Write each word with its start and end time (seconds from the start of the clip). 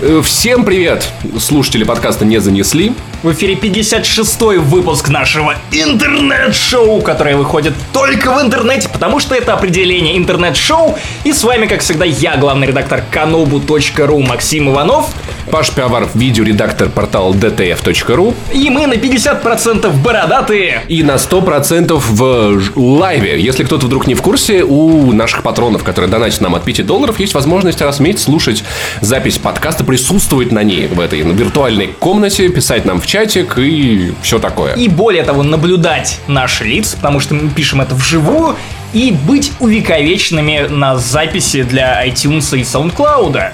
Э, 0.00 0.20
Всем 0.24 0.64
привет! 0.64 1.08
Слушатели 1.40 1.82
подкаста 1.84 2.24
не 2.24 2.38
занесли. 2.38 2.92
В 3.24 3.32
эфире 3.32 3.54
56-й 3.54 4.58
выпуск 4.58 5.08
нашего 5.08 5.56
интернет-шоу, 5.72 7.00
которое 7.02 7.36
выходит 7.36 7.74
только 7.92 8.32
в 8.32 8.40
интернете, 8.40 8.88
потому 8.88 9.18
что 9.18 9.34
это 9.34 9.54
определение 9.54 10.16
интернет-шоу. 10.16 10.96
И 11.24 11.32
с 11.32 11.42
вами, 11.42 11.66
как 11.66 11.80
всегда, 11.80 12.04
я, 12.04 12.36
главный 12.36 12.68
редактор 12.68 13.02
kanobu.ru 13.10 14.24
Максим 14.24 14.70
Иванов. 14.70 15.06
Паш 15.50 15.70
Пиаваров, 15.70 16.14
видеоредактор 16.14 16.90
портала 16.90 17.32
dtf.ru 17.32 18.34
И 18.52 18.68
мы 18.70 18.86
на 18.86 18.92
50% 18.94 19.90
бородатые. 20.02 20.82
и 20.88 21.02
на 21.02 21.14
100% 21.14 21.94
в 21.96 22.60
лайве. 22.76 23.40
Если 23.40 23.64
кто-то 23.64 23.86
вдруг 23.86 24.06
не 24.06 24.14
в 24.14 24.22
курсе, 24.22 24.62
у 24.62 25.10
наших 25.12 25.42
патронов, 25.42 25.82
которые 25.82 26.10
донатят 26.10 26.42
нам 26.42 26.54
от 26.54 26.64
5 26.64 26.86
долларов, 26.86 27.18
есть 27.18 27.34
возможность 27.34 27.80
раз 27.80 27.96
в 27.96 28.00
месяц 28.00 28.24
слушать 28.24 28.62
запись 29.00 29.38
подкаста, 29.38 29.84
присутствовать 29.88 30.52
на 30.52 30.62
ней 30.62 30.86
в 30.86 31.00
этой 31.00 31.22
виртуальной 31.22 31.86
комнате, 31.86 32.50
писать 32.50 32.84
нам 32.84 33.00
в 33.00 33.06
чатик 33.06 33.56
и 33.56 34.12
все 34.20 34.38
такое. 34.38 34.74
И 34.74 34.86
более 34.86 35.22
того, 35.22 35.42
наблюдать 35.42 36.20
наши 36.26 36.64
лица, 36.64 36.94
потому 36.98 37.20
что 37.20 37.32
мы 37.32 37.48
пишем 37.48 37.80
это 37.80 37.94
вживую, 37.94 38.54
и 38.92 39.16
быть 39.26 39.50
увековеченными 39.60 40.66
на 40.68 40.98
записи 40.98 41.62
для 41.62 42.06
iTunes 42.06 42.54
и 42.58 42.64
SoundCloud. 42.64 43.52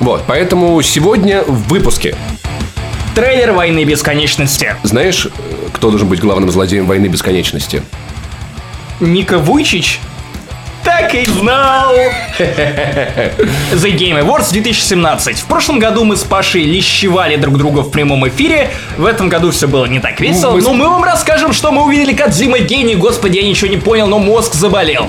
Вот, 0.00 0.24
поэтому 0.26 0.82
сегодня 0.82 1.44
в 1.44 1.68
выпуске. 1.68 2.16
Трейлер 3.14 3.52
«Войны 3.52 3.84
бесконечности». 3.84 4.74
Знаешь, 4.82 5.26
э, 5.26 5.30
кто 5.72 5.90
должен 5.90 6.08
быть 6.08 6.18
главным 6.18 6.50
злодеем 6.50 6.86
войны 6.86 7.06
бесконечности? 7.06 7.84
Ника 8.98 9.38
Вуйчич? 9.38 10.00
Так 10.86 11.12
и 11.16 11.24
знал! 11.26 11.94
The 12.38 13.92
Game 13.96 14.20
Awards 14.24 14.52
2017. 14.52 15.38
В 15.40 15.44
прошлом 15.46 15.80
году 15.80 16.04
мы 16.04 16.16
с 16.16 16.22
Пашей 16.22 16.62
лещевали 16.62 17.34
друг 17.34 17.58
друга 17.58 17.80
в 17.80 17.90
прямом 17.90 18.26
эфире. 18.28 18.70
В 18.96 19.04
этом 19.04 19.28
году 19.28 19.50
все 19.50 19.66
было 19.66 19.86
не 19.86 19.98
так 19.98 20.20
весело. 20.20 20.52
Мы 20.52 20.60
с- 20.60 20.64
Но 20.64 20.74
мы 20.74 20.88
вам 20.88 21.02
расскажем, 21.02 21.52
что 21.52 21.72
мы 21.72 21.82
увидели 21.84 22.12
Кадзима 22.14 22.60
гений. 22.60 22.94
Господи, 22.94 23.38
я 23.38 23.42
ничего 23.42 23.68
не 23.68 23.78
понял, 23.78 24.06
но 24.06 24.20
мозг 24.20 24.54
заболел. 24.54 25.08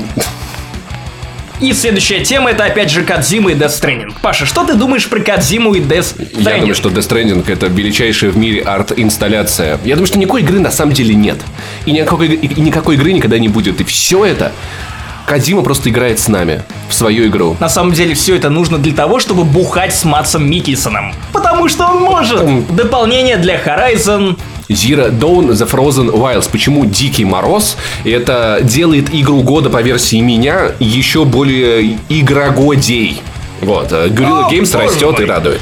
И 1.61 1.73
следующая 1.73 2.21
тема 2.23 2.49
это 2.51 2.65
опять 2.65 2.89
же 2.89 3.03
Кадзима 3.03 3.51
и 3.51 3.55
Death 3.55 3.79
Stranding. 3.79 4.13
Паша, 4.23 4.47
что 4.47 4.63
ты 4.63 4.73
думаешь 4.73 5.07
про 5.07 5.19
Кадзиму 5.19 5.75
и 5.75 5.79
Death 5.79 6.17
Stranding? 6.17 6.41
Я 6.43 6.57
думаю, 6.57 6.75
что 6.75 6.89
Death 6.89 7.07
Stranding 7.07 7.51
это 7.51 7.67
величайшая 7.67 8.31
в 8.31 8.37
мире 8.37 8.61
арт-инсталляция. 8.61 9.79
Я 9.85 9.93
думаю, 9.95 10.07
что 10.07 10.17
никакой 10.17 10.41
игры 10.41 10.59
на 10.59 10.71
самом 10.71 10.93
деле 10.93 11.13
нет. 11.13 11.37
И 11.85 11.91
никакой, 11.91 12.27
и 12.29 12.61
никакой 12.61 12.95
игры 12.95 13.11
никогда 13.13 13.37
не 13.39 13.47
будет. 13.47 13.79
И 13.79 13.83
все 13.83 14.25
это 14.25 14.51
Кадима 15.27 15.61
просто 15.61 15.89
играет 15.89 16.19
с 16.19 16.29
нами 16.29 16.63
в 16.87 16.93
свою 16.93 17.27
игру. 17.27 17.57
На 17.59 17.67
самом 17.67 17.91
деле 17.91 18.15
все 18.15 18.37
это 18.37 18.49
нужно 18.49 18.77
для 18.77 18.93
того, 18.93 19.19
чтобы 19.19 19.43
бухать 19.43 19.93
с 19.93 20.05
Матсом 20.05 20.49
Микельсоном. 20.49 21.13
Потому 21.33 21.67
что 21.67 21.85
он 21.85 22.01
может. 22.01 22.73
Дополнение 22.73 23.35
для 23.35 23.61
Horizon. 23.61 24.39
Zero 24.69 25.11
Dawn 25.11 25.49
The 25.49 25.69
Frozen 25.69 26.13
Wilds. 26.13 26.49
Почему 26.49 26.85
Дикий 26.85 27.25
Мороз? 27.25 27.75
Это 28.05 28.59
делает 28.63 29.13
игру 29.13 29.41
года 29.41 29.69
по 29.69 29.81
версии 29.81 30.21
меня 30.21 30.71
еще 30.79 31.25
более 31.25 31.97
игрогодей. 32.07 33.21
Вот, 33.59 33.91
э, 33.91 34.07
Guerrilla 34.07 34.45
О, 34.45 34.49
Games 34.49 34.81
растет 34.81 35.19
и 35.19 35.25
радует. 35.25 35.61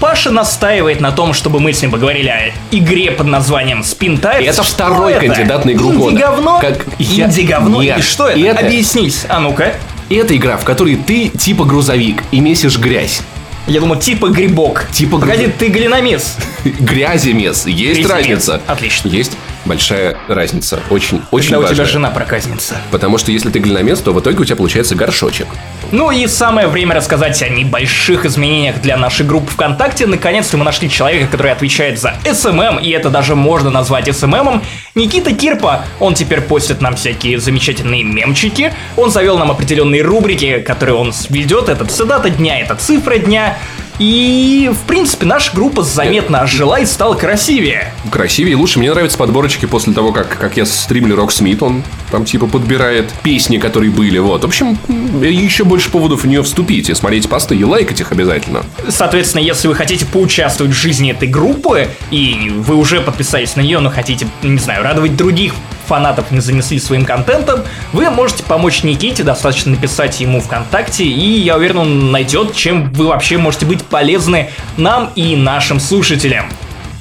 Паша 0.00 0.30
настаивает 0.30 1.00
на 1.00 1.10
том, 1.10 1.32
чтобы 1.32 1.58
мы 1.60 1.72
с 1.72 1.82
ним 1.82 1.90
поговорили 1.90 2.28
о 2.28 2.52
игре 2.70 3.10
под 3.10 3.26
названием 3.26 3.80
Spin. 3.80 4.18
И 4.40 4.44
это 4.44 4.62
Что 4.62 4.72
второй 4.74 5.12
это? 5.14 5.26
кандидат 5.26 5.64
на 5.64 5.70
игру 5.72 5.92
года. 5.92 6.12
Инди-говно? 6.14 6.58
Как 6.60 6.86
я- 6.98 7.26
Инди-говно? 7.26 7.82
Нет, 7.82 7.98
И 7.98 8.02
что 8.02 8.28
это? 8.28 8.38
это- 8.38 8.66
Объяснись. 8.66 9.24
А 9.28 9.40
ну-ка. 9.40 9.74
Это 10.08 10.36
игра, 10.36 10.56
в 10.56 10.64
которой 10.64 10.96
ты 10.96 11.28
типа 11.28 11.64
грузовик 11.64 12.22
и 12.30 12.40
месишь 12.40 12.78
грязь. 12.78 13.22
Я 13.66 13.80
думал, 13.80 13.96
типа 13.96 14.28
грибок. 14.28 14.86
Типа 14.92 15.18
Погоди, 15.18 15.40
грибок. 15.42 15.56
ты 15.58 15.68
глиномес. 15.68 16.36
Грязи 16.64 17.30
мес. 17.30 17.66
Есть 17.66 18.00
Гряземес. 18.00 18.10
разница. 18.48 18.60
Отлично. 18.66 19.08
Есть 19.08 19.32
большая 19.68 20.16
разница. 20.28 20.80
Очень, 20.90 21.22
очень 21.30 21.50
Когда 21.50 21.58
у 21.58 21.62
важная. 21.62 21.76
тебя 21.76 21.84
жена 21.86 22.10
проказница. 22.10 22.76
Потому 22.90 23.18
что 23.18 23.30
если 23.30 23.50
ты 23.50 23.58
глиномес, 23.58 24.00
то 24.00 24.12
в 24.12 24.20
итоге 24.20 24.38
у 24.38 24.44
тебя 24.44 24.56
получается 24.56 24.94
горшочек. 24.94 25.46
Ну 25.92 26.10
и 26.10 26.26
самое 26.26 26.66
время 26.66 26.94
рассказать 26.94 27.40
о 27.42 27.48
небольших 27.48 28.26
изменениях 28.26 28.80
для 28.80 28.96
нашей 28.96 29.24
группы 29.24 29.50
ВКонтакте. 29.52 30.06
Наконец-то 30.06 30.56
мы 30.56 30.64
нашли 30.64 30.90
человека, 30.90 31.28
который 31.30 31.52
отвечает 31.52 31.98
за 31.98 32.14
СММ, 32.30 32.78
и 32.78 32.90
это 32.90 33.10
даже 33.10 33.34
можно 33.34 33.70
назвать 33.70 34.14
СММом. 34.14 34.62
Никита 34.94 35.34
Кирпа, 35.34 35.84
он 36.00 36.14
теперь 36.14 36.40
постит 36.40 36.80
нам 36.80 36.96
всякие 36.96 37.38
замечательные 37.38 38.02
мемчики. 38.02 38.72
Он 38.96 39.10
завел 39.10 39.38
нам 39.38 39.50
определенные 39.50 40.02
рубрики, 40.02 40.60
которые 40.60 40.96
он 40.96 41.12
ведет. 41.30 41.68
Это 41.68 41.84
цитата 41.86 42.30
дня, 42.30 42.60
это 42.60 42.74
цифра 42.74 43.18
дня. 43.18 43.56
И, 43.98 44.70
в 44.72 44.86
принципе, 44.86 45.26
наша 45.26 45.54
группа 45.54 45.82
заметно 45.82 46.40
ожила 46.40 46.78
и 46.78 46.86
стала 46.86 47.14
красивее. 47.14 47.92
Красивее 48.10 48.52
и 48.52 48.54
лучше. 48.54 48.78
Мне 48.78 48.90
нравятся 48.90 49.18
подборочки 49.18 49.66
после 49.66 49.92
того, 49.92 50.12
как, 50.12 50.38
как 50.38 50.56
я 50.56 50.66
стримлю 50.66 51.16
Рок 51.16 51.32
Смит. 51.32 51.62
Он 51.62 51.82
там 52.10 52.24
типа 52.24 52.46
подбирает 52.46 53.12
песни, 53.22 53.58
которые 53.58 53.90
были. 53.90 54.18
Вот. 54.18 54.42
В 54.42 54.46
общем, 54.46 54.78
еще 55.20 55.64
больше 55.64 55.90
поводов 55.90 56.22
в 56.22 56.26
нее 56.26 56.42
вступить 56.42 56.88
и 56.88 56.94
смотреть 56.94 57.28
посты 57.28 57.56
и 57.56 57.64
лайкать 57.64 58.00
их 58.00 58.12
обязательно. 58.12 58.64
Соответственно, 58.88 59.42
если 59.42 59.68
вы 59.68 59.74
хотите 59.74 60.06
поучаствовать 60.06 60.72
в 60.72 60.76
жизни 60.76 61.10
этой 61.10 61.28
группы, 61.28 61.88
и 62.10 62.52
вы 62.54 62.76
уже 62.76 63.00
подписались 63.00 63.56
на 63.56 63.62
нее, 63.62 63.80
но 63.80 63.90
хотите, 63.90 64.28
не 64.42 64.58
знаю, 64.58 64.84
радовать 64.84 65.16
других 65.16 65.54
фанатов 65.88 66.30
не 66.30 66.40
занесли 66.40 66.78
своим 66.78 67.04
контентом, 67.04 67.64
вы 67.92 68.08
можете 68.10 68.44
помочь 68.44 68.84
Никите, 68.84 69.24
достаточно 69.24 69.72
написать 69.72 70.20
ему 70.20 70.40
ВКонтакте, 70.40 71.04
и 71.04 71.40
я 71.40 71.56
уверен, 71.56 71.78
он 71.78 72.12
найдет, 72.12 72.54
чем 72.54 72.92
вы 72.92 73.08
вообще 73.08 73.38
можете 73.38 73.66
быть 73.66 73.82
полезны 73.84 74.50
нам 74.76 75.10
и 75.16 75.34
нашим 75.34 75.80
слушателям. 75.80 76.46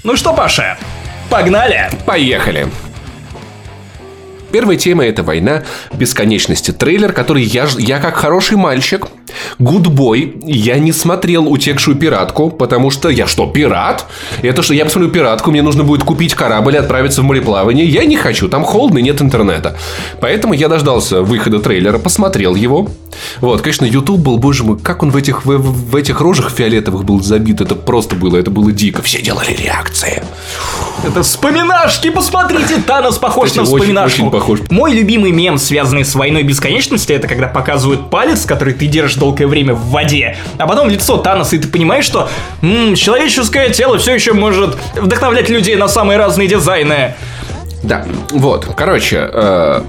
Ну 0.03 0.15
что, 0.15 0.33
Паша, 0.33 0.77
погнали! 1.29 1.89
Поехали! 2.05 2.67
Первая 4.51 4.77
тема 4.77 5.05
это 5.05 5.23
война 5.23 5.63
бесконечности. 5.93 6.71
Трейлер, 6.71 7.11
который 7.11 7.43
я, 7.43 7.67
я 7.77 7.99
как 7.99 8.15
хороший 8.15 8.55
мальчик, 8.55 9.07
гудбой, 9.59 10.37
я 10.45 10.77
не 10.79 10.91
смотрел 10.91 11.47
утекшую 11.51 11.97
пиратку, 11.97 12.49
потому 12.49 12.91
что 12.91 13.09
я 13.09 13.27
что, 13.27 13.47
пират? 13.47 14.05
Это 14.41 14.61
что, 14.61 14.73
я 14.73 14.85
посмотрю 14.85 15.09
пиратку, 15.11 15.51
мне 15.51 15.61
нужно 15.61 15.83
будет 15.83 16.03
купить 16.03 16.33
корабль 16.33 16.75
и 16.75 16.77
отправиться 16.77 17.21
в 17.21 17.25
мореплавание. 17.25 17.85
Я 17.85 18.05
не 18.05 18.17
хочу, 18.17 18.47
там 18.49 18.63
холодно 18.63 18.99
и 18.99 19.01
нет 19.01 19.21
интернета. 19.21 19.77
Поэтому 20.21 20.53
я 20.53 20.67
дождался 20.67 21.21
выхода 21.21 21.59
трейлера, 21.59 21.97
посмотрел 21.97 22.55
его. 22.55 22.89
Вот, 23.41 23.61
конечно, 23.61 23.85
YouTube 23.85 24.19
был, 24.19 24.37
боже 24.37 24.63
мой, 24.63 24.77
как 24.77 25.01
он 25.03 25.09
в 25.11 25.15
этих, 25.15 25.45
в, 25.45 25.57
в 25.57 25.95
этих 25.95 26.21
рожах 26.21 26.51
фиолетовых 26.51 27.03
был 27.03 27.21
забит, 27.23 27.61
это 27.61 27.73
просто 27.75 28.15
было, 28.15 28.37
это 28.37 28.51
было 28.51 28.71
дико. 28.71 29.01
Все 29.01 29.21
делали 29.21 29.51
реакции. 29.53 30.21
Это 31.03 31.23
вспоминашки, 31.23 32.09
посмотрите, 32.09 32.77
Танос 32.85 33.17
похож 33.17 33.49
Кстати, 33.49 33.57
на 33.65 33.71
очень- 33.71 33.77
вспоминашку. 33.81 34.21
очень 34.21 34.31
похож. 34.31 34.59
Мой 34.69 34.93
любимый 34.93 35.31
мем, 35.31 35.57
связанный 35.57 36.05
с 36.05 36.13
войной 36.15 36.43
бесконечности, 36.43 37.13
это 37.13 37.27
когда 37.27 37.47
показывают 37.47 38.09
палец, 38.09 38.45
который 38.45 38.73
ты 38.73 38.87
держишь 38.87 39.15
долгое 39.27 39.47
время 39.47 39.73
в 39.73 39.89
воде, 39.89 40.37
а 40.57 40.67
потом 40.67 40.89
лицо 40.89 41.17
Таноса, 41.17 41.55
и 41.57 41.59
ты 41.59 41.67
понимаешь, 41.67 42.05
что 42.05 42.29
м, 42.61 42.95
человеческое 42.95 43.69
тело 43.69 43.97
все 43.97 44.13
еще 44.15 44.33
может 44.33 44.77
вдохновлять 44.95 45.49
людей 45.49 45.75
на 45.75 45.87
самые 45.87 46.17
разные 46.17 46.47
дизайны. 46.47 47.13
Да, 47.83 48.05
вот, 48.31 48.67
короче, 48.75 49.29
э, 49.31 49.81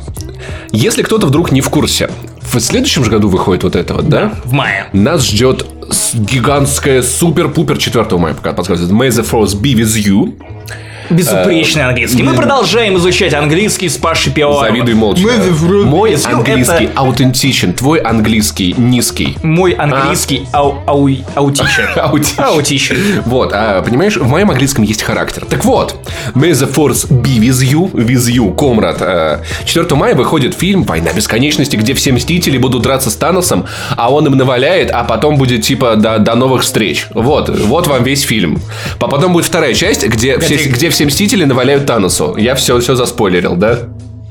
если 0.72 1.02
кто-то 1.02 1.26
вдруг 1.26 1.52
не 1.52 1.60
в 1.60 1.70
курсе, 1.70 2.10
в 2.42 2.58
следующем 2.60 3.04
же 3.04 3.10
году 3.10 3.28
выходит 3.28 3.62
вот 3.62 3.76
это 3.76 3.94
вот, 3.94 4.08
да? 4.08 4.32
В 4.44 4.52
мае. 4.52 4.86
Нас 4.92 5.24
ждет 5.26 5.64
гигантская 6.14 7.02
супер-пупер 7.02 7.78
4 7.78 8.04
мая, 8.18 8.34
пока 8.34 8.52
подсказывает. 8.52 8.92
May 8.92 9.08
the 9.08 9.24
force 9.28 9.54
be 9.58 9.74
with 9.74 9.96
you. 9.96 10.34
Безупречный 11.10 11.84
английский. 11.84 12.22
Мы 12.22 12.34
продолжаем 12.34 12.96
изучать 12.96 13.34
английский 13.34 13.88
с 13.88 13.96
Пашей 13.96 14.32
Пиоаровым. 14.32 14.68
Завидуй 14.68 14.94
молча. 14.94 15.22
Мой 15.22 16.14
английский 16.14 16.84
Это 16.84 17.00
аутентичен, 17.00 17.72
твой 17.72 17.98
английский 18.00 18.74
низкий. 18.76 19.36
Мой 19.42 19.72
английский 19.72 20.46
ау, 20.52 20.82
ау, 20.86 21.08
аутичен. 21.34 21.88
Аутичен. 21.96 22.44
Аутичен. 22.44 22.96
Вот, 23.24 23.52
а, 23.52 23.82
понимаешь, 23.82 24.16
в 24.16 24.28
моем 24.28 24.50
английском 24.50 24.84
есть 24.84 25.02
характер. 25.02 25.44
Так 25.48 25.64
вот, 25.64 25.96
May 26.34 26.50
the 26.52 26.72
Force 26.72 27.08
be 27.08 27.38
with 27.38 27.62
you, 27.62 27.90
with 27.92 28.28
you, 28.30 28.54
комрад. 28.54 28.98
Э, 29.00 29.38
4 29.64 29.94
мая 29.96 30.14
выходит 30.14 30.54
фильм 30.54 30.82
«Война 30.82 31.12
бесконечности», 31.12 31.76
где 31.76 31.94
все 31.94 32.12
Мстители 32.12 32.58
будут 32.58 32.82
драться 32.82 33.10
с 33.10 33.16
Таносом, 33.16 33.66
а 33.96 34.12
он 34.12 34.26
им 34.26 34.36
наваляет, 34.36 34.90
а 34.90 35.04
потом 35.04 35.36
будет 35.36 35.62
типа 35.62 35.96
«до, 35.96 36.18
до 36.18 36.34
новых 36.34 36.62
встреч». 36.62 37.06
Вот, 37.10 37.48
вот 37.48 37.86
вам 37.86 38.02
весь 38.02 38.22
фильм. 38.22 38.60
А 38.98 39.08
потом 39.08 39.32
будет 39.32 39.44
вторая 39.44 39.74
часть, 39.74 40.06
где, 40.06 40.38
все, 40.38 40.56
Где- 40.56 40.68
где 40.70 40.90
все 40.98 41.06
Мстители 41.06 41.44
наваляют 41.44 41.86
Таносу. 41.86 42.34
Я 42.36 42.56
все, 42.56 42.80
все 42.80 42.96
заспойлерил, 42.96 43.54
да? 43.54 43.78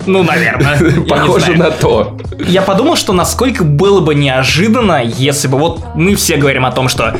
Ну, 0.05 0.21
наверное. 0.21 0.99
Похоже 1.09 1.53
на 1.53 1.71
то. 1.71 2.17
Я 2.45 2.61
подумал, 2.61 2.97
что 2.97 3.13
насколько 3.13 3.63
было 3.63 4.01
бы 4.01 4.13
неожиданно, 4.15 5.01
если 5.01 5.47
бы 5.47 5.57
вот 5.57 5.81
мы 5.95 6.15
все 6.15 6.35
говорим 6.35 6.65
о 6.65 6.73
том, 6.73 6.89
что 6.89 7.15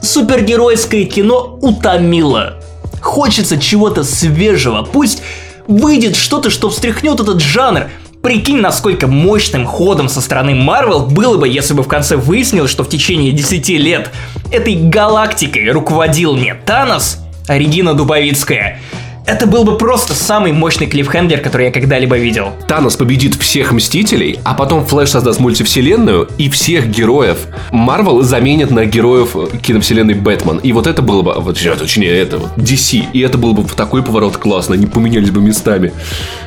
супергеройское 0.00 1.04
кино 1.04 1.58
утомило. 1.60 2.62
Хочется 3.02 3.60
чего-то 3.60 4.04
свежего. 4.04 4.84
Пусть 4.90 5.22
выйдет 5.68 6.16
что-то, 6.16 6.48
что 6.48 6.70
встряхнет 6.70 7.20
этот 7.20 7.42
жанр. 7.42 7.90
Прикинь, 8.22 8.62
насколько 8.62 9.06
мощным 9.06 9.66
ходом 9.66 10.08
со 10.08 10.22
стороны 10.22 10.52
Marvel 10.52 11.10
было 11.10 11.36
бы, 11.36 11.46
если 11.46 11.74
бы 11.74 11.82
в 11.82 11.88
конце 11.88 12.16
выяснилось, 12.16 12.70
что 12.70 12.84
в 12.84 12.88
течение 12.88 13.32
10 13.32 13.68
лет 13.68 14.10
этой 14.50 14.76
галактикой 14.76 15.70
руководил 15.72 16.36
не 16.36 16.54
Танос, 16.54 17.18
Регина 17.58 17.94
Дубовицкая. 17.94 18.80
Это 19.24 19.46
был 19.46 19.62
бы 19.64 19.78
просто 19.78 20.14
самый 20.14 20.52
мощный 20.52 20.88
клиффхендлер, 20.88 21.40
который 21.40 21.66
я 21.66 21.72
когда-либо 21.72 22.18
видел. 22.18 22.52
Танос 22.66 22.96
победит 22.96 23.36
всех 23.36 23.72
Мстителей, 23.72 24.40
а 24.44 24.54
потом 24.54 24.84
Флэш 24.84 25.10
создаст 25.10 25.38
мультивселенную, 25.38 26.28
и 26.38 26.50
всех 26.50 26.88
героев 26.88 27.38
Марвел 27.70 28.22
заменят 28.22 28.70
на 28.70 28.84
героев 28.84 29.36
киновселенной 29.62 30.14
Бэтмен. 30.14 30.58
И 30.58 30.72
вот 30.72 30.88
это 30.88 31.02
было 31.02 31.22
бы, 31.22 31.34
вот, 31.34 31.56
точнее, 31.78 32.10
это 32.18 32.38
вот 32.38 32.50
DC. 32.56 33.12
И 33.12 33.20
это 33.20 33.38
был 33.38 33.54
бы 33.54 33.62
такой 33.68 34.02
поворот 34.02 34.36
классно, 34.38 34.74
они 34.74 34.86
поменялись 34.86 35.30
бы 35.30 35.40
местами. 35.40 35.92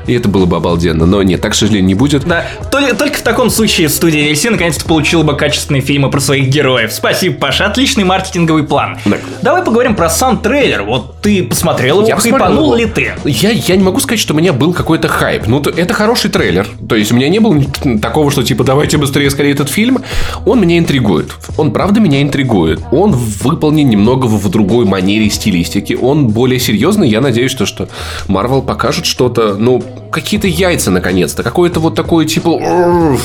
И 0.07 0.13
это 0.13 0.27
было 0.27 0.45
бы 0.45 0.57
обалденно. 0.57 1.05
Но 1.05 1.23
нет, 1.23 1.41
так, 1.41 1.53
к 1.53 1.55
сожалению, 1.55 1.87
не 1.87 1.95
будет. 1.95 2.25
Да, 2.25 2.45
только, 2.71 2.95
только 2.95 3.17
в 3.17 3.21
таком 3.21 3.49
случае 3.49 3.89
студия 3.89 4.31
DC 4.31 4.49
наконец-то 4.49 4.85
получила 4.85 5.23
бы 5.23 5.35
качественные 5.35 5.81
фильмы 5.81 6.11
про 6.11 6.19
своих 6.19 6.49
героев. 6.49 6.91
Спасибо, 6.91 7.35
Паша, 7.37 7.65
отличный 7.65 8.03
маркетинговый 8.03 8.63
план. 8.63 8.97
Так. 9.05 9.21
Давай 9.41 9.63
поговорим 9.63 9.95
про 9.95 10.09
сам 10.09 10.39
трейлер. 10.39 10.83
Вот 10.83 11.21
ты 11.21 11.43
посмотрел 11.43 11.99
его, 11.99 12.07
Я 12.07 12.15
посмотрел 12.15 12.64
его. 12.65 12.75
ли 12.75 12.85
ты? 12.85 13.13
Я, 13.25 13.51
я 13.51 13.75
не 13.75 13.83
могу 13.83 13.99
сказать, 13.99 14.19
что 14.19 14.33
у 14.33 14.37
меня 14.37 14.53
был 14.53 14.73
какой-то 14.73 15.07
хайп. 15.07 15.47
Ну, 15.47 15.59
то- 15.61 15.69
это 15.69 15.93
хороший 15.93 16.29
трейлер. 16.29 16.67
То 16.87 16.95
есть 16.95 17.11
у 17.11 17.15
меня 17.15 17.29
не 17.29 17.39
было 17.39 17.61
такого, 18.01 18.31
что 18.31 18.43
типа 18.43 18.63
давайте 18.63 18.97
быстрее 18.97 19.29
скорее 19.29 19.51
этот 19.53 19.69
фильм. 19.69 19.99
Он 20.45 20.59
меня 20.61 20.77
интригует. 20.77 21.31
Он 21.57 21.71
правда 21.71 21.99
меня 21.99 22.21
интригует. 22.21 22.81
Он 22.91 23.11
выполнен 23.11 23.87
немного 23.89 24.25
в, 24.25 24.49
другой 24.49 24.85
манере 24.85 25.29
стилистики. 25.29 25.97
Он 25.99 26.27
более 26.27 26.59
серьезный. 26.59 27.09
Я 27.09 27.21
надеюсь, 27.21 27.51
что, 27.51 27.65
что 27.65 27.89
Marvel 28.27 28.61
покажет 28.65 29.05
что-то, 29.05 29.55
ну, 29.55 29.83
какие-то 30.11 30.47
яйца 30.47 30.91
наконец-то. 30.91 31.43
Какое-то 31.43 31.79
вот 31.79 31.95
такое 31.95 32.25
типа 32.25 33.17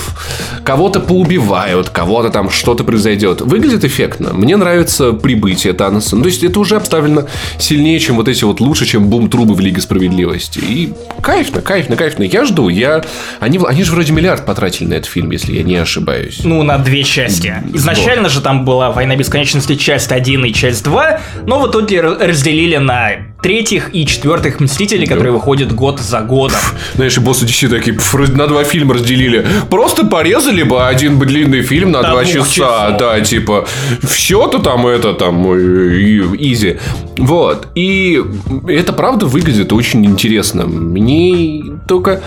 кого-то 0.65 1.01
поубивают, 1.01 1.91
кого-то 1.91 2.31
там 2.31 2.51
что-то 2.51 2.85
произойдет. 2.85 3.41
Выглядит 3.41 3.85
эффектно. 3.85 4.33
Мне 4.33 4.57
нравится 4.57 5.13
прибытие 5.13 5.73
Таноса. 5.73 6.17
Ну, 6.17 6.23
то 6.23 6.29
есть 6.29 6.43
это 6.43 6.59
уже 6.61 6.77
обставлено 6.77 7.25
сильнее, 7.59 7.99
чем 8.01 8.17
вот 8.17 8.29
эти 8.29 8.45
вот 8.45 8.61
лучше, 8.61 8.87
чем 8.87 9.09
бум-трубы 9.31 9.55
в 9.55 9.61
Лиге 9.61 9.81
Справедливости. 9.81 10.59
И 10.59 10.93
кайфно, 11.23 11.61
кайфно, 11.61 11.97
кайфно. 11.97 12.25
Я 12.25 12.45
жду. 12.45 12.69
Я... 12.69 13.05
Они, 13.39 13.59
они 13.67 13.85
же 13.85 13.93
вроде 13.93 14.13
миллиард 14.13 14.45
потратили 14.45 14.89
на 14.89 14.95
этот 14.95 15.07
фильм, 15.07 15.31
если 15.31 15.53
я 15.53 15.63
не 15.63 15.77
ошибаюсь. 15.77 16.41
Ну, 16.45 16.63
на 16.63 16.79
две 16.79 17.05
части. 17.05 17.55
Изначально 17.73 18.29
же 18.29 18.41
там 18.41 18.65
была 18.65 18.91
«Война 18.91 19.17
бесконечности» 19.17 19.77
часть 19.77 20.13
1 20.13 20.45
и 20.45 20.53
часть 20.53 20.85
2, 20.85 21.21
но 21.47 21.61
в 21.61 21.71
итоге 21.71 22.01
разделили 22.01 22.77
на 22.77 23.30
третьих 23.43 23.91
и 23.95 24.07
четвертых 24.07 24.61
Мстителей, 24.61 25.07
которые 25.07 25.33
выходят 25.33 25.73
год 25.73 26.01
за 26.01 26.21
годом. 26.21 26.59
Знаешь, 26.95 27.17
и 27.17 27.21
боссы 27.21 27.45
DC 27.45 27.69
такие 27.69 27.97
«Пф, 27.97 28.29
на 28.35 28.47
два 28.47 28.65
фильма 28.65 28.95
разделили. 28.95 29.47
Просто 29.71 30.05
порезали 30.05 30.63
бы 30.63 30.87
один 30.87 31.19
бы 31.19 31.27
длинный 31.27 31.63
фильм 31.63 31.91
на 31.91 32.03
До 32.03 32.11
два 32.11 32.25
часа. 32.25 32.51
часов. 32.51 32.99
Да, 32.99 33.21
типа, 33.21 33.67
все-то 34.03 34.59
там 34.59 34.87
это 34.87 35.13
там 35.15 35.51
э, 35.53 36.35
изи. 36.39 36.79
Вот. 37.17 37.69
И 37.75 38.23
это 38.69 38.93
правда 38.93 39.27
выглядит 39.27 39.73
очень 39.73 40.05
интересно. 40.05 40.67
Мне 40.67 41.63
только... 41.87 42.23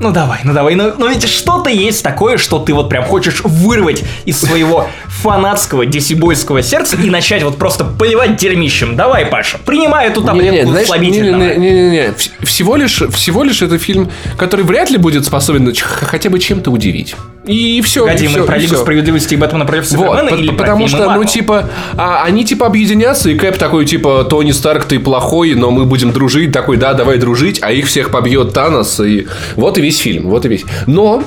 Ну 0.00 0.12
давай, 0.12 0.40
ну 0.44 0.52
давай, 0.52 0.74
ну, 0.74 0.92
ну 0.96 1.08
ведь 1.08 1.26
что-то 1.28 1.70
есть 1.70 2.02
такое, 2.04 2.36
что 2.38 2.58
ты 2.58 2.72
вот 2.72 2.88
прям 2.88 3.04
хочешь 3.04 3.40
вырвать 3.42 4.04
из 4.24 4.38
своего 4.38 4.88
фанатского 5.22 5.86
десибойского 5.86 6.62
сердца 6.62 6.96
и 6.96 7.10
начать 7.10 7.42
вот 7.42 7.56
просто 7.58 7.84
поливать 7.84 8.36
дерьмищем. 8.36 8.96
Давай, 8.96 9.26
Паша, 9.26 9.58
принимай 9.64 10.08
эту 10.08 10.22
таблетку 10.22 10.74
слабительного. 10.84 11.54
не-не-не, 11.54 12.08
вс- 12.16 12.30
всего 12.44 12.76
лишь, 12.76 13.02
всего 13.12 13.44
лишь 13.44 13.62
это 13.62 13.78
фильм, 13.78 14.10
который 14.36 14.64
вряд 14.64 14.90
ли 14.90 14.96
будет 14.96 15.24
способен 15.24 15.72
хотя 15.80 16.30
бы 16.30 16.38
чем-то 16.38 16.70
удивить. 16.70 17.14
И 17.46 17.80
все. 17.82 18.04
Погоди, 18.04 18.28
мы 18.28 18.42
про 18.44 18.58
Лигу 18.58 18.76
справедливости 18.76 19.34
и 19.34 19.36
Бэтмена 19.36 19.64
против 19.64 19.90
Вот, 19.92 20.06
Супермена 20.06 20.30
по- 20.30 20.34
или 20.34 20.50
потому 20.52 20.88
что, 20.88 21.14
ну, 21.14 21.24
типа, 21.24 21.70
а, 21.96 22.22
они 22.24 22.44
типа 22.44 22.66
объединятся, 22.66 23.30
и 23.30 23.34
Кэп 23.36 23.56
такой, 23.56 23.86
типа, 23.86 24.24
Тони 24.24 24.52
Старк, 24.52 24.84
ты 24.84 24.98
плохой, 24.98 25.54
но 25.54 25.70
мы 25.70 25.84
будем 25.86 26.12
дружить, 26.12 26.52
такой, 26.52 26.76
да, 26.76 26.92
давай 26.94 27.18
дружить, 27.18 27.58
а 27.62 27.72
их 27.72 27.86
всех 27.86 28.10
побьет 28.10 28.52
Танос, 28.52 29.00
и 29.00 29.26
вот 29.56 29.78
и 29.78 29.80
весь 29.80 29.98
фильм, 29.98 30.28
вот 30.28 30.44
и 30.44 30.48
весь. 30.48 30.64
Но, 30.86 31.22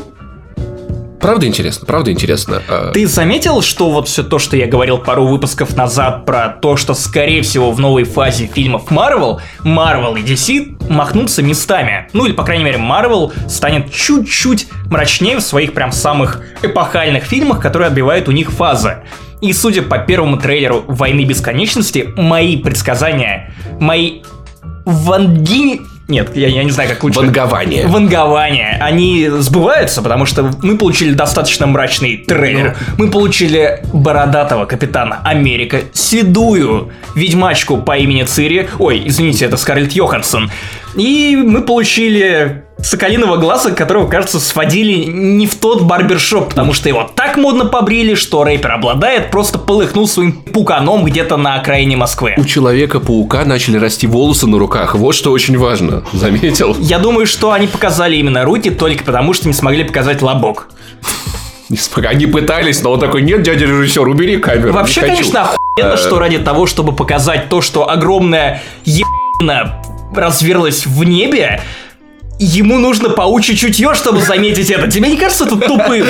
правда 1.24 1.48
интересно, 1.48 1.88
правда 1.88 2.12
интересно. 2.12 2.62
А, 2.68 2.92
Ты 2.92 3.08
заметил, 3.08 3.62
что 3.62 3.90
вот 3.90 4.08
все 4.08 4.24
то, 4.24 4.38
что 4.38 4.56
я 4.58 4.68
говорил 4.68 4.98
пару 5.00 5.26
выпусков 5.26 5.76
назад 5.76 6.26
про 6.26 6.50
то, 6.50 6.76
что, 6.76 6.94
скорее 6.94 7.42
всего, 7.42 7.72
в 7.72 7.80
новой 7.80 8.04
фазе 8.04 8.46
фильмов 8.46 8.92
Marvel, 8.92 9.40
Marvel 9.64 10.20
и 10.20 10.24
DC 10.24 10.92
махнутся 10.92 11.42
местами. 11.42 12.10
Ну 12.14 12.26
или, 12.26 12.34
по 12.34 12.44
крайней 12.44 12.66
мере, 12.66 12.78
Marvel 12.78 13.32
станет 13.50 13.92
чуть-чуть 13.92 14.68
мрачнее 14.92 15.38
в 15.38 15.42
своих 15.42 15.74
прям 15.74 15.92
самых 15.92 16.42
эпохальных 16.62 17.24
фильмах, 17.24 17.62
которые 17.62 17.88
отбивают 17.88 18.28
у 18.28 18.32
них 18.32 18.52
фазы. 18.52 18.98
И 19.42 19.52
судя 19.54 19.82
по 19.82 19.98
первому 19.98 20.38
трейлеру 20.38 20.84
«Войны 20.88 21.26
бесконечности», 21.26 22.14
мои 22.16 22.58
предсказания, 22.58 23.54
мои 23.80 24.22
ванги... 24.86 25.82
Нет, 26.08 26.36
я, 26.36 26.48
я 26.48 26.64
не 26.64 26.72
знаю, 26.72 26.90
как 26.90 27.04
лучше... 27.04 27.20
Вангование. 27.20 27.88
Вангования, 27.88 28.78
они 28.82 29.30
сбываются, 29.30 30.02
потому 30.02 30.26
что 30.26 30.52
мы 30.62 30.78
получили 30.78 31.14
достаточно 31.14 31.66
мрачный 31.66 32.18
трейлер. 32.18 32.76
Мы 32.98 33.10
получили 33.10 33.80
бородатого 33.94 34.66
капитана 34.66 35.22
Америка, 35.24 35.80
седую 35.94 36.92
ведьмачку 37.16 37.78
по 37.78 37.98
имени 37.98 38.24
Цири. 38.24 38.68
Ой, 38.80 39.04
извините, 39.06 39.46
это 39.46 39.56
Скарлетт 39.56 39.94
Йоханссон. 39.94 40.52
И 40.96 41.36
мы 41.42 41.62
получили 41.62 42.64
Соколиного 42.84 43.38
глаза, 43.38 43.72
которого, 43.72 44.08
кажется, 44.10 44.42
сводили 44.42 45.06
не 45.06 45.48
в 45.48 45.56
тот 45.56 45.84
барбершоп, 45.84 46.50
потому 46.50 46.74
что 46.74 46.90
его 46.90 47.10
так 47.16 47.38
модно 47.38 47.66
побрили, 47.66 48.14
что 48.14 48.44
рэпер 48.44 48.74
обладает, 48.74 49.32
просто 49.32 49.58
полыхнул 49.58 50.06
своим 50.06 50.34
пуканом 50.34 51.06
где-то 51.06 51.38
на 51.38 51.56
окраине 51.56 51.96
Москвы. 51.96 52.34
У 52.38 52.44
Человека-паука 52.44 53.46
начали 53.46 53.78
расти 53.78 54.06
волосы 54.06 54.48
на 54.48 54.60
руках, 54.60 54.96
вот 54.96 55.16
что 55.16 55.32
очень 55.32 55.58
важно, 55.58 56.04
заметил? 56.14 56.76
Я 56.78 57.00
думаю, 57.00 57.26
что 57.26 57.54
они 57.54 57.68
показали 57.68 58.18
именно 58.18 58.44
руки 58.44 58.70
только 58.70 59.06
потому, 59.06 59.32
что 59.32 59.48
не 59.48 59.54
смогли 59.54 59.86
показать 59.86 60.22
лобок. 60.22 60.68
Они 61.96 62.26
пытались, 62.26 62.84
но 62.84 62.92
он 62.92 63.00
такой, 63.00 63.22
нет, 63.22 63.44
дядя 63.44 63.66
режиссер, 63.66 64.08
убери 64.08 64.38
камеру. 64.38 64.74
Вообще, 64.74 65.02
не 65.02 65.08
хочу». 65.08 65.18
конечно, 65.32 65.42
охуенно, 65.78 65.98
что 65.98 66.20
ради 66.20 66.38
того, 66.38 66.68
чтобы 66.68 66.94
показать 66.94 67.48
то, 67.48 67.62
что 67.62 67.90
огромная 67.90 68.62
ебана 68.84 69.82
разверлась 70.14 70.86
в 70.86 71.04
небе, 71.04 71.62
Ему 72.40 72.78
нужно 72.78 73.10
паучье 73.10 73.56
чутье, 73.56 73.94
чтобы 73.94 74.22
заметить 74.26 74.70
это. 74.70 74.90
Тебе 74.90 75.10
не 75.10 75.18
кажется 75.18 75.46
это 75.46 75.56
тупым? 75.56 76.06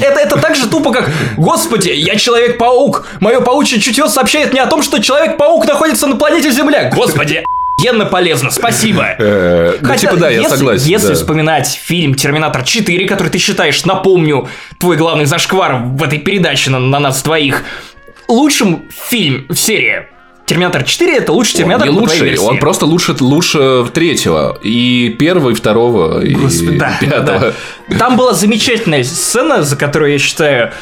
Это, 0.00 0.20
это 0.20 0.38
так 0.38 0.54
же 0.56 0.68
тупо, 0.68 0.92
как 0.92 1.10
«Господи, 1.36 1.90
я 1.90 2.16
Человек-паук! 2.16 3.06
Мое 3.20 3.40
паучье 3.40 3.80
чутье 3.80 4.08
сообщает 4.08 4.52
мне 4.52 4.62
о 4.62 4.66
том, 4.66 4.82
что 4.82 5.02
Человек-паук 5.02 5.66
находится 5.66 6.06
на 6.06 6.16
планете 6.16 6.50
Земля! 6.50 6.90
Господи, 6.94 7.44
охуенно 7.78 8.06
полезно, 8.06 8.50
спасибо!» 8.50 9.16
Э, 9.18 9.76
ну, 9.80 9.88
Хотя, 9.88 10.08
типа, 10.08 10.16
да, 10.16 10.30
я 10.30 10.40
если, 10.40 10.56
согласен. 10.56 10.86
Если 10.86 11.08
да. 11.08 11.14
вспоминать 11.14 11.68
фильм 11.68 12.14
«Терминатор 12.14 12.62
4», 12.62 13.06
который 13.06 13.28
ты 13.28 13.38
считаешь, 13.38 13.84
напомню, 13.84 14.48
твой 14.78 14.96
главный 14.96 15.26
зашквар 15.26 15.76
в 15.76 16.02
этой 16.02 16.18
передаче 16.18 16.70
на, 16.70 16.78
на 16.78 16.98
нас 16.98 17.22
двоих, 17.22 17.62
лучшим 18.28 18.84
фильм 18.90 19.46
в 19.48 19.56
серии 19.56 20.06
Терминатор 20.46 20.84
4 20.84 21.16
это 21.16 21.32
лучший 21.32 21.56
Терминатор 21.58 21.88
Он 21.88 21.94
не 21.94 22.00
лучший, 22.00 22.20
версии. 22.28 22.44
он 22.44 22.58
просто 22.58 22.84
лучше, 22.84 23.16
лучше 23.18 23.86
третьего. 23.94 24.58
И 24.62 25.14
первого, 25.18 25.50
и 25.50 25.54
второго, 25.54 26.22
и 26.22 26.34
Господи, 26.34 26.76
да, 26.78 26.98
пятого. 27.00 27.54
да. 27.88 27.98
Там 27.98 28.16
была 28.16 28.34
замечательная 28.34 29.04
сцена, 29.04 29.62
за 29.62 29.76
которую 29.76 30.12
я 30.12 30.18
считаю 30.18 30.72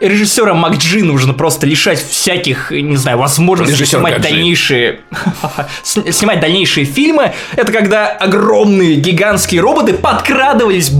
режиссера 0.00 0.54
Макджи 0.54 1.04
нужно 1.04 1.32
просто 1.34 1.66
лишать 1.66 2.04
всяких, 2.04 2.70
не 2.70 2.96
знаю, 2.96 3.18
возможностей 3.18 3.74
Режиссер 3.74 3.98
снимать 3.98 4.14
Макджи. 4.14 4.30
дальнейшие 4.30 5.00
снимать 5.82 6.40
дальнейшие 6.40 6.86
фильмы. 6.86 7.32
Это 7.54 7.70
когда 7.70 8.08
огромные 8.08 8.96
гигантские 8.96 9.60
роботы 9.60 9.92
подкрадывались 9.94 10.90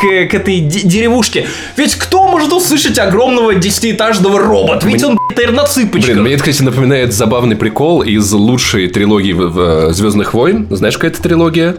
к, 0.00 0.30
к 0.30 0.34
этой 0.34 0.60
де- 0.60 0.82
деревушке. 0.82 1.46
Ведь 1.76 1.94
кто 1.96 2.28
может 2.28 2.52
услышать 2.52 2.98
огромного 2.98 3.54
десятиэтажного 3.54 4.38
робота? 4.38 4.86
Ведь 4.86 5.02
он, 5.04 5.16
блядь, 5.16 5.36
наверное, 5.36 5.62
на 5.62 5.68
цыпочках. 5.68 6.12
Блин, 6.14 6.22
мне 6.22 6.34
это, 6.34 6.42
кстати, 6.42 6.62
напоминает 6.62 7.12
забавный 7.12 7.56
прикол 7.56 8.02
из 8.02 8.30
лучшей 8.32 8.88
трилогии 8.88 9.32
в, 9.32 9.92
Звездных 9.92 10.34
войн. 10.34 10.66
Знаешь, 10.70 10.94
какая 10.94 11.10
это 11.10 11.22
трилогия? 11.22 11.76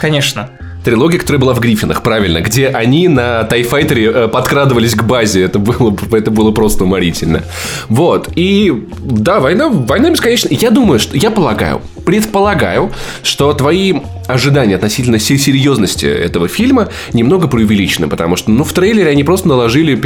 Конечно. 0.00 0.50
Трилогия, 0.88 1.18
которая 1.18 1.38
была 1.38 1.52
в 1.52 1.60
Гриффинах, 1.60 2.02
правильно, 2.02 2.40
где 2.40 2.68
они 2.68 3.08
на 3.08 3.44
Тайфайтере 3.44 4.06
э, 4.10 4.28
подкрадывались 4.28 4.94
к 4.94 5.02
базе. 5.04 5.42
Это 5.42 5.58
было, 5.58 5.94
это 6.12 6.30
было 6.30 6.50
просто 6.50 6.84
уморительно. 6.84 7.42
Вот. 7.90 8.30
И 8.36 8.72
да, 9.00 9.38
война, 9.40 9.68
война 9.68 10.08
бесконечна. 10.08 10.48
Я 10.50 10.70
думаю, 10.70 10.98
что 10.98 11.14
я 11.14 11.30
полагаю, 11.30 11.82
предполагаю, 12.06 12.90
что 13.22 13.52
твои 13.52 13.96
ожидания 14.28 14.76
относительно 14.76 15.18
се- 15.18 15.36
серьезности 15.36 16.06
этого 16.06 16.48
фильма 16.48 16.88
немного 17.12 17.48
преувеличены, 17.48 18.08
потому 18.08 18.36
что, 18.36 18.50
ну, 18.50 18.64
в 18.64 18.72
трейлере 18.72 19.10
они 19.10 19.24
просто 19.24 19.46
наложили 19.48 20.00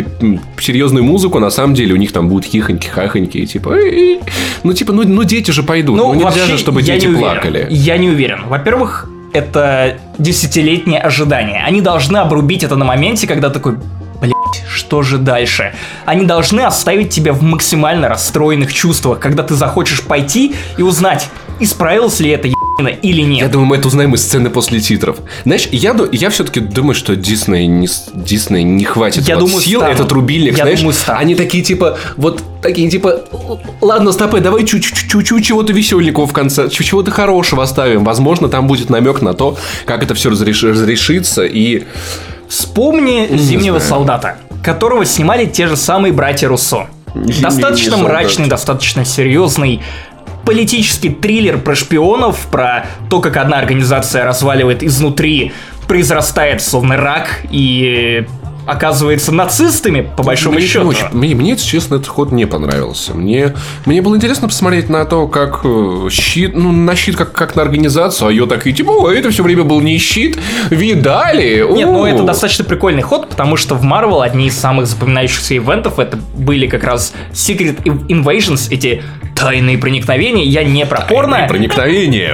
серьезную 0.59 1.05
музыку, 1.05 1.39
на 1.39 1.51
самом 1.51 1.75
деле 1.75 1.95
у 1.95 1.97
них 1.97 2.11
там 2.11 2.29
будут 2.29 2.45
хихоньки, 2.47 2.89
хахоньки, 2.89 3.39
и 3.39 3.47
типа, 3.47 3.77
ну, 4.65 4.73
типа, 4.73 4.93
ну, 4.93 5.05
ну, 5.07 5.23
дети 5.23 5.53
же 5.53 5.63
пойдут, 5.63 5.97
ну, 5.97 6.13
нельзя 6.13 6.25
вообще, 6.27 6.45
же, 6.47 6.59
чтобы 6.59 6.83
дети 6.83 7.05
не 7.07 7.13
уверен. 7.13 7.21
плакали. 7.23 7.67
Я 7.71 7.97
не 7.99 8.09
уверен. 8.09 8.41
Во-первых, 8.49 9.09
это 9.33 9.99
десятилетнее 10.19 11.01
ожидание. 11.01 11.63
Они 11.65 11.81
должны 11.81 12.19
обрубить 12.19 12.63
это 12.63 12.77
на 12.77 12.85
моменте, 12.85 13.27
когда 13.27 13.51
такой, 13.51 13.77
блять, 14.21 14.65
что 14.69 15.03
же 15.03 15.19
дальше? 15.19 15.75
Они 16.05 16.27
должны 16.27 16.61
оставить 16.61 17.11
тебя 17.11 17.33
в 17.33 17.43
максимально 17.43 18.09
расстроенных 18.09 18.73
чувствах, 18.73 19.19
когда 19.19 19.43
ты 19.43 19.55
захочешь 19.55 20.03
пойти 20.03 20.55
и 20.77 20.83
узнать, 20.83 21.29
исправилось 21.63 22.21
ли 22.21 22.31
это 22.31 22.49
или 23.03 23.21
нет. 23.23 23.43
Я 23.43 23.49
думаю, 23.49 23.67
мы 23.69 23.77
это 23.77 23.89
узнаем 23.89 24.15
из 24.15 24.23
сцены 24.23 24.51
после 24.51 24.81
титров. 24.81 25.19
Знаешь, 25.45 25.69
я, 25.71 25.95
я 26.11 26.31
все-таки 26.31 26.61
думаю, 26.61 26.95
что 26.95 27.15
Дисней 27.15 27.67
не, 27.67 27.87
Дисней 28.15 28.63
не 28.65 28.85
хватит 28.85 29.29
Я 29.29 29.37
вот 29.37 29.47
думаю, 29.47 29.63
сил, 29.63 29.81
станут. 29.81 29.97
этот 30.01 30.13
рубильник, 30.13 30.57
Я 30.57 30.65
знаешь, 30.65 30.81
думаю, 30.81 30.97
они 31.09 31.35
такие 31.35 31.63
типа, 31.63 31.99
вот 32.17 32.43
такие 32.61 32.91
типа, 32.91 33.25
«Л- 33.33 33.61
ладно, 33.81 34.11
стопы, 34.13 34.41
давай 34.41 34.65
чуть-чуть 34.65 35.45
чего-то 35.45 35.73
веселенького 35.73 36.27
в 36.27 36.33
конце, 36.33 36.69
чего-то 36.71 37.11
хорошего 37.11 37.63
оставим. 37.63 38.05
Возможно, 38.05 38.49
там 38.49 38.67
будет 38.67 38.91
намек 38.91 39.23
на 39.23 39.35
то, 39.35 39.57
как 39.85 40.03
это 40.03 40.15
все 40.15 40.31
разрешится 40.31 41.45
и... 41.45 41.85
Вспомни 42.49 43.29
«Зимнего 43.37 43.79
знаю. 43.79 43.89
солдата», 43.91 44.37
которого 44.63 45.05
снимали 45.05 45.47
те 45.47 45.67
же 45.69 45.77
самые 45.77 46.13
братья 46.13 46.49
Руссо. 46.49 46.87
«Зимний 47.15 47.41
Достаточно 47.43 47.93
солдат». 47.93 48.09
мрачный, 48.09 48.47
достаточно 48.49 49.05
серьезный 49.05 49.81
политический 50.45 51.11
триллер 51.11 51.59
про 51.59 51.75
шпионов, 51.75 52.47
про 52.51 52.87
то, 53.09 53.21
как 53.21 53.37
одна 53.37 53.59
организация 53.59 54.25
разваливает 54.25 54.83
изнутри, 54.83 55.53
произрастает 55.87 56.63
словно 56.63 56.97
рак 56.97 57.41
и 57.51 58.27
оказывается 58.67 59.33
нацистами, 59.33 60.09
по 60.17 60.23
большому 60.23 60.55
Мне 60.55 60.63
не 60.65 60.69
счету. 60.69 60.87
очень- 60.89 61.07
мне, 61.13 61.35
мне, 61.35 61.57
честно, 61.57 61.97
этот 61.97 62.09
ход 62.09 62.33
не 62.33 62.47
понравился. 62.47 63.15
Мне, 63.15 63.55
мне 63.87 64.03
было 64.03 64.17
интересно 64.17 64.49
посмотреть 64.49 64.89
на 64.89 65.05
то, 65.05 65.27
как 65.29 65.61
э, 65.65 66.09
щит, 66.11 66.55
ну, 66.55 66.71
на 66.73 66.95
щит 66.97 67.17
как, 67.17 67.33
как 67.33 67.57
на 67.57 67.63
организацию, 67.63 68.29
а 68.29 68.31
ее 68.31 68.47
такие, 68.47 68.75
типа, 68.75 68.91
«О, 68.91 69.11
это 69.11 69.31
все 69.31 69.43
время 69.43 69.65
был 69.65 69.81
не 69.81 69.99
щит, 69.99 70.39
видали? 70.71 71.65
Нет, 71.73 71.89
ну 71.89 72.01
У». 72.01 72.07
это 72.07 72.23
достаточно 72.23 72.65
прикольный 72.65 73.03
ход, 73.03 73.29
потому 73.29 73.57
что 73.57 73.75
в 73.75 73.83
Marvel 73.85 74.23
одни 74.23 74.47
из 74.47 74.57
самых 74.59 74.87
запоминающихся 74.87 75.57
ивентов 75.57 75.99
это 75.99 76.19
были 76.35 76.67
как 76.67 76.85
раз 76.85 77.13
Secret 77.33 77.83
Invasions, 77.85 78.69
эти 78.71 79.03
тайные 79.35 79.77
проникновения. 79.79 80.45
Я 80.45 80.63
не 80.65 80.87
про 80.87 81.01
порно. 81.03 81.47
Проникновение. 81.49 82.33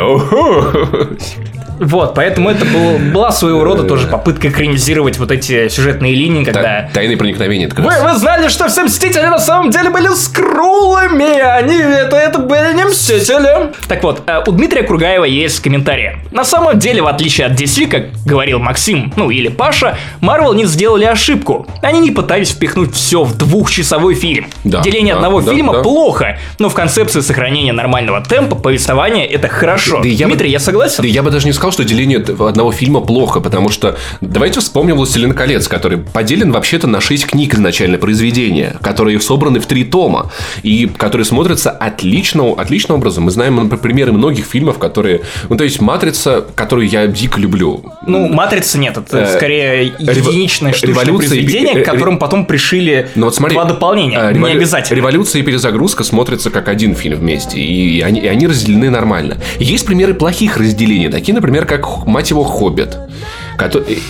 Вот, 1.79 2.15
поэтому 2.15 2.51
это 2.51 2.65
был- 2.65 2.99
была 3.13 3.31
своего 3.33 3.65
рода 3.65 3.85
тоже 3.85 4.07
попытка 4.07 4.49
экранизировать 4.49 5.19
вот 5.19 5.31
эти 5.31 5.69
сюжетные 5.69 6.15
линии, 6.15 6.45
когда... 6.45 6.63
Та- 6.63 6.91
Тайные 6.95 7.17
проникновения. 7.17 7.67
это 7.67 7.81
Вы, 7.83 7.93
вы 8.03 8.15
знали, 8.17 8.49
что 8.49 8.69
все 8.69 8.85
Мстители 8.85 9.27
на 9.27 9.39
самом 9.39 9.71
деле 9.71 9.91
были 9.91 10.09
скрулами, 10.15 11.41
они 11.41 11.77
это, 11.77 12.17
это 12.17 12.39
были 12.39 12.75
не 12.75 12.85
Мстители. 12.85 13.73
Так 13.89 14.03
вот, 14.03 14.23
э, 14.27 14.43
у 14.47 14.53
Дмитрия 14.53 14.83
Кругаева 14.83 15.25
есть 15.25 15.61
комментарий. 15.61 16.17
На 16.31 16.45
самом 16.45 16.79
деле, 16.79 17.03
в 17.03 17.07
отличие 17.07 17.47
от 17.47 17.53
DC, 17.61 17.87
как 17.87 18.05
говорил 18.25 18.59
Максим, 18.59 19.13
ну 19.17 19.31
или 19.31 19.49
Паша, 19.49 19.97
Marvel 20.21 20.55
не 20.55 20.65
сделали 20.65 21.05
ошибку. 21.05 21.67
Они 21.83 22.01
не 22.01 22.11
пытались 22.11 22.51
впихнуть 22.51 22.95
все 22.95 23.23
в 23.25 23.37
двухчасовой 23.37 24.15
фильм. 24.15 24.49
Да, 24.65 24.81
Деление 24.81 25.15
да, 25.15 25.19
одного 25.19 25.41
да, 25.43 25.53
фильма 25.53 25.75
да. 25.75 25.83
плохо, 25.83 26.39
но 26.59 26.69
в 26.69 26.75
концепции 26.75 27.21
сохранения 27.21 27.73
нормального 27.73 28.21
темпа 28.23 28.57
повествования 28.57 29.27
это 29.27 29.49
хорошо. 29.49 30.01
Да 30.03 30.09
я 30.09 30.27
бы- 30.27 30.33
Дмитрий, 30.33 30.51
я 30.51 30.59
согласен? 30.61 31.03
Да 31.03 31.09
я 31.09 31.23
бы 31.23 31.31
даже 31.31 31.47
не 31.47 31.53
сказал, 31.53 31.68
что 31.71 31.85
деление 31.85 32.19
одного 32.19 32.73
фильма 32.73 33.01
плохо, 33.01 33.41
потому 33.41 33.69
что 33.71 33.97
давайте 34.21 34.61
вспомним 34.61 34.97
«Властелин 34.97 35.33
колец», 35.33 35.69
который 35.69 35.99
поделен 35.99 36.53
вообще-то 36.53 36.87
на 36.87 37.01
шесть 37.01 37.27
книг 37.27 37.55
изначально 37.55 37.99
произведения, 37.99 38.77
которые 38.83 39.21
собраны 39.21 39.61
в 39.61 39.67
три 39.67 39.85
тома, 39.85 40.31
и 40.63 40.87
которые 40.97 41.25
смотрятся 41.25 41.71
отлично, 41.71 42.53
отличным 42.57 42.99
образом. 42.99 43.25
Мы 43.25 43.31
знаем 43.31 43.57
например, 43.57 43.79
примеры 43.79 44.13
многих 44.13 44.45
фильмов, 44.47 44.79
которые... 44.79 45.23
Ну, 45.49 45.57
то 45.57 45.65
есть 45.65 45.81
«Матрица», 45.81 46.45
которую 46.55 46.89
я 46.89 47.07
дико 47.07 47.41
люблю. 47.41 47.83
Ну, 48.07 48.29
матрица 48.29 48.79
нет, 48.79 48.97
это 48.97 49.19
Э, 49.19 49.37
скорее 49.37 49.93
единичное 49.99 50.73
штучное 50.73 50.91
революция 51.05 51.39
и- 51.39 51.43
произведение, 51.43 51.75
э, 51.75 51.83
к 51.83 51.87
которому 51.87 52.19
потом 52.19 52.47
пришили 52.47 53.09
Ну 53.15 53.27
вот 53.27 53.35
смотри, 53.35 53.55
два 53.55 53.65
дополнения. 53.65 54.19
не 54.31 54.39
револю- 54.39 54.57
обязательно. 54.59 54.97
Революция 54.97 55.41
и 55.41 55.43
перезагрузка 55.43 56.05
смотрятся 56.05 56.51
как 56.51 56.69
один 56.69 56.95
фильм 56.95 57.19
вместе, 57.19 57.59
и 57.61 58.01
они, 58.01 58.21
и 58.21 58.27
они 58.27 58.47
разделены 58.47 58.91
нормально. 58.91 59.39
Есть 59.59 59.87
примеры 59.87 60.15
плохих 60.15 60.57
разделений, 60.57 61.09
такие, 61.09 61.35
например, 61.35 61.58
как, 61.67 62.07
мать 62.07 62.31
его, 62.31 62.45
«Хоббит». 62.45 62.97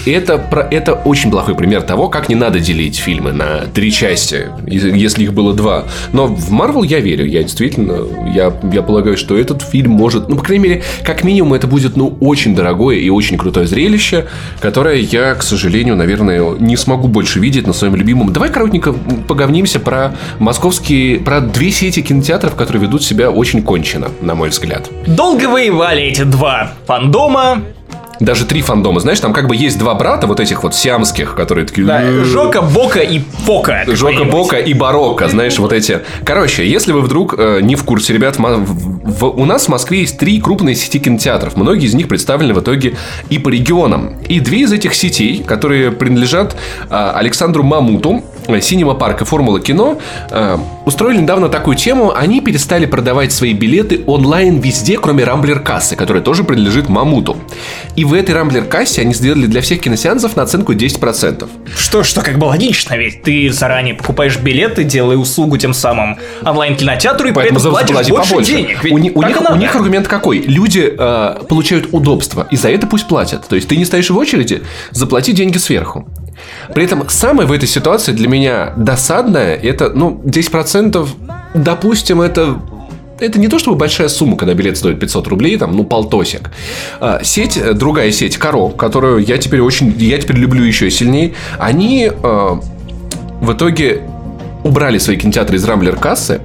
Это, 0.06 0.68
это 0.70 0.92
очень 0.94 1.30
плохой 1.30 1.54
пример 1.54 1.82
того, 1.82 2.08
как 2.08 2.28
не 2.28 2.34
надо 2.34 2.60
делить 2.60 2.96
фильмы 2.96 3.32
на 3.32 3.62
три 3.72 3.90
части, 3.90 4.48
если 4.66 5.24
их 5.24 5.32
было 5.32 5.54
два. 5.54 5.84
Но 6.12 6.26
в 6.26 6.50
Марвел 6.50 6.82
я 6.82 7.00
верю, 7.00 7.26
я 7.26 7.42
действительно, 7.42 7.98
я, 8.34 8.52
я 8.72 8.82
полагаю, 8.82 9.16
что 9.16 9.36
этот 9.36 9.62
фильм 9.62 9.92
может, 9.92 10.28
ну, 10.28 10.36
по 10.36 10.42
крайней 10.42 10.64
мере, 10.68 10.82
как 11.02 11.24
минимум 11.24 11.54
это 11.54 11.66
будет, 11.66 11.96
ну, 11.96 12.16
очень 12.20 12.54
дорогое 12.54 12.96
и 12.96 13.08
очень 13.08 13.38
крутое 13.38 13.66
зрелище, 13.66 14.26
которое 14.60 15.00
я, 15.00 15.34
к 15.34 15.42
сожалению, 15.42 15.96
наверное, 15.96 16.50
не 16.58 16.76
смогу 16.76 17.08
больше 17.08 17.40
видеть 17.40 17.66
на 17.66 17.72
своем 17.72 17.96
любимом. 17.96 18.32
Давай 18.32 18.50
коротенько 18.50 18.92
поговнимся 18.92 19.80
про 19.80 20.14
московские, 20.38 21.20
про 21.20 21.40
две 21.40 21.70
сети 21.70 22.02
кинотеатров, 22.02 22.54
которые 22.54 22.82
ведут 22.82 23.02
себя 23.02 23.30
очень 23.30 23.62
кончено, 23.62 24.10
на 24.20 24.34
мой 24.34 24.50
взгляд. 24.50 24.90
Долго 25.06 25.46
воевали 25.48 26.02
эти 26.02 26.22
два 26.22 26.72
фандома. 26.86 27.62
Даже 28.20 28.44
три 28.46 28.62
фандома, 28.62 29.00
знаешь, 29.00 29.20
там 29.20 29.32
как 29.32 29.46
бы 29.46 29.54
есть 29.56 29.78
два 29.78 29.94
брата 29.94 30.26
вот 30.26 30.40
этих 30.40 30.62
вот 30.62 30.75
сиамских, 30.75 31.34
которые 31.34 31.66
такие... 31.66 31.87
Да, 31.87 32.02
Жока, 32.25 32.62
Бока 32.62 33.00
и 33.00 33.20
Фока. 33.46 33.84
Жока. 33.87 34.25
Бока 34.25 34.58
и 34.58 34.75
Барокко, 34.75 35.28
знаешь, 35.28 35.58
вот 35.58 35.72
эти. 35.72 36.00
Короче, 36.25 36.68
если 36.68 36.92
вы 36.92 37.00
вдруг 37.00 37.34
э, 37.38 37.60
не 37.62 37.76
в 37.76 37.84
курсе, 37.84 38.12
ребят, 38.12 38.37
в 38.38 38.42
в- 39.08 39.25
у 39.40 39.44
нас 39.44 39.66
в 39.66 39.68
Москве 39.68 40.00
есть 40.00 40.18
три 40.18 40.40
крупные 40.40 40.75
сети 40.75 40.98
кинотеатров. 40.98 41.56
Многие 41.56 41.87
из 41.87 41.94
них 41.94 42.08
представлены 42.08 42.54
в 42.54 42.60
итоге 42.60 42.96
и 43.30 43.38
по 43.38 43.48
регионам. 43.48 44.16
И 44.28 44.40
две 44.40 44.60
из 44.60 44.72
этих 44.72 44.94
сетей, 44.94 45.42
которые 45.42 45.90
принадлежат 45.92 46.56
э, 46.90 47.12
Александру 47.14 47.62
Мамуту, 47.62 48.22
Синема 48.60 48.94
Парк 48.94 49.22
и 49.22 49.24
Формула 49.24 49.60
Кино, 49.60 49.98
э, 50.30 50.58
устроили 50.84 51.20
недавно 51.20 51.48
такую 51.48 51.76
тему. 51.76 52.12
Они 52.14 52.40
перестали 52.40 52.86
продавать 52.86 53.32
свои 53.32 53.52
билеты 53.52 54.02
онлайн 54.06 54.58
везде, 54.58 54.98
кроме 54.98 55.24
Рамблер 55.24 55.60
кассы, 55.60 55.96
которая 55.96 56.22
тоже 56.22 56.44
принадлежит 56.44 56.88
Мамуту. 56.88 57.36
И 57.94 58.04
в 58.04 58.14
этой 58.14 58.34
Рамблер 58.34 58.64
кассе 58.64 59.02
они 59.02 59.12
сделали 59.12 59.46
для 59.46 59.60
всех 59.60 59.80
киносеансов 59.80 60.36
наценку 60.36 60.72
10%. 60.72 61.48
Что, 61.76 62.02
что 62.02 62.22
как 62.22 62.38
бы 62.38 62.46
логично, 62.46 62.94
ведь 62.94 63.22
ты 63.22 63.52
заранее 63.52 63.94
покупаешь 63.94 64.38
билеты, 64.38 64.84
делая 64.84 65.16
услугу 65.16 65.58
тем 65.58 65.74
самым 65.74 66.16
онлайн-кинотеатру 66.42 67.28
и 67.28 67.32
при 67.32 67.48
этом 67.48 67.60
платишь 67.60 68.08
больше 68.08 68.30
побольше. 68.30 68.52
денег. 68.52 68.82
Ведь 68.82 68.92
у, 68.92 68.96
у 68.96 68.98
них, 68.98 69.40
надо. 69.40 69.54
у 69.54 69.56
них 69.56 69.74
аргумент 69.74 70.08
какой? 70.08 70.38
Люди 70.38 70.94
э, 70.98 71.44
получают 71.48 71.88
удобство, 71.92 72.46
и 72.50 72.56
за 72.56 72.70
это 72.70 72.86
пусть 72.86 73.06
платят. 73.06 73.46
То 73.48 73.56
есть 73.56 73.68
ты 73.68 73.76
не 73.76 73.84
стоишь 73.84 74.10
в 74.10 74.16
очереди, 74.16 74.62
заплати 74.92 75.32
деньги 75.32 75.58
сверху. 75.58 76.08
При 76.74 76.84
этом 76.84 77.08
самое 77.08 77.48
в 77.48 77.52
этой 77.52 77.68
ситуации 77.68 78.12
для 78.12 78.28
меня 78.28 78.72
досадное, 78.76 79.54
это, 79.56 79.90
ну, 79.90 80.20
10%, 80.24 81.08
допустим, 81.54 82.20
это 82.20 82.60
это 83.20 83.40
не 83.40 83.48
то 83.48 83.58
чтобы 83.58 83.76
большая 83.76 84.08
сумма, 84.08 84.36
когда 84.36 84.54
билет 84.54 84.76
стоит 84.76 85.00
500 85.00 85.26
рублей, 85.26 85.56
там, 85.58 85.76
ну, 85.76 85.84
полтосик. 85.84 86.50
А, 87.00 87.20
Сеть, 87.24 87.56
э, 87.56 87.72
другая 87.72 88.12
сеть, 88.12 88.36
Каро, 88.36 88.68
которую 88.68 89.24
я 89.24 89.38
теперь 89.38 89.60
очень, 89.60 89.92
я 89.98 90.18
теперь 90.18 90.36
люблю 90.36 90.62
еще 90.62 90.88
сильнее, 90.88 91.34
они 91.58 92.10
э, 92.10 92.60
в 93.40 93.52
итоге 93.52 94.02
убрали 94.68 94.98
свои 94.98 95.16
кинотеатры 95.16 95.56
из 95.56 95.64
Рамблер 95.64 95.96
кассы 95.96 96.40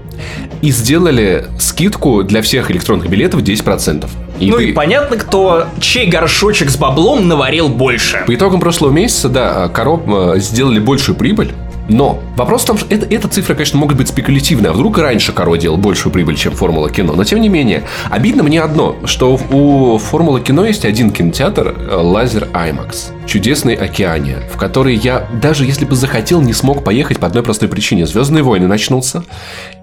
и 0.61 0.71
сделали 0.71 1.45
скидку 1.59 2.23
для 2.23 2.41
всех 2.41 2.71
электронных 2.71 3.09
билетов 3.09 3.41
10%. 3.41 4.09
И 4.39 4.49
Ну 4.49 4.57
ты- 4.57 4.69
и 4.69 4.71
понятно, 4.73 5.17
кто 5.17 5.65
чей 5.79 6.07
горшочек 6.09 6.69
с 6.69 6.77
баблом 6.77 7.27
наварил 7.27 7.69
больше. 7.69 8.23
по 8.25 8.33
итогам 8.33 8.59
прошлого 8.59 8.91
месяца, 8.91 9.29
да, 9.29 9.67
Короп 9.67 10.03
э, 10.07 10.39
сделали 10.39 10.79
большую 10.79 11.15
прибыль. 11.15 11.51
Но 11.89 12.19
вопрос 12.35 12.63
в 12.63 12.65
том, 12.65 12.77
что 12.77 12.93
это, 12.93 13.05
эта 13.13 13.27
цифра, 13.27 13.53
конечно, 13.55 13.77
могут 13.77 13.97
быть 13.97 14.07
спекулятивной. 14.07 14.69
А 14.69 14.73
вдруг 14.73 14.97
и 14.99 15.01
раньше 15.01 15.33
Коро 15.33 15.57
делал 15.57 15.77
большую 15.77 16.13
прибыль, 16.13 16.35
чем 16.35 16.53
Формула 16.53 16.89
кино. 16.89 17.13
Но 17.13 17.23
тем 17.23 17.41
не 17.41 17.49
менее, 17.49 17.83
обидно 18.09 18.43
мне 18.43 18.61
одно, 18.61 18.95
что 19.05 19.39
у 19.51 19.97
Формулы 19.97 20.41
кино 20.41 20.65
есть 20.65 20.85
один 20.85 21.11
кинотеатр 21.11 21.75
э, 21.77 21.95
Лазер 21.95 22.47
IMAX. 22.53 23.11
Чудесный 23.25 23.75
Океания, 23.75 24.41
в 24.53 24.57
который 24.57 24.95
я, 24.95 25.27
даже 25.41 25.65
если 25.65 25.85
бы 25.85 25.95
захотел, 25.95 26.41
не 26.41 26.53
смог 26.53 26.83
поехать 26.83 27.19
по 27.19 27.27
одной 27.27 27.43
простой 27.43 27.69
причине. 27.69 28.05
Звездные 28.05 28.43
войны 28.43 28.67
начнутся. 28.67 29.23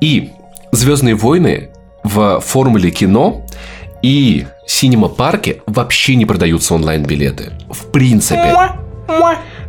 И 0.00 0.30
Звездные 0.72 1.16
войны 1.16 1.70
в 2.04 2.40
Формуле 2.40 2.90
кино 2.90 3.44
и 4.02 4.46
Синема 4.66 5.08
парке 5.08 5.62
вообще 5.66 6.14
не 6.14 6.24
продаются 6.24 6.74
онлайн-билеты. 6.74 7.52
В 7.68 7.90
принципе. 7.90 8.56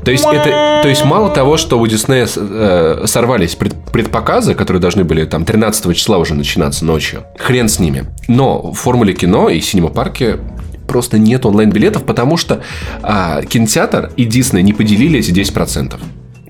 То 0.03 0.11
есть, 0.11 0.25
это, 0.25 0.79
то 0.81 0.89
есть 0.89 1.05
мало 1.05 1.29
того, 1.29 1.57
что 1.57 1.79
у 1.79 1.85
Диснея 1.87 2.27
э, 2.35 3.03
сорвались 3.05 3.55
пред- 3.55 3.75
предпоказы, 3.91 4.55
которые 4.55 4.81
должны 4.81 5.03
были 5.03 5.25
там 5.25 5.45
13 5.45 5.95
числа 5.95 6.17
уже 6.17 6.33
начинаться 6.33 6.85
ночью. 6.85 7.23
Хрен 7.37 7.69
с 7.69 7.79
ними. 7.79 8.05
Но 8.27 8.71
в 8.71 8.73
Формуле 8.73 9.13
кино 9.13 9.49
и 9.49 9.59
Синема 9.61 9.89
парке 9.89 10.39
просто 10.87 11.17
нет 11.17 11.45
онлайн-билетов, 11.45 12.03
потому 12.03 12.35
что 12.37 12.61
а, 13.01 13.41
кинотеатр 13.43 14.11
и 14.17 14.25
Дисней 14.25 14.63
не 14.63 14.73
поделили 14.73 15.19
эти 15.19 15.31
10%. 15.31 15.99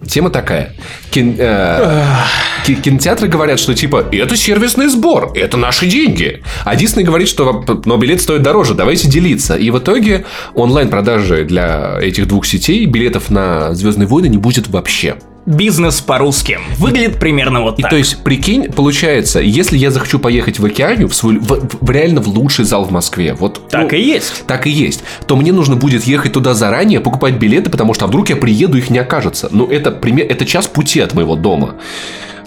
Тема 0.08 0.30
такая. 0.30 0.74
Кин- 1.12 1.36
э, 1.38 2.04
ки- 2.66 2.76
кинотеатры 2.76 3.28
говорят, 3.28 3.60
что 3.60 3.74
типа 3.74 4.06
это 4.12 4.36
сервисный 4.36 4.88
сбор, 4.88 5.32
это 5.36 5.58
наши 5.58 5.86
деньги. 5.86 6.42
А 6.66 6.76
Дисней 6.76 7.04
говорит, 7.06 7.28
что 7.28 7.64
но 7.86 7.98
билет 7.98 8.22
стоит 8.22 8.42
дороже, 8.42 8.74
давайте 8.74 9.08
делиться. 9.08 9.56
И 9.56 9.70
в 9.70 9.80
итоге 9.80 10.26
онлайн-продажи 10.54 11.44
для 11.46 11.98
этих 12.02 12.28
двух 12.28 12.46
сетей 12.46 12.86
билетов 12.86 13.30
на 13.30 13.74
Звездные 13.74 14.08
войны 14.08 14.28
не 14.28 14.38
будет 14.38 14.68
вообще. 14.68 15.16
Бизнес 15.48 16.02
по-русски. 16.02 16.60
Выглядит 16.78 17.20
примерно 17.20 17.62
вот 17.62 17.80
И 17.80 17.82
так. 17.82 17.90
то 17.92 17.98
есть, 17.98 18.24
прикинь, 18.24 18.72
получается, 18.72 19.40
если 19.40 19.76
я 19.76 19.90
захочу 19.90 20.20
поехать 20.20 20.60
в 20.60 20.66
океанию, 20.66 21.08
в 21.10 21.16
свой, 21.16 21.38
в- 21.40 21.68
в- 21.82 21.90
реально 21.90 22.22
в 22.22 22.28
лучший 22.28 22.64
зал 22.64 22.86
в 22.86 22.92
Москве, 22.92 23.34
вот 23.34 23.68
Так 23.70 23.92
ну, 23.92 23.98
и 23.98 24.02
есть. 24.02 24.44
так 24.46 24.68
и 24.68 24.70
есть, 24.70 25.04
то 25.26 25.36
мне 25.36 25.52
нужно 25.52 25.76
будет 25.76 26.04
ехать 26.04 26.34
туда 26.34 26.54
заранее, 26.54 27.00
покупать 27.00 27.36
билеты, 27.36 27.72
потому 27.72 27.96
что 27.96 28.06
а 28.06 28.08
вдруг 28.08 28.30
я 28.30 28.36
приеду, 28.36 28.78
их 28.78 28.92
не 28.92 29.00
окажется. 29.00 29.50
Ну, 29.52 29.66
это, 29.68 29.90
пример, 29.92 30.28
это 30.30 30.46
час 30.46 30.68
пути 30.68 31.00
от 31.00 31.16
моего 31.16 31.36
дома. 31.36 31.76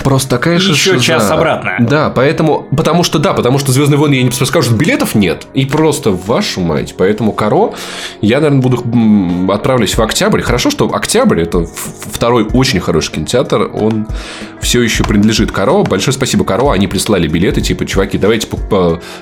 Просто 0.03 0.31
такая 0.31 0.59
же 0.59 0.73
Еще 0.73 0.93
шиза. 0.93 1.05
час 1.05 1.31
обратно. 1.31 1.77
Да, 1.79 2.11
поэтому, 2.11 2.67
потому 2.77 3.05
что, 3.05 3.19
да, 3.19 3.33
потому 3.33 3.59
что 3.59 3.73
Звездные 3.73 3.99
войны, 3.99 4.15
я 4.15 4.23
не 4.23 4.31
скажу, 4.31 4.63
что 4.63 4.75
билетов 4.75 5.15
нет. 5.15 5.47
И 5.55 5.67
просто, 5.67 6.11
вашу 6.11 6.61
мать. 6.61 6.95
Поэтому 6.97 7.33
Каро, 7.33 7.75
я, 8.21 8.41
наверное, 8.41 8.63
буду 8.63 9.53
отправлюсь 9.53 9.97
в 9.97 10.03
октябрь. 10.03 10.43
Хорошо, 10.43 10.71
что 10.71 10.93
октябрь 10.93 11.41
это 11.41 11.67
второй 12.11 12.45
очень 12.53 12.81
хороший 12.81 13.13
кинотеатр. 13.13 13.71
Он 13.75 14.07
все 14.61 14.83
еще 14.83 15.05
принадлежит 15.05 15.53
Каро. 15.53 15.83
Большое 15.83 16.15
спасибо 16.15 16.45
Каро. 16.45 16.73
Они 16.73 16.87
прислали 16.87 17.29
билеты. 17.29 17.61
Типа, 17.61 17.87
чуваки, 17.87 18.19
давайте 18.19 18.47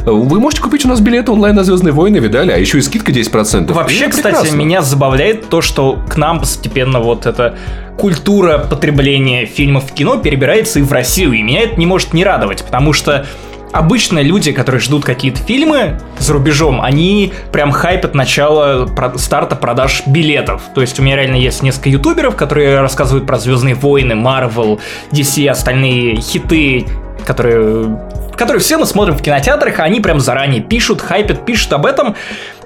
Вы 0.05 0.41
можете 0.41 0.63
купить 0.63 0.85
у 0.85 0.89
нас 0.89 1.01
билеты 1.01 1.33
онлайн 1.33 1.55
на 1.55 1.65
Звездные 1.65 1.93
войны, 1.93 2.19
видали? 2.19 2.51
А 2.53 2.57
еще 2.57 2.79
и 2.79 2.83
скидка 2.83 3.13
10%. 3.13 3.73
Вообще, 3.73 4.05
это 4.05 4.11
кстати, 4.11 4.55
меня 4.55 4.83
забавляет 4.83 5.49
то, 5.49 5.61
что 5.61 5.99
к 6.09 6.17
нам 6.17 6.41
постепенно 6.41 7.01
вот 7.01 7.27
эта 7.27 7.57
культура 7.99 8.59
потребления 8.59 9.47
фильмов 9.47 9.91
в 9.91 9.95
кино 9.95 10.17
перебирается 10.17 10.79
и 10.79 10.83
в 10.83 10.93
Россию. 10.93 11.33
И 11.33 11.43
меня 11.43 11.63
это 11.63 11.79
не 11.79 11.87
может 11.87 12.13
не 12.13 12.25
радовать, 12.25 12.65
потому 12.65 12.93
что 12.93 13.27
обычно 13.73 14.21
люди, 14.21 14.53
которые 14.53 14.81
ждут 14.81 15.05
какие-то 15.05 15.41
фильмы 15.43 15.99
за 16.19 16.33
рубежом, 16.35 16.81
они 16.81 17.33
прям 17.53 17.73
хайпят 17.73 18.15
начало 18.15 18.89
старта 19.17 19.57
продаж 19.57 20.03
билетов. 20.07 20.63
То 20.75 20.81
есть 20.81 20.99
у 21.01 21.03
меня 21.03 21.17
реально 21.17 21.37
есть 21.37 21.63
несколько 21.63 21.89
ютуберов, 21.89 22.37
которые 22.37 22.81
рассказывают 22.81 23.27
про 23.27 23.39
Звездные 23.39 23.75
войны, 23.75 24.15
Марвел, 24.15 24.81
DC, 25.11 25.49
остальные 25.49 26.17
хиты, 26.21 26.87
которые 27.25 27.99
которые 28.37 28.61
все 28.61 28.77
мы 28.79 28.87
смотрим 28.87 29.17
в 29.17 29.23
кинотеатрах, 29.23 29.79
они 29.79 30.01
прям 30.01 30.19
заранее 30.19 30.63
пишут, 30.63 31.01
хайпят, 31.01 31.45
пишут 31.45 31.75
об 31.75 31.87
этом. 31.87 32.17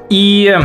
И 0.08 0.56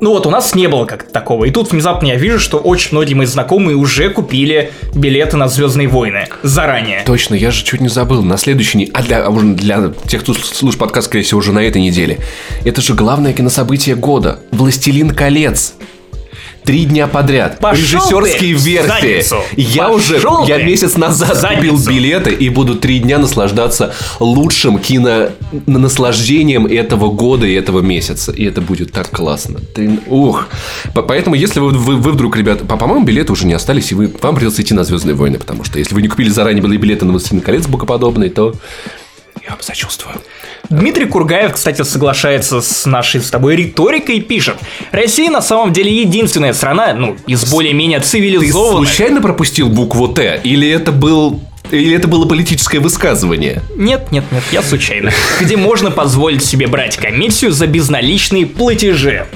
ну 0.00 0.10
вот, 0.10 0.26
у 0.26 0.30
нас 0.30 0.54
не 0.54 0.66
было 0.66 0.84
как 0.86 1.04
такого. 1.04 1.44
И 1.44 1.50
тут 1.50 1.70
внезапно 1.70 2.06
я 2.06 2.16
вижу, 2.16 2.38
что 2.38 2.58
очень 2.58 2.90
многие 2.92 3.14
мои 3.14 3.26
знакомые 3.26 3.76
уже 3.76 4.10
купили 4.10 4.72
билеты 4.94 5.36
на 5.36 5.48
Звездные 5.48 5.88
войны 5.88 6.26
заранее. 6.42 7.02
Точно, 7.04 7.34
я 7.34 7.50
же 7.50 7.64
чуть 7.64 7.80
не 7.80 7.88
забыл. 7.88 8.22
На 8.22 8.36
следующей 8.36 8.78
неделе, 8.78 8.92
а 8.94 9.02
для, 9.02 9.26
а 9.26 9.30
для 9.30 9.92
тех, 10.06 10.22
кто 10.22 10.34
слушает 10.34 10.78
подкаст, 10.78 11.08
скорее 11.08 11.24
всего, 11.24 11.38
уже 11.38 11.52
на 11.52 11.60
этой 11.60 11.82
неделе. 11.82 12.18
Это 12.64 12.80
же 12.80 12.94
главное 12.94 13.32
кинособытие 13.32 13.96
года. 13.96 14.40
«Властелин 14.50 15.10
колец». 15.10 15.74
Три 16.64 16.84
дня 16.84 17.06
подряд. 17.06 17.58
Пошел 17.58 17.80
Режиссерские 18.20 18.52
версии. 18.52 18.86
задницу. 18.88 19.36
Я 19.56 19.88
Пошел 19.88 19.96
уже, 20.42 20.50
я 20.52 20.58
ты 20.58 20.64
месяц 20.64 20.96
назад 20.96 21.36
в 21.36 21.40
купил 21.40 21.76
задницу. 21.76 21.90
билеты 21.90 22.30
и 22.32 22.48
буду 22.48 22.74
три 22.76 22.98
дня 22.98 23.18
наслаждаться 23.18 23.94
лучшим 24.20 24.78
кино 24.78 25.30
наслаждением 25.66 26.66
этого 26.66 27.10
года 27.10 27.46
и 27.46 27.54
этого 27.54 27.80
месяца. 27.80 28.30
И 28.32 28.44
это 28.44 28.60
будет 28.60 28.92
так 28.92 29.10
классно. 29.10 29.58
Ты- 29.74 30.00
ух. 30.06 30.48
По- 30.94 31.02
Поэтому, 31.02 31.34
если 31.34 31.60
вы, 31.60 31.70
вы, 31.70 31.96
вы 31.96 32.12
вдруг, 32.12 32.36
ребята, 32.36 32.64
по- 32.64 32.76
по-моему, 32.76 33.04
билеты 33.04 33.32
уже 33.32 33.46
не 33.46 33.54
остались, 33.54 33.90
и 33.90 33.94
вы, 33.94 34.12
вам 34.20 34.34
придется 34.36 34.62
идти 34.62 34.74
на 34.74 34.84
Звездные 34.84 35.14
войны, 35.14 35.38
потому 35.38 35.64
что 35.64 35.78
если 35.78 35.94
вы 35.94 36.02
не 36.02 36.08
купили 36.08 36.28
заранее 36.28 36.62
были 36.62 36.76
билеты 36.76 37.04
на 37.04 37.12
«Властелин 37.12 37.40
колец» 37.40 37.66
богоподобный, 37.66 38.28
то 38.28 38.54
я 39.42 39.50
вам 39.50 39.60
сочувствую. 39.60 40.16
Дмитрий 40.70 41.06
Кургаев, 41.06 41.52
кстати, 41.54 41.82
соглашается 41.82 42.60
с 42.60 42.86
нашей 42.86 43.20
с 43.20 43.28
тобой 43.28 43.56
риторикой 43.56 44.18
и 44.18 44.20
пишет. 44.20 44.56
Россия 44.92 45.28
на 45.28 45.42
самом 45.42 45.72
деле 45.72 45.92
единственная 46.00 46.52
страна, 46.52 46.94
ну, 46.94 47.16
из 47.26 47.44
более-менее 47.50 47.98
Ты 47.98 48.06
цивилизованных. 48.06 48.88
случайно 48.88 49.20
пропустил 49.20 49.68
букву 49.68 50.06
«Т» 50.08 50.40
или 50.44 50.68
это 50.68 50.92
был... 50.92 51.40
Или 51.72 51.94
это 51.94 52.08
было 52.08 52.26
политическое 52.26 52.80
высказывание? 52.80 53.62
Нет, 53.76 54.10
нет, 54.10 54.24
нет, 54.32 54.42
я 54.50 54.60
случайно. 54.60 55.12
Где 55.40 55.56
можно 55.56 55.92
позволить 55.92 56.44
себе 56.44 56.66
брать 56.66 56.96
комиссию 56.96 57.52
за 57.52 57.68
безналичные 57.68 58.46
платежи. 58.46 59.26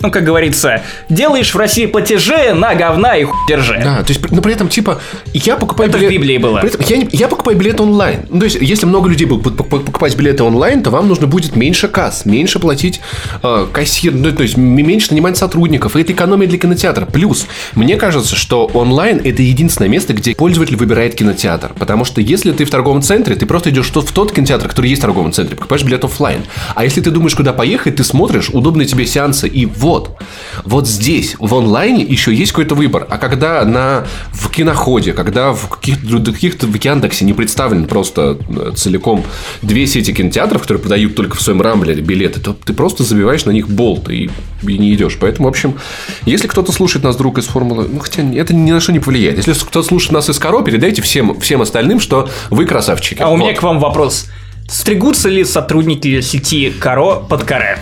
Ну, 0.00 0.10
как 0.10 0.24
говорится, 0.24 0.82
делаешь 1.08 1.54
в 1.54 1.58
России 1.58 1.86
платежи 1.86 2.52
на 2.54 2.74
говна 2.74 3.16
и 3.16 3.24
хуй 3.24 3.36
держи. 3.48 3.80
Да, 3.82 4.02
то 4.02 4.12
есть, 4.12 4.30
но 4.30 4.42
при 4.42 4.52
этом, 4.52 4.68
типа, 4.68 5.00
я 5.32 5.56
покупаю 5.56 5.88
Это 5.88 5.98
в 5.98 6.00
билет... 6.00 6.12
Библии 6.12 6.38
было. 6.38 6.60
При 6.60 6.68
этом 6.68 6.80
я, 6.86 6.96
не- 6.98 7.08
я 7.12 7.28
покупаю 7.28 7.56
билет 7.56 7.80
онлайн. 7.80 8.20
Ну, 8.28 8.40
то 8.40 8.44
есть, 8.44 8.58
если 8.60 8.86
много 8.86 9.08
людей 9.08 9.26
будут 9.26 9.46
пок- 9.58 9.68
пок- 9.68 9.84
покупать 9.84 10.16
билеты 10.16 10.42
онлайн, 10.42 10.82
то 10.82 10.90
вам 10.90 11.08
нужно 11.08 11.26
будет 11.26 11.56
меньше 11.56 11.88
касс, 11.88 12.24
меньше 12.26 12.58
платить 12.58 13.00
э, 13.42 13.66
кассир, 13.72 14.12
ну, 14.14 14.32
то 14.32 14.42
есть, 14.42 14.56
меньше 14.56 15.08
нанимать 15.10 15.36
сотрудников. 15.36 15.96
И 15.96 16.00
это 16.00 16.12
экономия 16.12 16.46
для 16.46 16.58
кинотеатра. 16.58 17.06
Плюс, 17.06 17.46
мне 17.74 17.96
кажется, 17.96 18.36
что 18.36 18.66
онлайн 18.66 19.20
это 19.24 19.42
единственное 19.42 19.88
место, 19.88 20.12
где 20.12 20.34
пользователь 20.34 20.76
выбирает 20.76 21.14
кинотеатр. 21.14 21.72
Потому 21.78 22.04
что 22.04 22.20
если 22.20 22.52
ты 22.52 22.64
в 22.64 22.70
торговом 22.70 23.02
центре, 23.02 23.34
ты 23.36 23.46
просто 23.46 23.70
идешь 23.70 23.86
в 23.86 23.92
тот, 23.92 24.30
в 24.30 24.34
кинотеатр, 24.34 24.68
который 24.68 24.90
есть 24.90 25.00
в 25.00 25.04
торговом 25.04 25.32
центре, 25.32 25.56
покупаешь 25.56 25.82
билет 25.84 26.04
оффлайн. 26.04 26.42
А 26.74 26.84
если 26.84 27.00
ты 27.00 27.10
думаешь, 27.10 27.34
куда 27.34 27.52
поехать, 27.52 27.96
ты 27.96 28.04
смотришь 28.04 28.50
удобные 28.50 28.86
тебе 28.86 29.06
сеансы. 29.06 29.48
И 29.48 29.66
вот, 29.86 30.16
вот 30.64 30.88
здесь, 30.88 31.36
в 31.38 31.54
онлайне 31.54 32.02
еще 32.02 32.34
есть 32.34 32.50
какой-то 32.50 32.74
выбор. 32.74 33.06
А 33.08 33.18
когда 33.18 33.64
на, 33.64 34.04
в 34.32 34.50
киноходе, 34.50 35.12
когда 35.12 35.52
в 35.52 35.68
каких-то, 35.68 36.32
каких-то 36.32 36.66
в 36.66 36.74
Яндексе 36.74 37.24
не 37.24 37.32
представлен 37.34 37.84
просто 37.84 38.36
э, 38.48 38.72
целиком 38.74 39.24
две 39.62 39.86
сети 39.86 40.12
кинотеатров, 40.12 40.62
которые 40.62 40.82
продают 40.82 41.14
только 41.14 41.36
в 41.36 41.40
своем 41.40 41.62
рамблере 41.62 42.02
билеты, 42.02 42.40
то 42.40 42.52
ты 42.52 42.72
просто 42.72 43.04
забиваешь 43.04 43.44
на 43.44 43.52
них 43.52 43.68
болт 43.68 44.10
и, 44.10 44.28
и 44.66 44.78
не 44.78 44.92
идешь. 44.92 45.18
Поэтому, 45.20 45.46
в 45.46 45.50
общем, 45.50 45.76
если 46.24 46.48
кто-то 46.48 46.72
слушает 46.72 47.04
нас 47.04 47.14
друг 47.14 47.38
из 47.38 47.44
формулы, 47.44 47.86
ну 47.88 48.00
хотя 48.00 48.22
это 48.22 48.56
ни 48.56 48.72
на 48.72 48.80
что 48.80 48.90
не 48.90 48.98
повлияет. 48.98 49.36
Если 49.36 49.52
кто-то 49.52 49.84
слушает 49.84 50.14
нас 50.14 50.28
из 50.28 50.40
Каро, 50.40 50.62
передайте 50.62 51.00
всем, 51.00 51.38
всем 51.38 51.62
остальным, 51.62 52.00
что 52.00 52.28
вы 52.50 52.64
красавчики. 52.64 53.22
А 53.22 53.30
у 53.30 53.36
меня 53.36 53.54
к 53.54 53.62
вам 53.62 53.78
вопрос. 53.78 54.26
Стригутся 54.68 55.28
ли 55.28 55.44
сотрудники 55.44 56.20
сети 56.22 56.70
Каро 56.70 57.20
под 57.20 57.44
каре? 57.44 57.78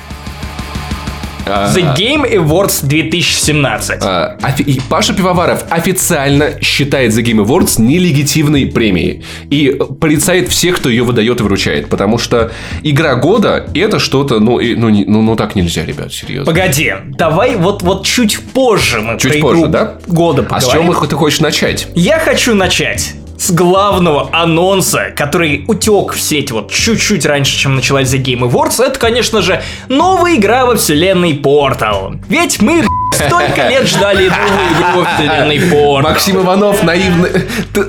The 1.46 1.94
Game 1.96 2.24
Awards 2.36 2.84
2017. 2.86 3.98
А, 4.02 4.36
офи- 4.42 4.80
Паша 4.88 5.12
Пивоваров 5.14 5.64
официально 5.70 6.60
считает 6.62 7.12
The 7.12 7.22
Game 7.22 7.44
Awards 7.44 7.80
нелегитимной 7.80 8.66
премией. 8.66 9.22
И 9.50 9.76
порицает 10.00 10.48
всех, 10.48 10.76
кто 10.76 10.88
ее 10.88 11.02
выдает 11.04 11.40
и 11.40 11.42
вручает. 11.42 11.88
Потому 11.88 12.18
что 12.18 12.50
игра 12.82 13.14
года 13.16 13.66
это 13.74 13.98
что-то, 13.98 14.40
ну, 14.40 14.58
и- 14.58 14.74
ну, 14.74 14.88
не- 14.88 15.04
ну, 15.04 15.22
ну 15.22 15.36
так 15.36 15.54
нельзя, 15.54 15.84
ребят, 15.84 16.12
серьезно. 16.12 16.46
Погоди, 16.52 16.92
давай 17.16 17.56
вот, 17.56 17.82
вот 17.82 18.06
чуть 18.06 18.38
позже 18.54 19.00
мы 19.00 19.18
Чуть 19.18 19.32
про 19.34 19.40
позже, 19.40 19.60
игру 19.62 19.68
да? 19.70 19.94
года 20.06 20.46
А 20.50 20.60
с 20.60 20.64
поговорим. 20.64 20.92
чем 20.94 21.08
ты 21.08 21.16
хочешь 21.16 21.40
начать? 21.40 21.88
Я 21.94 22.18
хочу 22.18 22.54
начать 22.54 23.14
с 23.38 23.50
главного 23.50 24.30
анонса, 24.32 25.12
который 25.14 25.64
утек 25.68 26.12
в 26.12 26.20
сеть 26.20 26.50
вот 26.50 26.70
чуть-чуть 26.70 27.26
раньше, 27.26 27.56
чем 27.56 27.76
началась 27.76 28.12
The 28.12 28.22
Game 28.22 28.48
Awards. 28.48 28.82
Это, 28.82 28.98
конечно 28.98 29.42
же, 29.42 29.62
новая 29.88 30.36
игра 30.36 30.66
во 30.66 30.76
вселенной 30.76 31.32
Portal. 31.32 32.18
Ведь 32.28 32.60
мы 32.62 32.84
столько 33.12 33.68
лет 33.68 33.86
ждали 33.86 34.28
новую 34.28 34.72
игру 34.72 35.00
во 35.00 35.04
вселенной 35.04 35.58
Portal. 35.58 36.02
Максим 36.02 36.40
Иванов 36.40 36.82
наивный. 36.82 37.30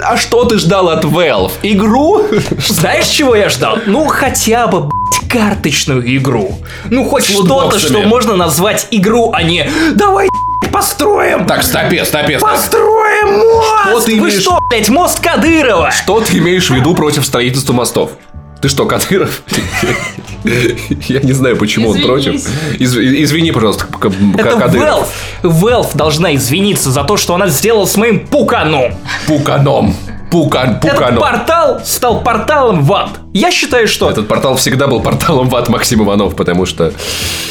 А 0.03 0.17
что 0.17 0.45
ты 0.45 0.57
ждал 0.57 0.89
от 0.89 1.03
Valve? 1.03 1.51
Игру? 1.63 2.23
Знаешь, 2.67 3.07
чего 3.07 3.35
я 3.35 3.49
ждал? 3.49 3.77
Ну, 3.85 4.05
хотя 4.07 4.67
бы, 4.67 4.81
блядь, 4.81 5.31
карточную 5.31 6.15
игру. 6.17 6.57
Ну, 6.89 7.05
хоть 7.05 7.25
что-то, 7.25 7.79
что 7.79 8.01
можно 8.03 8.35
назвать 8.35 8.87
игру, 8.91 9.31
а 9.33 9.43
не 9.43 9.69
«Давай, 9.95 10.27
построим!» 10.75 11.45
Так, 11.45 11.63
стопе, 11.63 12.03
стопе, 12.05 12.37
стопе. 12.37 12.39
Построим 12.39 13.37
мост! 13.39 13.67
Что 13.87 13.99
ты 14.01 14.11
Вы 14.19 14.27
имеешь- 14.29 14.41
что, 14.41 14.59
блядь, 14.69 14.89
мост 14.89 15.19
Кадырова? 15.19 15.91
Что 15.91 16.21
ты 16.21 16.37
имеешь 16.37 16.69
в 16.69 16.73
виду 16.75 16.93
против 16.95 17.25
строительства 17.25 17.73
мостов? 17.73 18.11
Ты 18.61 18.69
что, 18.69 18.85
Кадыров? 18.85 19.41
Я 20.43 21.19
не 21.21 21.33
знаю, 21.33 21.57
почему 21.57 21.89
он 21.89 22.01
против. 22.01 22.35
Извини, 22.79 23.51
пожалуйста, 23.51 23.85
К- 23.85 24.11
Это 24.37 24.57
Кадыров. 24.57 25.09
Valve. 25.43 25.51
Valve 25.61 25.97
должна 25.97 26.35
извиниться 26.35 26.91
за 26.91 27.03
то, 27.03 27.17
что 27.17 27.35
она 27.35 27.47
сделала 27.47 27.85
с 27.85 27.95
моим 27.97 28.25
пуканом. 28.27 28.93
Пуканом. 29.27 29.95
Пукан, 30.31 30.77
Этот 30.77 30.91
пуканом. 30.91 31.19
портал 31.21 31.81
стал 31.85 32.21
порталом 32.21 32.83
в 32.83 32.91
ад. 32.93 33.09
Я 33.33 33.51
считаю, 33.51 33.87
что... 33.87 34.09
Этот 34.09 34.27
портал 34.27 34.55
всегда 34.57 34.87
был 34.87 34.99
порталом 34.99 35.47
в 35.49 35.55
ад 35.55 35.69
Максим 35.69 36.03
Иванов, 36.03 36.35
потому 36.35 36.65
что... 36.65 36.91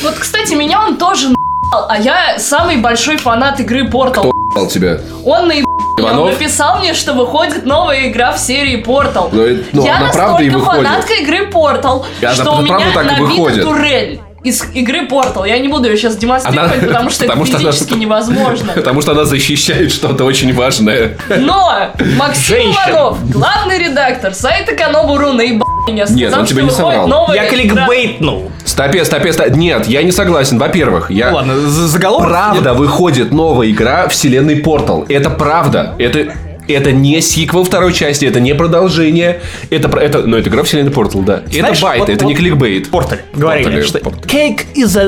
Вот, 0.02 0.14
кстати, 0.14 0.54
меня 0.54 0.84
он 0.84 0.96
тоже 0.98 1.33
а 1.72 1.98
я 1.98 2.38
самый 2.38 2.76
большой 2.78 3.16
фанат 3.16 3.60
игры 3.60 3.88
Portal. 3.88 4.30
Кто 4.52 4.66
тебя? 4.66 4.98
Он 5.24 5.48
наебал 5.48 5.64
меня, 5.98 6.08
он 6.08 6.14
Иванов? 6.18 6.30
написал 6.32 6.78
мне, 6.78 6.94
что 6.94 7.12
выходит 7.14 7.64
новая 7.66 8.08
игра 8.08 8.32
в 8.32 8.38
серии 8.38 8.82
Portal. 8.84 9.28
Это- 9.28 9.64
ну, 9.72 9.84
я 9.84 9.96
она 9.96 10.10
правда 10.12 10.42
и 10.42 10.46
настолько 10.50 10.58
выходит. 10.58 10.86
фанатка 10.88 11.12
игры 11.14 11.50
Portal, 11.50 12.04
она 12.22 12.32
что 12.34 12.42
у 12.58 12.66
правда 12.66 12.84
меня 12.84 12.94
так 12.94 13.04
набита 13.06 13.22
выходит. 13.24 13.64
турель. 13.64 14.20
Из 14.44 14.62
игры 14.74 15.06
Portal. 15.08 15.48
Я 15.48 15.58
не 15.58 15.68
буду 15.68 15.88
ее 15.88 15.96
сейчас 15.96 16.16
демонстрировать, 16.16 16.78
Она- 16.78 16.86
потому 16.86 17.10
что 17.10 17.24
потому 17.24 17.42
это 17.44 17.50
что 17.52 17.60
она- 17.60 17.72
физически 17.72 17.94
невозможно. 17.94 18.72
Потому 18.74 19.00
что 19.00 19.12
она 19.12 19.24
защищает 19.24 19.90
что-то 19.90 20.24
очень 20.24 20.54
важное. 20.54 21.16
Но 21.38 21.90
Максим 22.18 22.42
Женщин. 22.56 22.78
Иванов, 22.90 23.30
главный 23.30 23.78
редактор 23.78 24.34
сайта 24.34 24.74
Канобуру, 24.76 25.32
наебал 25.32 25.66
меня. 25.88 26.04
Нет, 26.10 26.28
сказал, 26.30 26.40
он 26.40 26.46
что 26.46 26.62
не 26.62 26.70
соврал. 26.70 27.32
Я 27.34 27.48
кликбейтнул. 27.48 28.50
Стопе, 28.64 29.04
стопе, 29.04 29.32
стопе. 29.32 29.50
Нет, 29.54 29.86
я 29.86 30.02
не 30.02 30.12
согласен. 30.12 30.58
Во-первых, 30.58 31.10
я... 31.10 31.30
Ну 31.30 31.36
ладно, 31.36 31.56
за- 31.56 31.88
заголовок. 31.88 32.28
Правда, 32.28 32.74
выходит 32.74 33.32
новая 33.32 33.70
игра 33.70 34.08
вселенной 34.08 34.60
Portal. 34.60 35.06
Это 35.08 35.30
правда. 35.30 35.94
Это 35.98 36.34
это 36.68 36.92
не 36.92 37.20
сиквел 37.20 37.64
второй 37.64 37.92
части, 37.92 38.24
это 38.24 38.40
не 38.40 38.54
продолжение. 38.54 39.40
Это, 39.70 39.88
это, 39.98 40.22
ну, 40.26 40.36
это 40.36 40.48
игра 40.48 40.62
вселенной 40.62 40.92
Portal, 40.92 41.22
да. 41.24 41.42
Знаешь, 41.50 41.76
это 41.78 41.82
байт, 41.82 41.98
вот- 42.00 42.08
это 42.10 42.24
вот- 42.24 42.30
не 42.30 42.34
кликбейт. 42.36 42.90
Порталь. 42.90 43.22
Говорили, 43.34 43.64
Порталь, 43.64 43.84
что 43.84 43.98
Порталь. 43.98 44.30
cake 44.30 44.60
is 44.74 44.98
a 44.98 45.04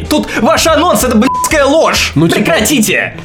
lie. 0.00 0.06
Тут 0.08 0.26
ваш 0.40 0.66
анонс 0.66 1.04
это 1.04 1.16
блядская 1.16 1.64
ложь. 1.66 2.12
Ну, 2.14 2.28
типа- 2.28 2.40
Прекратите. 2.40 3.16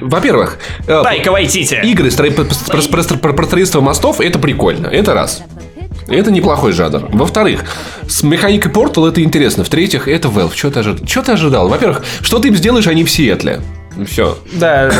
Во-первых, 0.00 0.58
э, 0.86 1.02
Тайка 1.02 1.30
Вайтити. 1.30 1.80
игры 1.84 2.10
про, 2.10 2.30
про- 2.30 2.44
про- 3.02 3.18
про- 3.18 3.32
про 3.32 3.44
строительство 3.46 3.80
мостов 3.80 4.20
это 4.20 4.38
прикольно. 4.38 4.86
Это 4.86 5.14
раз. 5.14 5.42
Это 6.08 6.30
неплохой 6.30 6.72
жанр. 6.72 7.08
Во-вторых, 7.12 7.64
с 8.06 8.22
механикой 8.22 8.70
Portal 8.70 9.08
это 9.08 9.22
интересно. 9.22 9.64
В-третьих, 9.64 10.06
это 10.08 10.28
Valve. 10.28 10.54
Что 10.54 10.70
ты, 10.70 10.80
ожи- 10.80 11.06
чё 11.06 11.22
ты 11.22 11.32
ожидал? 11.32 11.68
Во-первых, 11.68 12.02
что 12.20 12.38
ты 12.38 12.48
им 12.48 12.56
сделаешь, 12.56 12.86
они 12.86 13.04
в 13.04 13.10
Сиэтле. 13.10 13.60
Все. 14.06 14.38
Да. 14.52 14.90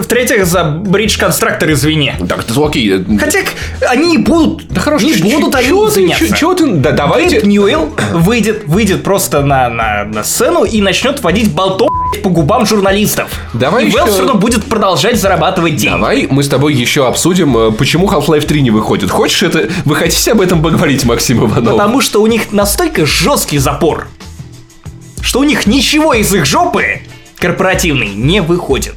В-третьих, 0.00 0.46
за 0.46 0.64
бридж 0.64 1.18
конструктор 1.18 1.70
извини. 1.72 2.12
Так, 2.28 2.40
это 2.48 2.66
окей. 2.66 3.04
Хотя 3.18 3.40
они 3.88 4.12
не 4.12 4.18
будут. 4.18 4.68
Да 4.68 4.80
хорошо, 4.80 5.06
не 5.06 5.34
будут 5.34 5.54
они 5.54 5.68
ты, 5.68 5.90
заняться. 5.90 6.28
чё- 6.28 6.34
чё 6.34 6.54
ты, 6.54 6.66
да 6.72 6.92
давайте... 6.92 7.42
Ньюэлл 7.42 7.94
выйдет, 8.12 8.64
выйдет 8.66 9.02
просто 9.02 9.42
на, 9.42 9.68
на, 9.68 10.04
на 10.04 10.24
сцену 10.24 10.64
и 10.64 10.80
начнет 10.80 11.22
водить 11.22 11.52
болтом 11.52 11.88
по 12.22 12.30
губам 12.30 12.66
журналистов. 12.66 13.28
Давай 13.52 13.84
и 13.84 13.88
ещё- 13.88 13.98
Valve 14.04 14.08
все 14.10 14.18
равно 14.18 14.34
будет 14.34 14.64
продолжать 14.64 15.20
зарабатывать 15.20 15.76
деньги. 15.76 15.96
Давай 15.96 16.26
мы 16.30 16.42
с 16.42 16.48
тобой 16.48 16.74
еще 16.74 17.06
обсудим, 17.06 17.56
э, 17.56 17.70
почему 17.72 18.08
Half-Life 18.08 18.46
3 18.46 18.62
не 18.62 18.70
выходит. 18.70 19.10
Хочешь 19.10 19.42
это... 19.42 19.68
Вы 19.84 19.94
хотите 19.94 20.32
об 20.32 20.40
этом 20.40 20.62
поговорить, 20.62 21.04
Максим 21.04 21.44
Иванов? 21.44 21.72
Потому 21.72 22.00
что 22.00 22.22
у 22.22 22.26
них 22.26 22.52
настолько 22.52 23.06
жесткий 23.06 23.58
запор, 23.58 24.08
что 25.20 25.40
у 25.40 25.44
них 25.44 25.66
ничего 25.66 26.14
из 26.14 26.32
их 26.34 26.46
жопы 26.46 27.00
корпоративной 27.42 28.14
не 28.14 28.40
выходит. 28.40 28.94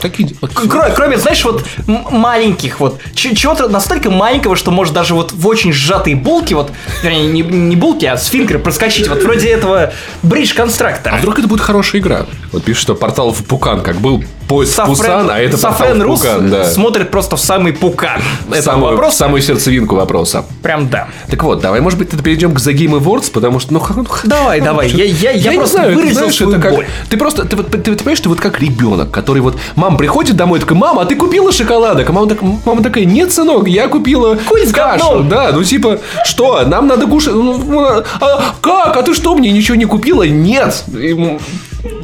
Такие... 0.00 0.34
Кроме, 0.68 0.90
кроме, 0.94 1.16
знаешь, 1.16 1.42
вот 1.44 1.64
маленьких 1.86 2.80
вот, 2.80 3.00
чего-то 3.14 3.68
настолько 3.68 4.10
маленького, 4.10 4.56
что 4.56 4.70
может 4.70 4.92
даже 4.92 5.14
вот 5.14 5.32
в 5.32 5.46
очень 5.46 5.72
сжатые 5.72 6.16
булки, 6.16 6.52
вот, 6.52 6.72
вернее, 7.02 7.28
не, 7.28 7.42
не 7.42 7.76
булки, 7.76 8.04
а 8.04 8.18
сфинкеры 8.18 8.58
проскочить, 8.58 9.08
вот 9.08 9.22
вроде 9.22 9.48
этого 9.48 9.92
бридж 10.22 10.52
А 10.58 11.16
вдруг 11.18 11.38
это 11.38 11.48
будет 11.48 11.60
хорошая 11.60 12.02
игра? 12.02 12.26
Вот 12.52 12.64
пишут, 12.64 12.82
что 12.82 12.94
портал 12.96 13.32
в 13.32 13.44
Пукан, 13.44 13.80
как 13.80 13.96
был 13.96 14.24
поезд 14.48 14.78
в 14.78 14.84
Пусан, 14.84 15.30
а 15.30 15.38
это 15.38 15.56
Сафрен 15.56 16.00
в 16.00 16.02
Рус 16.02 16.20
Пукан, 16.20 16.50
да. 16.50 16.64
смотрит 16.64 17.10
просто 17.10 17.36
в 17.36 17.40
самый 17.40 17.72
пукан. 17.72 18.20
Это 18.50 18.62
самую, 18.62 18.92
вопрос. 18.92 19.16
самую 19.16 19.42
сердцевинку 19.42 19.96
вопроса. 19.96 20.44
Прям 20.62 20.88
да. 20.88 21.08
Так 21.30 21.42
вот, 21.42 21.60
давай, 21.60 21.80
может 21.80 21.98
быть, 21.98 22.10
перейдем 22.22 22.54
к 22.54 22.58
The 22.58 22.74
Game 22.74 23.00
Awards, 23.00 23.30
потому 23.32 23.60
что, 23.60 23.72
ну, 23.74 23.82
ну, 23.94 24.06
Давай, 24.24 24.60
давай. 24.60 24.88
Я, 24.88 25.04
я, 25.04 25.30
я, 25.30 25.50
не 25.52 25.56
просто 25.58 25.78
знаю, 25.78 25.94
выразил 25.94 26.14
знаешь, 26.14 26.36
свою 26.36 26.52
это 26.52 26.60
как... 26.60 26.74
боль. 26.74 26.86
Ты 27.08 27.16
просто, 27.16 27.44
ты, 27.44 27.56
вот- 27.56 27.70
ты, 27.70 27.78
ты 27.78 27.94
понимаешь, 27.94 28.20
ты 28.20 28.28
вот 28.28 28.40
как 28.40 28.60
ребенок, 28.60 29.10
который 29.10 29.40
вот, 29.42 29.56
мама 29.76 29.96
приходит 29.96 30.36
домой, 30.36 30.60
такая, 30.60 30.78
мама, 30.78 31.02
а 31.02 31.04
ты 31.04 31.16
купила 31.16 31.52
шоколадок? 31.52 32.08
А 32.08 32.12
мама, 32.12 32.28
так, 32.28 32.42
мама 32.42 32.82
такая, 32.82 33.04
нет, 33.04 33.32
сынок, 33.32 33.68
я 33.68 33.88
купила 33.88 34.36
Куль 34.48 34.66
с 34.66 34.72
кашу. 34.72 35.04
говном. 35.04 35.28
Да, 35.28 35.50
ну 35.52 35.62
типа, 35.64 35.98
что, 36.24 36.62
нам 36.62 36.86
надо 36.86 37.06
кушать, 37.06 37.34
ну, 37.34 37.58
ну, 37.58 37.80
а, 38.20 38.54
как, 38.60 38.96
а 38.96 39.02
ты 39.02 39.14
что, 39.14 39.34
мне 39.34 39.52
ничего 39.52 39.76
не 39.76 39.86
купила? 39.86 40.22
Нет. 40.22 40.84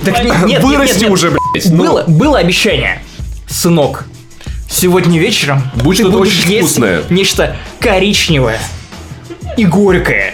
Так 0.04 0.22
не- 0.24 0.30
нет, 0.30 0.44
нет, 0.46 0.62
Вырасти 0.62 0.92
нет, 0.94 1.02
нет. 1.02 1.10
уже, 1.10 1.30
блядь. 1.30 1.70
ну. 1.70 1.84
Было, 1.84 2.04
было 2.06 2.38
обещание. 2.38 3.02
Сынок, 3.48 4.04
сегодня 4.68 5.18
вечером 5.18 5.62
Будет 5.74 6.06
ты 6.06 6.12
будешь 6.12 6.38
очень 6.38 6.52
есть 6.52 6.68
вкусное. 6.68 7.02
нечто 7.10 7.56
коричневое 7.80 8.58
и 9.56 9.64
горькое. 9.64 10.32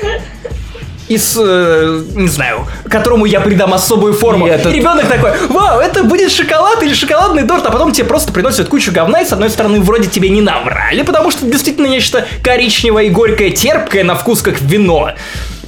И 1.09 1.19
с, 1.19 1.37
э, 1.39 2.03
не 2.17 2.27
знаю, 2.27 2.67
которому 2.91 3.27
я 3.27 3.41
придам 3.41 3.73
особую 3.73 4.13
форму. 4.13 4.49
И 4.49 4.51
это- 4.51 4.71
И 4.71 4.73
ребенок 4.75 5.07
такой, 5.09 5.33
вау, 5.51 5.79
это 5.79 6.03
будет 6.03 6.33
шоколад 6.33 6.83
или 6.83 6.95
шоколадный 6.95 7.45
дождь, 7.45 7.65
а 7.65 7.71
потом 7.71 7.93
тебе 7.93 8.09
просто 8.09 8.33
приносят 8.33 8.69
кучу 8.69 8.91
говна, 8.91 9.21
и 9.21 9.25
с 9.25 9.33
одной 9.33 9.49
стороны 9.51 9.81
вроде 9.81 10.09
тебе 10.09 10.31
не 10.31 10.41
наврали, 10.43 11.03
потому 11.03 11.31
что 11.31 11.47
действительно 11.47 11.87
нечто 11.87 12.27
коричневое 12.43 13.05
и 13.05 13.11
горькое, 13.11 13.53
терпкое 13.53 14.03
на 14.03 14.17
вкус 14.17 14.43
как 14.43 14.61
вино. 14.61 15.13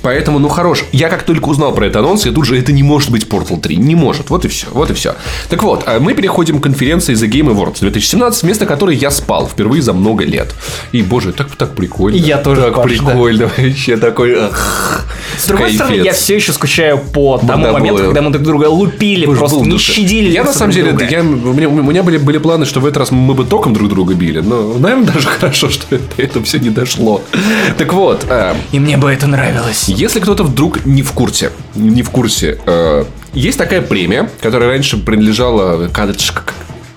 Поэтому, 0.03 0.39
ну 0.39 0.49
хорош. 0.49 0.85
Я 0.93 1.09
как 1.09 1.23
только 1.25 1.49
узнал 1.49 1.73
про 1.73 1.87
этот 1.87 1.97
анонс, 1.97 2.27
я 2.27 2.33
тут 2.33 2.45
же 2.47 2.59
это 2.59 2.73
не 2.73 2.83
может 2.83 3.11
быть 3.11 3.25
Portal 3.27 3.61
3. 3.61 3.77
Не 3.77 3.95
может. 3.95 4.31
Вот 4.31 4.45
и 4.45 4.49
все. 4.49 4.67
Вот 4.73 4.91
и 4.91 4.95
все. 4.95 5.15
Так 5.49 5.63
вот, 5.63 5.85
а 5.87 5.99
мы 6.01 6.15
переходим 6.15 6.61
к 6.61 6.63
конференции 6.63 7.15
The 7.15 7.29
Game 7.29 7.53
Awards 7.55 7.81
2017, 7.81 8.43
вместо 8.43 8.67
которой 8.67 8.97
я 8.97 9.11
спал 9.11 9.47
впервые 9.49 9.83
за 9.83 9.93
много 9.93 10.25
лет. 10.25 10.55
И, 10.93 11.03
боже, 11.03 11.33
так, 11.33 11.55
так 11.57 11.75
прикольно. 11.75 12.17
И 12.17 12.21
я 12.21 12.39
тоже, 12.39 12.63
Так 12.63 12.75
Паш, 12.77 12.91
прикольно. 12.91 13.51
Вообще 13.59 13.97
такой... 13.97 14.35
ах, 14.39 15.07
С 15.39 15.47
другой 15.47 15.73
стороны, 15.73 15.97
кайфец. 15.97 16.07
я 16.07 16.13
все 16.21 16.37
еще 16.37 16.53
скучаю 16.53 16.99
по 16.99 17.39
тому 17.39 17.49
Мордобою. 17.65 17.73
моменту, 17.73 18.05
когда 18.05 18.23
мы 18.23 18.31
друг 18.31 18.45
друга 18.45 18.65
лупили, 18.67 19.27
Боже, 19.27 19.39
просто 19.39 19.57
был 19.59 19.65
не 19.65 19.71
душа. 19.73 19.93
щадили. 19.93 20.31
Я 20.31 20.41
на 20.41 20.45
друг 20.47 20.57
самом 20.57 20.73
деле, 20.73 20.93
друга. 20.93 21.07
я, 21.11 21.21
у, 21.23 21.25
меня, 21.53 21.69
у 21.69 21.73
меня 21.83 22.03
были, 22.03 22.19
были 22.19 22.39
планы, 22.39 22.65
что 22.67 22.81
в 22.81 22.87
этот 22.87 22.99
раз 22.99 23.11
мы 23.11 23.35
бы 23.35 23.45
током 23.45 23.73
друг 23.75 23.89
друга 23.89 24.15
били. 24.15 24.41
Но, 24.41 24.75
наверное, 24.79 25.13
даже 25.13 25.27
хорошо, 25.41 25.69
что 25.71 25.99
это, 26.17 26.43
все 26.43 26.59
не 26.59 26.71
дошло. 26.71 27.23
Так 27.77 27.93
вот, 27.93 28.27
а, 28.29 28.57
И 28.73 28.79
мне 28.79 28.97
бы 28.97 29.11
это 29.13 29.27
нравилось. 29.27 29.88
Если 29.89 30.21
кто-то 30.21 30.45
вдруг 30.45 30.85
не 30.85 31.03
в 31.03 31.13
курсе, 31.13 31.51
не 31.75 32.03
в 32.03 32.11
курсе, 32.11 32.59
э, 32.67 33.05
есть 33.33 33.59
такая 33.59 33.83
премия, 33.83 34.29
которая 34.41 34.71
раньше 34.71 34.97
принадлежала 34.99 35.89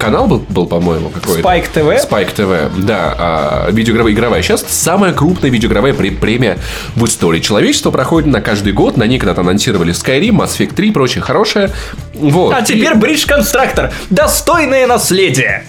канал 0.02 0.26
был, 0.28 0.40
был 0.50 0.66
по-моему, 0.66 1.10
какой-то. 1.10 1.48
Spike 1.48 1.68
TV? 1.74 2.10
Spike 2.10 2.36
TV, 2.36 2.72
да, 2.86 3.16
а, 3.18 3.72
видеоигровая 3.72 4.14
игровая. 4.14 4.42
Сейчас 4.42 4.66
самая 4.68 5.14
крупная 5.14 5.52
видеоигровая 5.52 5.94
пре- 5.94 6.18
премия 6.18 6.58
в 6.96 7.06
истории 7.06 7.40
человечества 7.40 7.92
проходит 7.92 8.28
на 8.28 8.42
каждый 8.42 8.74
год. 8.74 8.98
На 8.98 9.06
ней 9.06 9.20
когда-то 9.20 9.42
анонсировали 9.42 9.94
Skyrim, 9.94 10.32
Mass 10.32 10.58
Effect 10.58 10.74
3 10.74 10.90
и 10.90 10.92
прочее 10.92 11.22
хорошее. 11.22 11.70
Вот. 12.16 12.54
А 12.56 12.64
теперь 12.64 12.96
Бридж 12.96 13.28
Конструктор. 13.28 13.94
Достойное 14.10 14.88
наследие. 14.88 15.66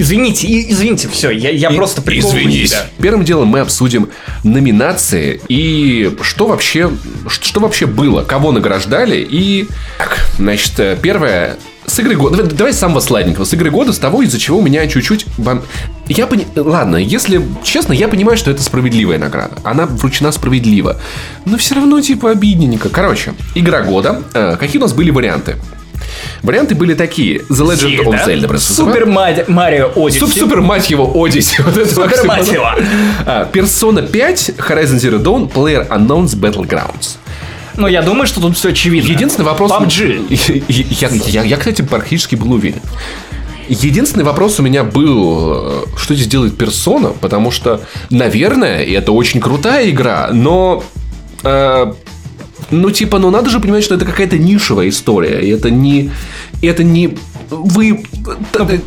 Извините, 0.00 0.46
и- 0.46 0.72
извините, 0.72 1.08
все, 1.08 1.30
я, 1.30 1.50
я 1.50 1.70
просто 1.70 2.00
приковываю 2.00 2.42
Извинись. 2.48 2.70
себя. 2.70 2.86
Первым 3.02 3.22
делом 3.24 3.48
мы 3.48 3.60
обсудим 3.60 4.08
номинации 4.44 5.40
и 5.48 6.16
что 6.22 6.46
вообще, 6.46 6.90
что 7.28 7.60
вообще 7.60 7.84
было, 7.86 8.22
кого 8.22 8.50
награждали 8.50 9.16
и... 9.30 9.68
Так, 9.98 10.16
значит, 10.38 10.72
э, 10.80 10.96
первое... 11.00 11.56
С 11.86 11.98
игры 11.98 12.14
года... 12.14 12.36
Давай, 12.38 12.52
давай 12.52 12.72
с 12.72 12.78
самого 12.78 13.00
сладенького. 13.00 13.44
С 13.44 13.52
игры 13.52 13.70
года, 13.70 13.92
с 13.92 13.98
того, 13.98 14.22
из-за 14.22 14.38
чего 14.38 14.58
у 14.58 14.62
меня 14.62 14.86
чуть-чуть... 14.86 15.26
бом- 15.36 15.62
Я 16.06 16.26
пони... 16.26 16.46
Ладно, 16.56 16.96
если 16.96 17.42
честно, 17.62 17.92
я 17.92 18.08
понимаю, 18.08 18.38
что 18.38 18.50
это 18.50 18.62
справедливая 18.62 19.18
награда. 19.18 19.56
Она 19.64 19.84
вручена 19.86 20.32
справедливо. 20.32 20.98
Но 21.44 21.58
все 21.58 21.74
равно, 21.74 22.00
типа, 22.00 22.30
обидненько. 22.30 22.88
Короче, 22.88 23.34
игра 23.54 23.82
года. 23.82 24.22
Э, 24.32 24.56
какие 24.58 24.78
у 24.78 24.82
нас 24.82 24.92
были 24.94 25.10
варианты? 25.10 25.56
Варианты 26.42 26.74
были 26.74 26.94
такие. 26.94 27.38
The 27.38 27.64
Legend 27.66 28.04
of 28.04 28.26
Zelda. 28.26 28.46
Breath 28.46 28.54
of 28.54 28.54
the. 28.54 28.58
Супер 28.58 29.06
Мари- 29.06 29.44
Марио 29.48 29.90
Одиссе. 29.96 30.20
Суп, 30.20 30.32
супер, 30.32 30.60
мать 30.60 30.90
его, 30.90 31.10
Одиссе. 31.24 31.62
Вот 31.64 31.76
это 31.76 31.94
Супер 31.94 32.24
мать 32.24 32.48
его. 32.50 32.66
А, 33.26 33.48
Persona 33.52 34.06
5, 34.06 34.52
Horizon 34.58 34.96
Zero 34.98 35.22
Dawn, 35.22 35.52
Player 35.52 35.88
Unknown's 35.88 36.36
Battlegrounds. 36.36 37.16
Ну, 37.76 37.86
я 37.86 38.02
думаю, 38.02 38.26
что 38.26 38.40
тут 38.40 38.56
все 38.56 38.70
очевидно. 38.70 39.08
Единственный 39.08 39.44
вопрос... 39.46 39.70
PUBG. 39.70 40.64
Я, 41.00 41.08
я, 41.08 41.42
я, 41.44 41.56
кстати, 41.56 41.82
практически 41.82 42.34
был 42.34 42.52
уверен. 42.52 42.80
Единственный 43.68 44.24
вопрос 44.24 44.58
у 44.58 44.62
меня 44.64 44.82
был, 44.82 45.84
э, 45.84 45.84
что 45.96 46.14
здесь 46.14 46.26
делает 46.26 46.58
персона, 46.58 47.10
потому 47.20 47.52
что, 47.52 47.80
наверное, 48.10 48.82
это 48.82 49.12
очень 49.12 49.40
крутая 49.40 49.88
игра, 49.90 50.30
но... 50.32 50.82
э, 51.44 51.92
ну, 52.70 52.90
типа, 52.90 53.18
ну 53.18 53.30
надо 53.30 53.50
же 53.50 53.60
понимать, 53.60 53.84
что 53.84 53.94
это 53.94 54.04
какая-то 54.04 54.38
нишевая 54.38 54.88
история. 54.88 55.40
И 55.40 55.50
это 55.50 55.70
не... 55.70 56.10
Это 56.62 56.84
не... 56.84 57.16
Вы... 57.50 58.04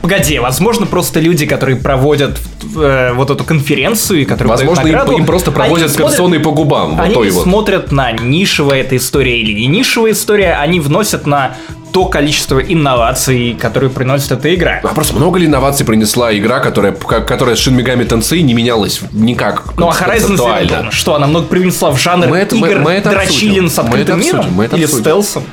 Погоди, 0.02 0.40
возможно, 0.40 0.86
просто 0.86 1.20
люди, 1.20 1.46
которые 1.46 1.76
проводят 1.76 2.40
э, 2.76 3.12
вот 3.14 3.30
эту 3.30 3.44
конференцию, 3.44 4.22
и 4.22 4.26
которые 4.26 4.50
Возможно, 4.50 4.84
дают 4.84 4.94
им, 4.96 5.00
награду, 5.00 5.20
им 5.20 5.26
просто 5.26 5.52
проводят 5.52 5.96
персоны 5.96 6.40
по 6.40 6.52
губам. 6.52 6.96
Вот 6.96 7.06
Они 7.06 7.30
вот. 7.30 7.44
смотрят 7.44 7.92
на 7.92 8.12
нишевая 8.12 8.82
эта 8.82 8.96
история 8.96 9.40
или 9.40 9.52
не 9.54 9.68
нишевая 9.68 10.14
история, 10.14 10.54
они 10.62 10.80
вносят 10.80 11.28
на 11.28 11.56
то 11.94 12.06
количество 12.06 12.60
инноваций, 12.60 13.54
которые 13.60 13.90
приносит 13.92 14.32
эта 14.32 14.54
игра. 14.54 14.80
Вопрос, 14.84 15.14
много 15.14 15.38
ли 15.38 15.46
инноваций 15.46 15.86
принесла 15.86 16.36
игра, 16.36 16.60
которая, 16.60 16.92
которая 16.92 17.56
с 17.56 17.68
Megami 17.68 18.08
Tensei 18.08 18.42
не 18.42 18.54
менялась 18.56 19.02
никак 19.12 19.64
Ну 19.78 19.88
а 19.88 19.92
Horizon 19.94 20.36
Zero? 20.36 20.68
Dawn, 20.68 20.92
что 20.92 21.14
она 21.16 21.28
много 21.28 21.46
привнесла 21.46 21.92
в 21.92 22.00
жанр 22.00 22.28
Мы 22.28 22.38
это- 22.40 22.56
мы- 22.56 22.68
игр 22.68 22.80
мы 22.80 22.92
это 22.94 23.12
дрочилин 23.12 23.66
обсудим. 23.66 23.70
с 23.70 23.78
Мы 23.78 23.84
это 23.84 24.14
открытым 24.14 24.20
миром 24.20 24.46
мы 24.54 24.66
это 24.66 24.76
или 24.76 24.86
стелсом? 24.88 25.44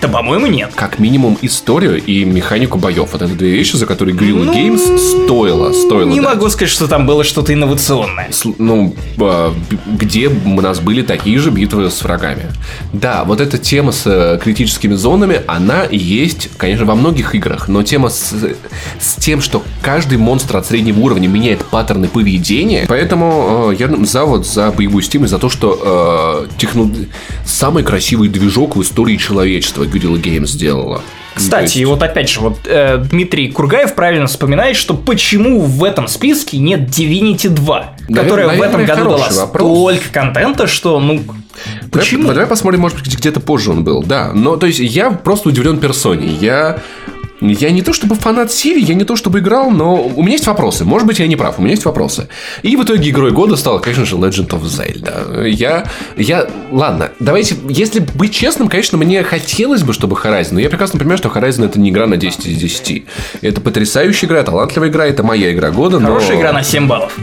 Да, 0.00 0.06
по-моему, 0.06 0.46
нет. 0.46 0.70
Как 0.76 1.00
минимум 1.00 1.36
историю 1.42 2.00
и 2.00 2.24
механику 2.24 2.78
боев. 2.78 3.08
Вот 3.12 3.20
это 3.22 3.34
две 3.34 3.50
вещи, 3.50 3.74
за 3.74 3.84
которые 3.84 4.16
Guerrilla 4.16 4.44
Ну, 4.44 4.52
Games 4.54 4.96
стоило, 5.24 5.72
стоило. 5.72 6.08
Не 6.08 6.20
дать. 6.20 6.34
могу 6.36 6.48
сказать, 6.50 6.70
что 6.70 6.86
там 6.86 7.04
было 7.04 7.24
что-то 7.24 7.52
инновационное. 7.52 8.28
С- 8.30 8.44
ну, 8.58 8.94
а, 9.20 9.52
где 9.86 10.28
у 10.28 10.60
нас 10.60 10.78
были 10.78 11.02
такие 11.02 11.38
же 11.40 11.50
битвы 11.50 11.90
с 11.90 12.00
врагами. 12.02 12.44
Да, 12.92 13.24
вот 13.24 13.40
эта 13.40 13.58
тема 13.58 13.90
с 13.90 14.02
э, 14.06 14.38
критическими 14.42 14.94
зонами, 14.94 15.40
она 15.48 15.82
есть, 15.90 16.48
конечно, 16.56 16.84
во 16.86 16.94
многих 16.94 17.34
играх, 17.34 17.66
но 17.66 17.82
тема 17.82 18.08
с, 18.08 18.32
с 19.00 19.14
тем, 19.16 19.40
что 19.40 19.64
каждый 19.82 20.18
монстр 20.18 20.58
от 20.58 20.66
среднего 20.66 21.00
уровня 21.00 21.26
меняет 21.26 21.64
паттерны 21.64 22.06
поведения, 22.06 22.84
поэтому 22.88 23.72
э, 23.72 23.76
я 23.76 23.88
за 24.06 24.24
вот 24.24 24.46
за 24.46 24.70
боевую 24.70 25.02
стиму, 25.02 25.26
за 25.26 25.38
то, 25.38 25.48
что 25.50 26.46
э, 26.48 26.62
техно- 26.64 27.06
самый 27.44 27.82
красивый 27.82 28.28
движок 28.28 28.76
в 28.76 28.82
истории 28.82 29.16
человечества 29.16 29.87
Guerrilla 29.90 30.20
Games 30.20 30.46
сделала. 30.46 31.02
Кстати, 31.34 31.78
есть- 31.78 31.88
вот 31.88 32.02
опять 32.02 32.28
же, 32.28 32.40
вот 32.40 32.58
э, 32.64 32.98
Дмитрий 33.10 33.50
Кургаев 33.52 33.94
правильно 33.94 34.26
вспоминает, 34.26 34.76
что 34.76 34.94
почему 34.94 35.60
в 35.60 35.84
этом 35.84 36.08
списке 36.08 36.58
нет 36.58 36.88
Divinity 36.88 37.48
2, 37.48 37.96
которая 38.12 38.46
в 38.46 38.48
наверное, 38.48 38.68
этом 38.68 38.84
году 38.86 39.04
дала 39.10 39.28
вопрос. 39.30 39.78
столько 39.94 40.12
контента, 40.12 40.66
что, 40.66 40.98
ну, 40.98 41.22
почему? 41.92 42.22
Давай, 42.22 42.34
давай 42.36 42.48
посмотрим, 42.48 42.80
может 42.80 42.98
быть, 42.98 43.16
где-то 43.16 43.38
позже 43.40 43.70
он 43.70 43.84
был. 43.84 44.02
Да, 44.02 44.32
но 44.34 44.56
то 44.56 44.66
есть 44.66 44.80
я 44.80 45.10
просто 45.12 45.50
удивлен 45.50 45.78
персоне. 45.78 46.26
Я 46.40 46.80
я 47.40 47.70
не 47.70 47.82
то 47.82 47.92
чтобы 47.92 48.14
фанат 48.14 48.52
серии, 48.52 48.84
я 48.84 48.94
не 48.94 49.04
то 49.04 49.16
чтобы 49.16 49.38
играл, 49.40 49.70
но 49.70 49.94
у 50.02 50.22
меня 50.22 50.32
есть 50.32 50.46
вопросы. 50.46 50.84
Может 50.84 51.06
быть, 51.06 51.18
я 51.18 51.26
не 51.26 51.36
прав, 51.36 51.58
у 51.58 51.62
меня 51.62 51.72
есть 51.72 51.84
вопросы. 51.84 52.28
И 52.62 52.76
в 52.76 52.82
итоге 52.82 53.10
игрой 53.10 53.32
года 53.32 53.56
стала, 53.56 53.78
конечно 53.78 54.04
же, 54.04 54.16
Legend 54.16 54.48
of 54.48 54.62
Zelda. 54.62 55.48
Я, 55.48 55.86
я, 56.16 56.48
ладно, 56.70 57.10
давайте, 57.20 57.56
если 57.68 58.00
быть 58.00 58.32
честным, 58.32 58.68
конечно, 58.68 58.98
мне 58.98 59.22
хотелось 59.22 59.82
бы, 59.82 59.92
чтобы 59.92 60.16
Horizon, 60.16 60.48
но 60.52 60.60
я 60.60 60.68
прекрасно 60.68 60.98
понимаю, 60.98 61.18
что 61.18 61.28
Horizon 61.28 61.64
это 61.64 61.78
не 61.78 61.90
игра 61.90 62.06
на 62.06 62.16
10 62.16 62.46
из 62.46 62.58
10. 62.58 63.04
Это 63.42 63.60
потрясающая 63.60 64.28
игра, 64.28 64.42
талантливая 64.42 64.88
игра, 64.88 65.06
это 65.06 65.22
моя 65.22 65.52
игра 65.52 65.70
года, 65.70 65.98
но... 65.98 66.08
Хорошая 66.08 66.38
игра 66.38 66.52
на 66.52 66.62
7 66.62 66.86
баллов. 66.86 67.16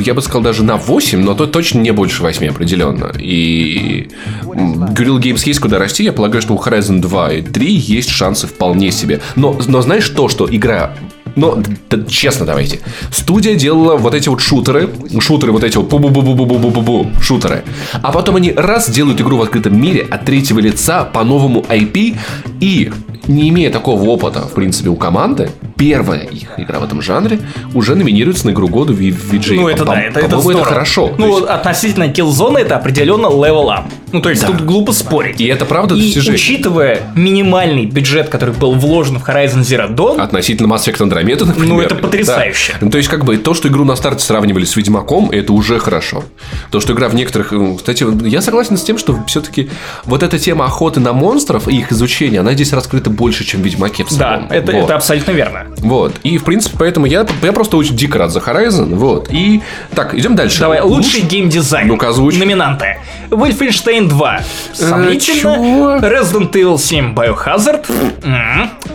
Я 0.00 0.14
бы 0.14 0.22
сказал 0.22 0.42
даже 0.42 0.62
на 0.64 0.76
8, 0.76 1.20
но 1.20 1.34
то 1.34 1.46
точно 1.46 1.80
не 1.80 1.92
больше 1.92 2.22
8 2.22 2.48
определенно. 2.48 3.12
И 3.18 4.08
Guerrilla 4.42 5.20
Games 5.20 5.42
есть 5.44 5.60
куда 5.60 5.78
расти. 5.78 6.04
Я 6.04 6.12
полагаю, 6.12 6.42
что 6.42 6.54
у 6.54 6.58
Horizon 6.58 7.00
2 7.00 7.32
и 7.32 7.42
3 7.42 7.72
есть 7.72 8.08
шансы 8.08 8.46
вполне 8.46 8.90
себе. 8.90 9.20
Но, 9.34 9.58
но 9.66 9.82
знаешь 9.82 10.08
то, 10.08 10.28
что 10.28 10.46
игра 10.50 10.94
но, 11.34 11.56
д- 11.90 12.06
честно 12.08 12.46
давайте. 12.46 12.80
Студия 13.12 13.56
делала 13.56 13.96
вот 13.96 14.14
эти 14.14 14.30
вот 14.30 14.40
шутеры. 14.40 14.88
Шутеры 15.20 15.52
вот 15.52 15.64
эти 15.64 15.76
вот 15.76 15.86
бу-бу-бу-бу-бу-бу-бу-бу 15.92 17.20
шутеры. 17.20 17.62
А 17.92 18.10
потом 18.10 18.36
они 18.36 18.52
раз 18.52 18.88
делают 18.88 19.20
игру 19.20 19.36
в 19.36 19.42
открытом 19.42 19.78
мире 19.78 20.06
от 20.10 20.24
третьего 20.24 20.60
лица 20.60 21.04
по 21.04 21.24
новому 21.24 21.60
IP. 21.68 22.16
И 22.60 22.90
не 23.28 23.48
имея 23.48 23.70
такого 23.70 24.02
опыта, 24.08 24.40
в 24.42 24.52
принципе, 24.52 24.88
у 24.90 24.96
команды, 24.96 25.50
первая 25.76 26.20
их 26.20 26.48
игра 26.58 26.78
в 26.78 26.84
этом 26.84 27.02
жанре 27.02 27.40
уже 27.74 27.94
номинируется 27.94 28.46
на 28.46 28.50
игру 28.50 28.68
года 28.68 28.92
в 28.92 29.00
VG. 29.00 29.54
Ну, 29.56 29.68
это 29.68 29.84
По- 29.84 29.92
да, 29.92 30.00
это, 30.00 30.20
это 30.20 30.40
здорово. 30.40 30.64
хорошо. 30.64 31.12
Ну, 31.18 31.36
есть- 31.38 31.48
относительно 31.48 32.04
Killzone 32.04 32.58
это 32.58 32.76
определенно 32.76 33.26
level 33.26 33.66
up. 33.68 33.84
Ну, 34.12 34.20
то 34.22 34.30
есть 34.30 34.42
Да. 34.42 34.48
тут 34.48 34.62
глупо 34.62 34.92
спорить. 34.92 35.40
И 35.40 35.46
это 35.46 35.64
правда 35.64 35.94
И 35.94 36.00
достижение. 36.00 36.34
учитывая 36.34 37.00
минимальный 37.14 37.86
бюджет, 37.86 38.28
который 38.28 38.54
был 38.54 38.72
вложен 38.74 39.18
в 39.18 39.28
Horizon 39.28 39.60
Zero 39.60 39.94
Dawn, 39.94 40.20
Относительно 40.20 40.72
Mass 40.72 40.86
Effect 40.88 40.98
Andromeda, 41.00 41.44
например. 41.44 41.68
Ну, 41.68 41.80
это 41.80 41.94
потрясающе. 41.96 42.72
Да. 42.74 42.78
Ну, 42.86 42.90
то 42.90 42.98
есть, 42.98 43.10
как 43.10 43.24
бы, 43.24 43.36
то, 43.36 43.52
что 43.54 43.68
игру 43.68 43.84
на 43.84 43.96
старте 43.96 44.24
сравнивали 44.24 44.64
с 44.64 44.76
Ведьмаком, 44.76 45.30
это 45.30 45.52
уже 45.52 45.78
хорошо. 45.78 46.24
То, 46.70 46.80
что 46.80 46.92
игра 46.92 47.08
в 47.08 47.14
некоторых... 47.14 47.52
э, 47.52 47.74
Кстати, 47.76 48.06
я 48.26 48.40
согласен 48.40 48.76
с 48.76 48.82
тем, 48.82 48.96
что 48.98 49.18
все-таки 49.26 49.68
вот 50.04 50.22
эта 50.22 50.38
тема 50.38 50.64
охоты 50.66 51.00
на 51.00 51.12
монстров 51.12 51.68
и 51.68 51.76
их 51.76 51.92
изучения, 51.92 52.40
она 52.40 52.54
здесь 52.54 52.72
раскрыта 52.72 53.10
больше, 53.16 53.44
чем 53.44 53.62
в 53.62 53.64
Ведьмаке 53.64 54.04
в 54.04 54.10
да, 54.10 54.34
самом. 54.36 54.46
это, 54.50 54.72
Вот. 54.72 54.84
это 54.84 54.94
абсолютно 54.96 55.32
верно. 55.32 55.66
Вот. 55.78 56.12
И, 56.22 56.38
в 56.38 56.44
принципе, 56.44 56.76
поэтому 56.78 57.06
я, 57.06 57.26
я 57.42 57.52
просто 57.52 57.76
очень 57.76 57.96
дико 57.96 58.18
рад 58.18 58.30
за 58.30 58.40
Horizon. 58.40 58.94
Вот. 58.94 59.28
И... 59.32 59.62
Так, 59.94 60.14
идем 60.14 60.36
дальше. 60.36 60.60
Давай, 60.60 60.80
Луч- 60.80 61.04
лучший 61.06 61.22
геймдизайн. 61.22 61.88
Ну-ка, 61.88 62.08
озвучь. 62.10 62.36
Номинанты. 62.36 62.98
Wolfenstein 63.30 64.08
2. 64.08 64.40
Сомнительно. 64.72 65.40
чего? 65.40 65.96
Resident 65.98 66.52
Evil 66.52 66.78
7 66.78 67.14
Biohazard. 67.14 67.84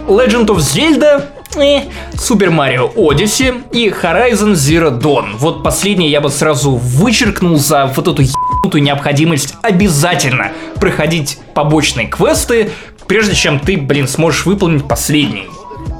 Legend 0.08 0.46
of 0.48 0.58
Zelda. 0.58 1.24
э, 1.58 1.82
Super 2.14 2.50
Mario 2.50 2.94
Odyssey 2.96 3.62
и 3.74 3.90
Horizon 3.90 4.54
Zero 4.54 4.98
Dawn. 4.98 5.36
Вот 5.38 5.64
последнее 5.64 6.10
я 6.10 6.22
бы 6.22 6.30
сразу 6.30 6.72
вычеркнул 6.72 7.58
за 7.58 7.88
вот 7.94 8.08
эту 8.08 8.22
ебанутую 8.22 8.84
необходимость 8.84 9.56
обязательно 9.62 10.52
проходить 10.76 11.40
побочные 11.54 12.08
квесты, 12.08 12.72
прежде 13.12 13.36
чем 13.36 13.60
ты, 13.60 13.76
блин, 13.76 14.08
сможешь 14.08 14.46
выполнить 14.46 14.88
последний. 14.88 15.50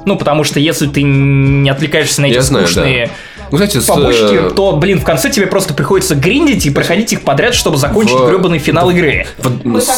Ну, 0.06 0.16
потому 0.16 0.44
что 0.44 0.58
если 0.58 0.86
ты 0.86 1.02
не 1.02 1.68
отвлекаешься 1.68 2.22
на 2.22 2.26
эти 2.26 2.36
Я 2.36 2.42
знаю, 2.42 2.66
скучные 2.66 3.06
да. 3.08 3.12
Ну, 3.50 3.58
кстати, 3.58 3.80
с, 3.80 3.84
побочки, 3.86 4.46
э, 4.46 4.50
то, 4.56 4.76
блин, 4.76 4.98
в 4.98 5.04
конце 5.04 5.28
тебе 5.28 5.46
просто 5.46 5.74
приходится 5.74 6.14
гриндить 6.14 6.64
и 6.64 6.70
проходить 6.70 7.12
их 7.12 7.20
подряд, 7.20 7.52
чтобы 7.54 7.76
закончить 7.76 8.14
В- 8.16 8.26
гребаный 8.26 8.58
финал 8.58 8.88
игры. 8.88 9.26
Вот 9.42 9.62
Мы 9.62 9.82
с, 9.82 9.88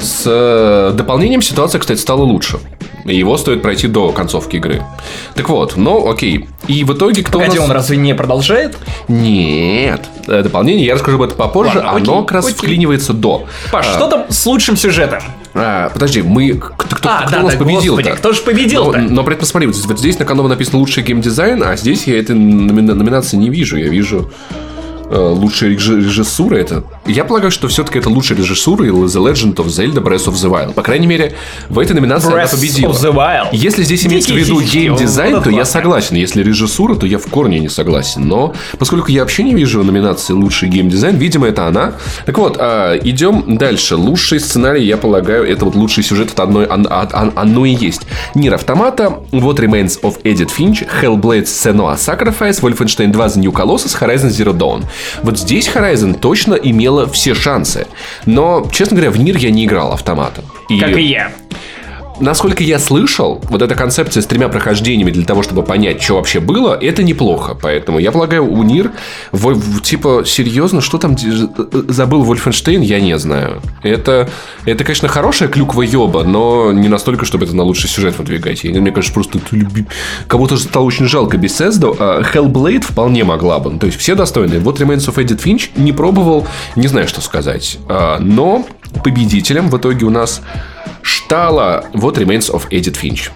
с, 0.00 0.22
э, 0.26 0.90
дополнением 0.92 1.40
ситуация, 1.40 1.78
кстати, 1.78 2.00
стала 2.00 2.22
лучше. 2.22 2.58
И 3.04 3.16
Его 3.16 3.36
стоит 3.36 3.62
пройти 3.62 3.86
до 3.86 4.10
концовки 4.10 4.56
игры. 4.56 4.82
Так 5.36 5.48
вот, 5.48 5.76
ну 5.76 6.10
окей. 6.10 6.48
И 6.66 6.82
в 6.82 6.94
итоге 6.94 7.22
кто 7.22 7.38
Погоди, 7.38 7.58
у 7.58 7.60
нас... 7.60 7.70
он 7.70 7.76
разве 7.76 7.96
не 7.96 8.12
продолжает? 8.16 8.76
Нет. 9.06 10.00
Э, 10.26 10.42
Дополнение, 10.42 10.84
я 10.84 10.94
расскажу 10.94 11.18
об 11.18 11.22
этом 11.22 11.36
попозже. 11.36 11.76
Ладно, 11.76 11.92
окей, 11.92 12.02
Оно 12.02 12.22
как 12.24 12.32
раз 12.32 12.46
окей. 12.46 12.56
вклинивается 12.56 13.12
до. 13.12 13.46
Паш, 13.70 13.86
А, 13.88 13.92
что 13.94 14.08
там 14.08 14.24
с 14.28 14.44
лучшим 14.46 14.76
сюжетом? 14.76 15.22
А, 15.56 15.90
подожди, 15.90 16.22
мы... 16.22 16.52
Кто, 16.54 16.96
кто- 16.96 17.08
А, 17.08 17.22
кто 17.22 17.36
да, 17.36 17.42
нас 17.42 17.52
да, 17.54 17.58
победил-то? 17.58 18.02
господи, 18.02 18.16
кто 18.16 18.32
же 18.32 18.42
победил-то? 18.42 18.98
Но, 18.98 19.08
но 19.10 19.24
при 19.24 19.34
этом 19.34 19.46
смотри, 19.46 19.66
вот 19.66 19.74
здесь, 19.76 19.86
вот 19.86 19.98
здесь 19.98 20.18
на 20.18 20.24
канале 20.24 20.48
написано 20.48 20.78
лучший 20.78 21.02
геймдизайн, 21.02 21.62
а 21.62 21.76
здесь 21.76 22.06
я 22.06 22.18
этой 22.18 22.36
номина- 22.36 22.94
номинации 22.94 23.36
не 23.36 23.50
вижу. 23.50 23.76
Я 23.76 23.88
вижу 23.88 24.30
э, 25.10 25.18
лучшая 25.18 25.70
реж- 25.70 25.96
режиссура. 25.96 26.56
Это... 26.56 26.84
Я 27.06 27.24
полагаю, 27.24 27.50
что 27.50 27.68
все-таки 27.68 27.98
это 27.98 28.08
лучшая 28.10 28.38
режиссура 28.38 28.84
и 28.86 28.90
The 28.90 29.32
Legend 29.32 29.54
of 29.56 29.66
Zelda 29.66 30.02
Breath 30.02 30.26
of 30.26 30.34
the 30.34 30.50
Wild. 30.50 30.72
По 30.74 30.82
крайней 30.82 31.06
мере, 31.06 31.34
в 31.68 31.78
этой 31.78 31.92
номинации 31.92 32.28
она 32.32 32.42
Breath 32.44 32.50
победила. 32.52 32.92
of 32.92 32.96
the 32.96 33.12
Wild. 33.14 33.48
Если 33.52 33.82
здесь 33.84 34.06
имеется 34.06 34.32
в 34.32 34.36
виду 34.36 34.60
геймдизайн, 34.60 35.42
то 35.42 35.50
я 35.50 35.64
согласен. 35.64 36.16
Если 36.16 36.42
режиссура, 36.42 36.94
то 36.94 37.06
я 37.06 37.18
в 37.18 37.26
корне 37.26 37.58
не 37.60 37.68
согласен. 37.68 38.26
Но 38.26 38.54
поскольку 38.78 39.10
я 39.10 39.20
вообще 39.22 39.42
не 39.42 39.54
вижу 39.54 39.82
номинации 39.82 40.32
лучший 40.32 40.68
геймдизайн, 40.68 41.16
видимо, 41.16 41.46
это 41.46 41.66
она. 41.66 41.94
Так 42.24 42.38
вот, 42.38 42.56
а, 42.58 42.96
идем 42.96 43.56
дальше. 43.56 43.96
Лучший 43.96 44.40
сценарий, 44.40 44.84
я 44.84 44.96
полагаю, 44.96 45.44
это 45.48 45.64
вот 45.64 45.74
лучший 45.74 46.02
сюжет, 46.04 46.32
это 46.32 46.42
одно, 46.42 46.60
он- 46.68 46.86
он- 46.86 47.32
оно 47.34 47.64
и 47.64 47.70
есть. 47.74 48.02
Нир 48.34 48.54
Автомата, 48.54 49.18
What 49.32 49.56
Remains 49.56 50.00
of 50.02 50.20
Edith 50.22 50.50
Finch, 50.56 50.86
Hellblade 51.02 51.44
Senua 51.44 51.96
Sacrifice, 51.96 52.60
Wolfenstein 52.60 53.10
2 53.12 53.26
The 53.26 53.38
New 53.40 53.52
Colossus, 53.52 53.94
Horizon 54.00 54.30
Zero 54.30 54.52
Dawn. 54.56 54.82
Вот 55.22 55.38
здесь 55.38 55.68
Horizon 55.68 56.18
точно 56.18 56.54
имела 56.54 57.06
все 57.08 57.34
шансы. 57.34 57.86
Но, 58.24 58.68
честно 58.72 58.96
говоря, 58.96 59.10
в 59.10 59.18
Нир 59.18 59.36
я 59.36 59.50
не 59.50 59.64
играл 59.64 59.92
автоматом. 59.92 60.44
Как 60.80 60.96
и 60.96 61.02
я. 61.02 61.32
Насколько 62.20 62.62
я 62.64 62.78
слышал, 62.78 63.40
вот 63.50 63.60
эта 63.62 63.74
концепция 63.74 64.22
с 64.22 64.26
тремя 64.26 64.48
прохождениями 64.48 65.10
для 65.10 65.24
того, 65.24 65.42
чтобы 65.42 65.62
понять, 65.62 66.02
что 66.02 66.14
вообще 66.14 66.40
было, 66.40 66.74
это 66.74 67.02
неплохо. 67.02 67.54
Поэтому 67.60 67.98
я 67.98 68.10
полагаю, 68.12 68.50
у 68.50 68.62
Нир, 68.62 68.92
в- 69.32 69.52
в- 69.54 69.82
типа, 69.82 70.22
серьезно, 70.26 70.80
что 70.80 70.98
там 70.98 71.14
де- 71.14 71.48
забыл 71.88 72.22
Вольфенштейн, 72.22 72.80
я 72.80 73.00
не 73.00 73.18
знаю. 73.18 73.60
Это, 73.82 74.28
это, 74.64 74.82
конечно, 74.84 75.08
хорошая 75.08 75.48
клюква 75.48 75.82
ёба, 75.82 76.24
но 76.24 76.72
не 76.72 76.88
настолько, 76.88 77.24
чтобы 77.26 77.44
это 77.44 77.54
на 77.54 77.62
лучший 77.64 77.88
сюжет 77.90 78.18
выдвигать. 78.18 78.64
И 78.64 78.70
мне 78.72 78.90
кажется, 78.92 79.12
просто 79.12 79.38
люби- 79.50 79.86
кому-то 80.26 80.56
же 80.56 80.62
стало 80.62 80.84
очень 80.84 81.06
жалко 81.06 81.36
Bethesda. 81.36 81.94
а 81.98 82.22
Hellblade 82.22 82.82
вполне 82.82 83.24
могла 83.24 83.58
бы. 83.58 83.70
Ну, 83.72 83.78
То 83.78 83.86
есть 83.86 83.98
все 83.98 84.14
достойные. 84.14 84.60
Вот 84.60 84.80
Remains 84.80 85.06
of 85.08 85.16
Edith 85.22 85.42
Finch 85.44 85.68
не 85.76 85.92
пробовал, 85.92 86.46
не 86.76 86.88
знаю, 86.88 87.08
что 87.08 87.20
сказать. 87.20 87.78
А, 87.88 88.18
Но 88.20 88.64
победителем 89.02 89.68
в 89.68 89.78
итоге 89.78 90.06
у 90.06 90.10
нас 90.10 90.42
стала 91.02 91.84
вот 91.92 92.18
Remains 92.18 92.50
of 92.50 92.68
Edith 92.70 93.00
Finch. 93.00 93.30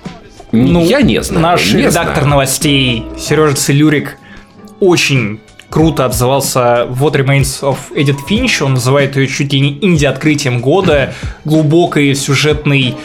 Ну, 0.53 0.85
я 0.85 1.03
не 1.03 1.23
знаю. 1.23 1.43
Наш 1.43 1.73
не 1.73 1.83
редактор 1.83 2.15
знаю. 2.15 2.29
новостей 2.29 3.05
Сережа 3.19 3.55
Целюрик 3.55 4.17
очень 4.81 5.41
круто 5.69 6.07
отзывался 6.07 6.89
What 6.91 7.13
Remains 7.13 7.63
of 7.63 7.77
Edith 7.95 8.19
Finch. 8.29 8.63
Он 8.63 8.75
называет 8.75 9.17
ее 9.17 9.29
чуть 9.29 9.53
ли 9.53 9.61
не 9.61 9.79
инди-открытием 9.81 10.61
года, 10.61 11.15
глубокой 11.45 12.15
сюжетной 12.15 12.97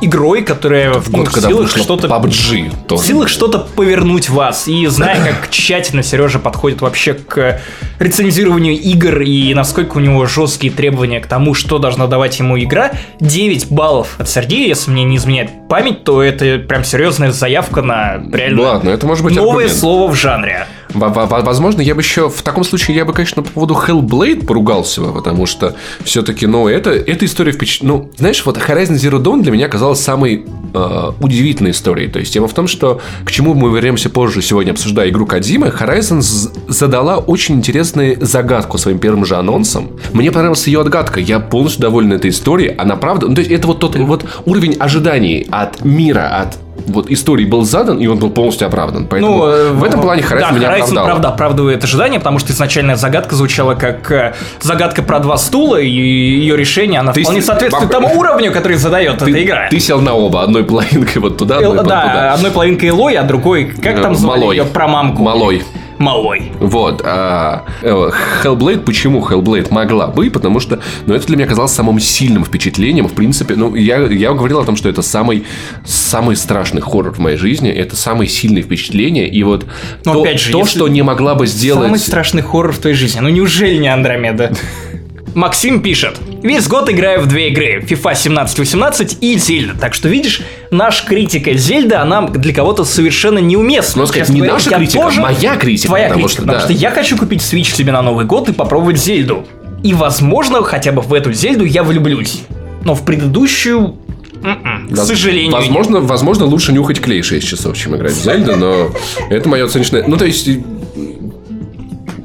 игрой, 0.00 0.42
которая 0.42 0.92
в, 0.94 1.10
Год, 1.10 1.24
ну, 1.24 1.24
в 1.24 1.32
когда 1.32 1.48
силах 1.48 1.70
что-то 1.70 2.08
PUBG. 2.08 2.70
в 2.70 2.86
тоже. 2.86 3.02
силах 3.02 3.28
что-то 3.28 3.58
повернуть 3.58 4.28
вас. 4.28 4.68
И 4.68 4.86
зная, 4.86 5.24
как 5.24 5.50
тщательно 5.50 6.02
Сережа 6.02 6.38
подходит 6.38 6.80
вообще 6.80 7.14
к 7.14 7.60
рецензированию 7.98 8.74
игр 8.74 9.20
и 9.20 9.52
насколько 9.54 9.96
у 9.96 10.00
него 10.00 10.26
жесткие 10.26 10.72
требования 10.72 11.20
к 11.20 11.26
тому, 11.26 11.54
что 11.54 11.78
должна 11.78 12.06
давать 12.06 12.38
ему 12.38 12.58
игра, 12.58 12.92
9 13.20 13.70
баллов 13.70 14.16
от 14.18 14.28
Сергея, 14.28 14.68
если 14.68 14.90
мне 14.90 15.04
не 15.04 15.16
изменяет 15.16 15.68
память, 15.68 16.04
то 16.04 16.22
это 16.22 16.58
прям 16.58 16.84
серьезная 16.84 17.32
заявка 17.32 17.82
на 17.82 18.20
реально 18.32 18.62
Ладно, 18.62 18.90
это 18.90 19.06
может 19.06 19.24
быть 19.24 19.34
новое 19.34 19.64
аргумент. 19.64 19.72
слово 19.72 20.10
в 20.10 20.14
жанре. 20.14 20.66
Во- 20.94 21.08
во- 21.08 21.26
во- 21.26 21.40
Возможно, 21.40 21.80
я 21.80 21.94
бы 21.94 22.00
еще 22.00 22.28
в 22.28 22.42
таком 22.42 22.64
случае 22.64 22.96
я 22.96 23.04
бы, 23.04 23.12
конечно, 23.12 23.42
по 23.42 23.50
поводу 23.50 23.74
Hellblade 23.74 24.44
поругался 24.46 25.00
бы, 25.00 25.12
потому 25.12 25.46
что 25.46 25.74
все-таки, 26.04 26.46
ну, 26.46 26.68
это, 26.68 26.90
эта 26.90 27.24
история 27.24 27.52
впечатляет. 27.52 27.78
Ну, 27.88 28.10
знаешь, 28.16 28.44
вот 28.44 28.58
Horizon 28.58 28.94
Zero 28.94 29.22
Dawn 29.22 29.42
для 29.42 29.52
меня 29.52 29.66
оказалась 29.66 30.00
самой 30.00 30.44
э, 30.74 31.10
удивительной 31.20 31.70
историей. 31.70 32.08
То 32.08 32.18
есть 32.18 32.32
тема 32.32 32.48
в 32.48 32.54
том, 32.54 32.66
что 32.66 33.00
к 33.24 33.30
чему 33.30 33.54
мы 33.54 33.70
вернемся 33.74 34.10
позже 34.10 34.42
сегодня, 34.42 34.72
обсуждая 34.72 35.08
игру 35.10 35.26
Кадзимы, 35.26 35.68
Horizon 35.68 36.20
задала 36.68 37.18
очень 37.18 37.56
интересную 37.56 38.16
загадку 38.20 38.78
своим 38.78 38.98
первым 38.98 39.24
же 39.24 39.36
анонсом. 39.36 39.90
Мне 40.12 40.30
понравилась 40.30 40.66
ее 40.66 40.80
отгадка. 40.80 41.20
Я 41.20 41.40
полностью 41.40 41.82
доволен 41.82 42.12
этой 42.12 42.30
историей. 42.30 42.74
Она 42.76 42.96
правда... 42.96 43.28
Ну, 43.28 43.34
то 43.34 43.40
есть 43.40 43.50
это 43.50 43.66
вот 43.66 43.80
тот 43.80 43.96
вот 43.96 44.24
уровень 44.44 44.74
ожиданий 44.78 45.46
от 45.50 45.84
мира, 45.84 46.28
от 46.42 46.58
вот 46.86 47.10
истории 47.10 47.44
был 47.44 47.62
задан, 47.64 47.98
и 47.98 48.06
он 48.06 48.18
был 48.18 48.30
полностью 48.30 48.66
оправдан. 48.66 49.06
Поэтому 49.06 49.44
э, 49.46 49.72
в 49.72 49.84
этом 49.84 50.00
плане 50.00 50.22
Horizon 50.22 50.40
да, 50.40 50.50
меня 50.52 50.68
Horizon, 50.68 50.80
оправдал. 50.82 51.04
правда, 51.04 51.28
оправдывает 51.28 51.84
ожидания, 51.84 52.18
потому 52.18 52.38
что 52.38 52.52
изначальная 52.52 52.96
загадка 52.96 53.34
звучала 53.34 53.74
как 53.74 54.10
э, 54.10 54.34
загадка 54.60 55.02
про 55.02 55.18
два 55.18 55.36
стула, 55.36 55.76
и 55.80 55.88
ее 55.88 56.56
решение, 56.56 57.00
она 57.00 57.12
Ты 57.12 57.22
вполне 57.22 57.42
с- 57.42 57.46
соответствует 57.46 57.90
баб- 57.92 58.00
тому 58.02 58.18
уровню, 58.18 58.52
который 58.52 58.76
задает 58.76 59.18
Ты, 59.18 59.30
эта 59.30 59.42
игра. 59.44 59.68
ты 59.70 59.78
сел 59.80 60.00
на 60.00 60.14
оба, 60.14 60.42
одной 60.42 60.64
половинкой 60.64 61.20
вот 61.22 61.36
туда, 61.36 61.56
одной 61.58 61.76
да, 61.76 61.82
туда. 61.82 62.32
одной 62.34 62.50
половинкой 62.50 62.88
Элой, 62.90 63.14
а 63.16 63.22
другой, 63.24 63.66
как 63.66 64.00
там 64.00 64.12
Э, 64.12 64.14
звали 64.16 64.40
Малой. 64.40 64.56
ее 64.56 64.64
про 64.64 64.88
мамку? 64.88 65.22
Малой. 65.22 65.62
Малой. 65.98 66.52
Вот. 66.60 67.02
А 67.04 67.64
э, 67.82 68.10
Hellblade, 68.42 68.80
почему 68.80 69.20
Hellblade 69.20 69.72
могла 69.72 70.06
бы? 70.08 70.30
Потому 70.30 70.60
что, 70.60 70.80
ну, 71.06 71.14
это 71.14 71.26
для 71.26 71.36
меня 71.36 71.46
казалось 71.46 71.72
самым 71.72 72.00
сильным 72.00 72.44
впечатлением. 72.44 73.08
В 73.08 73.12
принципе, 73.12 73.54
ну, 73.56 73.74
я, 73.74 73.98
я 74.06 74.32
говорил 74.32 74.60
о 74.60 74.64
том, 74.64 74.76
что 74.76 74.88
это 74.88 75.02
самый, 75.02 75.44
самый 75.84 76.36
страшный 76.36 76.80
хоррор 76.80 77.12
в 77.12 77.18
моей 77.18 77.36
жизни. 77.36 77.70
Это 77.70 77.96
самые 77.96 78.28
сильные 78.28 78.62
впечатления. 78.62 79.28
И 79.28 79.42
вот 79.42 79.66
Но 80.04 80.14
то, 80.14 80.22
опять 80.22 80.40
же, 80.40 80.52
то 80.52 80.64
что 80.64 80.88
не 80.88 81.02
могла 81.02 81.34
бы 81.34 81.46
сделать... 81.46 81.86
Самый 81.86 81.98
страшный 81.98 82.42
хоррор 82.42 82.72
в 82.72 82.78
твоей 82.78 82.96
жизни. 82.96 83.20
Ну 83.20 83.28
неужели 83.28 83.76
не 83.76 83.88
Андромеда? 83.88 84.52
Максим 85.34 85.82
пишет. 85.82 86.16
Весь 86.42 86.66
год 86.68 86.90
играю 86.90 87.20
в 87.20 87.26
две 87.26 87.48
игры. 87.50 87.80
FIFA 87.80 88.12
17-18 88.46 89.18
и 89.20 89.38
Зельда. 89.38 89.74
Так 89.78 89.94
что, 89.94 90.08
видишь, 90.08 90.42
наша 90.70 91.06
критика 91.06 91.54
Зельды, 91.54 91.94
она 91.94 92.22
для 92.22 92.52
кого-то 92.54 92.84
совершенно 92.84 93.38
неуместна. 93.38 94.02
Ну, 94.02 94.06
сказать, 94.06 94.28
не 94.30 94.36
говоря, 94.40 94.54
наша 94.54 94.70
критика, 94.70 95.00
а 95.00 95.04
тоже- 95.04 95.20
моя 95.20 95.56
критика, 95.56 95.88
Твоя 95.88 96.08
потому 96.08 96.24
критика, 96.24 96.32
что, 96.32 96.42
потому 96.42 96.58
да. 96.60 96.64
что 96.64 96.72
я 96.72 96.90
хочу 96.90 97.16
купить 97.16 97.40
Switch 97.40 97.74
себе 97.74 97.92
на 97.92 98.02
Новый 98.02 98.24
год 98.26 98.48
и 98.48 98.52
попробовать 98.52 98.98
Зельду. 98.98 99.46
И, 99.82 99.94
возможно, 99.94 100.62
хотя 100.62 100.92
бы 100.92 101.02
в 101.02 101.12
эту 101.14 101.32
Зельду 101.32 101.64
я 101.64 101.82
влюблюсь. 101.84 102.42
Но 102.84 102.94
в 102.94 103.04
предыдущую... 103.04 103.96
м-м, 104.42 104.88
К 104.90 104.96
сожалению. 104.96 105.50
нет. 105.52 105.60
Возможно, 105.60 106.00
возможно, 106.00 106.44
лучше 106.46 106.72
нюхать 106.72 107.00
клей 107.00 107.22
6 107.22 107.46
часов, 107.46 107.76
чем 107.76 107.94
играть 107.96 108.12
в 108.12 108.22
Зельду, 108.22 108.56
но 108.56 108.90
это 109.30 109.48
мое 109.48 109.64
оценочное... 109.66 110.04
Ну, 110.06 110.16
то 110.16 110.24
есть... 110.24 110.48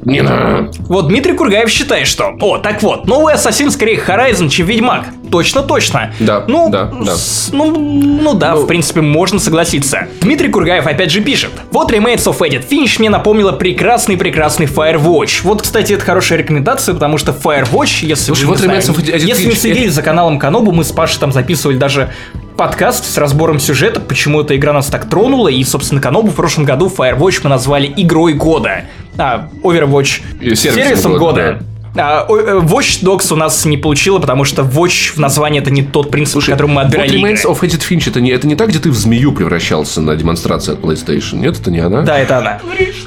Не 0.04 0.22
надо. 0.22 0.70
Вот 0.80 1.08
Дмитрий 1.08 1.34
Кургаев 1.34 1.68
считает, 1.70 2.06
что... 2.06 2.34
О, 2.40 2.58
так 2.58 2.82
вот, 2.82 3.06
новый 3.06 3.34
Ассасин 3.34 3.70
скорее 3.70 3.98
Horizon, 3.98 4.48
чем 4.48 4.66
Ведьмак. 4.66 5.06
Точно, 5.30 5.62
точно. 5.62 6.12
Да, 6.20 6.44
ну, 6.46 6.68
да, 6.70 6.84
да. 6.84 7.16
с- 7.16 7.50
ну, 7.52 7.70
ну 7.76 8.34
да, 8.34 8.54
в 8.54 8.66
принципе, 8.66 9.00
можно 9.00 9.40
согласиться. 9.40 10.08
Дмитрий 10.20 10.48
Кургаев 10.48 10.86
опять 10.86 11.10
же 11.10 11.20
пишет. 11.20 11.50
Вот 11.72 11.90
Remains 11.90 12.24
of 12.24 12.38
Edit 12.38 12.68
Finish 12.68 12.96
мне 12.98 13.10
напомнила 13.10 13.52
прекрасный-прекрасный 13.52 14.66
Firewatch. 14.66 15.40
Вот, 15.42 15.62
кстати, 15.62 15.94
это 15.94 16.04
хорошая 16.04 16.38
рекомендация, 16.38 16.94
потому 16.94 17.18
что 17.18 17.32
Firewatch, 17.32 18.04
если 18.06 18.26
Слушай, 18.26 18.44
вы 18.44 18.54
вот 18.54 18.60
не 18.60 18.66
Edit 18.68 19.18
если 19.18 19.46
не 19.46 19.54
следили 19.54 19.88
за 19.88 20.02
каналом 20.02 20.38
Канобу, 20.38 20.72
мы 20.72 20.84
с 20.84 20.92
Пашей 20.92 21.18
там 21.18 21.32
записывали 21.32 21.76
даже 21.76 22.12
подкаст 22.56 23.04
с 23.04 23.18
разбором 23.18 23.58
сюжета, 23.58 24.00
почему 24.00 24.40
эта 24.40 24.56
игра 24.56 24.72
нас 24.72 24.86
так 24.86 25.08
тронула, 25.08 25.48
и, 25.48 25.62
собственно, 25.64 26.00
Канобу 26.00 26.28
в 26.28 26.34
прошлом 26.34 26.64
году 26.64 26.92
Firewatch 26.94 27.40
мы 27.42 27.50
назвали 27.50 27.92
игрой 27.96 28.34
года. 28.34 28.84
А, 29.16 29.48
Overwatch 29.62 30.22
И 30.40 30.54
сервисом 30.54 30.82
сервисом 30.82 31.12
года, 31.12 31.52
года. 31.52 31.64
А, 31.96 32.26
э, 32.28 32.60
Watch 32.62 33.04
Dogs 33.04 33.32
у 33.32 33.36
нас 33.36 33.64
не 33.64 33.76
получило, 33.76 34.18
потому 34.18 34.44
что 34.44 34.62
Watch 34.62 35.14
в 35.14 35.18
названии 35.18 35.60
это 35.60 35.70
не 35.70 35.82
тот 35.82 36.10
принцип, 36.10 36.44
по 36.44 36.50
которому 36.50 36.74
мы 36.74 36.82
отбирали 36.82 37.16
игры. 37.16 37.32
Remains 37.32 37.44
of 37.46 37.60
Edith 37.60 37.88
Finch, 37.88 38.08
это 38.08 38.20
не, 38.20 38.30
это 38.30 38.46
не 38.46 38.56
так, 38.56 38.70
где 38.70 38.80
ты 38.80 38.90
в 38.90 38.96
змею 38.96 39.32
превращался 39.32 40.00
на 40.00 40.16
демонстрации 40.16 40.72
от 40.72 40.80
PlayStation. 40.80 41.36
Нет, 41.36 41.60
это 41.60 41.70
не 41.70 41.78
она? 41.78 42.02
Да, 42.02 42.18
это 42.18 42.38
она. 42.38 42.60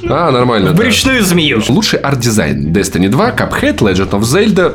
А, 0.08 0.30
нормально. 0.30 0.70
В 0.70 0.74
да. 0.74 0.82
брючную 0.82 1.22
змею. 1.22 1.62
Лучший 1.68 1.98
арт-дизайн. 1.98 2.72
Destiny 2.72 3.08
2, 3.08 3.30
Cuphead, 3.32 3.78
Legend 3.78 4.10
of 4.10 4.20
Zelda. 4.20 4.74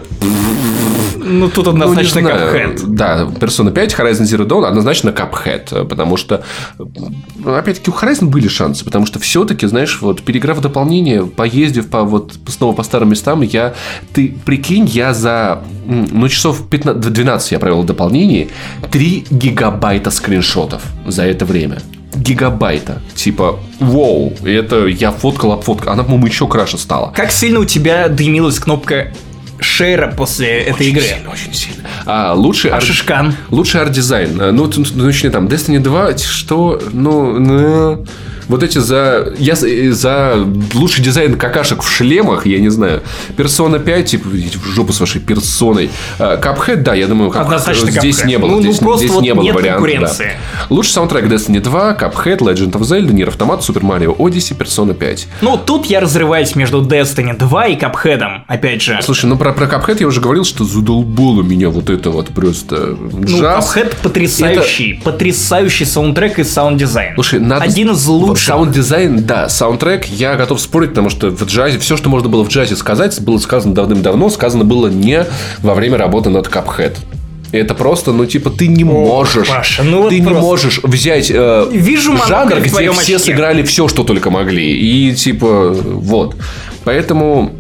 Ну, 1.40 1.50
тут 1.50 1.66
Ну, 1.66 1.72
однозначно 1.72 2.22
знаю. 2.22 2.54
Cuphead. 2.54 2.84
Да, 2.88 3.24
Persona 3.40 3.72
5, 3.72 3.96
Horizon 3.96 4.24
Zero 4.24 4.48
Dawn, 4.48 4.66
однозначно 4.66 5.10
Cuphead. 5.10 5.86
Потому 5.86 6.18
что, 6.18 6.44
ну, 6.78 7.56
опять-таки, 7.56 7.92
у 7.92 7.94
Horizon 7.94 8.26
были 8.26 8.48
шансы. 8.48 8.86
Потому 8.86 9.06
что 9.06 9.20
все-таки, 9.20 9.68
знаешь, 9.68 10.02
вот 10.02 10.22
переиграв 10.22 10.62
дополнение, 10.62 11.26
поездив 11.26 11.90
по, 11.90 12.04
вот, 12.04 12.34
снова 12.48 12.74
по 12.74 12.84
старым 12.84 13.10
местам, 13.10 13.42
я... 13.42 13.74
Ты 14.14 14.36
прикинь, 14.46 14.86
я 14.86 15.14
за... 15.14 15.62
Ну, 15.86 16.30
часов 16.30 16.70
15, 16.70 17.14
12 17.14 17.52
я 17.52 17.60
провел 17.60 17.82
в 17.82 17.86
дополнении. 17.86 18.50
3 18.92 19.26
гигабайта 19.30 20.12
скриншотов 20.12 20.82
за 21.06 21.24
это 21.24 21.46
время. 21.46 21.80
Гигабайта. 22.16 23.02
Типа, 23.16 23.60
вау, 23.80 24.34
это 24.44 24.86
я 24.86 25.12
фоткал, 25.12 25.52
обфоткал. 25.54 25.94
Она, 25.94 26.04
по-моему, 26.04 26.28
еще 26.28 26.48
краше 26.48 26.78
стала. 26.78 27.12
Как 27.16 27.32
сильно 27.32 27.60
у 27.60 27.66
тебя 27.66 28.08
дымилась 28.08 28.60
кнопка 28.60 29.12
шейра 29.64 30.08
после 30.16 30.60
этой 30.62 30.74
Очень 30.74 30.90
игры? 30.90 31.02
сильно, 31.04 31.30
очень 31.32 31.54
сильно. 31.54 31.84
А, 32.06 32.34
лучший 32.34 32.72
А 32.72 32.76
арт- 32.78 32.84
Шишкан? 32.86 33.36
Лучший 33.50 33.82
арт-дизайн. 33.82 34.56
Ну, 34.56 34.68
т- 34.68 34.82
ну, 34.94 35.06
точнее, 35.08 35.30
там, 35.32 35.48
Destiny 35.48 35.80
2, 35.80 36.18
что, 36.18 36.82
ну, 36.92 37.40
ну, 37.40 38.06
вот 38.54 38.64
эти 38.64 38.78
за, 38.78 39.34
я 39.40 39.56
за- 39.56 39.92
за 39.94 40.48
лучший 40.74 41.04
дизайн 41.04 41.36
какашек 41.38 41.82
в 41.84 41.90
шлемах, 41.90 42.46
я 42.46 42.60
не 42.60 42.70
знаю. 42.70 43.02
Persona 43.36 43.80
5, 43.80 44.06
типа, 44.06 44.30
идите 44.34 44.58
в 44.60 44.66
жопу 44.68 44.94
с 44.94 45.00
вашей 45.00 45.20
персоной. 45.22 45.90
Cuphead, 46.20 46.78
да, 46.78 46.94
я 46.94 47.08
думаю, 47.08 47.32
Cuphead 47.32 47.42
Однозначно 47.42 47.92
здесь 47.92 48.22
Cuphead. 48.22 48.28
не 48.28 48.38
было. 48.38 48.50
Ну, 48.50 48.56
ну, 48.58 48.62
здесь, 48.62 48.78
просто 48.78 49.00
здесь 49.06 49.12
вот 49.16 49.24
не 49.24 49.34
было 49.34 49.44
варианта, 49.54 49.72
конкуренции. 49.72 50.32
да. 50.54 50.66
Лучший 50.70 50.92
саундтрек 50.92 51.26
Destiny 51.26 51.60
2, 51.60 51.98
Cuphead, 52.00 52.38
Legend 52.40 52.72
of 52.74 52.82
Zelda, 52.82 53.10
Nier 53.12 53.36
Automata, 53.36 53.60
Super 53.62 53.82
Mario 53.82 54.16
Odyssey, 54.18 54.56
Persona 54.58 54.94
5. 54.94 55.28
Ну, 55.42 55.58
тут 55.58 55.88
я 55.88 56.00
разрываюсь 56.00 56.56
между 56.56 56.82
Destiny 56.84 57.36
2 57.38 57.68
и 57.68 57.76
Cuphead. 57.78 58.42
Опять 58.48 58.82
же. 58.84 59.00
Слушай, 59.02 59.26
ну 59.26 59.38
про, 59.38 59.54
про 59.54 59.66
Cuphead 59.66 59.98
я 60.02 60.08
уже 60.08 60.22
говорил, 60.22 60.46
что 60.46 60.64
задолбало 60.64 61.42
меня 61.42 61.70
вот 61.70 61.90
это 61.90 62.12
вот 62.12 62.30
просто 62.30 62.96
Ну. 63.12 63.42
Cuphead 63.42 63.96
потрясающий, 64.04 65.02
потрясающий 65.04 65.86
саундтрек 65.86 66.38
и 66.40 66.44
саунд-дизайн. 66.44 67.16
Слушай, 67.16 67.40
надо... 67.40 67.64
Один 67.66 67.92
из 67.92 68.06
лучших. 68.06 68.43
Саунд-дизайн, 68.46 69.26
да, 69.26 69.50
саундтрек, 69.50 70.06
я 70.06 70.36
готов 70.36 70.60
спорить, 70.60 70.90
потому 70.90 71.10
что 71.10 71.30
в 71.30 71.44
джазе, 71.46 71.80
все, 71.80 71.98
что 71.98 72.10
можно 72.10 72.30
было 72.30 72.44
в 72.44 72.50
джазе 72.50 72.76
сказать, 72.76 73.20
было 73.22 73.38
сказано 73.38 73.74
давным-давно, 73.74 74.30
сказано 74.30 74.64
было 74.64 74.88
не 74.88 75.26
во 75.62 75.74
время 75.74 75.98
работы 75.98 76.30
над 76.30 76.48
Cuphead. 76.48 76.98
Это 77.52 77.76
просто, 77.76 78.12
ну, 78.14 78.26
типа, 78.26 78.50
ты 78.50 78.68
не 78.68 78.84
можешь. 78.84 79.48
Паша, 79.48 79.84
ну 79.84 80.02
вот 80.02 80.10
ты 80.10 80.20
не 80.20 80.26
просто. 80.26 80.42
можешь 80.42 80.80
взять 80.82 81.30
э, 81.32 81.68
Вижу 81.72 82.18
жанр, 82.28 82.60
где 82.60 82.70
все 82.70 82.90
очке. 82.90 83.20
сыграли 83.20 83.62
все, 83.62 83.88
что 83.88 84.04
только 84.04 84.32
могли. 84.32 84.76
И 84.76 85.14
типа, 85.14 85.70
вот. 85.72 86.36
Поэтому. 86.84 87.54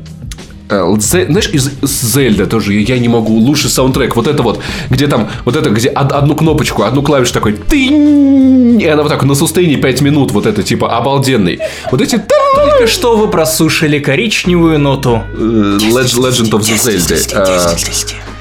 Э, 0.70 0.96
Знаешь, 1.00 1.50
из 1.54 1.70
Зельда 1.82 2.46
тоже 2.46 2.74
я 2.74 2.98
не 3.00 3.08
могу. 3.08 3.34
Лучший 3.38 3.70
саундтрек. 3.70 4.16
Вот 4.16 4.28
это 4.28 4.44
вот, 4.44 4.60
где 4.90 5.08
там, 5.08 5.28
вот 5.46 5.56
это, 5.56 5.70
где 5.70 5.90
од- 5.90 6.12
одну 6.12 6.36
кнопочку, 6.36 6.84
одну 6.84 7.02
клавишу 7.02 7.34
такой. 7.34 7.54
Тынь, 7.54 8.82
и 8.82 8.88
она 8.88 9.04
вот 9.04 9.10
так 9.10 9.24
на 9.24 9.36
сустейне 9.36 9.76
5 9.78 10.02
минут. 10.02 10.32
Вот 10.32 10.46
это 10.46 10.64
типа 10.64 10.98
обалденный. 10.98 11.60
Вот 11.92 12.02
эти 12.02 12.18
Только 12.56 12.88
что 12.88 13.16
вы 13.18 13.28
прослушали 13.28 14.00
коричневую 14.00 14.80
ноту. 14.80 15.22
э, 15.34 15.38
Leg- 15.38 16.18
Legend 16.18 16.52
of 16.52 16.60
the 16.62 16.76
Zelda. 16.76 18.33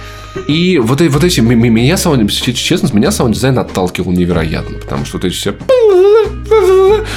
И 0.49 0.79
вот, 0.79 1.01
эти- 1.01 1.11
вот 1.11 1.25
эти, 1.25 1.41
меня 1.41 1.97
саунд, 1.97 2.31
честно, 2.31 2.89
меня 2.93 3.11
саунд-дизайн 3.11 3.59
отталкивал 3.59 4.13
невероятно, 4.13 4.79
потому 4.79 5.05
что 5.05 5.19
вот 5.19 5.25
эти 5.27 5.35
все... 5.35 5.55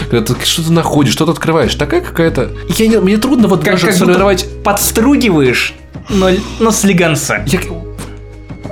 Когда 0.10 0.34
ты 0.34 0.46
что-то 0.46 0.72
находишь, 0.72 1.14
что-то 1.14 1.32
открываешь, 1.32 1.76
такая 1.76 2.02
какая-то... 2.02 2.52
Я 2.78 2.88
не, 2.88 3.00
мне 3.00 3.18
трудно 3.18 3.48
вот 3.48 3.64
Как, 3.64 3.74
даже 3.76 3.88
как 3.88 3.96
сформировать... 3.96 4.48
подстругиваешь, 4.64 5.74
но, 6.10 6.30
но 6.60 6.72
слегонца. 6.72 7.44
Я- 7.48 7.60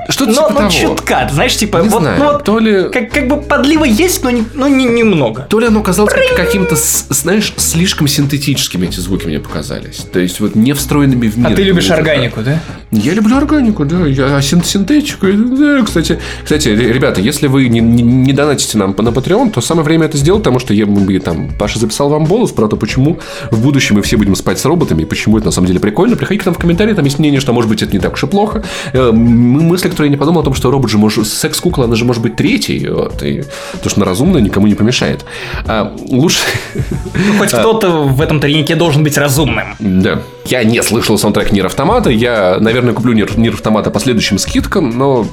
Что-то 0.10 0.32
Но, 0.32 0.36
типа 0.48 0.50
но 0.50 0.56
того. 0.58 0.70
чутка, 0.72 1.30
знаешь, 1.32 1.56
типа, 1.56 1.78
Не 1.78 1.90
вот, 1.90 2.02
знаю, 2.02 2.20
ну 2.20 2.26
вот 2.34 2.44
то 2.44 2.60
ли... 2.60 2.90
как, 2.90 3.12
как 3.12 3.28
бы 3.28 3.38
подлива 3.42 3.86
есть, 3.86 4.24
но, 4.24 4.30
не, 4.32 4.44
но 4.54 4.68
не, 4.68 4.86
немного. 4.86 5.44
То 5.50 5.60
ли 5.60 5.68
оно 5.68 5.82
казалось 5.82 6.14
как- 6.14 6.36
каким-то, 6.36 6.76
знаешь, 6.76 7.54
слишком 7.58 8.08
синтетическими 8.08 8.88
эти 8.88 9.00
звуки 9.00 9.26
мне 9.28 9.40
показались. 9.40 10.06
То 10.12 10.20
есть 10.20 10.40
вот 10.40 10.56
не 10.56 10.74
встроенными 10.74 11.28
в 11.28 11.38
мир. 11.38 11.48
А 11.52 11.56
ты 11.56 11.64
любишь 11.64 11.84
музыка. 11.86 11.96
органику, 11.98 12.42
да? 12.42 12.60
Я 12.92 13.14
люблю 13.14 13.38
органику, 13.38 13.86
да. 13.86 14.06
Я, 14.06 14.36
а 14.38 14.42
син- 14.42 14.64
синтетику, 14.64 15.28
да, 15.32 15.82
кстати. 15.84 16.20
Кстати, 16.44 16.70
ре- 16.70 16.92
ребята, 16.94 17.22
если 17.22 17.48
вы 17.48 17.68
не, 17.68 17.80
не, 17.80 18.04
не 18.04 18.34
донатите 18.34 18.78
нам 18.78 18.96
на 18.98 19.10
Patreon, 19.10 19.52
то 19.52 19.62
самое 19.62 19.86
время 19.86 20.06
это 20.06 20.18
сделать, 20.18 20.42
потому 20.44 20.60
что 20.60 20.74
я 20.74 20.86
бы 20.86 21.20
там 21.20 21.50
Паша 21.58 21.80
записал 21.80 22.10
вам 22.10 22.26
бонус 22.26 22.52
про 22.52 22.68
то, 22.68 22.76
почему 22.76 23.20
в 23.52 23.62
будущем 23.62 23.96
мы 23.96 24.02
все 24.02 24.18
будем 24.18 24.36
спать 24.36 24.60
с 24.60 24.66
роботами, 24.66 25.04
и 25.04 25.06
почему 25.06 25.38
это 25.38 25.48
на 25.48 25.52
самом 25.52 25.68
деле 25.68 25.80
прикольно. 25.80 26.16
Приходите 26.16 26.44
к 26.44 26.46
нам 26.48 26.56
в 26.56 26.58
комментарии, 26.58 26.94
там 26.94 27.06
есть 27.06 27.20
мнение, 27.20 27.40
что 27.40 27.54
может 27.54 27.70
быть 27.70 27.82
это 27.82 27.92
не 27.94 28.00
так 28.00 28.14
уж 28.14 28.24
и 28.24 28.28
плохо. 28.28 28.64
Э, 28.94 29.12
Мы 29.12 29.62
мысли, 29.62 29.90
которой 29.94 30.08
я 30.08 30.12
не 30.12 30.18
подумал 30.18 30.42
о 30.42 30.44
том, 30.44 30.54
что 30.54 30.72
робот 30.72 30.90
же 30.90 30.98
может... 30.98 31.28
Секс-кукла, 31.28 31.86
она 31.86 31.96
же 31.96 32.06
может 32.06 32.22
быть 32.22 32.36
третьей. 32.36 32.90
Вот, 32.90 33.24
и, 33.24 33.44
потому 33.72 33.90
что 33.90 34.02
она 34.02 34.06
разумная, 34.06 34.42
никому 34.42 34.68
не 34.68 34.76
помешает. 34.76 35.26
А, 35.66 35.96
лучше... 36.10 36.40
Ну, 36.76 37.38
хоть 37.38 37.50
кто-то 37.50 38.04
в 38.04 38.22
этом 38.22 38.40
тройнике 38.40 38.76
должен 38.76 39.04
быть 39.04 39.18
разумным. 39.18 39.76
Да. 39.80 40.20
Я 40.46 40.64
не 40.64 40.82
слышал 40.84 41.18
саундтрек 41.18 41.52
Нир 41.52 41.66
Автомата. 41.66 42.10
Я, 42.10 42.58
наверное, 42.60 42.94
куплю 42.94 43.14
Нир, 43.14 43.38
Нир 43.38 43.54
Автомата 43.54 43.92
по 43.92 44.00
следующим 44.00 44.38
скидкам, 44.38 44.98
но... 44.98 45.26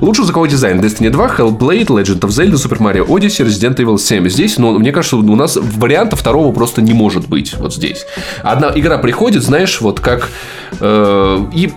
Лучший 0.00 0.24
звуковой 0.24 0.48
дизайн 0.48 0.80
Destiny 0.80 1.10
2, 1.10 1.36
Hellblade, 1.38 1.86
Legend 1.86 2.20
of 2.20 2.28
Zelda, 2.28 2.54
Super 2.54 2.78
Mario 2.78 3.06
Odyssey, 3.06 3.46
Resident 3.46 3.76
Evil 3.76 3.98
7. 3.98 4.28
Здесь, 4.28 4.58
ну, 4.58 4.78
мне 4.78 4.92
кажется, 4.92 5.16
у 5.16 5.36
нас 5.36 5.56
варианта 5.56 6.16
второго 6.16 6.52
просто 6.52 6.82
не 6.82 6.92
может 6.92 7.28
быть 7.28 7.54
вот 7.56 7.74
здесь. 7.74 8.04
Одна 8.42 8.72
игра 8.74 8.98
приходит, 8.98 9.42
знаешь, 9.42 9.80
вот 9.80 10.00
как... 10.00 10.28
Э, 10.80 11.44
и 11.54 11.72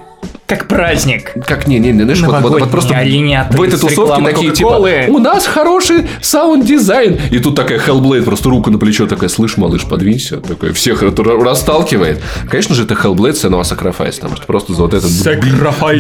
как 0.47 0.69
праздник. 0.69 1.33
Как 1.45 1.67
не, 1.67 1.77
не, 1.77 1.91
не, 1.91 2.03
знаешь, 2.03 2.21
вот, 2.21 2.41
вот, 2.41 2.59
вот 2.61 2.71
просто 2.71 2.93
в 2.93 3.61
этой 3.61 3.79
тусовке 3.79 4.23
такие 4.23 4.51
типа, 4.51 4.79
у 5.09 5.19
нас 5.19 5.45
хороший 5.45 6.07
саунд-дизайн. 6.21 7.19
И 7.31 7.39
тут 7.39 7.55
такая 7.55 7.79
Hellblade 7.79 8.23
просто 8.23 8.49
руку 8.49 8.71
на 8.71 8.79
плечо 8.79 9.07
такая, 9.07 9.29
слышь, 9.29 9.57
малыш, 9.57 9.83
подвинься. 9.83 10.37
Такой, 10.37 10.71
всех 10.71 11.03
расталкивает. 11.03 12.23
Конечно 12.49 12.75
же, 12.75 12.83
это 12.83 12.93
Hellblade 12.93 13.33
Senua 13.33 13.63
Sacrifice, 13.63 14.15
потому 14.15 14.37
что 14.37 14.45
просто 14.45 14.73
за 14.73 14.83
вот 14.83 14.93
это 14.93 15.05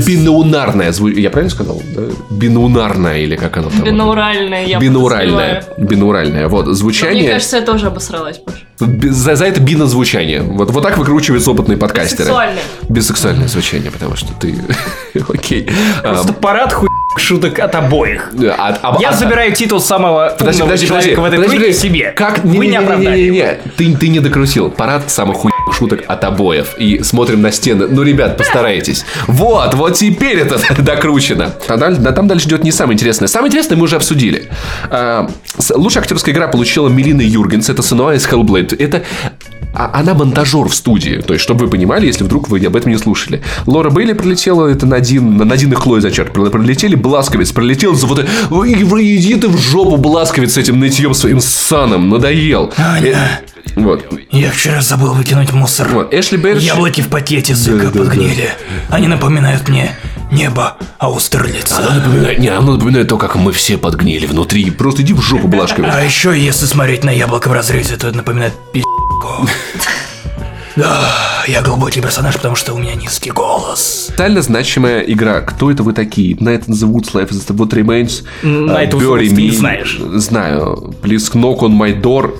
бинаунарное 0.07 0.93
звучание. 0.93 1.23
Я 1.23 1.29
правильно 1.29 1.53
сказал? 1.53 1.81
Да? 1.93 2.03
Бинаунарное 2.29 3.19
или 3.19 3.35
как 3.35 3.57
оно 3.57 3.69
там? 3.69 3.83
Бинауральное, 3.83 4.65
я 4.65 4.79
Бинауральное. 4.79 5.65
Бинауральное. 5.77 6.47
Вот, 6.47 6.67
звучание. 6.67 7.23
Мне 7.23 7.33
кажется, 7.33 7.57
я 7.57 7.63
тоже 7.63 7.87
обосралась, 7.87 8.37
Паш. 8.37 8.66
За, 8.79 9.35
за 9.35 9.45
это 9.45 9.59
бинозвучание. 9.59 10.41
Вот, 10.41 10.71
вот 10.71 10.83
так 10.83 10.97
выкручиваются 10.97 11.51
опытные 11.51 11.77
подкастеры. 11.77 12.25
Бисексуальное. 12.25 12.63
Бисексуальное 12.89 13.47
звучание, 13.47 13.91
потому 13.91 14.15
что 14.15 14.33
ты... 14.33 14.55
Окей. 15.29 15.67
Просто 16.03 16.33
парад 16.33 16.73
хуй 16.73 16.87
шуток 17.19 17.59
от 17.59 17.73
обоих. 17.75 18.31
А- 18.57 18.77
а- 18.81 18.97
Я 18.99 19.09
а- 19.09 19.13
забираю 19.13 19.53
титул 19.53 19.79
самого 19.79 20.35
Подожди, 20.37 20.61
умного 20.61 20.67
подожди, 20.75 20.87
человека 20.87 21.21
подожди. 21.21 21.37
в 21.37 21.41
этой 21.41 21.57
Подожди, 21.57 21.73
себе. 21.73 22.11
Как? 22.15 22.39
Вы 22.43 22.49
Не, 22.49 22.57
не 22.57 22.59
не, 22.59 22.67
не, 22.69 22.77
оправдали. 22.77 23.19
не, 23.21 23.29
не, 23.29 23.57
Ты, 23.77 23.95
ты 23.95 24.07
не 24.09 24.19
докрутил. 24.19 24.69
Парад 24.69 25.09
самых 25.09 25.37
хуй 25.37 25.51
шуток 25.73 26.03
от 26.07 26.23
обоев. 26.23 26.75
И 26.77 27.03
смотрим 27.03 27.41
на 27.41 27.51
стены. 27.51 27.87
Ну, 27.89 28.03
ребят, 28.03 28.37
постарайтесь. 28.37 29.05
Вот, 29.27 29.73
вот 29.75 29.95
теперь 29.95 30.39
это 30.39 30.57
докручено. 30.81 31.51
А 31.67 31.77
даль- 31.77 31.97
да, 31.97 32.11
там 32.11 32.27
дальше 32.27 32.47
идет 32.47 32.63
не 32.63 32.71
самое 32.71 32.93
интересное. 32.95 33.27
Самое 33.27 33.49
интересное 33.49 33.75
мы 33.77 33.83
уже 33.83 33.95
обсудили. 33.97 34.49
А, 34.89 35.29
лучшая 35.75 36.03
актерская 36.03 36.33
игра 36.33 36.47
получила 36.47 36.87
Мелина 36.89 37.21
Юргенс. 37.21 37.69
Это 37.69 37.81
Сынуа 37.81 38.15
из 38.15 38.25
Hellblade. 38.27 38.75
Это 38.77 39.03
а- 39.73 39.91
она 39.93 40.13
монтажер 40.13 40.67
в 40.67 40.73
студии. 40.73 41.21
То 41.21 41.33
есть, 41.33 41.43
чтобы 41.43 41.65
вы 41.65 41.71
понимали, 41.71 42.07
если 42.07 42.23
вдруг 42.23 42.49
вы 42.49 42.65
об 42.65 42.75
этом 42.75 42.91
не 42.91 42.97
слушали. 42.97 43.41
Лора 43.65 43.89
Бейли 43.89 44.13
прилетела, 44.13 44.67
это 44.67 44.85
Надин, 44.85 45.37
Надин 45.37 45.71
и 45.71 45.75
Хлоя 45.75 46.01
зачет. 46.01 46.33
Прилетели, 46.33 46.95
Бласковец 46.95 47.51
прилетел 47.51 47.95
за 47.95 48.07
вот. 48.07 48.25
Ой, 48.49 48.73
иди 48.73 49.35
ты 49.35 49.47
в 49.47 49.57
жопу, 49.57 49.97
Бласковец, 49.97 50.53
с 50.53 50.57
этим 50.57 50.79
нытьем 50.79 51.13
своим 51.13 51.41
саном. 51.41 52.09
Надоел. 52.09 52.73
Аня. 52.77 53.41
Э, 53.75 53.79
Вот. 53.79 54.05
Я 54.31 54.51
вчера 54.51 54.81
забыл 54.81 55.13
выкинуть 55.13 55.53
мусор. 55.53 55.87
Вот. 55.89 56.13
Эшли 56.13 56.37
Бердж... 56.37 56.63
Яблоки 56.63 57.01
в 57.01 57.07
пакете 57.09 57.55
сыка 57.55 57.85
Да, 57.85 57.91
да, 57.91 57.99
подгнили. 57.99 58.49
Они 58.89 59.07
напоминают 59.07 59.67
мне 59.67 59.91
небо 60.31 60.77
Аустерлица. 60.97 61.77
Оно 61.77 61.95
напоминает, 61.99 62.39
не, 62.39 62.47
оно 62.49 62.73
напоминает 62.73 63.07
то, 63.07 63.17
как 63.17 63.35
мы 63.35 63.51
все 63.51 63.77
подгнили 63.77 64.25
внутри. 64.25 64.69
Просто 64.71 65.01
иди 65.01 65.13
в 65.13 65.21
жопу, 65.21 65.47
Блашковец. 65.49 65.91
А 65.93 66.01
еще, 66.01 66.37
если 66.37 66.65
смотреть 66.65 67.03
на 67.03 67.11
яблоко 67.11 67.49
в 67.49 67.53
разрезе, 67.53 67.95
то 67.97 68.07
это 68.07 68.17
напоминает 68.17 68.53
пи***ку. 68.73 69.47
Да, 70.77 71.43
я 71.47 71.61
глубокий 71.63 72.01
персонаж, 72.01 72.35
потому 72.35 72.55
что 72.55 72.73
у 72.73 72.77
меня 72.77 72.93
низкий 72.93 73.31
голос. 73.31 74.07
Специально 74.09 74.41
значимая 74.43 75.01
игра. 75.01 75.41
Кто 75.41 75.71
это 75.71 75.81
вы 75.81 75.93
такие? 75.93 76.35
Night 76.35 76.67
in 76.67 76.73
the 76.73 76.87
Woods, 76.87 77.13
Life 77.13 77.29
is 77.31 77.47
the 77.47 77.55
What 77.55 77.69
Remains. 77.73 78.23
Night 78.43 78.91
uh, 78.91 78.93
of 78.93 79.01
Bury 79.01 79.25
Woods 79.25 79.29
ты 79.35 79.41
не 79.41 79.49
Me. 79.49 79.53
знаешь. 79.53 79.99
Знаю. 80.15 80.93
Please 81.01 81.33
knock 81.33 81.59
on 81.61 81.71
my 81.75 81.99
door. 81.99 82.31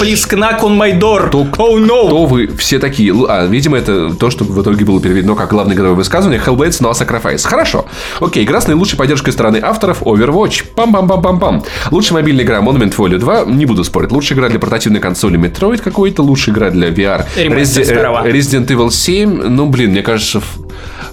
Please 0.00 0.28
knock 0.32 0.60
on 0.62 0.76
my 0.76 0.98
door. 0.98 1.28
Кто, 1.28 1.46
Oh 1.58 1.78
no. 1.78 2.06
кто 2.08 2.26
вы 2.26 2.48
все 2.58 2.78
такие? 2.78 3.14
А, 3.28 3.46
видимо, 3.46 3.78
это 3.78 4.10
то, 4.14 4.30
что 4.30 4.44
в 4.44 4.60
итоге 4.62 4.84
было 4.84 5.00
переведено 5.00 5.34
как 5.34 5.50
главное 5.50 5.74
игровое 5.74 5.94
высказывание. 5.96 6.40
Hellblade 6.44 6.80
No 6.82 6.92
Sacrifice. 6.92 7.46
Хорошо. 7.46 7.86
Окей, 8.20 8.44
игра 8.44 8.60
с 8.60 8.66
наилучшей 8.66 8.98
поддержкой 8.98 9.30
стороны 9.30 9.60
авторов 9.62 10.02
Overwatch. 10.02 10.64
Пам-пам-пам-пам-пам. 10.74 11.64
Лучшая 11.90 12.14
мобильная 12.20 12.44
игра 12.44 12.58
Monument 12.60 12.94
Valley 12.94 13.16
2. 13.18 13.44
Не 13.46 13.64
буду 13.64 13.82
спорить. 13.84 14.12
Лучшая 14.12 14.36
игра 14.38 14.48
для 14.50 14.58
портативной 14.58 15.00
консоли 15.00 15.38
Metroid 15.38 15.78
какой-то. 15.80 16.22
Лучшая 16.22 16.54
игра 16.54 16.70
для 16.70 16.88
VR. 16.90 17.24
Ремастер 17.54 17.82
Resi- 17.82 17.86
старого. 17.86 18.26
э, 18.26 18.30
Resident 18.32 18.66
Evil 18.68 18.90
7. 18.90 19.48
Ну, 19.48 19.66
блин, 19.66 19.90
мне 19.92 20.02
кажется... 20.02 20.42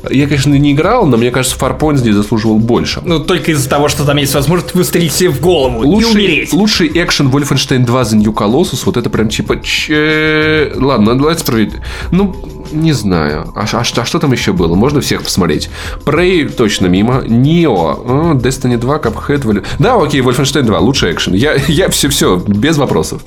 Я, 0.10 0.28
конечно, 0.28 0.54
не 0.54 0.74
играл, 0.74 1.06
но 1.06 1.16
мне 1.16 1.32
кажется, 1.32 1.58
Farpoint 1.58 1.96
здесь 1.96 2.16
заслуживал 2.16 2.60
больше. 2.60 3.02
Ну, 3.06 3.20
только 3.22 3.52
из-за 3.52 3.70
того, 3.70 3.88
что 3.88 4.04
там 4.04 4.18
есть 4.18 4.34
возможность 4.36 4.74
выстрелить 4.76 5.14
себе 5.14 5.30
в 5.30 5.40
голову 5.40 5.84
и 5.84 5.86
Лучший, 5.88 6.12
умереть. 6.12 6.54
лучший 6.54 6.92
экшен 6.94 7.30
Wolfenstein 7.30 7.86
2 7.86 8.02
The 8.02 8.16
New 8.16 8.34
Colossus, 8.34 8.82
вот 8.86 8.98
это 8.98 9.10
прям 9.10 9.30
типа... 9.30 9.62
че- 9.62 10.74
Ладно, 10.76 11.18
давайте 11.18 11.46
проверить. 11.46 11.74
Ну, 12.12 12.36
не 12.74 12.92
знаю. 12.94 13.52
А, 13.56 13.62
а 13.72 13.84
что, 13.84 14.02
а 14.02 14.06
что 14.06 14.20
там 14.20 14.32
еще 14.32 14.52
было? 14.54 14.76
Можно 14.76 15.02
всех 15.02 15.24
посмотреть. 15.24 15.70
Prey 16.06 16.50
точно 16.50 16.88
мимо. 16.88 17.22
Neo. 17.22 18.34
Destiny 18.42 18.78
2, 18.78 18.98
Cuphead. 19.00 19.42
Vol- 19.44 19.66
Да, 19.80 19.96
окей, 19.96 20.22
Wolfenstein 20.22 20.64
2. 20.64 20.80
Лучший 20.80 21.12
экшен. 21.14 21.34
Я, 21.34 21.54
я 21.68 21.90
все, 21.90 22.10
все, 22.10 22.38
без 22.38 22.78
вопросов. 22.78 23.22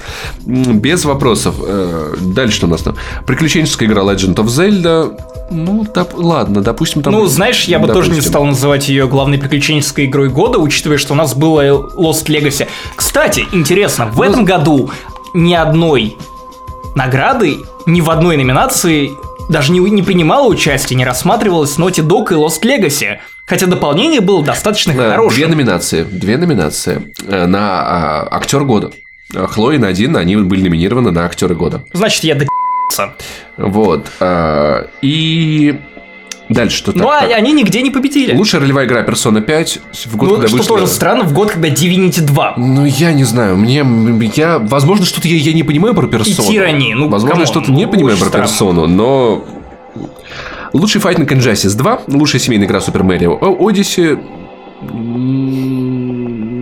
Без 0.44 1.04
вопросов. 1.04 1.54
Э, 1.66 2.14
Дальше 2.20 2.56
что 2.56 2.66
у 2.66 2.70
нас 2.70 2.82
там? 2.82 2.96
Приключенческая 3.26 3.88
игра 3.88 4.02
Legend 4.02 4.34
of 4.34 4.46
Zelda. 4.46 5.18
Ну, 5.50 5.84
доп- 5.84 6.14
ладно, 6.16 6.60
допустим, 6.60 7.02
там... 7.02 7.12
Ну, 7.12 7.26
знаешь, 7.26 7.64
я 7.66 7.78
бы 7.78 7.86
тоже 7.86 8.08
не 8.08 8.14
допустим. 8.16 8.30
стал 8.32 8.44
называть 8.46 8.88
ее 8.88 9.06
главной 9.06 9.38
приключенческой 9.38 10.06
игрой 10.06 10.28
года, 10.28 10.58
учитывая, 10.58 10.98
что 10.98 11.12
у 11.12 11.16
нас 11.16 11.34
было 11.34 11.62
Lost 11.94 12.26
Legacy. 12.26 12.66
Кстати, 12.96 13.44
интересно, 13.52 14.06
в 14.06 14.20
этом 14.22 14.44
году 14.44 14.90
ни 15.34 15.54
одной 15.54 16.16
награды, 16.96 17.58
ни 17.86 18.00
в 18.00 18.10
одной 18.10 18.36
номинации 18.36 19.12
даже 19.48 19.72
не, 19.72 19.78
не 19.78 20.02
принимала 20.02 20.46
участие, 20.48 20.96
не 20.96 21.04
рассматривалась 21.04 21.78
Naughty 21.78 22.02
Dog 22.06 22.32
и 22.32 22.34
Lost 22.34 22.62
Legacy. 22.62 23.18
Хотя 23.46 23.66
дополнение 23.66 24.20
было 24.20 24.44
достаточно 24.44 24.92
Да, 24.92 24.98
Две 25.04 25.10
хорошим. 25.16 25.50
номинации. 25.50 26.02
Две 26.02 26.36
номинации 26.36 27.12
э, 27.26 27.46
на 27.46 27.80
а, 27.82 28.28
актер 28.32 28.64
года. 28.64 28.90
А 29.34 29.46
Хлоя 29.46 29.76
и 29.76 29.78
Надин, 29.78 30.16
они 30.16 30.36
были 30.36 30.62
номинированы 30.62 31.10
на 31.12 31.24
актеры 31.24 31.54
года. 31.54 31.84
Значит, 31.92 32.24
я 32.24 32.34
до 32.34 32.46
Вот. 33.56 34.06
а, 34.20 34.88
И 35.00 35.78
дальше 36.48 36.76
что 36.76 36.92
Ну, 36.94 37.08
а 37.08 37.18
они 37.20 37.52
нигде 37.52 37.82
не 37.82 37.90
победили. 37.90 38.34
Лучшая 38.34 38.60
ролевая 38.60 38.86
игра 38.86 39.02
Persona 39.04 39.40
5 39.40 39.80
в 40.06 40.16
год, 40.16 40.28
Ну, 40.28 40.34
когда 40.36 40.48
что 40.48 40.56
вышла- 40.56 40.68
тоже 40.68 40.86
странно, 40.86 41.24
в 41.24 41.32
год, 41.32 41.50
когда 41.50 41.68
Divinity 41.68 42.20
2. 42.20 42.54
Ну, 42.56 42.84
я 42.84 43.12
не 43.12 43.24
знаю, 43.24 43.56
мне, 43.56 43.84
я, 44.34 44.58
возможно, 44.58 45.04
что-то 45.04 45.28
я, 45.28 45.36
я 45.36 45.52
не 45.52 45.62
понимаю 45.62 45.94
про 45.94 46.06
персону. 46.06 46.48
Tyranny, 46.50 46.94
ну, 46.94 47.08
Возможно, 47.08 47.30
come 47.30 47.39
on, 47.39 47.46
что-то 47.46 47.72
не 47.72 47.86
ну, 47.86 47.92
понимаю 47.92 48.16
очень 48.16 48.30
про 48.30 48.38
персону, 48.40 48.86
но... 48.86 49.44
Лучший 50.72 51.00
файтинг 51.00 51.30
Injustice 51.32 51.76
2, 51.76 52.02
лучшая 52.08 52.40
семейная 52.40 52.66
игра 52.66 52.78
Super 52.80 53.02
Mario 53.02 53.38
Odyssey... 53.40 54.18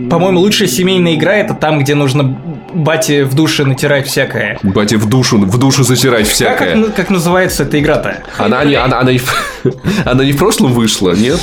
По-моему, 0.09 0.39
лучшая 0.39 0.67
семейная 0.67 1.15
игра 1.15 1.33
это 1.35 1.53
там, 1.53 1.79
где 1.79 1.95
нужно 1.95 2.37
бате 2.75 3.23
в 3.23 3.33
душе 3.33 3.65
натирать 3.65 4.07
всякое. 4.07 4.59
Батя 4.63 4.97
в 4.97 5.07
душу, 5.07 5.37
в 5.37 5.57
душу 5.57 5.83
затирать 5.83 6.21
А 6.21 6.25
как, 6.25 6.33
всякое. 6.33 6.83
как 6.91 7.09
называется 7.09 7.63
эта 7.63 7.79
игра-то? 7.79 8.23
Она, 8.37 8.63
не, 8.63 8.75
она, 8.75 8.99
она, 8.99 9.11
она 10.05 10.23
не 10.23 10.33
в 10.33 10.37
прошлом 10.37 10.73
вышла, 10.73 11.11
нет? 11.11 11.39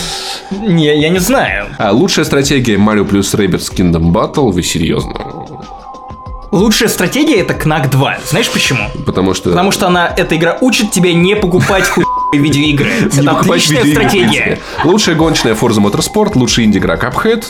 Не, 0.50 0.98
я 1.00 1.08
не 1.08 1.18
знаю. 1.18 1.66
А 1.78 1.92
лучшая 1.92 2.24
стратегия 2.24 2.76
Mario 2.76 3.04
плюс 3.04 3.34
Rabbids 3.34 3.72
Kingdom 3.74 4.12
Battle, 4.12 4.52
вы 4.52 4.62
серьезно? 4.62 5.14
Лучшая 6.52 6.90
стратегия 6.90 7.40
это 7.40 7.54
Knack 7.54 7.90
2. 7.90 8.18
Знаешь 8.28 8.50
почему? 8.50 8.90
Потому 9.06 9.32
что... 9.32 9.50
Потому 9.50 9.72
что 9.72 9.86
она, 9.86 10.12
эта 10.14 10.36
игра 10.36 10.58
учит 10.60 10.90
тебя 10.90 11.14
не 11.14 11.34
покупать 11.34 11.88
хуй 11.88 12.04
видеоигры. 12.32 12.90
Это 13.12 13.38
отличная 13.38 13.84
стратегия. 13.84 14.58
Лучшая 14.84 15.14
гоночная 15.16 15.54
Forza 15.54 15.80
Motorsport, 15.80 16.32
лучшая 16.34 16.66
инди-игра 16.66 16.96
Cuphead, 16.96 17.46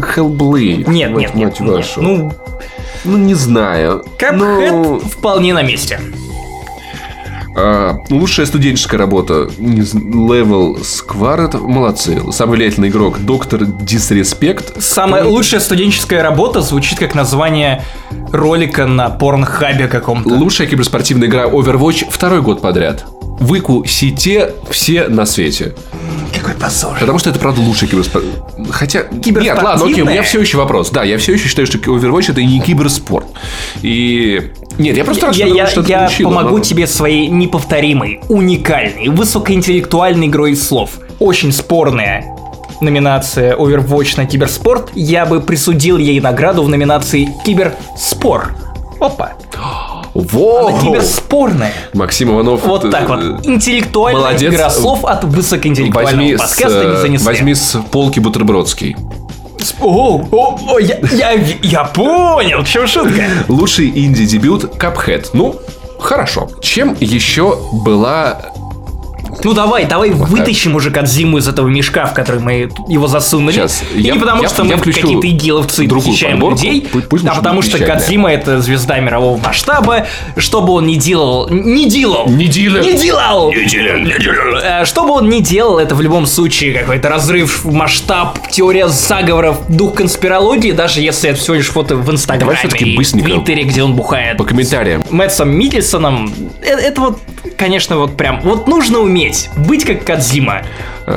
Hellblade. 0.00 0.88
Нет, 0.90 1.14
нет, 1.16 1.34
нет. 1.34 1.56
Ну, 1.60 2.32
Ну, 3.04 3.16
не 3.16 3.34
знаю. 3.34 4.04
Cuphead 4.18 4.70
Ну, 4.70 4.98
вполне 5.00 5.54
на 5.54 5.62
месте. 5.62 6.00
А, 7.56 7.98
лучшая 8.10 8.46
студенческая 8.46 8.98
работа 8.98 9.48
Level 9.58 10.80
Squared. 10.82 11.58
Молодцы. 11.58 12.20
Самый 12.32 12.56
влиятельный 12.56 12.88
игрок 12.88 13.18
Доктор 13.20 13.62
Disrespect. 13.62 14.80
Самая 14.80 15.24
лучшая 15.24 15.60
студенческая 15.60 16.22
работа 16.22 16.60
звучит 16.60 16.98
как 16.98 17.14
название 17.14 17.84
ролика 18.32 18.86
на 18.86 19.10
порнхабе 19.10 19.88
каком-то. 19.88 20.28
Лучшая 20.28 20.68
киберспортивная 20.68 21.28
игра 21.28 21.44
Overwatch 21.44 22.06
второй 22.10 22.42
год 22.42 22.60
подряд. 22.60 23.04
Выкусите 23.40 24.54
все 24.70 25.08
на 25.08 25.24
свете. 25.24 25.74
Какой 26.34 26.54
позор. 26.54 26.96
Потому 26.98 27.18
что 27.18 27.30
это, 27.30 27.38
правда, 27.38 27.60
лучший 27.60 27.88
киберспорт. 27.88 28.24
Хотя... 28.70 29.04
Нет, 29.10 29.62
ладно, 29.62 29.86
окей, 29.86 30.02
у 30.02 30.06
меня 30.06 30.22
все 30.22 30.40
еще 30.40 30.58
вопрос. 30.58 30.90
Да, 30.90 31.02
я 31.02 31.18
все 31.18 31.32
еще 31.32 31.48
считаю, 31.48 31.66
что 31.66 31.78
Overwatch 31.78 32.30
это 32.30 32.42
не 32.42 32.60
киберспорт. 32.60 33.26
И... 33.82 34.52
Нет, 34.80 34.96
я 34.96 35.04
просто 35.04 35.26
рад, 35.26 35.36
Я, 35.36 35.46
что 35.46 35.54
я- 35.56 35.66
что-то 35.66 35.88
я 35.88 35.98
получило, 36.00 36.28
помогу 36.30 36.56
но- 36.58 36.64
тебе 36.64 36.86
своей 36.86 37.28
неповторимой, 37.28 38.20
уникальной, 38.28 39.08
высокоинтеллектуальной 39.08 40.26
игрой 40.28 40.56
слов. 40.56 40.90
очень 41.18 41.52
спорная 41.52 42.24
номинация 42.80 43.54
Overwatch 43.56 44.14
на 44.16 44.24
киберспорт, 44.24 44.90
я 44.94 45.26
бы 45.26 45.40
присудил 45.40 45.98
ей 45.98 46.18
награду 46.18 46.62
в 46.62 46.68
номинации 46.70 47.28
Киберспор. 47.44 48.54
Опа. 49.00 49.32
Во! 50.14 50.72
Киберспорная. 50.82 51.72
Максим 51.94 52.30
Иванов. 52.32 52.64
Вот 52.66 52.84
э, 52.86 52.90
так 52.90 53.08
вот. 53.08 53.46
Интеллектуальная 53.46 54.22
молодец. 54.22 54.52
игра 54.54 54.70
слов 54.70 55.04
от 55.04 55.24
высокоинтеллектуального 55.24 56.16
Возьми 56.16 56.36
с, 56.36 56.40
подкаста 56.40 56.84
не 56.84 56.90
э, 56.96 57.00
занесли. 57.02 57.26
возьми 57.26 57.54
с 57.54 57.76
полки 57.92 58.18
бутербродский. 58.18 58.96
О, 59.80 60.20
о, 60.30 60.58
о, 60.68 60.78
я, 60.78 60.98
я, 61.12 61.32
я 61.62 61.84
понял, 61.84 62.62
в 62.62 62.68
чем 62.68 62.86
шутка. 62.86 63.24
Лучший 63.48 63.88
инди-дебют 63.88 64.64
Cuphead. 64.76 65.30
Ну, 65.32 65.60
хорошо. 65.98 66.48
Чем 66.60 66.96
еще 67.00 67.56
была... 67.72 68.42
Ну 69.44 69.52
давай, 69.54 69.84
давай 69.86 70.10
вытащим 70.10 70.74
уже 70.74 70.90
Кадзиму 70.90 71.38
из 71.38 71.48
этого 71.48 71.68
мешка, 71.68 72.06
в 72.06 72.14
который 72.14 72.40
мы 72.40 72.68
его 72.88 73.06
засунули. 73.06 73.52
Сейчас, 73.52 73.82
И 73.94 74.00
я- 74.02 74.14
не 74.14 74.18
потому, 74.20 74.42
я- 74.42 74.48
что 74.48 74.64
я 74.64 74.76
мы 74.76 74.82
какие-то 74.82 75.26
игиловцы 75.28 75.88
похищаем 75.88 76.32
подборку. 76.40 76.62
людей, 76.64 76.88
Пусть- 76.92 77.08
пусть 77.08 77.26
а 77.26 77.34
потому 77.34 77.62
что. 77.62 77.78
Кадзима 77.78 78.30
это 78.30 78.60
звезда 78.60 78.98
мирового 79.00 79.38
масштаба, 79.38 80.06
что 80.36 80.60
бы 80.60 80.72
он 80.74 80.86
ни 80.86 80.96
делал, 80.96 81.48
не 81.48 81.88
делал, 81.88 82.28
Не 82.28 82.46
делал. 82.46 82.80
не 82.80 82.96
делал, 82.96 83.50
Э, 84.62 84.84
что 84.84 85.04
бы 85.04 85.10
он 85.12 85.28
ни 85.28 85.40
делал, 85.40 85.78
это 85.78 85.94
в 85.94 86.00
любом 86.00 86.26
случае 86.26 86.72
какой-то 86.74 87.08
разрыв 87.08 87.64
масштаб, 87.64 88.38
теория 88.50 88.88
заговоров, 88.88 89.58
дух 89.68 89.94
конспирологии, 89.94 90.72
даже 90.72 91.00
если 91.00 91.30
это 91.30 91.38
всего 91.40 91.56
лишь 91.56 91.68
фото 91.68 91.96
в 91.96 92.10
Инстаграме 92.10 92.40
Давай 92.40 92.56
всё-таки 92.56 92.84
и 92.90 92.94
в 92.94 92.96
быстренько. 92.96 93.30
Твиттере, 93.30 93.64
где 93.64 93.82
он 93.82 93.94
бухает. 93.94 94.36
По 94.36 94.44
комментариям. 94.44 95.02
Мэтсом 95.10 95.50
Микельсоном, 95.50 96.32
э, 96.62 96.66
это, 96.74 97.00
вот, 97.00 97.18
конечно, 97.56 97.98
вот 97.98 98.16
прям, 98.16 98.40
вот 98.42 98.68
нужно 98.68 98.98
уметь 99.00 99.29
быть 99.56 99.84
как 99.84 100.04
Кадзима. 100.04 100.62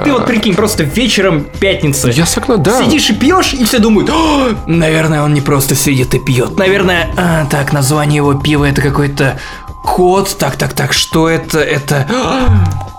Ты 0.04 0.12
вот 0.12 0.26
прикинь, 0.26 0.56
просто 0.56 0.84
вечером 0.84 1.46
пятница. 1.60 2.10
Я 2.10 2.26
с 2.26 2.36
окна, 2.38 2.58
да. 2.58 2.82
Сидишь 2.84 3.10
и 3.12 3.14
пьешь, 3.14 3.54
и 3.54 3.64
все 3.64 3.78
думают, 3.80 4.10
«О, 4.10 4.50
наверное, 4.66 5.22
он 5.22 5.34
не 5.36 5.42
просто 5.42 5.76
сидит 5.76 6.14
и 6.16 6.20
пьет. 6.20 6.58
Наверное, 6.58 7.10
а, 7.16 7.46
так, 7.46 7.74
название 7.74 8.18
его 8.18 8.34
пива 8.34 8.66
это 8.66 8.82
какой-то 8.82 9.40
код. 9.84 10.36
Так, 10.40 10.56
так, 10.56 10.74
так, 10.74 10.94
что 10.94 11.30
это? 11.30 11.60
Это... 11.60 12.08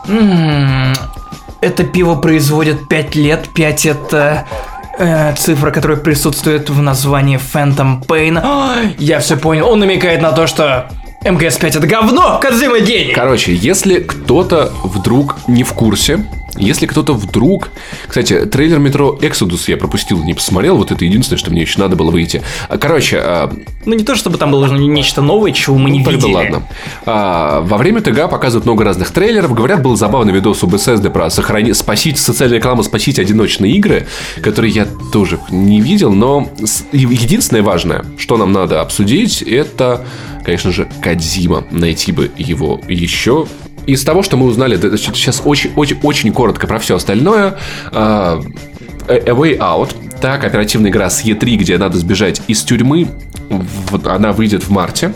М, 0.09 0.95
Это 1.61 1.83
пиво 1.85 2.15
производят 2.17 2.89
5 2.89 3.15
лет. 3.17 3.49
5 3.55 3.87
это... 3.87 4.47
э, 4.99 5.35
цифра, 5.37 5.71
которая 5.71 5.97
присутствует 5.99 6.69
в 6.71 6.81
названии 6.83 7.39
Phantom 7.41 8.07
Pain. 8.07 8.39
А, 8.43 8.77
Я 8.99 9.19
все 9.21 9.37
понял. 9.37 9.69
Он 9.69 9.81
намекает 9.81 10.21
на 10.23 10.31
то, 10.33 10.47
что 10.47 10.89
МГС-5 11.25 11.69
это 11.69 11.87
говно, 11.87 12.39
Кадзима 12.41 12.81
гений. 12.81 13.13
Короче, 13.15 13.55
если 13.55 14.01
кто-то 14.01 14.71
вдруг 14.83 15.37
не 15.49 15.65
в 15.65 15.73
курсе, 15.73 16.25
если 16.57 16.87
кто-то 16.87 17.15
вдруг... 17.15 17.71
Кстати, 18.07 18.45
трейлер 18.47 18.79
метро 18.79 19.19
Exodus 19.21 19.65
я 19.69 19.77
пропустил, 19.77 20.23
не 20.23 20.35
посмотрел. 20.35 20.77
Вот 20.77 20.91
это 20.93 21.05
единственное, 21.05 21.39
что 21.39 21.51
мне 21.51 21.63
еще 21.63 21.81
надо 21.81 21.97
было 21.97 22.11
выйти. 22.11 22.43
А, 22.69 22.79
Короче, 22.79 23.19
а, 23.19 23.53
Ну 23.85 23.95
не 23.95 24.05
то, 24.05 24.15
чтобы 24.15 24.39
там 24.39 24.51
было 24.51 24.67
нечто 24.67 25.23
новое, 25.23 25.53
чего 25.53 25.77
мы 25.79 25.91
не 25.91 26.01
Ну, 26.01 26.05
тогда 26.05 26.19
видели. 26.19 26.33
ладно. 26.35 26.63
А, 27.07 27.61
во 27.63 27.77
время 27.77 28.01
ТГ 28.01 28.31
показывают 28.31 28.67
много 28.67 28.85
разных 28.85 29.11
трейлеров. 29.11 29.53
Говорят, 29.55 29.83
был 29.83 29.97
забавный 29.97 30.33
видос 30.33 30.63
у 30.63 30.67
Bethesda 30.67 31.11
про 31.11 31.31
сохранить, 31.31 31.77
спасить 31.77 32.19
социальную 32.19 32.59
рекламу, 32.59 32.83
спасить 32.83 33.19
одиночные 33.19 33.73
игры, 33.73 34.07
которые 34.43 34.73
я 34.73 34.87
тоже 35.13 35.41
не 35.51 35.81
видел. 35.81 36.13
Но 36.13 36.49
единственное 36.93 37.63
важное, 37.63 38.05
что 38.19 38.37
нам 38.37 38.53
надо 38.53 38.81
обсудить, 38.81 39.43
это, 39.43 40.05
конечно 40.45 40.71
же, 40.73 40.89
Кадзима. 41.03 41.65
Найти 41.71 42.13
бы 42.13 42.31
его 42.37 42.81
еще. 42.89 43.47
Из 43.87 44.03
того, 44.05 44.23
что 44.23 44.37
мы 44.37 44.47
узнали, 44.47 44.77
да, 44.77 44.97
сейчас 44.97 45.43
очень, 45.45 45.73
очень, 45.77 45.99
очень 46.03 46.33
коротко 46.33 46.67
про 46.67 46.79
все 46.79 46.97
остальное. 46.97 47.57
А, 47.93 48.41
A 49.09 49.19
Way 49.19 49.59
Out, 49.59 49.95
та 50.21 50.39
кооперативная 50.39 50.91
игра 50.91 51.11
с 51.11 51.25
E3, 51.25 51.57
где 51.57 51.77
надо 51.77 51.99
сбежать 51.99 52.41
из 52.49 52.63
тюрьмы, 52.63 53.09
вот 53.91 54.07
она 54.07 54.33
выйдет 54.33 54.65
в 54.65 54.71
марте. 54.71 55.13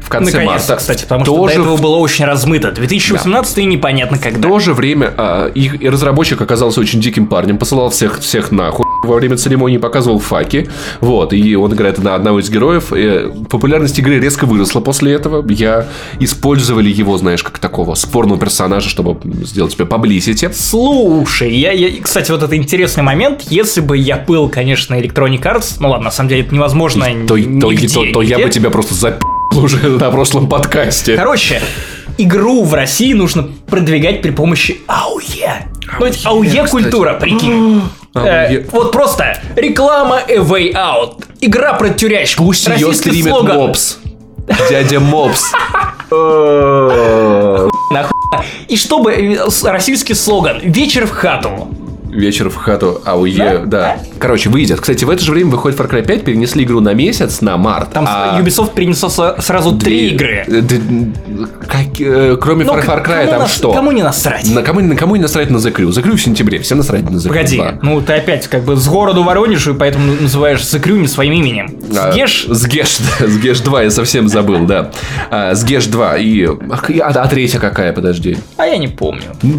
В 0.00 0.08
конце 0.08 0.44
марта. 0.44 0.76
кстати, 0.76 1.02
потому 1.02 1.22
В 1.22 1.26
что 1.26 1.36
то 1.36 1.46
до 1.46 1.52
этого 1.52 1.76
было 1.76 1.96
очень 1.96 2.24
размыто. 2.24 2.72
2018 2.72 3.58
и 3.58 3.64
непонятно 3.64 4.16
В 4.16 4.20
когда. 4.20 4.48
то 4.48 4.58
же 4.58 4.74
время 4.74 5.14
а, 5.16 5.48
их 5.48 5.80
и 5.80 5.88
разработчик 5.88 6.40
оказался 6.40 6.80
очень 6.80 7.00
диким 7.00 7.26
парнем, 7.28 7.58
посылал 7.58 7.90
всех, 7.90 8.18
всех 8.20 8.50
нахуй 8.50 8.84
во 9.10 9.16
время 9.16 9.36
церемонии, 9.36 9.78
показывал 9.78 10.18
факи. 10.18 10.68
Вот, 11.00 11.32
и 11.32 11.54
он 11.56 11.72
играет 11.74 11.98
на 11.98 12.14
одного 12.14 12.40
из 12.40 12.48
героев. 12.50 12.92
И 12.92 13.30
популярность 13.48 13.98
игры 13.98 14.18
резко 14.18 14.46
выросла 14.46 14.80
после 14.80 15.12
этого. 15.12 15.44
Я 15.50 15.86
использовали 16.20 16.88
его, 16.88 17.18
знаешь, 17.18 17.42
как 17.42 17.58
такого 17.58 17.94
спорного 17.94 18.38
персонажа, 18.40 18.88
чтобы 18.88 19.18
сделать 19.44 19.74
тебя 19.74 19.86
поблизите. 19.86 20.50
Слушай, 20.52 21.54
я, 21.56 21.72
я, 21.72 22.02
кстати, 22.02 22.30
вот 22.30 22.42
это 22.42 22.56
интересный 22.56 23.02
момент. 23.02 23.42
Если 23.50 23.80
бы 23.80 23.96
я 23.96 24.16
был, 24.16 24.48
конечно, 24.48 24.94
Electronic 24.94 25.42
Arts, 25.42 25.76
ну 25.80 25.90
ладно, 25.90 26.04
на 26.06 26.10
самом 26.10 26.28
деле 26.30 26.42
это 26.42 26.54
невозможно. 26.54 27.06
То, 27.26 27.34
то- 27.34 27.38
нигде, 27.38 27.88
то- 27.88 28.06
то 28.12 28.22
я 28.22 28.36
нигде. 28.36 28.44
бы 28.46 28.50
тебя 28.50 28.70
просто 28.70 28.94
запил 28.94 29.26
уже 29.52 29.76
на 29.98 30.10
прошлом 30.10 30.48
подкасте. 30.48 31.16
Короче, 31.16 31.60
игру 32.18 32.64
в 32.64 32.74
России 32.74 33.12
нужно 33.12 33.48
продвигать 33.68 34.22
при 34.22 34.30
помощи 34.30 34.78
АУЕ. 34.86 35.66
Ну, 35.98 36.06
ведь 36.06 36.20
АУЕ 36.24 36.66
культура, 36.68 37.18
Э, 38.14 38.64
вот 38.72 38.92
просто 38.92 39.38
реклама 39.56 40.20
A 40.28 40.36
Way 40.36 40.72
Out. 40.72 41.24
Игра 41.40 41.74
про 41.74 41.90
тюрячку. 41.90 42.44
Пусть 42.44 42.66
ее 42.66 42.92
стримит 42.92 43.32
слоган. 43.32 43.56
Мопс. 43.56 43.98
Дядя 44.70 45.00
Мопс. 45.00 45.52
И 48.68 48.76
чтобы 48.76 49.12
э, 49.12 49.38
российский 49.64 50.14
слоган 50.14 50.58
«Вечер 50.60 51.06
в 51.06 51.10
хату». 51.10 51.68
Вечер 52.10 52.50
в 52.50 52.56
хату 52.56 53.00
АУЕ, 53.04 53.62
да. 53.66 53.98
Короче, 54.18 54.48
выйдет. 54.50 54.80
Кстати, 54.80 55.04
в 55.04 55.10
это 55.10 55.24
же 55.24 55.30
время 55.32 55.50
выходит 55.50 55.78
Far 55.78 55.88
Cry 55.90 56.04
5, 56.04 56.24
перенесли 56.24 56.64
игру 56.64 56.80
на 56.80 56.92
месяц, 56.92 57.40
на 57.40 57.56
март. 57.56 57.92
Там 57.92 58.04
а 58.08 58.38
Ubisoft 58.40 58.74
перенесла 58.74 59.36
сразу 59.40 59.76
три 59.76 60.08
игры. 60.10 60.44
э, 60.46 60.62
как, 61.66 62.00
э, 62.00 62.36
кроме 62.40 62.64
Ну, 62.64 62.74
Far, 62.74 63.04
Cry, 63.06 63.28
там 63.30 63.40
нас- 63.40 63.52
что? 63.54 63.72
Кому 63.72 63.92
не 63.92 64.02
насрать? 64.02 64.48
На 64.50 64.62
кому, 64.62 64.80
на 64.80 64.96
кому 64.96 65.16
не 65.16 65.22
насрать 65.22 65.50
на 65.50 65.56
The 65.58 65.72
Crew? 65.72 65.88
The 65.90 66.02
Crew 66.04 66.16
в 66.16 66.22
сентябре, 66.22 66.58
все 66.58 66.74
насрать 66.74 67.08
на 67.08 67.16
The 67.16 67.26
Crew 67.26 67.28
Погоди, 67.28 67.56
2. 67.56 67.78
ну 67.82 68.00
ты 68.00 68.14
опять 68.14 68.46
как 68.48 68.64
бы 68.64 68.76
с 68.76 68.86
городу 68.88 69.22
Воронежу, 69.22 69.74
и 69.74 69.78
поэтому 69.78 70.12
называешь 70.20 70.66
Закрю 70.66 70.96
не 70.96 71.06
своим 71.08 71.32
именем. 71.32 71.70
А, 71.96 72.12
Сгеш, 72.12 72.46
Сгеш, 72.48 72.98
да, 73.20 73.26
Сгеш 73.28 73.60
2, 73.60 73.82
я 73.84 73.90
совсем 73.90 74.28
забыл, 74.28 74.66
да. 74.66 74.90
А, 75.30 75.54
Сгеш 75.54 75.86
2 75.86 76.16
и... 76.18 76.46
ах, 76.70 76.90
и- 76.90 76.98
А, 76.98 77.08
а 77.08 77.28
третья 77.28 77.58
какая, 77.58 77.92
подожди. 77.92 78.36
а 78.56 78.66
я 78.66 78.76
не 78.78 78.88
помню. 78.88 79.22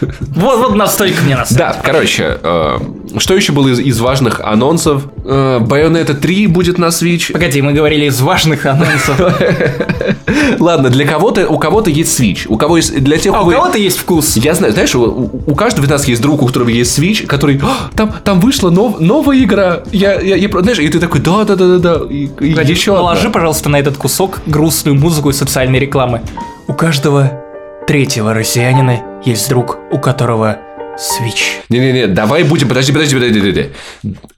Вот, 0.00 0.58
вот 0.58 0.74
настолько 0.76 1.22
мне 1.22 1.36
насрать. 1.36 1.58
Да, 1.58 1.76
короче, 1.82 2.38
э, 2.42 2.78
что 3.18 3.34
еще 3.34 3.52
было 3.52 3.68
из, 3.68 3.78
из 3.78 4.00
важных 4.00 4.40
анонсов? 4.40 5.04
Э, 5.24 5.58
Bayonetta 5.60 6.14
3 6.14 6.46
будет 6.48 6.78
на 6.78 6.86
Switch. 6.86 7.32
Погоди, 7.32 7.62
мы 7.62 7.72
говорили 7.72 8.06
из 8.06 8.20
важных 8.20 8.66
анонсов. 8.66 9.20
Ладно, 10.58 10.90
для 10.90 11.06
кого-то, 11.06 11.46
у 11.48 11.58
кого-то 11.58 11.90
есть 11.90 12.18
Switch. 12.18 12.46
У 12.48 12.56
кого 12.56 12.76
есть, 12.76 13.02
для 13.02 13.18
тех, 13.18 13.34
А 13.34 13.42
у 13.42 13.44
вы- 13.46 13.52
кого-то 13.54 13.78
есть 13.78 13.98
вкус. 13.98 14.36
Я 14.36 14.54
знаю, 14.54 14.72
знаешь, 14.72 14.94
у, 14.94 15.54
каждого 15.54 15.84
из 15.86 15.90
нас 15.90 16.06
есть 16.06 16.20
друг, 16.22 16.42
у 16.42 16.46
которого 16.46 16.68
есть 16.68 16.98
Switch, 16.98 17.26
который, 17.26 17.60
«А, 17.62 17.90
там, 17.94 18.12
там 18.24 18.40
вышла 18.40 18.70
нов- 18.70 19.00
новая 19.00 19.38
игра. 19.42 19.82
Я, 19.92 20.20
я, 20.20 20.48
знаешь, 20.48 20.78
и 20.78 20.88
ты 20.88 20.98
такой, 21.00 21.20
да, 21.20 21.44
да, 21.44 21.56
да, 21.56 21.78
да, 21.78 21.78
да. 21.98 22.04
И, 22.08 22.26
Погоди, 22.26 22.72
еще 22.72 22.96
одна. 22.96 23.30
пожалуйста, 23.30 23.68
на 23.68 23.76
этот 23.78 23.96
кусок 23.96 24.40
грустную 24.46 24.98
музыку 24.98 25.30
и 25.30 25.32
социальной 25.32 25.78
рекламы. 25.78 26.22
У 26.66 26.72
каждого 26.72 27.43
третьего 27.86 28.34
россиянина 28.34 29.20
есть 29.24 29.48
друг, 29.48 29.78
у 29.90 29.98
которого 29.98 30.58
Switch. 30.96 31.60
Не-не-не, 31.70 32.06
давай 32.06 32.44
будем, 32.44 32.68
подожди, 32.68 32.92
подожди, 32.92 33.16
подожди, 33.16 33.40
подожди. 33.40 33.70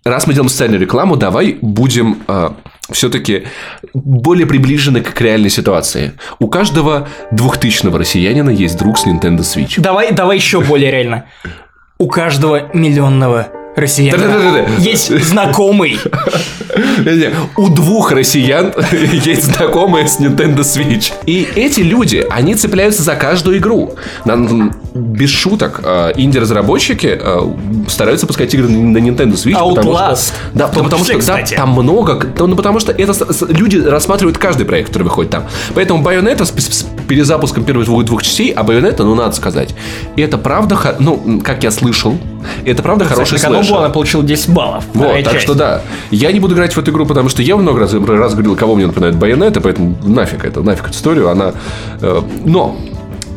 Раз 0.05 0.26
мы 0.26 0.32
делаем 0.32 0.49
социальную 0.49 0.80
рекламу, 0.80 1.16
давай 1.16 1.59
будем 1.61 2.22
все-таки 2.90 3.47
более 3.92 4.47
приближены 4.47 5.03
к 5.03 5.20
реальной 5.20 5.51
ситуации. 5.51 6.12
У 6.38 6.49
каждого 6.49 7.09
двухтысячного 7.30 7.99
россиянина 7.99 8.51
есть 8.51 8.78
друг 8.78 8.97
с 8.97 9.07
Nintendo 9.07 9.40
Switch. 9.40 9.80
Давай, 9.80 10.12
давай 10.12 10.36
еще 10.36 10.61
более 10.61 10.90
реально. 10.90 11.26
У 11.99 12.09
каждого 12.09 12.70
миллионного 12.72 13.49
россиянина 13.77 14.27
Да-да-да-да. 14.27 14.83
есть 14.83 15.24
знакомый. 15.24 15.99
У 17.57 17.68
двух 17.68 18.11
россиян 18.11 18.72
есть 18.93 19.45
знакомые 19.45 20.09
с 20.09 20.18
Nintendo 20.18 20.61
Switch. 20.61 21.12
И 21.27 21.47
эти 21.55 21.81
люди, 21.81 22.24
они 22.31 22.55
цепляются 22.55 23.03
за 23.03 23.14
каждую 23.16 23.59
игру. 23.59 23.95
Нам, 24.24 24.72
без 24.95 25.31
шуток, 25.31 25.81
э, 25.85 26.12
инди-разработчики 26.16 27.18
э, 27.20 27.41
стараются 27.89 28.27
пускать 28.27 28.53
игры 28.55 28.68
на 28.68 28.99
Nintendo 28.99 29.35
Switch. 29.35 29.53
потому 29.53 29.95
что- 29.95 30.05
Outlast. 30.05 30.33
Да, 30.55 30.68
потому 30.68 31.05
что 31.05 31.27
да, 31.27 31.43
там 31.45 31.70
много, 31.70 32.27
ну, 32.39 32.57
потому 32.57 32.81
что 32.81 32.93
это 32.93 33.12
люди 33.49 33.77
рассматривают 33.77 34.39
каждый 34.39 34.64
проект, 34.64 34.89
который 34.89 35.05
выходит 35.05 35.31
там. 35.31 35.45
Поэтому 35.74 36.03
Bayonetta 36.03 36.45
с, 36.45 36.87
перезапуском 37.07 37.64
первых 37.64 37.87
двух, 37.87 38.05
двух 38.05 38.22
частей, 38.22 38.51
а 38.51 38.62
Bayonetta, 38.62 39.05
ну, 39.05 39.14
надо 39.14 39.35
сказать, 39.35 39.74
это 40.16 40.39
правда, 40.39 40.97
ну, 40.99 41.41
как 41.45 41.62
я 41.62 41.70
слышал, 41.70 42.18
это 42.71 42.83
правда 42.83 43.05
хороший 43.05 43.35
На 43.35 43.41
Канобу 43.41 43.64
слэшер. 43.64 43.79
она 43.81 43.89
получила 43.91 44.23
10 44.25 44.51
баллов. 44.51 44.85
Вот, 44.95 45.23
так 45.25 45.33
часть. 45.35 45.45
что 45.45 45.55
да. 45.55 45.83
Я 46.11 46.33
не 46.33 46.41
буду 46.41 46.55
играть 46.55 46.75
в 46.75 46.79
эту 46.79 46.91
игру, 46.91 47.07
потому 47.07 47.29
что 47.29 47.43
я 47.43 47.57
много 47.57 47.81
раз, 47.81 47.93
раз 47.95 48.33
говорил, 48.35 48.57
кого 48.57 48.75
мне 48.77 48.87
напоминает 48.87 49.17
Байонета, 49.17 49.61
поэтому 49.61 49.97
нафиг 50.05 50.45
это, 50.45 50.61
нафиг 50.62 50.85
эту 50.85 50.93
историю, 50.95 51.29
она... 51.31 51.53
э, 52.01 52.23
но... 52.45 52.77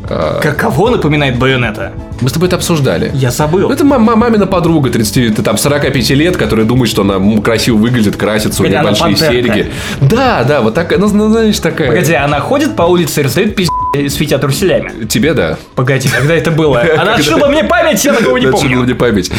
э, 0.10 0.40
Как 0.42 0.58
кого 0.58 0.90
напоминает 0.90 1.38
Байонета? 1.38 1.92
Мы 2.22 2.28
с 2.30 2.34
тобой 2.34 2.48
это 2.48 2.58
обсуждали. 2.58 3.12
Я 3.14 3.32
забыл. 3.32 3.70
Ну, 3.70 3.74
это 3.74 3.86
ма- 3.86 3.98
ма- 4.00 4.16
мамина 4.18 4.46
подруга 4.46 4.90
30, 4.90 5.36
ты 5.38 5.42
там 5.42 5.58
45 5.58 6.10
лет, 6.12 6.36
которая 6.36 6.66
думает, 6.66 6.90
что 6.90 7.04
она 7.04 7.42
красиво 7.42 7.78
выглядит, 7.78 8.18
красится, 8.18 8.62
у 8.62 8.66
нее 8.66 8.82
большие 8.84 9.04
пантерка. 9.16 9.32
серьги. 9.32 9.72
Да, 10.02 10.44
да, 10.44 10.62
вот 10.62 10.74
такая, 10.74 11.00
ну, 11.00 11.08
ну, 11.14 11.30
знаешь, 11.30 11.58
такая. 11.60 11.88
Погоди, 11.88 12.14
она 12.14 12.40
ходит 12.42 12.76
по 12.76 12.84
улице 12.84 13.22
и 13.22 13.24
раздает 13.24 13.56
пиздец, 13.56 13.70
светя 14.10 14.38
труселями. 14.38 15.06
Тебе 15.06 15.34
да. 15.34 15.58
Погоди, 15.76 16.10
когда 16.10 16.36
это 16.36 16.52
было? 16.52 16.82
Она 16.98 17.16
отшила 17.16 17.48
мне 17.48 17.64
память, 17.64 18.04
я 18.04 18.14
такого 18.14 18.38
не 18.38 18.48
помню. 18.48 18.82
мне 18.82 18.96
память. 18.96 19.32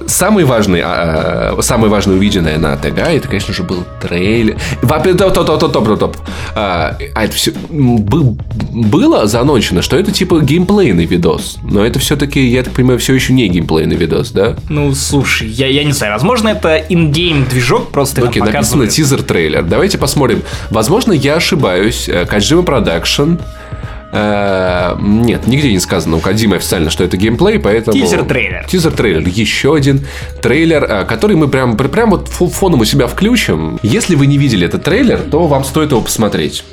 А, 0.00 0.08
Самый 0.08 0.44
важный, 0.44 0.80
а, 0.82 1.54
а, 1.58 1.62
самое 1.62 1.90
важное 1.90 2.16
увиденное 2.16 2.58
на 2.58 2.76
ТГ, 2.76 2.98
это, 2.98 3.28
конечно 3.28 3.52
же, 3.54 3.62
был 3.62 3.84
трейлер. 4.00 4.56
Во- 4.82 5.00
Топ, 5.00 5.34
топ, 5.34 5.46
топ, 5.60 5.72
топ, 5.72 5.98
топ. 5.98 6.16
А 6.54 6.96
а 7.14 7.24
это 7.24 7.34
все 7.34 7.52
было 7.52 9.26
заночено, 9.26 9.82
что 9.82 9.96
это 9.96 10.12
типа 10.12 10.40
геймплейный 10.40 11.04
видос. 11.04 11.58
Но 11.62 11.84
это 11.84 11.98
все-таки, 11.98 12.44
я 12.46 12.62
так 12.62 12.72
понимаю, 12.74 12.98
все 12.98 13.14
еще 13.14 13.32
не 13.32 13.48
геймплейный 13.48 13.96
видос, 13.96 14.30
да? 14.30 14.56
Ну, 14.68 14.94
слушай, 14.94 15.48
я, 15.48 15.66
я 15.66 15.84
не 15.84 15.92
знаю, 15.92 16.12
возможно, 16.14 16.48
это 16.48 16.76
ингейм 16.76 17.44
движок, 17.44 17.90
просто 17.90 18.22
Окей, 18.22 18.40
написано 18.40 18.52
показывают. 18.60 18.90
тизер-трейлер. 18.90 19.62
Давайте 19.62 19.98
посмотрим. 19.98 20.42
Возможно, 20.70 21.12
я 21.12 21.36
ошибаюсь. 21.36 22.08
Э, 22.08 22.24
Kojima 22.24 22.64
Production. 22.64 23.40
Э, 24.14 24.96
Нет, 25.00 25.46
нигде 25.46 25.72
не 25.72 25.80
сказано 25.80 26.16
у 26.16 26.20
Кадзимы 26.20 26.56
официально, 26.56 26.88
что 26.90 27.02
это 27.04 27.16
геймплей, 27.16 27.58
поэтому... 27.58 27.96
Тизер-трейлер. 27.98 28.64
Тизер-трейлер. 28.68 29.26
Еще 29.28 29.74
один 29.74 30.06
трейлер, 30.40 30.84
э, 30.84 31.04
который 31.04 31.36
мы 31.36 31.48
прям, 31.48 31.76
пр- 31.76 31.88
прям 31.88 32.10
вот 32.10 32.28
фо- 32.28 32.48
фоном 32.48 32.80
у 32.80 32.84
себя 32.84 33.06
включим. 33.08 33.78
Если 33.82 34.14
вы 34.14 34.26
не 34.26 34.38
видели 34.38 34.66
этот 34.66 34.84
трейлер, 34.84 35.18
то 35.18 35.46
вам 35.48 35.64
стоит 35.64 35.90
его 35.90 36.00
посмотреть. 36.00 36.64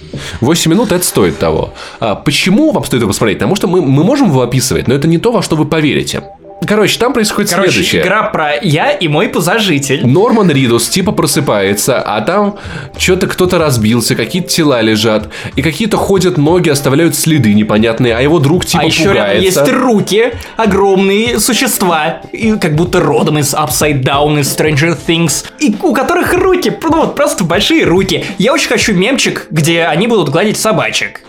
8 0.42 0.72
минут 0.72 0.92
это 0.92 1.04
стоит 1.04 1.40
того. 1.40 1.74
А 2.00 2.16
почему 2.16 2.72
вам 2.72 2.84
стоит 2.84 3.02
его 3.02 3.10
посмотреть? 3.12 3.40
Потому 3.40 3.56
что 3.56 3.68
мы, 3.68 3.82
мы 3.82 4.04
можем 4.04 4.28
его 4.30 4.42
описывать, 4.42 4.88
но 4.88 4.94
это 4.94 5.08
не 5.08 5.18
то, 5.18 5.32
во 5.32 5.42
что 5.42 5.56
вы 5.56 5.66
поверите. 5.66 6.24
Короче, 6.66 7.00
там 7.00 7.12
происходит 7.12 7.50
Короче, 7.50 7.72
следующее. 7.72 8.02
игра 8.04 8.24
про 8.24 8.56
я 8.62 8.92
и 8.92 9.08
мой 9.08 9.30
позажитель. 9.30 10.06
Норман 10.06 10.50
Ридус 10.52 10.88
типа 10.90 11.12
просыпается, 11.12 12.00
а 12.00 12.22
там 12.22 12.58
что-то 12.98 13.28
кто-то 13.28 13.58
разбился, 13.58 14.16
какие-то 14.16 14.50
тела 14.50 14.82
лежат, 14.82 15.30
и 15.56 15.64
какие-то 15.64 15.98
ходят 15.98 16.38
ноги, 16.38 16.70
оставляют 16.70 17.16
следы 17.16 17.54
непонятные, 17.54 18.16
а 18.16 18.22
его 18.22 18.40
друг 18.40 18.66
типа 18.66 18.84
а 18.84 18.86
еще 18.86 19.06
рядом 19.06 19.16
пугается. 19.16 19.60
есть 19.60 19.72
руки, 19.72 20.34
огромные 20.56 21.40
существа, 21.40 22.22
и 22.32 22.52
как 22.58 22.76
будто 22.76 23.00
родом 23.00 23.40
из 23.40 23.54
Upside 23.54 24.04
Down, 24.04 24.40
из 24.40 24.56
Stranger 24.56 24.96
Things, 25.08 25.46
и 25.60 25.76
у 25.82 25.94
которых 25.94 26.34
руки, 26.34 26.72
ну 26.84 26.98
вот 26.98 27.16
просто 27.16 27.44
большие 27.44 27.86
руки. 27.86 28.24
Я 28.38 28.54
очень 28.54 28.68
хочу 28.68 28.94
мемчик, 28.94 29.48
где 29.50 29.84
они 29.86 30.08
будут 30.08 30.30
гладить 30.30 30.58
собачек. 30.58 31.22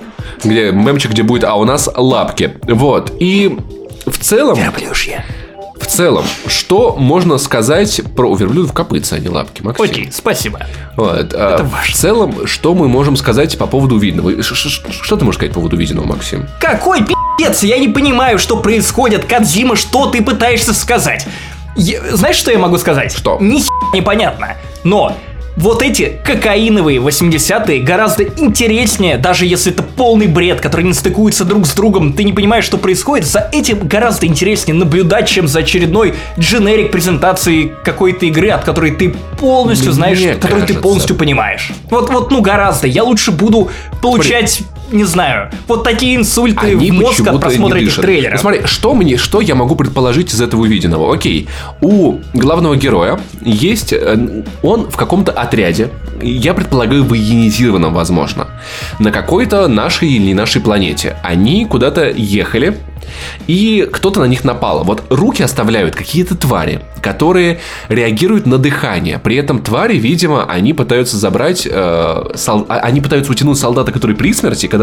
Где 0.45 0.73
мемчик, 0.73 1.13
где 1.13 1.23
будет, 1.23 1.45
а 1.45 1.55
у 1.55 1.65
нас 1.65 1.89
лапки. 1.95 2.55
Вот. 2.67 3.13
И 3.19 3.57
целом, 4.25 4.59
Плюшья. 4.73 5.25
в 5.79 5.87
целом, 5.87 6.25
что 6.47 6.97
можно 6.97 7.39
сказать 7.39 8.01
про 8.17 8.31
у 8.31 8.35
верблюдов 8.37 8.73
копытца, 8.73 9.17
а 9.17 9.19
не 9.19 9.29
лапки, 9.29 9.63
Максим? 9.63 9.85
Окей, 9.85 10.09
спасибо. 10.13 10.61
Вот, 10.97 11.35
а, 11.35 11.55
Это 11.55 11.65
В 11.65 11.71
важно. 11.73 11.95
целом, 11.95 12.47
что 12.47 12.75
мы 12.75 12.89
можем 12.89 13.17
сказать 13.17 13.59
по 13.59 13.67
поводу 13.67 13.97
увиденного? 13.97 14.43
Ш- 14.43 14.55
ш- 14.55 14.69
ш- 14.69 14.83
Что 15.03 15.17
ты 15.17 15.25
можешь 15.25 15.39
сказать 15.39 15.53
по 15.53 15.61
поводу 15.61 15.77
увиденного, 15.77 16.07
Максим? 16.07 16.47
Какой 16.61 17.05
пи***ц? 17.05 17.67
Я 17.67 17.79
не 17.79 17.89
понимаю, 17.89 18.39
что 18.39 18.57
происходит. 18.57 19.25
Кадзима, 19.25 19.77
что 19.77 20.07
ты 20.07 20.23
пытаешься 20.23 20.73
сказать? 20.75 21.27
Я- 21.77 22.01
знаешь, 22.17 22.37
что 22.37 22.51
я 22.51 22.59
могу 22.59 22.77
сказать? 22.79 23.17
Что? 23.17 23.39
Ни 23.41 23.63
непонятно. 23.97 24.57
Но 24.85 25.17
вот 25.57 25.83
эти 25.83 26.21
кокаиновые 26.25 26.99
80-е 26.99 27.81
гораздо 27.81 28.25
интереснее, 28.25 29.19
даже 29.19 29.47
если 29.47 29.73
это 29.73 29.83
полный 29.83 30.27
бред, 30.27 30.61
который 30.61 30.85
не 30.85 30.95
стыкуется 30.95 31.45
друг 31.45 31.67
с 31.67 31.75
другом, 31.75 32.15
ты 32.15 32.25
не 32.25 32.33
понимаешь, 32.33 32.65
что 32.65 32.79
происходит, 32.79 33.27
за 33.27 33.49
этим 33.53 33.87
гораздо 33.87 34.27
интереснее 34.27 34.75
наблюдать, 34.75 35.29
чем 35.29 35.49
за 35.49 35.61
очередной 35.61 36.15
дженерик 36.39 36.91
презентации 36.91 37.73
какой-то 37.85 38.27
игры, 38.27 38.49
от 38.49 38.65
которой 38.65 38.93
ты 38.93 39.15
полностью 39.39 39.89
Мне 39.89 39.95
знаешь, 39.95 40.19
которую 40.19 40.63
ты 40.63 40.69
кажется. 40.69 40.81
полностью 40.81 41.17
понимаешь. 41.17 41.71
Вот, 41.91 42.11
вот, 42.11 42.31
ну, 42.31 42.41
гораздо. 42.41 42.87
Я 42.87 43.05
лучше 43.05 43.31
буду 43.31 43.71
получать, 44.01 44.63
не 44.93 45.05
знаю, 45.05 45.51
вот 45.69 45.85
такие 45.85 46.17
инсульты 46.17 46.67
Они 46.67 46.91
в 46.91 46.95
мозг 46.95 47.27
от 47.27 47.41
просмотра 47.41 47.79
этих 47.79 47.97
трейлеров. 47.97 48.35
Ну, 48.35 48.41
смотри, 48.41 48.67
что 48.67 48.95
мне, 48.95 49.17
что 49.17 49.41
я 49.41 49.55
могу 49.55 49.75
предположить 49.77 50.33
из 50.33 50.41
этого 50.41 50.63
увиденного? 50.63 51.13
Окей, 51.15 51.49
у 51.81 52.19
главного 52.35 52.77
героя 52.77 53.19
есть, 53.41 53.93
э, 53.93 54.43
он 54.63 54.91
в 54.91 54.97
каком-то 54.97 55.33
отряде, 55.33 55.91
я 56.21 56.55
предполагаю, 56.55 57.05
военизированном, 57.05 57.95
возможно, 57.95 58.49
на 58.99 59.11
какой-то 59.11 59.67
нашей 59.69 60.09
или 60.11 60.27
не 60.27 60.35
нашей 60.35 60.61
планете. 60.61 61.17
Они 61.23 61.65
куда-то 61.67 62.11
ехали, 62.11 62.77
и 63.47 63.89
кто-то 63.93 64.21
на 64.21 64.25
них 64.25 64.45
напал. 64.45 64.85
Вот 64.85 65.03
руки 65.11 65.43
оставляют 65.43 65.95
какие-то 65.95 66.37
твари, 66.37 66.81
которые 67.03 67.59
реагируют 67.89 68.47
на 68.47 68.59
дыхание. 68.59 69.19
При 69.19 69.37
этом 69.37 69.61
твари, 69.61 69.97
видимо, 69.97 70.45
они 70.45 70.73
пытаются 70.73 71.17
забрать, 71.17 71.67
э, 71.71 72.25
сол- 72.37 72.67
а- 72.69 72.79
они 72.79 73.01
пытаются 73.01 73.31
утянуть 73.33 73.59
солдата, 73.59 73.93
который 73.93 74.17
при 74.17 74.33
смерти, 74.33 74.67
когда 74.67 74.82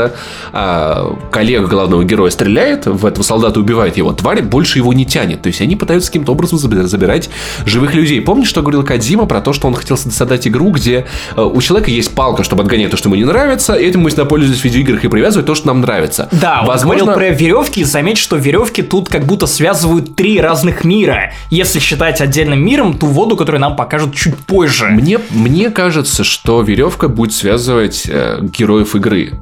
э, 0.53 1.05
коллега 1.31 1.67
главного 1.67 2.03
героя 2.03 2.29
стреляет 2.29 2.85
в 2.85 3.05
этого 3.05 3.23
солдата, 3.23 3.59
убивает 3.59 3.97
его, 3.97 4.13
тварь 4.13 4.41
больше 4.41 4.79
его 4.79 4.93
не 4.93 5.05
тянет. 5.05 5.41
То 5.41 5.47
есть 5.47 5.61
они 5.61 5.75
пытаются 5.75 6.09
каким-то 6.09 6.31
образом 6.31 6.59
заби- 6.59 6.83
забирать 6.83 7.29
живых 7.65 7.93
людей. 7.93 8.21
Помнишь, 8.21 8.47
что 8.47 8.61
говорил 8.61 8.83
Кадзима 8.83 9.25
про 9.25 9.41
то, 9.41 9.53
что 9.53 9.67
он 9.67 9.75
хотел 9.75 9.97
создать 9.97 10.47
игру, 10.47 10.71
где 10.71 11.05
э, 11.35 11.41
у 11.41 11.61
человека 11.61 11.91
есть 11.91 12.13
палка, 12.15 12.43
чтобы 12.43 12.63
отгонять 12.63 12.91
то, 12.91 12.97
что 12.97 13.09
ему 13.09 13.15
не 13.15 13.25
нравится, 13.25 13.73
и 13.73 13.85
этим 13.85 14.01
мы 14.01 14.09
всегда 14.09 14.25
пользуемся 14.25 14.61
в 14.61 14.65
видеоиграх 14.65 15.03
и 15.03 15.07
привязывать 15.07 15.45
то, 15.45 15.55
что 15.55 15.67
нам 15.67 15.81
нравится. 15.81 16.29
Да, 16.31 16.63
он 16.67 16.79
говорил 16.79 17.05
про 17.07 17.29
веревки, 17.29 17.81
и 17.81 17.83
заметь, 17.83 18.17
что 18.17 18.35
веревки 18.35 18.81
тут 18.81 19.09
как 19.09 19.25
будто 19.25 19.47
связывают 19.47 20.15
три 20.15 20.39
разных 20.39 20.83
мира. 20.83 21.33
Если 21.49 21.79
считать 21.79 22.21
отдельным 22.21 22.63
миром 22.63 22.97
ту 22.97 23.07
воду, 23.07 23.35
которую 23.35 23.61
нам 23.61 23.75
покажут 23.75 24.15
чуть 24.15 24.35
позже. 24.37 24.87
Мне, 24.87 25.19
мне 25.31 25.69
кажется, 25.69 26.23
что 26.23 26.61
веревка 26.61 27.07
будет 27.07 27.33
связывать 27.33 28.03
э, 28.07 28.39
героев 28.41 28.95
игры. 28.95 29.33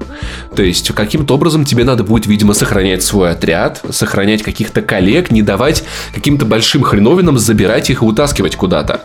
То 0.58 0.64
есть, 0.64 0.92
каким-то 0.92 1.36
образом 1.36 1.66
тебе 1.66 1.84
надо 1.84 2.04
будет, 2.04 2.26
видимо, 2.26 2.56
сохранять 2.56 3.04
свой 3.04 3.30
отряд, 3.30 3.80
сохранять 3.92 4.42
каких-то 4.42 4.82
коллег, 4.82 5.30
не 5.30 5.44
давать 5.44 5.84
каким-то 6.16 6.46
большим 6.48 6.82
хреновинам 6.82 7.38
забирать 7.38 7.92
их 7.92 8.02
и 8.02 8.06
утаскивать 8.06 8.56
куда-то. 8.56 9.04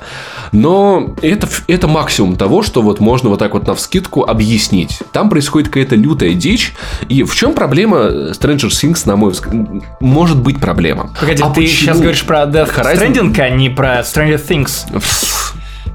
Но 0.52 1.14
это, 1.20 1.46
это 1.68 1.88
максимум 1.88 2.36
того, 2.36 2.62
что 2.62 2.80
вот 2.80 3.00
можно 3.00 3.28
вот 3.28 3.38
так 3.38 3.52
вот 3.52 3.66
навскидку 3.66 4.22
объяснить. 4.24 5.00
Там 5.12 5.28
происходит 5.28 5.68
какая-то 5.68 5.94
лютая 5.94 6.32
дичь. 6.32 6.72
И 7.10 7.22
в 7.22 7.34
чем 7.34 7.52
проблема 7.52 7.98
Stranger 8.32 8.68
Things, 8.70 9.02
на 9.04 9.16
мой 9.16 9.32
взгляд? 9.32 9.54
Может 10.00 10.38
быть 10.40 10.58
проблема. 10.58 11.10
Погоди, 11.20 11.42
А 11.42 11.50
ты 11.50 11.60
почему? 11.60 11.66
сейчас 11.76 11.98
говоришь 12.00 12.24
про 12.24 12.44
Death 12.44 12.74
Horizon- 12.74 12.96
Stranding, 13.34 13.38
а 13.40 13.50
не 13.50 13.68
про 13.68 14.00
Stranger 14.00 14.40
Things. 14.42 14.86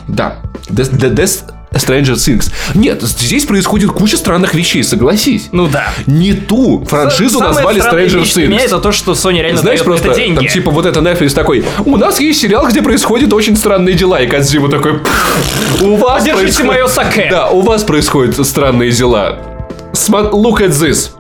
Да. 0.07 0.35
Death- 0.69 0.91
Death 1.15 1.51
Stranger 1.78 2.13
Things. 2.15 2.51
Нет, 2.73 3.01
здесь 3.01 3.45
происходит 3.45 3.91
куча 3.91 4.17
странных 4.17 4.53
вещей, 4.53 4.84
согласись. 4.84 5.49
Ну 5.51 5.67
да. 5.67 5.89
Не 6.05 6.34
ту 6.34 6.84
франшизу 6.86 7.39
Самая 7.39 7.53
назвали 7.53 7.82
Stranger 7.82 8.34
для 8.34 8.47
меня 8.47 8.57
Things. 8.59 8.65
это 8.65 8.80
то, 8.80 8.91
что 8.91 9.11
Sony 9.13 9.41
реально 9.41 9.59
Знаешь, 9.61 9.82
просто 9.84 10.07
это 10.09 10.15
деньги. 10.17 10.36
там 10.36 10.47
типа 10.47 10.71
вот 10.71 10.86
это 10.86 10.99
Netflix 10.99 11.34
такой, 11.34 11.63
у 11.86 11.97
нас 11.97 12.19
есть 12.19 12.41
сериал, 12.41 12.67
где 12.67 12.82
происходят 12.82 13.32
очень 13.34 13.55
странные 13.55 13.95
дела, 13.95 14.21
и 14.21 14.28
Кадзима 14.28 14.69
такой, 14.69 14.99
«Пф, 14.99 15.82
у 15.82 15.95
вас 15.95 16.23
Держите 16.23 16.43
происходит- 16.63 16.71
мое 16.71 16.88
саке. 16.88 17.28
Да, 17.32 17.49
у 17.49 17.61
вас 17.61 17.84
происходят 17.84 18.45
странные 18.45 18.91
дела. 18.91 19.39
Look 19.93 20.59
at 20.61 20.69
this. 20.69 21.11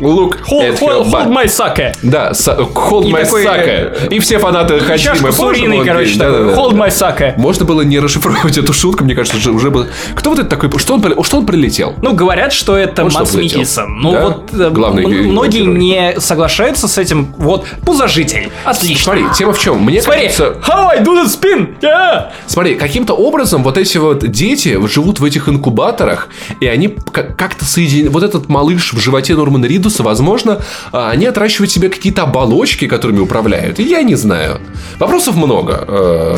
Look 0.00 0.38
Hold, 0.48 0.78
hold, 0.80 1.10
hold 1.10 1.28
my 1.28 1.44
sake. 1.46 1.94
Да, 2.02 2.30
hold 2.32 3.04
И 3.06 3.12
my 3.12 3.24
такой, 3.24 3.44
sake. 3.44 4.08
И 4.14 4.18
все 4.18 4.38
фанаты 4.38 4.80
Хаджимы. 4.80 5.16
Чашку 5.16 5.32
с 5.32 5.36
помнишь, 5.36 5.58
уриной, 5.60 5.78
был 5.78 5.84
короче, 5.84 6.10
гей? 6.12 6.18
такой. 6.18 6.38
Да-да-да. 6.38 6.56
Hold 6.62 6.72
my 6.74 6.88
sake. 6.88 7.34
Можно 7.36 7.64
было 7.66 7.82
не 7.82 7.98
расшифровывать 7.98 8.56
эту 8.58 8.72
шутку, 8.72 9.04
мне 9.04 9.14
кажется, 9.14 9.36
уже, 9.38 9.50
уже 9.52 9.70
бы... 9.70 9.88
Кто 10.14 10.30
вот 10.30 10.38
это 10.38 10.48
такой? 10.48 10.70
Что 10.78 10.94
он, 10.94 11.24
что 11.24 11.36
он 11.38 11.46
прилетел? 11.46 11.94
Ну, 12.02 12.14
говорят, 12.14 12.52
что 12.52 12.76
это 12.76 13.04
Он 13.04 13.10
что, 13.10 13.20
Макс 13.20 13.30
полетел? 13.32 13.60
Микельсон. 13.60 13.98
Ну, 14.00 14.12
Да? 14.12 14.20
вот 14.24 14.50
э, 14.54 14.70
Главный 14.70 15.04
м- 15.04 15.10
герой. 15.10 15.26
многие 15.26 15.62
не 15.64 16.18
соглашаются 16.20 16.88
с 16.88 16.96
этим. 16.98 17.34
Вот, 17.36 17.66
пузожитель. 17.84 18.50
Отлично. 18.64 19.04
Смотри, 19.04 19.24
тема 19.36 19.52
в 19.52 19.58
чем? 19.58 19.82
Мне 19.84 20.00
Смотри, 20.00 20.22
кажется... 20.22 20.56
how 20.66 20.86
I 20.88 21.00
do 21.02 21.14
the 21.22 21.26
spin, 21.26 21.78
yeah! 21.80 22.28
Смотри, 22.46 22.74
каким-то 22.76 23.14
образом 23.14 23.62
вот 23.62 23.76
эти 23.76 23.98
вот 23.98 24.26
дети 24.30 24.78
живут 24.88 25.20
в 25.20 25.24
этих 25.24 25.48
инкубаторах, 25.48 26.28
и 26.60 26.66
они 26.66 26.96
как- 27.12 27.36
как-то 27.36 27.64
соединены... 27.64 28.10
Вот 28.10 28.22
этот 28.22 28.48
малыш 28.48 28.92
в 28.92 28.98
животе 29.00 29.34
Нормана 29.34 29.66
Ридуса, 29.90 30.02
возможно, 30.02 30.60
а, 30.92 31.10
они 31.10 31.26
отращивают 31.26 31.70
себе 31.70 31.88
какие-то 31.88 32.22
оболочки, 32.22 32.86
которыми 32.86 33.18
управляют. 33.20 33.78
Я 33.78 34.02
не 34.02 34.14
знаю. 34.14 34.60
Вопросов 34.98 35.36
много. 35.36 35.84
Э, 35.88 36.36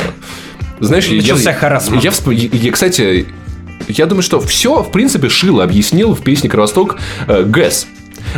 Знаешь, 0.81 1.07
я- 1.07 1.17
Начался 1.23 1.51
я, 2.03 2.11
всп- 2.11 2.35
я- 2.57 2.73
кстати, 2.73 3.27
я 3.89 4.07
думаю, 4.07 4.23
что 4.23 4.41
все, 4.41 4.83
в 4.83 4.91
принципе, 4.91 5.29
Шило 5.29 5.63
объяснил 5.63 6.15
в 6.15 6.23
песне 6.23 6.49
«Кровосток» 6.51 6.97
э, 7.29 7.43
ГЭС. 7.45 7.87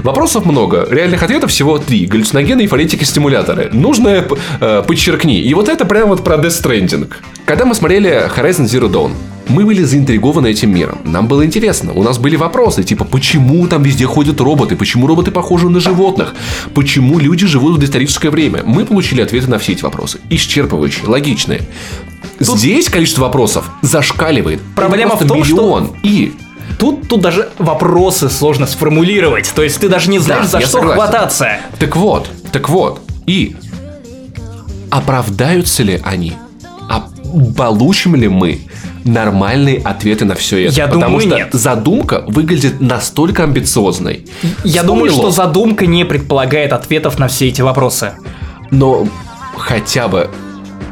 Вопросов 0.02 0.44
много, 0.44 0.86
реальных 0.90 1.22
ответов 1.22 1.50
всего 1.50 1.78
три. 1.78 2.06
Галлюциногены 2.06 2.62
и 2.62 2.66
фонетики-стимуляторы. 2.66 3.70
Нужное 3.72 4.26
э, 4.60 4.82
подчеркни. 4.86 5.40
И 5.40 5.54
вот 5.54 5.68
это 5.68 5.84
прямо 5.86 6.08
вот 6.08 6.24
про 6.24 6.36
Death 6.36 6.62
Stranding. 6.62 7.08
Когда 7.46 7.64
мы 7.64 7.74
смотрели 7.74 8.28
Horizon 8.36 8.64
Zero 8.66 8.90
Dawn, 8.90 9.12
Мы 9.48 9.64
были 9.66 9.82
заинтригованы 9.84 10.48
этим 10.50 10.74
миром. 10.74 10.98
Нам 11.04 11.28
было 11.28 11.44
интересно. 11.44 11.92
У 11.92 12.02
нас 12.02 12.18
были 12.18 12.36
вопросы, 12.36 12.82
типа, 12.82 13.04
почему 13.04 13.66
там 13.68 13.82
везде 13.82 14.06
ходят 14.06 14.40
роботы? 14.40 14.74
Почему 14.76 15.06
роботы 15.06 15.30
похожи 15.30 15.68
на 15.68 15.80
животных? 15.80 16.34
Почему 16.74 17.18
люди 17.18 17.46
живут 17.46 17.76
в 17.76 17.78
доисторическое 17.78 18.30
время? 18.30 18.62
Мы 18.64 18.84
получили 18.86 19.20
ответы 19.20 19.48
на 19.50 19.58
все 19.58 19.72
эти 19.72 19.82
вопросы. 19.82 20.18
Исчерпывающие, 20.30 21.06
логичные. 21.08 21.60
Здесь 22.40 22.88
количество 22.88 23.22
вопросов 23.22 23.70
зашкаливает. 23.82 24.60
Проблема 24.74 25.16
в 25.16 25.26
том, 25.26 25.44
что- 25.44 25.54
миллион. 25.54 25.90
И 26.02 26.32
Тут, 26.78 27.06
тут 27.08 27.20
даже 27.20 27.50
вопросы 27.58 28.28
сложно 28.30 28.66
сформулировать. 28.66 29.52
То 29.54 29.62
есть 29.62 29.78
ты 29.78 29.88
даже 29.88 30.10
не 30.10 30.18
знаешь, 30.18 30.46
Да, 30.46 30.58
за 30.58 30.60
что 30.62 30.70
согласен. 30.78 30.94
хвататься. 31.02 31.48
Так 31.78 31.94
вот, 31.94 32.28
так 32.50 32.68
вот. 32.68 33.00
И 33.26 33.54
оправдаются 34.90 35.82
ли 35.82 36.00
они? 36.04 36.32
А 36.88 37.08
получим 37.56 38.16
ли 38.16 38.28
мы 38.28 38.60
нормальные 39.04 39.78
ответы 39.78 40.24
на 40.24 40.34
все 40.34 40.66
это? 40.66 40.74
Я 40.74 40.86
Потому 40.86 41.18
думаю, 41.18 41.20
что 41.28 41.36
нет. 41.36 41.48
задумка 41.52 42.24
выглядит 42.26 42.80
настолько 42.80 43.44
амбициозной. 43.44 44.26
Я 44.64 44.80
Вспомни 44.82 44.86
думаю, 44.86 45.10
что 45.10 45.30
задумка 45.30 45.86
не 45.86 46.04
предполагает 46.04 46.72
ответов 46.72 47.18
на 47.18 47.28
все 47.28 47.48
эти 47.48 47.62
вопросы. 47.62 48.12
Но 48.70 49.06
хотя 49.56 50.08
бы 50.08 50.30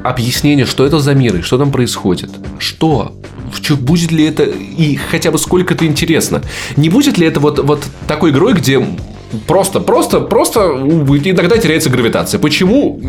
объяснение, 0.05 0.67
что 0.67 0.85
это 0.85 0.99
за 0.99 1.15
мир 1.15 1.37
и 1.37 1.43
что 1.43 1.59
там 1.59 1.71
происходит. 1.71 2.31
Что? 2.59 3.13
Чё- 3.61 3.77
будет 3.77 4.11
ли 4.13 4.25
это 4.25 4.45
и 4.45 4.97
хотя 4.97 5.31
бы 5.31 5.39
сколько 5.39 5.75
это 5.75 5.87
интересно? 5.87 6.43
Не 6.77 6.89
будет 6.89 7.19
ли 7.19 7.27
это 7.27 7.39
вот, 7.41 7.59
вот 7.59 7.83
такой 8.07 8.31
игрой, 8.31 8.55
где 8.55 8.85
просто, 9.47 9.81
просто, 9.81 10.21
просто 10.21 10.61
иногда 10.61 11.57
теряется 11.59 11.91
гравитация? 11.91 12.39
Почему? 12.41 13.01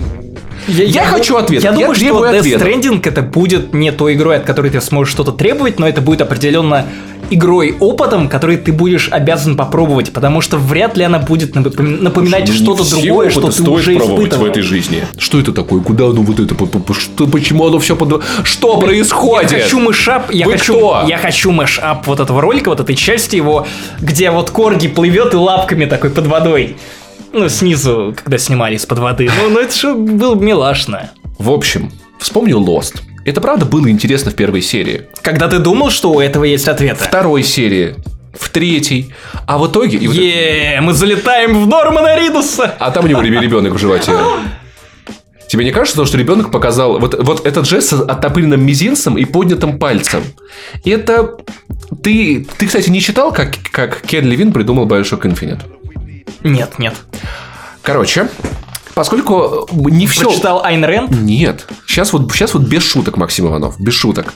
Я 0.68 1.06
хочу 1.06 1.36
ответ. 1.38 1.64
Я, 1.64 1.72
Я 1.72 1.76
думаю, 1.76 1.96
что 1.96 2.06
Death 2.06 2.38
ответа. 2.40 2.66
Stranding 2.66 3.02
это 3.08 3.22
будет 3.22 3.74
не 3.74 3.92
той 3.92 4.14
игрой, 4.14 4.38
от 4.38 4.44
которой 4.46 4.72
ты 4.72 4.82
сможешь 4.82 5.14
что-то 5.14 5.32
требовать, 5.32 5.80
но 5.80 5.88
это 5.88 6.02
будет 6.02 6.22
определенно 6.22 6.86
игрой 7.30 7.76
опытом, 7.80 8.28
который 8.30 8.58
ты 8.58 8.72
будешь 8.72 9.08
обязан 9.10 9.56
попробовать, 9.56 10.12
потому 10.14 10.42
что 10.42 10.58
вряд 10.58 10.98
ли 10.98 11.04
она 11.04 11.20
будет 11.20 11.56
напоми- 11.56 12.00
напоминать 12.02 12.48
Ну, 12.48 12.54
не 12.54 12.60
что-то 12.60 12.88
другое, 12.90 13.30
что 13.32 13.42
ты 13.42 13.52
стоит 13.54 13.68
уже 13.70 13.96
пробовать 13.96 14.20
испытывал. 14.28 14.46
в 14.46 14.50
этой 14.50 14.62
жизни. 14.62 15.04
Что 15.18 15.40
это 15.40 15.52
такое? 15.54 15.82
Куда 15.82 16.06
оно 16.08 16.22
вот 16.22 16.40
это? 16.40 16.54
Что, 16.94 17.26
почему 17.28 17.66
оно 17.66 17.80
все 17.80 17.96
под... 17.96 18.22
Что 18.44 18.78
происходит? 18.80 19.52
Я 19.52 19.60
хочу 19.62 19.80
мышап, 19.80 20.32
я 20.32 20.46
Вы 20.46 20.52
хочу, 20.54 20.74
кто? 20.76 21.06
я 21.08 21.18
хочу 21.18 21.52
мышап 21.52 22.06
вот 22.08 22.20
этого 22.20 22.42
ролика, 22.42 22.70
вот 22.70 22.82
этой 22.82 22.96
части 22.96 23.36
его, 23.38 23.66
где 24.00 24.30
вот 24.30 24.50
Корги 24.52 24.88
плывет 24.88 25.34
и 25.34 25.38
лапками 25.38 25.86
такой 25.86 26.10
под 26.12 26.28
водой. 26.28 26.76
Ну, 27.34 27.50
снизу, 27.50 28.16
когда 28.16 28.38
снимали 28.38 28.76
из-под 28.76 29.00
воды. 29.00 29.30
Ну, 29.42 29.50
ну 29.50 29.60
это 29.60 29.76
же 29.76 29.94
было 29.96 30.36
милашно. 30.36 31.10
В 31.40 31.50
общем, 31.50 31.92
вспомнил 32.20 32.64
Lost. 32.64 33.02
Это 33.26 33.42
правда 33.42 33.66
было 33.66 33.90
интересно 33.90 34.32
в 34.32 34.36
первой 34.36 34.62
серии. 34.62 35.08
Когда 35.22 35.48
ты 35.48 35.58
думал, 35.60 35.90
что 35.90 36.12
у 36.12 36.20
этого 36.20 36.44
есть 36.44 36.68
ответы. 36.68 37.04
второй 37.04 37.42
серии, 37.44 37.96
в 38.38 38.50
третьей, 38.50 39.14
а 39.48 39.58
в 39.58 39.68
итоге... 39.68 39.98
и 39.98 40.08
вот- 40.08 40.16
Е, 40.16 40.80
мы 40.82 40.94
залетаем 40.94 41.64
в 41.64 41.68
Нормана 41.68 42.20
Ридуса. 42.20 42.76
А 42.80 42.92
там 42.92 43.06
у 43.06 43.08
него 43.08 43.22
ребенок 43.22 43.74
в 43.74 43.78
животе. 43.78 44.12
Тебе 45.48 45.66
не 45.66 45.72
кажется, 45.72 46.06
что 46.06 46.18
ребенок 46.18 46.52
показал 46.52 47.00
вот, 47.00 47.16
вот 47.20 47.46
этот 47.46 47.68
жест 47.68 47.90
с 47.90 47.94
оттопыренным 47.94 48.64
мизинцем 48.66 49.18
и 49.18 49.26
поднятым 49.26 49.80
пальцем? 49.80 50.24
Это... 50.86 51.38
Ты, 52.04 52.48
ты, 52.58 52.66
кстати, 52.66 52.90
не 52.90 53.02
читал, 53.02 53.32
как, 53.32 53.56
как 53.72 54.02
Кен 54.02 54.26
Левин 54.26 54.52
придумал 54.52 54.88
Bioshock 54.88 55.22
Infinite? 55.22 55.62
Нет, 56.44 56.80
нет. 56.80 56.96
Короче, 57.82 58.28
поскольку 58.94 59.68
не 59.72 60.08
все... 60.08 60.26
Прочитал 60.26 60.64
Айн 60.64 60.84
Рэнд? 60.84 61.12
Нет. 61.12 61.68
Сейчас 61.88 62.14
вот, 62.14 62.32
сейчас 62.32 62.54
вот 62.54 62.64
без 62.64 62.84
шуток, 62.84 63.18
Максим 63.18 63.48
Иванов, 63.48 63.80
без 63.80 63.94
шуток. 63.94 64.34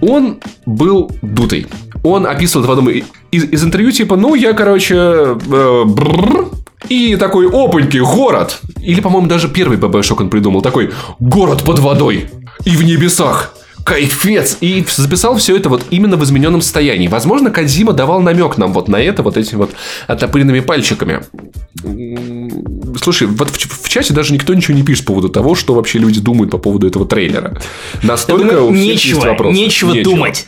Он 0.00 0.38
был 0.66 1.10
дутый. 1.22 1.66
Он 2.02 2.26
описывал 2.26 2.88
и- 2.88 3.04
из, 3.30 3.44
из 3.44 3.64
интервью, 3.64 3.90
типа, 3.90 4.16
ну, 4.16 4.34
я, 4.34 4.52
короче, 4.52 4.94
э, 4.96 5.82
бррр, 5.86 6.48
и 6.88 7.16
такой, 7.16 7.48
опаньки, 7.48 7.96
город. 7.98 8.60
Или, 8.82 9.00
по-моему, 9.00 9.26
даже 9.28 9.48
первый 9.48 9.78
Bioshock 9.78 10.20
он 10.20 10.30
придумал. 10.30 10.60
Такой, 10.60 10.92
город 11.18 11.62
под 11.64 11.78
водой 11.78 12.30
и 12.64 12.76
в 12.76 12.84
небесах. 12.84 13.54
Кайфец! 13.84 14.58
И 14.60 14.84
записал 14.88 15.36
все 15.36 15.56
это 15.56 15.68
вот 15.68 15.84
именно 15.90 16.16
в 16.16 16.24
измененном 16.24 16.62
состоянии. 16.62 17.06
Возможно, 17.06 17.50
Кадзима 17.50 17.92
давал 17.92 18.20
намек 18.22 18.56
нам 18.56 18.72
вот 18.72 18.88
на 18.88 18.96
это 19.00 19.22
вот 19.22 19.36
этими 19.36 19.58
вот 19.58 19.72
оттопыренными 20.06 20.60
пальчиками. 20.60 21.20
Слушай, 23.00 23.28
вот 23.28 23.50
в, 23.50 23.84
в 23.84 23.88
чате 23.88 24.14
даже 24.14 24.32
никто 24.32 24.54
ничего 24.54 24.76
не 24.76 24.82
пишет 24.82 25.04
по 25.04 25.12
поводу 25.12 25.28
того, 25.28 25.54
что 25.54 25.74
вообще 25.74 25.98
люди 25.98 26.20
думают 26.20 26.50
по 26.50 26.58
поводу 26.58 26.86
этого 26.86 27.06
трейлера. 27.06 27.60
Я 28.02 28.08
Настолько 28.08 28.54
думаю, 28.54 28.66
у 28.68 28.74
всех 28.74 28.86
нечего, 28.86 29.16
есть 29.16 29.26
вопросы. 29.26 29.54
нечего 29.58 30.02
думать. 30.02 30.46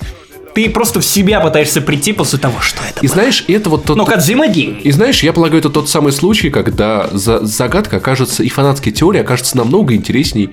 Ты 0.56 0.70
просто 0.70 1.00
в 1.00 1.04
себя 1.04 1.40
пытаешься 1.40 1.82
прийти 1.82 2.14
после 2.14 2.38
того, 2.38 2.62
что 2.62 2.80
это 2.82 3.00
И 3.00 3.06
было. 3.06 3.12
знаешь, 3.14 3.44
это 3.46 3.68
вот 3.68 3.84
тот... 3.84 3.94
Но 3.98 4.06
Кадзима 4.06 4.48
гений. 4.48 4.80
И 4.82 4.90
знаешь, 4.90 5.22
я 5.22 5.34
полагаю, 5.34 5.60
это 5.60 5.68
тот 5.68 5.90
самый 5.90 6.12
случай, 6.12 6.48
когда 6.48 7.08
за- 7.12 7.44
загадка 7.44 7.98
окажется, 7.98 8.42
и 8.42 8.48
фанатская 8.48 8.90
теория 8.90 9.20
окажется 9.20 9.54
намного 9.58 9.94
интересней 9.94 10.48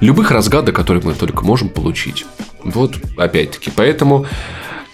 любых 0.00 0.30
разгадок, 0.30 0.74
которые 0.74 1.04
мы 1.04 1.12
только 1.12 1.44
можем 1.44 1.68
получить. 1.68 2.24
Вот, 2.64 2.96
опять-таки. 3.18 3.70
Поэтому... 3.76 4.24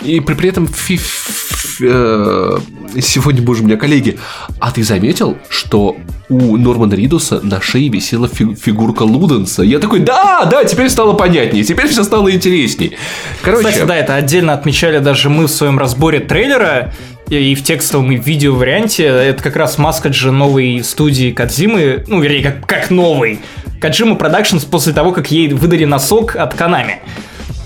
И 0.02 0.20
при, 0.20 0.34
при 0.34 0.48
этом 0.50 0.66
фи- 0.68 0.94
ф- 0.96 1.80
э, 1.82 2.58
сегодня, 3.00 3.42
боже, 3.42 3.62
у 3.62 3.66
меня 3.66 3.76
коллеги, 3.76 4.18
а 4.60 4.70
ты 4.70 4.84
заметил, 4.84 5.36
что 5.48 5.96
у 6.28 6.56
Нормана 6.56 6.94
Ридуса 6.94 7.40
на 7.42 7.60
шее 7.60 7.88
висела 7.88 8.28
фи- 8.28 8.54
фигурка 8.54 9.02
Луденса? 9.02 9.62
Я 9.62 9.78
такой, 9.80 10.00
да, 10.00 10.44
да, 10.44 10.64
теперь 10.64 10.88
стало 10.88 11.14
понятнее, 11.14 11.64
теперь 11.64 11.88
все 11.88 12.04
стало 12.04 12.32
интересней. 12.32 12.96
Короче, 13.42 13.68
Кстати, 13.68 13.86
да, 13.86 13.96
это 13.96 14.14
отдельно 14.14 14.52
отмечали 14.52 14.98
даже 15.00 15.30
мы 15.30 15.46
в 15.46 15.50
своем 15.50 15.78
разборе 15.78 16.20
трейлера 16.20 16.92
и 17.28 17.54
в 17.54 17.62
текстовом 17.64 18.12
и 18.12 18.16
в 18.18 18.24
видео 18.24 18.54
варианте. 18.54 19.04
Это 19.04 19.42
как 19.42 19.56
раз 19.56 19.78
маска 19.78 20.12
же 20.12 20.30
новой 20.30 20.82
студии 20.84 21.32
Кадзимы, 21.32 22.04
ну, 22.06 22.20
вернее, 22.20 22.42
как, 22.42 22.66
как 22.66 22.90
новый. 22.90 23.40
Каджима 23.80 24.16
Productions 24.16 24.66
после 24.68 24.92
того, 24.92 25.12
как 25.12 25.30
ей 25.30 25.48
выдали 25.52 25.84
носок 25.84 26.36
от 26.36 26.54
Канами. 26.54 27.00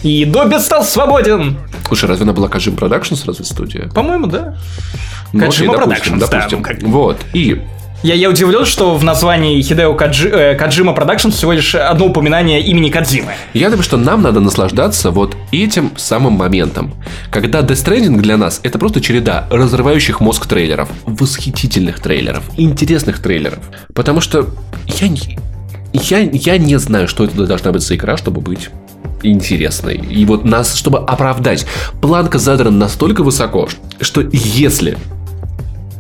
И 0.03 0.25
Добби 0.25 0.59
стал 0.59 0.85
свободен. 0.85 1.59
слушай, 1.87 2.07
разве 2.09 2.25
она 2.25 2.33
была 2.33 2.49
Kajim 2.49 2.77
Productions, 2.77 3.23
разве 3.27 3.45
студия? 3.45 3.89
По-моему, 3.95 4.27
да. 4.27 4.57
Ну, 5.33 5.45
Productions, 5.47 6.19
допустим, 6.19 6.63
да, 6.63 6.69
как- 6.69 6.83
Вот, 6.83 7.19
и 7.33 7.63
Я, 8.05 8.15
я 8.15 8.29
удивлен, 8.31 8.65
что 8.67 8.97
в 8.97 9.05
названии 9.05 9.63
Хидео 9.63 9.95
Каджи, 9.95 10.29
э, 10.29 10.55
Каджима 10.57 10.93
Productions 10.93 11.31
всего 11.31 11.53
лишь 11.53 11.77
одно 11.77 12.07
упоминание 12.07 12.61
имени 12.61 12.91
Кадзимы. 12.91 13.35
Я 13.55 13.71
думаю, 13.71 13.85
что 13.85 13.97
нам 13.97 14.23
надо 14.23 14.41
наслаждаться 14.41 15.13
вот 15.13 15.37
этим 15.53 15.93
самым 15.97 16.33
моментом. 16.33 16.95
Когда 17.31 17.61
Death 17.61 17.85
Stranding 17.85 18.19
для 18.21 18.37
нас 18.37 18.59
это 18.65 18.81
просто 18.81 19.01
череда 19.01 19.47
разрывающих 19.53 20.19
мозг 20.19 20.47
трейлеров, 20.47 20.89
восхитительных 21.07 22.01
трейлеров, 22.01 22.43
интересных 22.57 23.21
трейлеров. 23.21 23.61
Потому 23.95 24.21
что 24.21 24.49
я 25.01 25.07
не, 25.07 25.39
я, 25.93 26.19
я 26.19 26.59
не 26.59 26.77
знаю, 26.81 27.07
что 27.07 27.23
это 27.23 27.47
должна 27.47 27.71
быть 27.71 27.83
за 27.83 27.95
игра, 27.95 28.17
чтобы 28.17 28.41
быть 28.41 28.71
интересной. 29.23 29.97
И 29.97 30.25
вот 30.25 30.45
нас, 30.45 30.75
чтобы 30.75 30.99
оправдать, 30.99 31.67
планка 32.01 32.39
задрана 32.39 32.77
настолько 32.77 33.23
высоко, 33.23 33.69
что 34.01 34.23
если 34.33 34.97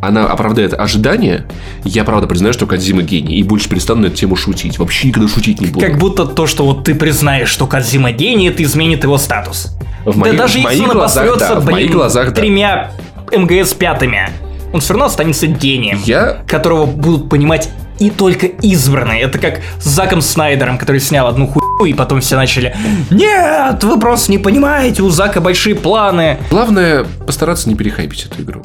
она 0.02 0.26
оправдает 0.26 0.74
ожидания, 0.74 1.46
я 1.84 2.02
правда 2.02 2.26
признаю, 2.26 2.52
что 2.52 2.66
Кадзима 2.66 3.02
гений, 3.02 3.36
и 3.36 3.42
больше 3.44 3.68
перестану 3.68 4.02
на 4.02 4.06
эту 4.06 4.16
тему 4.16 4.34
шутить. 4.34 4.78
Вообще 4.80 5.08
никогда 5.08 5.28
шутить 5.28 5.60
не 5.60 5.68
буду. 5.68 5.86
Как 5.86 5.96
будто 5.96 6.26
то, 6.26 6.48
что 6.48 6.64
вот 6.64 6.82
ты 6.84 6.96
признаешь, 6.96 7.48
что 7.48 7.68
Кадзима 7.68 8.10
гений, 8.10 8.48
это 8.48 8.64
изменит 8.64 9.04
его 9.04 9.16
статус. 9.16 9.76
В 10.04 10.14
да 10.14 10.18
моих- 10.18 10.36
даже 10.36 10.58
в 10.58 10.62
моих 10.62 10.78
если 10.80 10.90
он 10.90 10.96
глазах, 10.96 11.38
да, 11.38 11.60
в 11.60 11.64
блин, 11.64 11.76
моих 11.76 11.90
глазах, 11.92 12.28
да. 12.30 12.40
тремя 12.40 12.90
МГС 13.30 13.74
пятыми, 13.74 14.30
он 14.72 14.80
все 14.80 14.94
равно 14.94 15.06
останется 15.06 15.46
гением, 15.46 16.00
Я 16.04 16.42
которого 16.48 16.86
будут 16.86 17.28
понимать 17.28 17.68
и 17.98 18.10
только 18.10 18.46
избранные. 18.46 19.22
Это 19.22 19.38
как 19.38 19.60
с 19.80 19.84
Заком 19.84 20.20
Снайдером, 20.20 20.78
который 20.78 21.00
снял 21.00 21.26
одну 21.26 21.46
хуйню, 21.46 21.84
и 21.86 21.94
потом 21.94 22.20
все 22.20 22.36
начали 22.36 22.74
«Нет, 23.10 23.82
вы 23.84 23.98
просто 23.98 24.30
не 24.30 24.38
понимаете, 24.38 25.02
у 25.02 25.10
Зака 25.10 25.40
большие 25.40 25.74
планы». 25.74 26.38
Главное 26.50 27.04
постараться 27.26 27.68
не 27.68 27.74
перехайпить 27.74 28.26
эту 28.26 28.42
игру. 28.42 28.62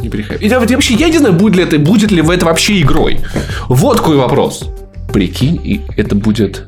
Не 0.00 0.08
перехайпить. 0.08 0.50
Я 0.50 0.58
вообще, 0.58 0.94
я 0.94 1.08
не 1.08 1.18
знаю, 1.18 1.34
будет 1.34 1.56
ли 1.56 1.62
это, 1.62 1.78
будет 1.78 2.10
ли 2.10 2.22
в 2.22 2.30
это 2.30 2.46
вообще 2.46 2.80
игрой. 2.80 3.20
Вот 3.68 3.98
какой 3.98 4.16
вопрос. 4.16 4.68
Прикинь, 5.12 5.60
и 5.62 5.82
это 5.96 6.14
будет 6.14 6.66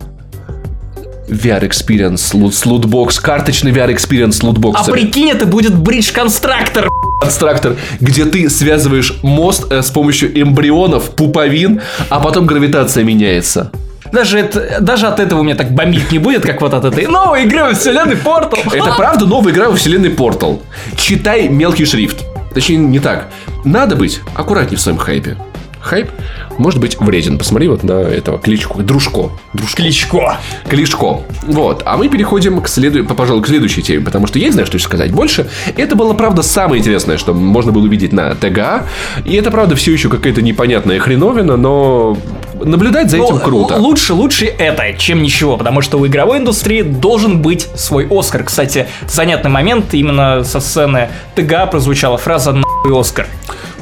VR 1.29 1.63
Experience 1.69 2.19
с 2.19 2.35
лут- 2.35 2.55
с 2.55 2.67
лутбокс, 2.67 3.19
карточный 3.21 3.73
VR 3.73 3.95
Experience 3.95 4.33
с 4.33 4.43
А 4.43 4.47
лутбоксами. 4.47 4.93
прикинь, 4.93 5.31
это 5.31 5.47
будет 5.47 5.75
Бридж 5.75 6.13
Констрактор. 6.13 6.89
Абстрактор, 7.23 7.77
где 8.01 8.25
ты 8.27 8.51
связываешь 8.51 9.19
мост 9.23 9.71
э, 9.71 9.83
с 9.83 9.91
помощью 9.91 10.39
эмбрионов, 10.41 11.11
пуповин, 11.11 11.81
а 12.11 12.21
потом 12.21 12.47
гравитация 12.47 13.05
меняется. 13.05 13.71
Даже, 14.13 14.39
это, 14.39 14.79
даже 14.81 15.07
от 15.07 15.19
этого 15.19 15.41
у 15.41 15.43
меня 15.43 15.55
так 15.57 15.73
бомбить 15.73 16.13
не 16.13 16.19
будет, 16.19 16.43
как 16.45 16.61
вот 16.61 16.75
от 16.75 16.85
этой 16.85 17.07
новой 17.07 17.45
игры 17.45 17.65
во 17.65 17.73
вселенной 17.75 18.17
Портал. 18.17 18.61
Это 18.73 18.93
правда 18.97 19.27
новая 19.27 19.53
игра 19.53 19.69
во 19.71 19.77
вселенной 19.77 20.11
Portal. 20.11 20.61
Читай 20.97 21.49
мелкий 21.49 21.85
шрифт. 21.85 22.19
Точнее, 22.53 22.77
не 22.77 23.01
так. 23.01 23.29
Надо 23.65 23.97
быть 23.97 24.21
аккуратнее 24.37 24.77
в 24.77 24.81
своем 24.81 24.99
хайпе. 24.99 25.37
Хайп 25.85 26.11
может 26.59 26.81
быть 26.81 26.99
вреден. 26.99 27.39
Посмотри 27.39 27.69
вот 27.69 27.83
на 27.83 27.93
этого 28.01 28.39
Кличко. 28.39 28.83
Дружко. 28.83 29.31
Дружко. 29.53 29.77
Кличко. 29.77 30.39
Кличко. 30.69 31.21
Вот. 31.43 31.83
А 31.85 31.97
мы 31.97 32.09
переходим 32.09 32.61
к, 32.61 32.69
следу... 32.69 33.05
пожалуй, 33.05 33.43
к 33.43 33.47
следующей 33.47 33.83
теме, 33.83 34.05
потому 34.05 34.27
что 34.27 34.39
я 34.39 34.47
не 34.47 34.53
знаю, 34.53 34.67
что 34.67 34.77
еще 34.77 34.87
сказать 34.87 35.13
больше. 35.13 35.47
Это 35.77 35.95
было, 35.97 36.15
правда, 36.15 36.43
самое 36.43 36.81
интересное, 36.81 37.19
что 37.19 37.35
можно 37.35 37.73
было 37.73 37.83
увидеть 37.85 38.13
на 38.13 38.35
ТГА. 38.35 38.87
И 39.25 39.35
это, 39.35 39.51
правда, 39.51 39.77
все 39.77 39.93
еще 39.93 40.09
какая-то 40.09 40.43
непонятная 40.43 40.99
хреновина, 40.99 41.57
но 41.57 42.17
наблюдать 42.63 43.11
за 43.11 43.19
этим 43.19 43.35
Ну, 43.35 43.41
круто. 43.41 43.75
л- 43.75 43.83
Лучше, 43.83 44.15
лучше 44.15 44.47
это, 44.47 44.93
чем 44.97 45.23
ничего, 45.23 45.57
потому 45.57 45.81
что 45.83 45.99
у 45.99 46.07
игровой 46.07 46.39
индустрии 46.39 46.83
должен 46.83 47.43
быть 47.43 47.69
свой 47.77 48.07
Оскар. 48.11 48.45
Кстати, 48.45 48.87
занятный 49.09 49.51
момент, 49.51 49.93
именно 49.93 50.43
со 50.45 50.61
сцены 50.61 51.11
ТГА 51.35 51.67
прозвучала 51.67 52.17
фраза 52.17 52.53
«нахуй 52.53 52.99
Оскар». 52.99 53.27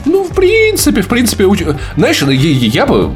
Ну, 0.04 0.24
в 0.24 0.30
принципе, 0.34 1.02
в 1.02 1.08
принципе, 1.08 1.44
уч- 1.44 1.76
знаешь, 1.96 2.20
я, 2.22 2.32
я- 2.32 2.86
бы, 2.86 3.12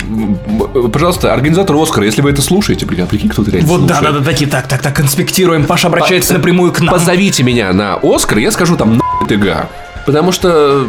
пожалуйста, 0.92 1.32
организатор 1.32 1.74
Оскара, 1.76 2.04
если 2.06 2.22
вы 2.22 2.30
это 2.30 2.42
слушаете, 2.42 2.86
прикинь, 2.86 3.06
прикинь, 3.06 3.28
кто-то 3.28 3.50
реально 3.50 3.68
Вот 3.68 3.86
да, 3.86 3.96
слушает. 3.96 4.14
да, 4.14 4.20
да, 4.20 4.24
такие, 4.30 4.48
так, 4.50 4.68
так, 4.68 4.82
так, 4.82 4.94
конспектируем. 4.94 5.64
Паша 5.64 5.88
обращается 5.88 6.34
напрямую 6.34 6.72
к 6.72 6.80
нам. 6.80 6.94
Позовите 6.94 7.42
меня 7.42 7.72
на 7.72 7.98
Оскар, 8.02 8.38
я 8.38 8.50
скажу 8.50 8.76
там 8.76 8.96
на 8.98 9.26
ТГ. 9.26 9.68
Потому 10.06 10.30
что 10.32 10.86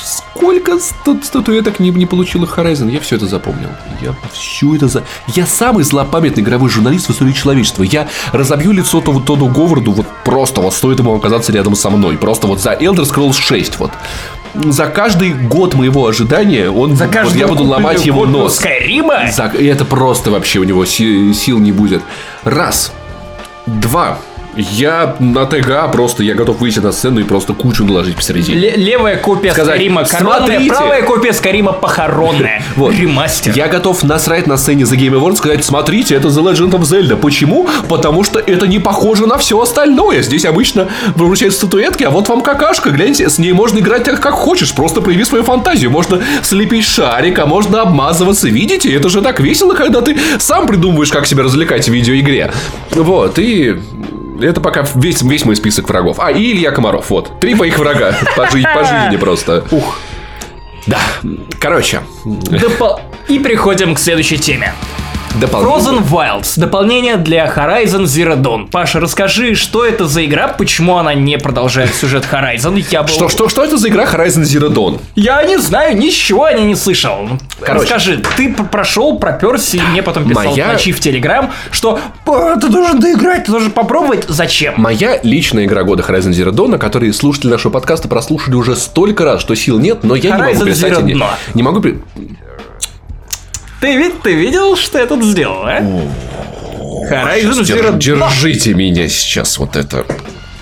сколько 0.00 0.78
сту- 0.78 1.20
статуэток 1.22 1.80
не, 1.80 1.90
не 1.90 2.06
получила 2.06 2.46
Horizon, 2.46 2.88
я 2.90 3.00
все 3.00 3.16
это 3.16 3.26
запомнил. 3.26 3.68
Я 4.00 4.14
все 4.32 4.76
это 4.76 4.86
за... 4.86 5.02
Я 5.34 5.44
самый 5.44 5.82
злопамятный 5.82 6.42
игровой 6.42 6.70
журналист 6.70 7.08
в 7.08 7.10
истории 7.10 7.32
человечества. 7.32 7.82
Я 7.82 8.06
разобью 8.32 8.70
лицо 8.72 9.00
Тоду, 9.00 9.20
Тоду 9.20 9.46
Говарду 9.46 9.90
вот 9.92 10.06
просто, 10.24 10.60
вот 10.60 10.72
стоит 10.72 11.00
ему 11.00 11.14
оказаться 11.16 11.52
рядом 11.52 11.74
со 11.74 11.90
мной. 11.90 12.16
Просто 12.16 12.46
вот 12.46 12.60
за 12.60 12.74
Elder 12.74 13.02
Scrolls 13.10 13.34
6 13.40 13.78
вот. 13.80 13.90
За 14.54 14.86
каждый 14.86 15.32
год 15.34 15.74
моего 15.74 16.06
ожидания 16.06 16.70
он, 16.70 16.96
За 16.96 17.06
вот 17.06 17.34
я 17.34 17.46
буду 17.46 17.64
ломать 17.64 17.98
копию 17.98 18.26
нос. 18.26 18.56
Скайрима? 18.56 19.30
За- 19.32 19.52
И 19.58 19.66
это 19.66 19.84
просто 19.84 20.30
вообще 20.30 20.58
у 20.60 20.64
него 20.64 20.84
си- 20.84 21.32
сил 21.34 21.58
не 21.58 21.72
будет. 21.72 22.02
Раз. 22.44 22.92
Два. 23.66 24.18
Я 24.56 25.16
на 25.20 25.46
ТГА 25.46 25.88
просто, 25.88 26.22
я 26.24 26.34
готов 26.34 26.60
выйти 26.60 26.80
на 26.80 26.90
сцену 26.92 27.20
и 27.20 27.24
просто 27.24 27.52
кучу 27.52 27.84
наложить 27.84 28.16
посередине. 28.16 28.58
Ле- 28.58 28.76
левая 28.76 29.16
копия 29.16 29.52
Сказать, 29.52 29.74
Скарима 29.76 30.04
коронная, 30.04 30.38
«Смотрите!» 30.38 30.68
правая 30.74 31.02
копия 31.02 31.32
Скарима 31.32 31.72
похоронная. 31.72 32.62
Вот. 32.76 32.94
Ремастер. 32.94 33.54
Я 33.56 33.68
готов 33.68 34.02
насрать 34.04 34.46
на 34.46 34.56
сцене 34.56 34.84
The 34.84 34.96
Game 34.96 35.18
Awards, 35.20 35.36
сказать, 35.36 35.64
смотрите, 35.64 36.14
это 36.14 36.28
The 36.28 36.42
Legend 36.52 36.70
of 36.72 36.80
Zelda. 36.82 37.16
Почему? 37.16 37.68
Потому 37.88 38.24
что 38.24 38.38
это 38.38 38.66
не 38.66 38.78
похоже 38.78 39.26
на 39.26 39.38
все 39.38 39.60
остальное. 39.60 40.22
Здесь 40.22 40.44
обычно 40.44 40.88
вручают 41.14 41.54
статуэтки, 41.54 42.04
а 42.04 42.10
вот 42.10 42.28
вам 42.28 42.40
какашка, 42.42 42.90
гляньте, 42.90 43.28
с 43.28 43.38
ней 43.38 43.52
можно 43.52 43.78
играть 43.78 44.04
так, 44.04 44.20
как 44.20 44.34
хочешь, 44.34 44.74
просто 44.74 45.00
прояви 45.00 45.24
свою 45.24 45.44
фантазию. 45.44 45.90
Можно 45.90 46.20
слепить 46.42 46.84
шарик, 46.84 47.38
а 47.38 47.46
можно 47.46 47.82
обмазываться. 47.82 48.48
Видите, 48.48 48.92
это 48.94 49.08
же 49.08 49.22
так 49.22 49.40
весело, 49.40 49.74
когда 49.74 50.00
ты 50.00 50.16
сам 50.38 50.66
придумываешь, 50.66 51.10
как 51.10 51.26
себя 51.26 51.42
развлекать 51.44 51.88
в 51.88 51.92
видеоигре. 51.92 52.52
Вот, 52.92 53.38
и 53.38 53.76
это 54.40 54.60
пока 54.60 54.84
весь, 54.94 55.22
весь 55.22 55.44
мой 55.44 55.56
список 55.56 55.88
врагов. 55.88 56.18
А, 56.20 56.30
и 56.30 56.52
Илья 56.52 56.70
Комаров, 56.70 57.10
вот. 57.10 57.40
Три 57.40 57.54
моих 57.54 57.78
врага 57.78 58.14
по, 58.36 58.48
жи- 58.50 58.62
по 58.74 58.84
жизни 58.84 59.16
просто. 59.16 59.64
Ух. 59.70 59.98
Да, 60.86 60.98
короче, 61.60 62.00
И 63.28 63.38
переходим 63.38 63.94
к 63.94 63.98
следующей 63.98 64.38
теме. 64.38 64.72
Дополнение. 65.40 65.78
Frozen 65.78 66.08
Wilds. 66.10 66.58
Дополнение 66.58 67.16
для 67.16 67.46
Horizon 67.46 68.04
Zero 68.04 68.36
Dawn. 68.36 68.68
Паша, 68.70 69.00
расскажи, 69.00 69.54
что 69.54 69.84
это 69.84 70.06
за 70.06 70.24
игра, 70.24 70.48
почему 70.48 70.96
она 70.96 71.14
не 71.14 71.38
продолжает 71.38 71.94
сюжет 71.94 72.26
Horizon? 72.30 72.84
Я 72.90 73.02
был... 73.02 73.08
Что, 73.08 73.28
что, 73.28 73.48
что 73.48 73.64
это 73.64 73.76
за 73.76 73.88
игра 73.88 74.04
Horizon 74.04 74.42
Zero 74.42 74.68
Dawn? 74.72 75.00
Я 75.14 75.42
не 75.42 75.58
знаю, 75.58 75.96
ничего 75.96 76.44
о 76.44 76.52
ней 76.52 76.66
не 76.66 76.74
слышал. 76.74 77.28
Короче. 77.60 77.82
Расскажи, 77.84 78.22
ты 78.36 78.52
прошел, 78.52 79.18
проперся, 79.18 79.78
и 79.78 79.80
мне 79.80 80.02
потом 80.02 80.28
писал 80.28 80.44
Моя- 80.44 80.72
ночи 80.72 80.92
в 80.92 81.00
Телеграм, 81.00 81.52
что 81.70 81.98
«Па, 82.24 82.56
ты 82.56 82.68
должен 82.68 83.00
доиграть, 83.00 83.44
ты 83.44 83.52
должен 83.52 83.70
попробовать. 83.70 84.24
Зачем? 84.28 84.74
Моя 84.76 85.18
личная 85.22 85.64
игра 85.64 85.82
года 85.82 86.04
Horizon 86.06 86.30
Zero 86.30 86.50
Dawn, 86.50 86.68
на 86.68 86.78
которой 86.78 87.12
слушатели 87.12 87.50
нашего 87.50 87.72
подкаста 87.72 88.08
прослушали 88.08 88.54
уже 88.54 88.76
столько 88.76 89.24
раз, 89.24 89.40
что 89.40 89.54
сил 89.54 89.78
нет, 89.78 90.04
но 90.04 90.14
я 90.14 90.30
не 90.30 90.36
могу 90.38 90.50
Horizon 90.52 90.64
перестать... 90.64 90.92
Zero 90.92 91.02
Не, 91.02 91.22
не 91.54 91.62
могу... 91.62 91.82
Ты, 93.80 93.96
вид- 93.96 94.22
ты 94.22 94.34
видел, 94.34 94.76
что 94.76 94.98
я 94.98 95.06
тут 95.06 95.22
сделал, 95.24 95.62
а? 95.64 95.80
Horizon 97.10 97.62
Zero. 97.62 97.96
Держите 97.98 98.74
меня 98.74 99.08
сейчас 99.08 99.58
вот 99.58 99.76
это. 99.76 100.04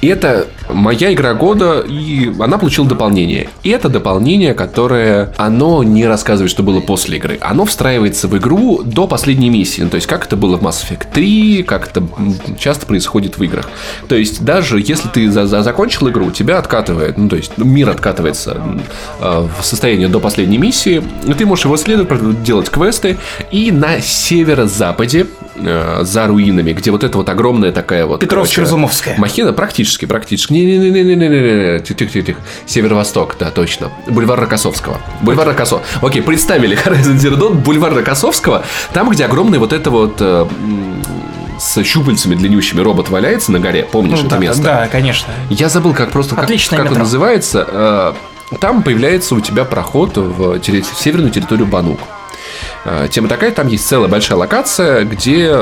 Это 0.03 0.47
моя 0.69 1.13
игра 1.13 1.35
года, 1.35 1.81
и 1.81 2.33
она 2.41 2.59
получила 2.59 2.87
дополнение. 2.89 3.49
И 3.63 3.71
это 3.71 3.89
дополнение, 3.89 4.55
которое, 4.55 5.33
оно 5.37 5.83
не 5.83 6.07
рассказывает, 6.07 6.51
что 6.51 6.63
было 6.63 6.81
после 6.81 7.17
игры. 7.19 7.39
Оно 7.41 7.65
встраивается 7.65 8.29
в 8.29 8.37
игру 8.39 8.83
до 8.83 9.07
последней 9.07 9.51
миссии. 9.51 9.83
Ну, 9.83 9.89
то 9.91 9.97
есть, 9.97 10.07
как 10.07 10.27
это 10.27 10.37
было 10.37 10.57
в 10.57 10.63
Mass 10.63 10.85
Effect 10.89 11.07
3, 11.13 11.63
как 11.63 11.89
это 11.89 12.03
часто 12.59 12.87
происходит 12.87 13.39
в 13.39 13.43
играх. 13.43 13.69
То 14.09 14.17
есть, 14.17 14.45
даже 14.45 14.79
если 14.81 15.09
ты 15.09 15.31
за- 15.31 15.47
за- 15.47 15.63
закончил 15.63 16.09
игру, 16.09 16.31
тебя 16.31 16.59
откатывает, 16.59 17.19
ну, 17.19 17.29
то 17.29 17.37
есть, 17.37 17.57
мир 17.59 17.91
откатывается 17.91 18.61
э, 19.21 19.49
в 19.61 19.65
состояние 19.65 20.09
до 20.09 20.21
последней 20.21 20.59
миссии, 20.59 21.03
и 21.27 21.33
ты 21.35 21.47
можешь 21.47 21.65
его 21.65 21.77
исследовать, 21.77 22.09
про- 22.09 22.33
делать 22.33 22.69
квесты, 22.71 23.19
и 23.51 23.71
на 23.71 24.01
северо-западе, 24.01 25.27
э, 25.57 26.01
за 26.03 26.27
руинами, 26.27 26.73
где 26.73 26.91
вот 26.91 27.05
эта 27.05 27.17
вот 27.19 27.29
огромная 27.29 27.73
такая 27.73 28.07
вот... 28.07 28.23
Петровско-Разумовская. 28.23 29.03
короче, 29.15 29.21
Махина 29.21 29.53
практически, 29.53 30.05
практически. 30.05 30.53
Не-не-не-не-не-не-не. 30.65 31.81
Тихо-тихо-тихо. 31.81 32.41
Северо-восток, 32.67 33.37
да, 33.39 33.51
точно. 33.51 33.91
Бульвар 34.09 34.41
Рокоссовского. 34.41 35.01
Бульвар 35.23 35.49
Рокоссовского. 35.49 36.07
Окей, 36.09 36.23
представили 36.23 36.77
Horizon 36.77 37.17
Zero 37.17 37.37
Dawn, 37.39 37.55
бульвар 37.55 37.95
Рокоссовского. 37.95 38.65
Там, 38.93 39.11
где 39.11 39.25
огромный 39.25 39.59
вот 39.59 39.73
это 39.73 39.91
вот 39.91 40.17
э, 40.21 40.47
с 41.59 41.83
щупальцами 41.85 42.35
длиннющими 42.35 42.81
робот 42.81 43.09
валяется 43.11 43.53
на 43.53 43.61
горе. 43.61 43.85
Помнишь 43.91 44.21
это 44.21 44.31
да, 44.31 44.39
место? 44.39 44.63
да, 44.63 44.89
конечно. 44.89 45.33
Я 45.51 45.69
забыл, 45.69 45.93
как 45.95 46.11
просто 46.11 46.35
как, 46.35 46.45
Отличное 46.45 46.79
как 46.79 46.89
метро. 46.91 47.01
называется. 47.03 47.67
Э, 47.69 48.57
Там 48.61 48.83
появляется 48.83 49.35
у 49.35 49.41
тебя 49.41 49.65
проход 49.65 50.17
в, 50.17 50.59
терри- 50.61 50.83
в 50.83 50.99
северную 50.99 51.31
территорию 51.33 51.67
Банук. 51.67 52.01
Тема 53.11 53.27
такая, 53.29 53.51
там 53.51 53.67
есть 53.67 53.87
целая 53.87 54.09
большая 54.09 54.39
локация, 54.39 55.05
где 55.05 55.53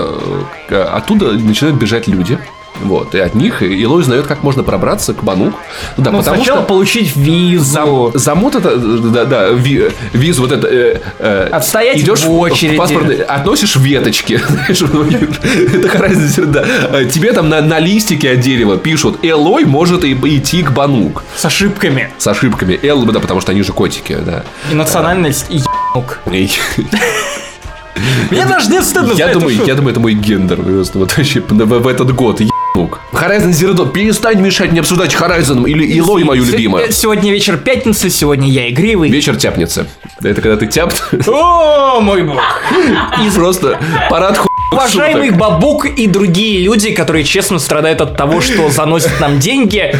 оттуда 0.68 1.32
начинают 1.32 1.78
бежать 1.78 2.06
люди. 2.06 2.38
Вот, 2.82 3.14
и 3.14 3.18
от 3.18 3.34
них 3.34 3.62
Илой 3.62 4.00
узнает, 4.00 4.26
как 4.26 4.42
можно 4.42 4.62
пробраться 4.62 5.14
к 5.14 5.22
Банук. 5.22 5.54
Ну 5.96 6.04
да, 6.04 6.10
Ну, 6.10 6.18
потому 6.18 6.36
сначала 6.36 6.58
что 6.60 6.66
получить 6.68 7.16
визу. 7.16 8.10
замут 8.14 8.56
это, 8.56 8.76
да, 8.76 9.24
да, 9.24 9.48
ви- 9.50 9.90
визу 10.12 10.42
вот 10.42 10.52
это... 10.52 10.66
э, 10.66 11.00
э, 11.18 11.48
Отстоять 11.52 11.98
идешь 12.00 12.24
в 12.24 12.32
очереди. 12.32 12.76
паспортный- 12.76 13.22
относишь 13.22 13.76
веточки. 13.76 14.40
Это 14.68 15.98
разница, 15.98 16.44
да. 16.46 16.64
Э, 16.92 17.04
Тебе 17.06 17.32
там 17.32 17.48
на, 17.48 17.60
на 17.62 17.78
листике 17.78 18.32
от 18.32 18.40
дерева 18.40 18.76
пишут, 18.76 19.18
Элой 19.24 19.64
может 19.64 20.04
и- 20.04 20.12
идти 20.36 20.62
к 20.62 20.72
Банук. 20.72 21.22
С 21.36 21.44
ошибками. 21.44 22.12
С 22.18 22.26
ошибками. 22.26 22.78
Эл, 22.82 23.04
да, 23.06 23.20
потому 23.20 23.40
что 23.40 23.52
они 23.52 23.62
же 23.62 23.72
котики, 23.72 24.16
да. 24.20 24.44
И 24.70 24.74
национальность, 24.74 25.46
и 25.48 25.58
ебнук. 25.58 26.18
И- 26.32 26.50
Мне 28.30 28.44
даже 28.46 28.70
не 28.70 28.82
стыдно 28.82 29.12
Я 29.12 29.28
думаю, 29.28 29.56
я 29.64 29.74
думаю, 29.74 29.92
это 29.92 30.00
мой 30.00 30.14
гендер. 30.14 30.56
Просто 30.56 30.98
вот 30.98 31.16
вообще 31.16 31.40
в, 31.40 31.52
в 31.52 31.86
этот 31.86 32.12
год. 32.12 32.40
Ебнук. 32.74 33.00
Horizon 33.12 33.50
Zero 33.50 33.74
Dawn. 33.74 33.92
Перестань 33.92 34.40
мешать 34.40 34.70
мне 34.70 34.80
обсуждать 34.80 35.14
Horizon 35.14 35.68
или 35.68 35.84
Илой 35.86 36.24
мою 36.24 36.44
любимую. 36.44 36.92
Сегодня 36.92 37.30
вечер 37.30 37.56
пятницы, 37.56 38.10
сегодня 38.10 38.48
я 38.48 38.68
игривый. 38.70 39.10
Вечер 39.10 39.36
тяпницы. 39.36 39.86
Это 40.22 40.40
когда 40.40 40.56
ты 40.56 40.66
тяп. 40.66 40.92
О, 41.26 42.00
мой 42.00 42.22
бог. 42.22 42.42
И 43.24 43.30
просто 43.30 43.78
парад 44.10 44.38
ху... 44.38 44.48
Уважаемый 44.72 45.30
Бабук 45.30 45.86
и 45.86 46.08
другие 46.08 46.60
люди, 46.64 46.90
которые 46.90 47.22
честно 47.22 47.60
страдают 47.60 48.00
от 48.00 48.16
того, 48.16 48.40
что 48.40 48.70
заносят 48.70 49.20
нам 49.20 49.38
деньги, 49.38 49.94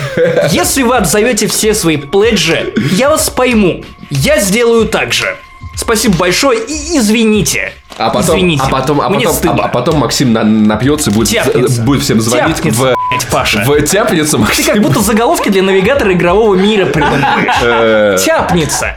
если 0.51 0.83
вы 0.83 0.97
отзовете 0.97 1.47
все 1.47 1.75
свои 1.75 1.97
пледжи, 1.97 2.75
я 2.91 3.09
вас 3.09 3.31
пойму. 3.31 3.85
Я 4.11 4.41
сделаю 4.41 4.87
так 4.87 5.12
же. 5.12 5.37
Спасибо 5.77 6.16
большое 6.16 6.61
и 6.61 6.99
извините. 6.99 7.72
А 7.97 8.11
потом, 8.11 8.37
извините. 8.37 8.62
а 8.66 8.68
потом, 8.70 9.01
а 9.01 9.09
потом, 9.11 9.33
стыдно. 9.33 9.62
а, 9.62 9.66
а 9.66 9.68
потом 9.68 9.99
Максим 9.99 10.33
на- 10.33 10.43
напьется 10.45 11.11
и 11.11 11.14
будет, 11.14 11.31
будет 11.85 12.03
всем 12.03 12.20
звонить 12.20 12.57
Тяпнется, 12.57 12.81
в, 12.81 12.83
блядь, 13.11 13.27
Паша. 13.31 13.64
в 13.64 13.83
тяпницу 13.83 14.33
Ты 14.33 14.39
Максим. 14.39 14.64
как 14.66 14.83
будто 14.83 15.01
заголовки 15.01 15.49
для 15.49 15.62
навигатора 15.62 16.12
игрового 16.12 16.55
мира 16.57 16.87
придумываешь. 16.87 18.22
Тяпница. 18.25 18.95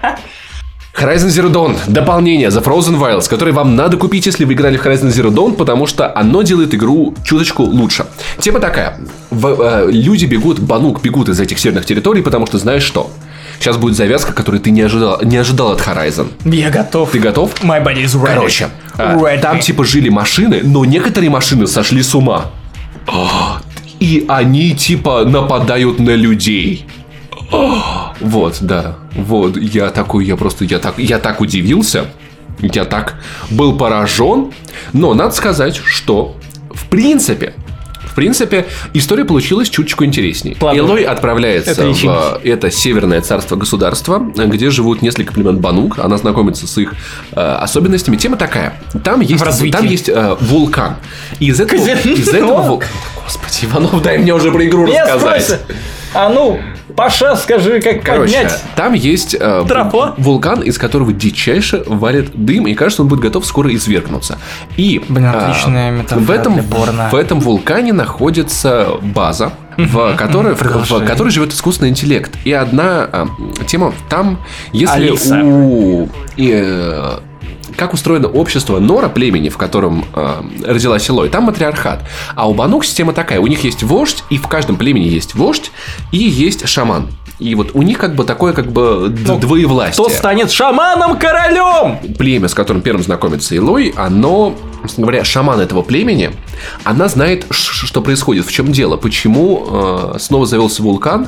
Horizon 1.00 1.28
Zero 1.28 1.52
Dawn. 1.52 1.78
Дополнение 1.86 2.48
The 2.50 2.64
Frozen 2.64 2.98
Wilds, 3.00 3.30
которое 3.30 3.52
вам 3.52 3.76
надо 3.76 3.98
купить, 3.98 4.26
если 4.26 4.46
вы 4.46 4.54
играли 4.54 4.78
в 4.78 4.84
Horizon 4.84 5.10
Zero 5.10 5.30
Dawn, 5.30 5.54
потому 5.54 5.86
что 5.86 6.12
оно 6.16 6.42
делает 6.42 6.74
игру 6.74 7.14
чуточку 7.24 7.62
лучше. 7.62 8.08
Тема 8.40 8.60
такая. 8.60 8.98
В- 9.30 9.62
э, 9.62 9.92
люди 9.92 10.26
бегут, 10.26 10.58
банук 10.60 11.04
бегут 11.04 11.30
из 11.30 11.40
этих 11.40 11.60
северных 11.60 11.86
территорий, 11.86 12.24
потому 12.24 12.48
что 12.48 12.58
знаешь 12.58 12.82
что? 12.82 13.12
Сейчас 13.60 13.78
будет 13.78 13.95
завязка, 13.95 14.34
которую 14.34 14.62
ты 14.62 14.72
не 14.72 14.82
ожидал, 14.82 15.20
не 15.24 15.38
ожидал 15.38 15.72
от 15.72 15.80
Horizon. 15.82 16.30
Я 16.45 16.70
готов. 16.70 17.12
Ты 17.12 17.20
готов? 17.20 17.53
My 17.64 17.84
body 17.84 18.03
is 18.05 18.16
ready. 18.20 18.26
Короче, 18.36 18.70
а, 18.97 19.16
Ready. 19.16 19.39
там 19.41 19.60
типа 19.60 19.84
жили 19.84 20.10
машины, 20.10 20.62
но 20.64 20.86
некоторые 20.86 21.30
машины 21.30 21.68
сошли 21.68 22.01
с 22.03 22.14
ума. 22.16 22.51
А, 23.08 23.62
И 23.99 24.26
они 24.28 24.76
типа 24.76 25.24
нападают 25.26 25.99
на 25.99 26.16
людей. 26.16 26.86
А, 27.51 28.14
Вот, 28.20 28.58
да. 28.62 28.97
Вот, 29.16 29.58
я 29.58 29.89
такой, 29.89 30.26
я 30.26 30.36
просто, 30.36 30.66
я 30.66 30.80
так, 30.80 30.99
я 30.99 31.18
так 31.20 31.41
удивился. 31.41 32.05
Я 32.60 32.86
так 32.86 33.16
был 33.49 33.78
поражен. 33.78 34.51
Но 34.93 35.14
надо 35.14 35.32
сказать, 35.36 35.76
что 35.84 36.36
в 36.72 36.86
принципе, 36.89 37.53
принципе, 38.18 38.65
история 38.93 39.26
получилась 39.26 39.70
чуточку 39.70 40.03
интереснее. 40.03 40.57
Ладно. 40.59 40.80
Элой 40.80 41.03
отправляется 41.03 41.70
Это 41.70 41.84
в 41.93 42.41
это 42.43 42.72
северное 42.72 43.22
царство-государство, 43.22 44.18
где 44.18 44.72
живут 44.72 45.03
несколько 45.03 45.34
племен 45.34 45.59
Банук. 45.59 45.99
Она 45.99 46.18
знакомится 46.18 46.65
с 46.65 46.76
их 46.80 46.95
э, 47.32 47.39
особенностями. 47.39 48.18
Тема 48.18 48.36
такая. 48.36 48.82
Там 49.03 49.22
есть, 49.22 49.72
там 49.72 49.86
есть 49.86 50.09
э, 50.09 50.36
вулкан. 50.41 50.95
И 51.39 51.49
из 51.49 51.61
этого, 51.61 51.80
из 51.80 52.30
этого 52.30 52.82
Господи, 53.24 53.65
Иванов, 53.65 54.01
дай 54.01 54.18
мне 54.18 54.34
уже 54.34 54.51
про 54.51 54.65
игру 54.65 54.88
рассказать. 54.88 55.59
а 56.15 56.30
ну, 56.30 56.59
Паша, 56.98 57.36
скажи, 57.36 57.80
как 57.80 58.02
Короче, 58.02 58.50
там 58.76 58.93
есть 58.93 59.36
э, 59.39 59.66
Тропа? 59.68 60.16
вул- 60.18 60.24
вулкан, 60.24 60.62
из 60.64 60.80
которого 60.80 61.14
дичайше 61.14 61.84
валит 61.86 62.32
дым, 62.34 62.66
и 62.66 62.74
кажется, 62.74 63.04
он 63.04 63.08
будет 63.08 63.20
готов 63.20 63.45
скоро 63.45 63.72
извергнуться. 63.74 64.39
И 64.78 65.00
Блин, 65.08 65.28
а, 65.28 65.45
отличная 65.48 65.91
метафора 65.91 66.20
в 66.26 66.32
этом, 66.32 66.54
для 66.56 66.64
Борна. 66.64 67.10
в 67.12 67.16
этом 67.16 67.39
вулкане 67.39 67.93
находится 67.93 68.88
база, 69.04 69.52
в 69.78 70.16
которой, 70.16 70.56
в, 70.56 70.62
в 70.64 71.06
которой 71.06 71.30
живет 71.30 71.54
искусственный 71.54 71.91
интеллект. 71.91 72.32
И 72.45 72.52
одна 72.52 73.08
а, 73.12 73.28
тема 73.68 73.93
там, 74.10 74.39
если 74.74 75.10
Алиса. 75.10 75.39
у 75.43 76.10
и, 76.36 76.52
э, 76.52 77.20
как 77.78 77.94
устроено 77.94 78.28
общество 78.28 78.80
Нора 78.80 79.08
племени, 79.08 79.50
в 79.50 79.58
котором 79.58 80.04
э, 80.14 80.42
родилась 80.66 81.10
Элой, 81.10 81.30
там 81.30 81.46
матриархат. 81.46 82.02
А 82.36 82.50
у 82.50 82.54
Банук 82.54 82.84
система 82.84 83.14
такая: 83.14 83.40
у 83.40 83.48
них 83.48 83.64
есть 83.64 83.84
вождь, 83.84 84.24
и 84.30 84.38
в 84.38 84.48
каждом 84.48 84.76
племени 84.76 85.06
есть 85.06 85.36
вождь, 85.36 85.72
и 86.12 86.18
есть 86.18 86.68
шаман. 86.68 87.08
И 87.40 87.54
вот 87.54 87.72
у 87.76 87.84
них 87.84 88.00
как 88.00 88.16
бы 88.16 88.24
такое 88.24 88.52
как 88.52 88.72
бы 88.72 89.16
Ну, 89.28 89.38
двоевластие 89.38 90.04
Кто 90.04 90.10
станет 90.14 90.50
шаманом-королем? 90.52 92.16
племя, 92.18 92.48
с 92.48 92.54
которым 92.56 92.82
первым 92.82 93.04
знакомится 93.04 93.54
Илой, 93.54 93.94
оно, 93.96 94.56
собственно 94.82 95.06
говоря, 95.08 95.24
шаман 95.24 95.60
этого 95.60 95.84
племени, 95.84 96.32
она 96.84 97.08
знает, 97.08 97.46
что 97.52 98.02
происходит, 98.02 98.46
в 98.46 98.52
чем 98.52 98.72
дело, 98.72 98.98
почему 98.98 99.68
э, 99.70 100.16
снова 100.20 100.48
завелся 100.48 100.82
вулкан, 100.82 101.28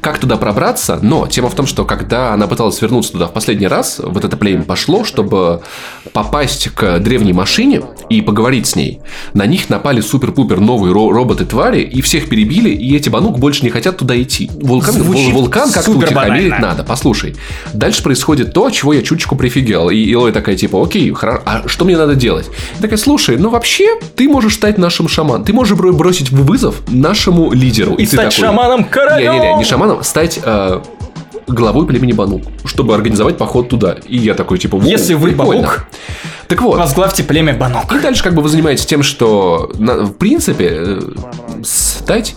как 0.00 0.18
туда 0.18 0.36
пробраться, 0.36 0.98
но 1.02 1.26
тема 1.26 1.48
в 1.48 1.54
том, 1.54 1.66
что 1.66 1.84
когда 1.84 2.32
она 2.32 2.46
пыталась 2.46 2.80
вернуться 2.82 3.12
туда 3.12 3.26
в 3.26 3.32
последний 3.32 3.66
раз, 3.66 4.00
вот 4.02 4.24
это 4.24 4.36
племя 4.36 4.62
пошло, 4.62 5.04
чтобы 5.04 5.62
попасть 6.12 6.68
к 6.74 6.98
древней 6.98 7.32
машине 7.32 7.82
и 8.10 8.20
поговорить 8.20 8.66
с 8.66 8.76
ней. 8.76 9.00
На 9.34 9.46
них 9.46 9.68
напали 9.70 10.00
супер-пупер 10.00 10.60
новые 10.60 10.92
ро- 10.94 11.10
роботы-твари, 11.12 11.80
и 11.82 12.00
всех 12.02 12.28
перебили, 12.28 12.70
и 12.70 12.96
эти 12.96 13.08
банук 13.08 13.38
больше 13.38 13.62
не 13.64 13.70
хотят 13.70 13.96
туда 13.96 14.20
идти. 14.20 14.50
Вулкан, 14.54 14.94
Звучит 14.94 15.28
вул- 15.28 15.32
вулкан 15.32 15.70
как-то 15.72 15.90
утихомирить 15.92 16.58
надо. 16.58 16.84
Послушай, 16.84 17.36
дальше 17.72 18.02
происходит 18.02 18.52
то, 18.52 18.70
чего 18.70 18.92
я 18.92 19.02
чуточку 19.02 19.36
прифигел. 19.36 19.90
И 19.90 19.96
Илой 19.96 20.32
такая, 20.32 20.56
типа, 20.56 20.82
окей, 20.82 21.12
хорошо, 21.12 21.42
а 21.46 21.62
что 21.66 21.84
мне 21.84 21.96
надо 21.96 22.14
делать? 22.14 22.46
И 22.78 22.82
такая, 22.82 22.98
слушай, 22.98 23.36
ну 23.36 23.50
вообще, 23.50 23.98
ты 24.14 24.28
можешь 24.28 24.54
стать 24.54 24.78
нашим 24.78 25.08
шаманом. 25.08 25.44
Ты 25.44 25.52
можешь 25.52 25.76
бро- 25.76 25.92
бросить 25.92 26.30
вызов 26.30 26.76
нашему 26.88 27.52
лидеру. 27.52 27.94
И 27.94 28.06
ты 28.06 28.16
стать 28.16 28.30
такой, 28.34 28.48
шаманом-королем. 28.48 29.32
Не-не-не, 29.32 29.58
не 29.58 29.64
шаманом, 29.76 30.02
стать 30.02 30.40
э, 30.42 30.80
главой 31.46 31.86
племени 31.86 32.12
Банук, 32.12 32.42
чтобы 32.64 32.94
организовать 32.94 33.36
поход 33.36 33.68
туда. 33.68 33.96
И 34.06 34.16
я 34.16 34.34
такой, 34.34 34.58
типа, 34.58 34.78
«Воу, 34.78 34.88
Если 34.88 35.14
вы 35.14 35.28
прикольно». 35.30 35.62
Банук, 35.62 35.86
Так 36.48 36.62
вот, 36.62 36.78
возглавьте 36.78 37.22
племя 37.24 37.54
Банок. 37.54 37.92
и 37.92 37.98
дальше 38.00 38.22
как 38.24 38.34
бы 38.34 38.40
вы 38.42 38.48
занимаетесь 38.48 38.86
тем, 38.86 39.02
что 39.02 39.70
на- 39.74 40.04
в 40.04 40.12
принципе 40.14 40.68
э, 40.72 41.00
стать 41.62 42.36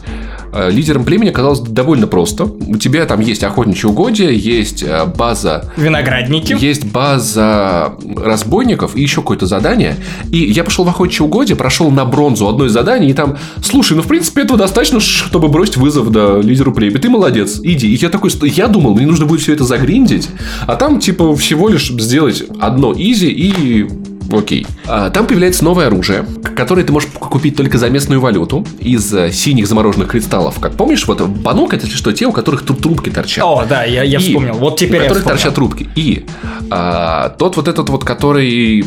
лидером 0.69 1.03
племени 1.03 1.29
оказалось 1.29 1.59
довольно 1.59 2.07
просто. 2.07 2.45
У 2.45 2.77
тебя 2.77 3.05
там 3.05 3.19
есть 3.19 3.43
охотничьи 3.43 3.89
угодья, 3.89 4.29
есть 4.29 4.83
э, 4.83 5.05
база 5.05 5.71
Виноградники. 5.77 6.55
есть 6.59 6.85
база 6.85 7.93
разбойников 8.17 8.95
и 8.95 9.01
еще 9.01 9.21
какое-то 9.21 9.45
задание. 9.45 9.97
И 10.31 10.37
я 10.37 10.63
пошел 10.63 10.85
в 10.85 10.89
охотничье 10.89 11.25
угодье, 11.25 11.55
прошел 11.55 11.91
на 11.91 12.05
бронзу 12.05 12.47
одно 12.47 12.65
из 12.65 12.71
заданий, 12.71 13.09
и 13.09 13.13
там, 13.13 13.37
слушай, 13.61 13.95
ну 13.95 14.01
в 14.01 14.07
принципе 14.07 14.41
этого 14.41 14.57
достаточно, 14.57 14.99
чтобы 14.99 15.47
бросить 15.47 15.77
вызов 15.77 16.11
да, 16.11 16.39
лидеру 16.39 16.73
племени. 16.73 16.97
Ты 16.97 17.09
молодец, 17.09 17.59
иди. 17.63 17.87
И 17.87 17.95
я 17.95 18.09
такой, 18.09 18.31
я 18.43 18.67
думал, 18.67 18.95
мне 18.95 19.05
нужно 19.05 19.25
будет 19.25 19.41
все 19.41 19.53
это 19.53 19.63
загриндить, 19.63 20.29
а 20.67 20.75
там 20.75 20.99
типа 20.99 21.35
всего 21.35 21.69
лишь 21.69 21.89
сделать 21.89 22.43
одно 22.59 22.93
изи 22.93 23.29
и 23.29 23.87
Окей. 24.31 24.65
А, 24.87 25.09
Там 25.09 25.27
появляется 25.27 25.63
новое 25.63 25.87
оружие, 25.87 26.25
которое 26.55 26.83
ты 26.83 26.91
можешь 26.91 27.09
купить 27.09 27.55
только 27.55 27.77
за 27.77 27.89
местную 27.89 28.21
валюту 28.21 28.65
из 28.79 29.13
э, 29.13 29.31
синих 29.31 29.67
замороженных 29.67 30.09
кристаллов. 30.09 30.59
Как 30.59 30.73
помнишь, 30.73 31.07
вот 31.07 31.21
банок 31.21 31.73
это 31.73 31.87
что, 31.87 32.11
те, 32.11 32.25
у 32.25 32.31
которых 32.31 32.63
тут 32.63 32.79
трубки 32.81 33.09
торчат. 33.09 33.43
О, 33.43 33.65
да, 33.67 33.83
я, 33.83 34.03
я 34.03 34.19
И 34.19 34.21
вспомнил. 34.21 34.53
Вот 34.53 34.77
теперь 34.77 35.01
у 35.01 35.03
которых 35.03 35.23
торчат 35.23 35.55
трубки. 35.55 35.89
И 35.95 36.25
а, 36.69 37.29
тот 37.29 37.55
вот 37.57 37.67
этот 37.67 37.89
вот, 37.89 38.03
который, 38.03 38.85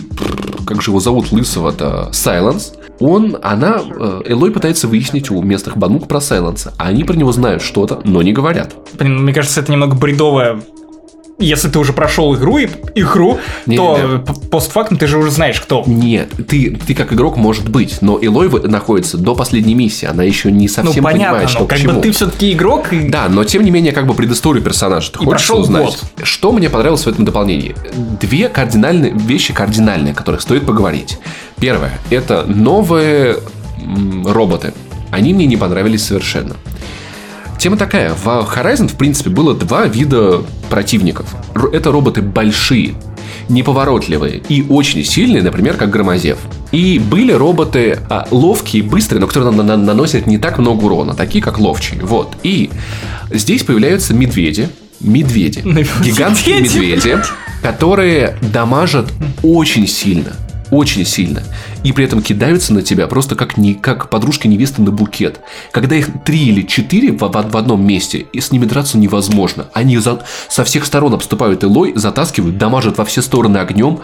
как 0.66 0.82
же 0.82 0.90
его 0.90 1.00
зовут, 1.00 1.32
лысого-то, 1.32 2.10
Сайленс, 2.12 2.74
он, 3.00 3.36
она, 3.42 3.80
э, 3.84 4.22
Элой 4.26 4.52
пытается 4.52 4.86
выяснить 4.86 5.30
у 5.30 5.42
местных 5.42 5.76
банук 5.76 6.06
про 6.06 6.20
Сайленса, 6.20 6.72
а 6.78 6.88
они 6.88 7.02
про 7.02 7.14
него 7.14 7.32
знают 7.32 7.62
что-то, 7.62 8.00
но 8.04 8.22
не 8.22 8.32
говорят. 8.32 8.74
Блин, 8.98 9.22
мне 9.24 9.34
кажется, 9.34 9.60
это 9.60 9.72
немного 9.72 9.96
бредовое. 9.96 10.62
Если 11.42 11.68
ты 11.68 11.78
уже 11.78 11.92
прошел 11.92 12.34
игру, 12.34 12.58
и, 12.58 12.68
игру 12.94 13.38
Не, 13.66 13.76
то 13.76 13.98
не, 13.98 14.12
не. 14.14 14.48
постфактум 14.48 14.96
ты 14.98 15.06
же 15.06 15.18
уже 15.18 15.30
знаешь, 15.30 15.60
кто. 15.60 15.82
Нет, 15.86 16.30
ты, 16.48 16.78
ты 16.86 16.94
как 16.94 17.12
игрок 17.12 17.36
может 17.36 17.68
быть, 17.68 18.00
но 18.00 18.18
Элой 18.22 18.48
находится 18.68 19.18
до 19.18 19.34
последней 19.34 19.74
миссии, 19.74 20.06
она 20.06 20.22
еще 20.22 20.50
не 20.52 20.66
Ну, 20.66 20.72
совсем 20.72 21.04
понятно, 21.04 21.26
понимает, 21.28 21.50
что 21.50 21.60
но 21.60 21.66
к 21.66 21.70
как 21.70 21.78
чему. 21.78 21.94
бы 21.94 22.00
ты 22.00 22.12
все-таки 22.12 22.52
игрок, 22.52 22.92
и 22.92 23.08
Да, 23.08 23.28
но 23.28 23.44
тем 23.44 23.64
не 23.64 23.70
менее, 23.70 23.92
как 23.92 24.06
бы 24.06 24.14
предысторию 24.14 24.62
персонажа 24.62 25.12
ты 25.12 25.22
И 25.22 25.24
хочешь 25.24 25.50
узнать. 25.50 25.84
год. 25.84 26.02
Что 26.22 26.52
мне 26.52 26.70
понравилось 26.70 27.04
в 27.04 27.08
этом 27.08 27.24
дополнении? 27.24 27.74
Две 28.20 28.48
кардинальные 28.48 29.12
вещи 29.12 29.52
кардинальные, 29.52 30.12
о 30.12 30.14
которых 30.14 30.40
стоит 30.42 30.64
поговорить. 30.66 31.18
Первое– 31.58 31.92
это 32.10 32.44
новые 32.46 33.36
роботы. 34.24 34.72
Они 35.10 35.34
мне 35.34 35.46
не 35.46 35.56
понравились 35.56 36.04
совершенно. 36.04 36.56
Тема 37.62 37.76
такая. 37.76 38.12
В 38.12 38.26
Horizon, 38.26 38.88
в 38.88 38.96
принципе, 38.96 39.30
было 39.30 39.54
два 39.54 39.86
вида 39.86 40.42
противников. 40.68 41.32
Это 41.72 41.92
роботы 41.92 42.20
большие, 42.20 42.94
неповоротливые 43.48 44.42
и 44.48 44.66
очень 44.68 45.04
сильные, 45.04 45.44
например, 45.44 45.76
как 45.76 45.90
Громозев. 45.90 46.38
И 46.72 46.98
были 46.98 47.30
роботы 47.30 48.00
а, 48.10 48.26
ловкие, 48.32 48.82
быстрые, 48.82 49.20
но 49.20 49.28
которые 49.28 49.52
на- 49.52 49.62
на- 49.62 49.76
наносят 49.76 50.26
не 50.26 50.38
так 50.38 50.58
много 50.58 50.86
урона, 50.86 51.14
такие 51.14 51.40
как 51.40 51.60
ловчие. 51.60 52.00
Вот. 52.02 52.34
И 52.42 52.68
здесь 53.30 53.62
появляются 53.62 54.12
медведи. 54.12 54.68
Медведи. 54.98 55.60
Гигантские 56.02 56.62
медведи, 56.62 57.16
которые 57.62 58.38
дамажат 58.42 59.08
очень 59.44 59.86
сильно. 59.86 60.32
Очень 60.72 61.06
сильно. 61.06 61.44
И 61.84 61.92
при 61.92 62.04
этом 62.04 62.22
кидаются 62.22 62.72
на 62.72 62.82
тебя 62.82 63.06
просто 63.06 63.34
как, 63.34 63.56
не, 63.56 63.74
как 63.74 64.08
подружка 64.08 64.46
невесты 64.48 64.82
на 64.82 64.90
букет. 64.92 65.40
Когда 65.72 65.96
их 65.96 66.08
три 66.24 66.38
или 66.46 66.62
четыре 66.62 67.12
в, 67.12 67.18
в- 67.18 67.50
в 67.50 67.56
одном 67.56 67.84
месте, 67.84 68.18
и 68.32 68.40
с 68.40 68.52
ними 68.52 68.64
драться 68.66 68.98
невозможно. 68.98 69.66
Они 69.72 69.98
за- 69.98 70.22
со 70.48 70.64
всех 70.64 70.84
сторон 70.84 71.14
обступают 71.14 71.64
Элой, 71.64 71.92
затаскивают, 71.96 72.56
дамажат 72.58 72.98
во 72.98 73.04
все 73.04 73.20
стороны 73.22 73.58
огнем, 73.58 74.00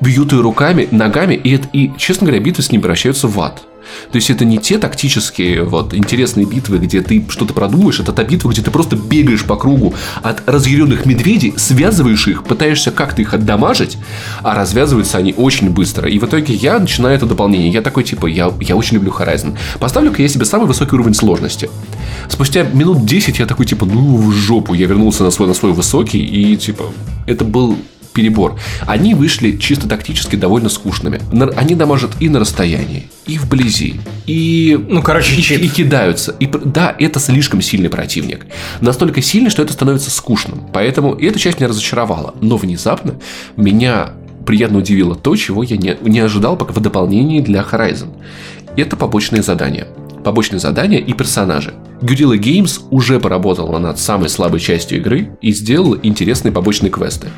бьют 0.00 0.32
ее 0.32 0.40
руками, 0.40 0.88
ногами, 0.90 1.34
и, 1.34 1.54
это, 1.54 1.68
и, 1.72 1.92
честно 1.96 2.26
говоря, 2.26 2.42
битвы 2.42 2.62
с 2.62 2.70
ними 2.70 2.82
превращаются 2.82 3.28
в 3.28 3.40
ад. 3.40 3.62
То 4.10 4.16
есть 4.16 4.30
это 4.30 4.44
не 4.44 4.58
те 4.58 4.78
тактические 4.78 5.64
вот 5.64 5.94
интересные 5.94 6.46
битвы, 6.46 6.78
где 6.78 7.02
ты 7.02 7.24
что-то 7.28 7.54
продумаешь, 7.54 8.00
это 8.00 8.12
та 8.12 8.24
битва, 8.24 8.50
где 8.50 8.62
ты 8.62 8.70
просто 8.70 8.96
бегаешь 8.96 9.44
по 9.44 9.56
кругу 9.56 9.94
от 10.22 10.42
разъяренных 10.48 11.06
медведей, 11.06 11.54
связываешь 11.56 12.28
их, 12.28 12.44
пытаешься 12.44 12.90
как-то 12.90 13.22
их 13.22 13.34
отдамажить, 13.34 13.98
а 14.42 14.54
развязываются 14.54 15.18
они 15.18 15.34
очень 15.36 15.70
быстро. 15.70 16.08
И 16.08 16.18
в 16.18 16.24
итоге 16.24 16.54
я 16.54 16.78
начинаю 16.78 17.16
это 17.16 17.26
дополнение. 17.26 17.70
Я 17.70 17.82
такой 17.82 18.04
типа, 18.04 18.26
я, 18.26 18.52
я 18.60 18.76
очень 18.76 18.96
люблю 18.96 19.12
Horizon. 19.12 19.56
Поставлю-ка 19.78 20.22
я 20.22 20.28
себе 20.28 20.44
самый 20.44 20.66
высокий 20.66 20.94
уровень 20.94 21.14
сложности. 21.14 21.70
Спустя 22.28 22.62
минут 22.62 23.04
10 23.04 23.38
я 23.38 23.46
такой 23.46 23.66
типа, 23.66 23.86
ну 23.86 24.16
в 24.16 24.32
жопу. 24.32 24.74
Я 24.74 24.86
вернулся 24.86 25.24
на 25.24 25.30
свой, 25.30 25.48
на 25.48 25.54
свой 25.54 25.72
высокий 25.72 26.18
и 26.18 26.56
типа, 26.56 26.84
это 27.26 27.44
был 27.44 27.76
перебор. 28.16 28.58
Они 28.86 29.14
вышли 29.14 29.58
чисто 29.58 29.86
тактически 29.86 30.36
довольно 30.36 30.70
скучными. 30.70 31.20
Они 31.54 31.74
дамажат 31.74 32.12
и 32.18 32.30
на 32.30 32.40
расстоянии, 32.40 33.10
и 33.26 33.36
вблизи, 33.36 34.00
и... 34.26 34.78
Ну, 34.88 35.02
короче, 35.02 35.34
и, 35.36 35.40
и 35.40 35.68
кидаются. 35.68 36.34
И, 36.40 36.46
да, 36.46 36.96
это 36.98 37.20
слишком 37.20 37.60
сильный 37.60 37.90
противник. 37.90 38.46
Настолько 38.80 39.20
сильный, 39.20 39.50
что 39.50 39.62
это 39.62 39.74
становится 39.74 40.10
скучным. 40.10 40.66
Поэтому 40.72 41.14
эта 41.14 41.38
часть 41.38 41.60
меня 41.60 41.68
разочаровала. 41.68 42.34
Но 42.40 42.56
внезапно 42.56 43.16
меня 43.56 44.12
приятно 44.46 44.78
удивило 44.78 45.14
то, 45.14 45.36
чего 45.36 45.62
я 45.62 45.76
не, 45.76 45.96
не 46.00 46.20
ожидал 46.20 46.56
пока 46.56 46.72
в 46.72 46.80
дополнении 46.80 47.40
для 47.40 47.60
Horizon. 47.60 48.08
Это 48.76 48.96
побочные 48.96 49.42
задания. 49.42 49.88
Побочные 50.26 50.58
задания 50.58 50.98
и 50.98 51.12
персонажи. 51.12 51.72
Guerrilla 52.00 52.36
Games 52.36 52.80
уже 52.90 53.20
поработала 53.20 53.78
над 53.78 54.00
самой 54.00 54.28
слабой 54.28 54.58
частью 54.58 54.98
игры 54.98 55.30
и 55.40 55.52
сделала 55.52 55.96
интересные 56.02 56.50
побочные 56.50 56.90
квесты. 56.90 57.28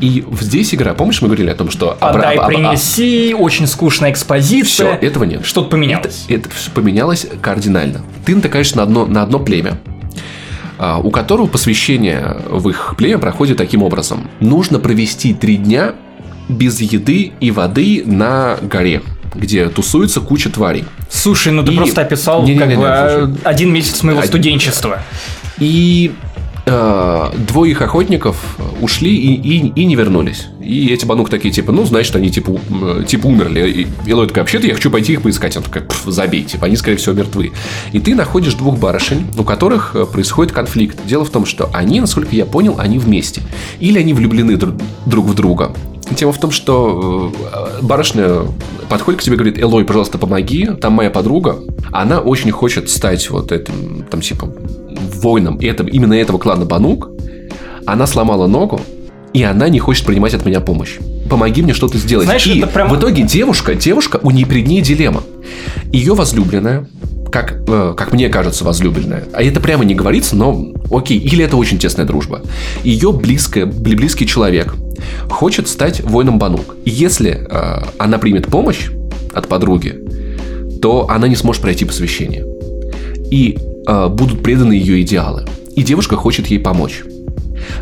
И 0.00 0.22
здесь 0.42 0.74
игра, 0.74 0.92
помнишь, 0.92 1.22
мы 1.22 1.28
говорили 1.28 1.48
о 1.48 1.54
том, 1.54 1.70
что... 1.70 1.96
об- 1.98 2.16
об- 2.18 2.46
принеси, 2.46 3.32
очень 3.32 3.66
скучная 3.66 4.12
Все, 4.12 4.20
экспозиция. 4.20 4.96
этого 4.96 5.24
нет. 5.24 5.46
Что-то 5.46 5.70
поменялось. 5.70 6.26
Это, 6.28 6.50
это 6.50 6.70
поменялось 6.74 7.26
кардинально. 7.40 8.02
Ты 8.26 8.36
натыкаешься 8.36 8.76
на 8.76 8.82
одно, 8.82 9.06
на 9.06 9.22
одно 9.22 9.38
племя, 9.38 9.78
а, 10.76 10.98
у 10.98 11.10
которого 11.10 11.46
посвящение 11.46 12.36
в 12.50 12.68
их 12.68 12.96
племя 12.98 13.16
проходит 13.16 13.56
таким 13.56 13.82
образом. 13.82 14.28
Нужно 14.40 14.78
провести 14.78 15.32
три 15.32 15.56
дня 15.56 15.94
без 16.50 16.82
еды 16.82 17.32
и 17.40 17.50
воды 17.50 18.02
на 18.04 18.58
горе 18.60 19.00
где 19.38 19.68
тусуется 19.68 20.20
куча 20.20 20.50
тварей. 20.50 20.84
Слушай, 21.10 21.52
ну 21.52 21.62
ты 21.62 21.72
И- 21.72 21.76
просто 21.76 22.00
описал 22.02 22.42
Не-не-не, 22.44 22.58
как 22.60 22.68
бы 22.68 22.74
слушай. 22.74 23.32
э, 23.32 23.48
один 23.48 23.72
месяц 23.72 24.02
моего 24.02 24.20
Один- 24.20 24.28
студенчества. 24.28 25.02
И 25.58 26.12
э, 26.66 27.30
двое 27.48 27.70
их 27.72 27.80
охотников 27.80 28.58
ушли 28.80 29.14
и, 29.16 29.34
и, 29.34 29.68
и 29.68 29.84
не 29.84 29.94
вернулись. 29.94 30.46
И 30.60 30.88
эти 30.92 31.04
банук 31.04 31.30
такие, 31.30 31.54
типа, 31.54 31.70
ну, 31.70 31.84
значит, 31.86 32.16
они, 32.16 32.28
типа, 32.28 32.58
э, 32.82 33.04
типа 33.06 33.26
умерли. 33.28 33.70
И 34.04 34.10
Элой 34.10 34.26
такой, 34.26 34.40
вообще-то 34.42 34.66
я 34.66 34.74
хочу 34.74 34.90
пойти 34.90 35.12
их 35.12 35.22
поискать. 35.22 35.56
Он 35.56 35.62
такой, 35.62 35.82
«Пф, 35.82 36.02
забей, 36.06 36.42
типа, 36.42 36.66
они, 36.66 36.74
скорее 36.76 36.96
всего, 36.96 37.14
мертвы. 37.14 37.52
И 37.92 38.00
ты 38.00 38.14
находишь 38.16 38.54
двух 38.54 38.78
барышень, 38.78 39.26
у 39.38 39.44
которых 39.44 39.92
э, 39.94 40.06
происходит 40.06 40.52
конфликт. 40.52 40.98
Дело 41.06 41.24
в 41.24 41.30
том, 41.30 41.46
что 41.46 41.70
они, 41.72 42.00
насколько 42.00 42.34
я 42.34 42.44
понял, 42.44 42.74
они 42.78 42.98
вместе. 42.98 43.42
Или 43.78 44.00
они 44.00 44.12
влюблены 44.12 44.56
друг, 44.56 44.74
друг 45.06 45.26
в 45.26 45.34
друга. 45.34 45.70
Тема 46.14 46.32
в 46.32 46.38
том, 46.38 46.50
что 46.50 47.32
э, 47.52 47.82
барышня 47.82 48.42
подходит 48.88 49.20
к 49.20 49.22
тебе 49.24 49.34
и 49.34 49.38
говорит, 49.38 49.58
Элой, 49.58 49.84
пожалуйста, 49.84 50.18
помоги, 50.18 50.66
там 50.80 50.92
моя 50.94 51.10
подруга, 51.10 51.56
она 51.92 52.20
очень 52.20 52.50
хочет 52.52 52.88
стать 52.88 53.28
вот 53.30 53.52
этим, 53.52 54.04
там, 54.10 54.20
типа, 54.20 54.50
воином 55.20 55.58
этого, 55.60 55.88
именно 55.88 56.14
этого 56.14 56.38
клана 56.38 56.64
Банук, 56.64 57.10
она 57.86 58.06
сломала 58.06 58.46
ногу, 58.46 58.80
и 59.34 59.42
она 59.42 59.68
не 59.68 59.78
хочет 59.78 60.06
принимать 60.06 60.32
от 60.34 60.46
меня 60.46 60.60
помощь. 60.60 60.96
Помоги 61.28 61.60
мне 61.60 61.74
что-то 61.74 61.98
сделать. 61.98 62.26
Знаешь, 62.26 62.46
и 62.46 62.60
это 62.60 62.68
прям- 62.68 62.88
в 62.88 62.98
итоге 62.98 63.22
девушка, 63.24 63.74
девушка, 63.74 64.20
у 64.22 64.30
нее 64.30 64.46
перед 64.46 64.66
ней 64.68 64.80
дилемма. 64.80 65.22
Ее 65.92 66.14
возлюбленная, 66.14 66.86
как, 67.30 67.62
э, 67.68 67.94
как 67.96 68.12
мне 68.12 68.28
кажется, 68.28 68.64
возлюбленная, 68.64 69.24
а 69.32 69.42
это 69.42 69.60
прямо 69.60 69.84
не 69.84 69.94
говорится, 69.94 70.36
но 70.36 70.68
окей, 70.90 71.18
или 71.18 71.44
это 71.44 71.56
очень 71.56 71.78
тесная 71.78 72.06
дружба. 72.06 72.40
Ее 72.84 73.12
близкая, 73.12 73.66
бли- 73.66 73.96
близкий 73.96 74.26
человек 74.26 74.74
хочет 75.28 75.68
стать 75.68 76.00
воином 76.00 76.38
Банук. 76.38 76.76
И 76.84 76.90
если 76.90 77.46
э, 77.48 77.82
она 77.98 78.18
примет 78.18 78.46
помощь 78.46 78.88
от 79.32 79.48
подруги, 79.48 79.94
то 80.80 81.08
она 81.08 81.28
не 81.28 81.36
сможет 81.36 81.62
пройти 81.62 81.84
посвящение. 81.84 82.44
И 83.30 83.58
э, 83.86 84.08
будут 84.08 84.42
преданы 84.42 84.72
ее 84.72 85.02
идеалы. 85.02 85.46
И 85.74 85.82
девушка 85.82 86.16
хочет 86.16 86.46
ей 86.46 86.58
помочь. 86.58 87.02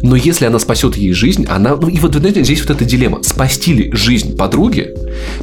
Но 0.02 0.16
если 0.16 0.46
она 0.46 0.58
спасет 0.58 0.96
ей 0.96 1.12
жизнь, 1.12 1.46
она... 1.46 1.76
Ну 1.76 1.88
и 1.88 1.98
вот, 1.98 2.14
знаете, 2.14 2.42
здесь 2.42 2.60
вот 2.62 2.70
эта 2.70 2.84
дилемма. 2.84 3.22
Спасти 3.22 3.72
ли 3.72 3.92
жизнь 3.92 4.36
подруги, 4.36 4.94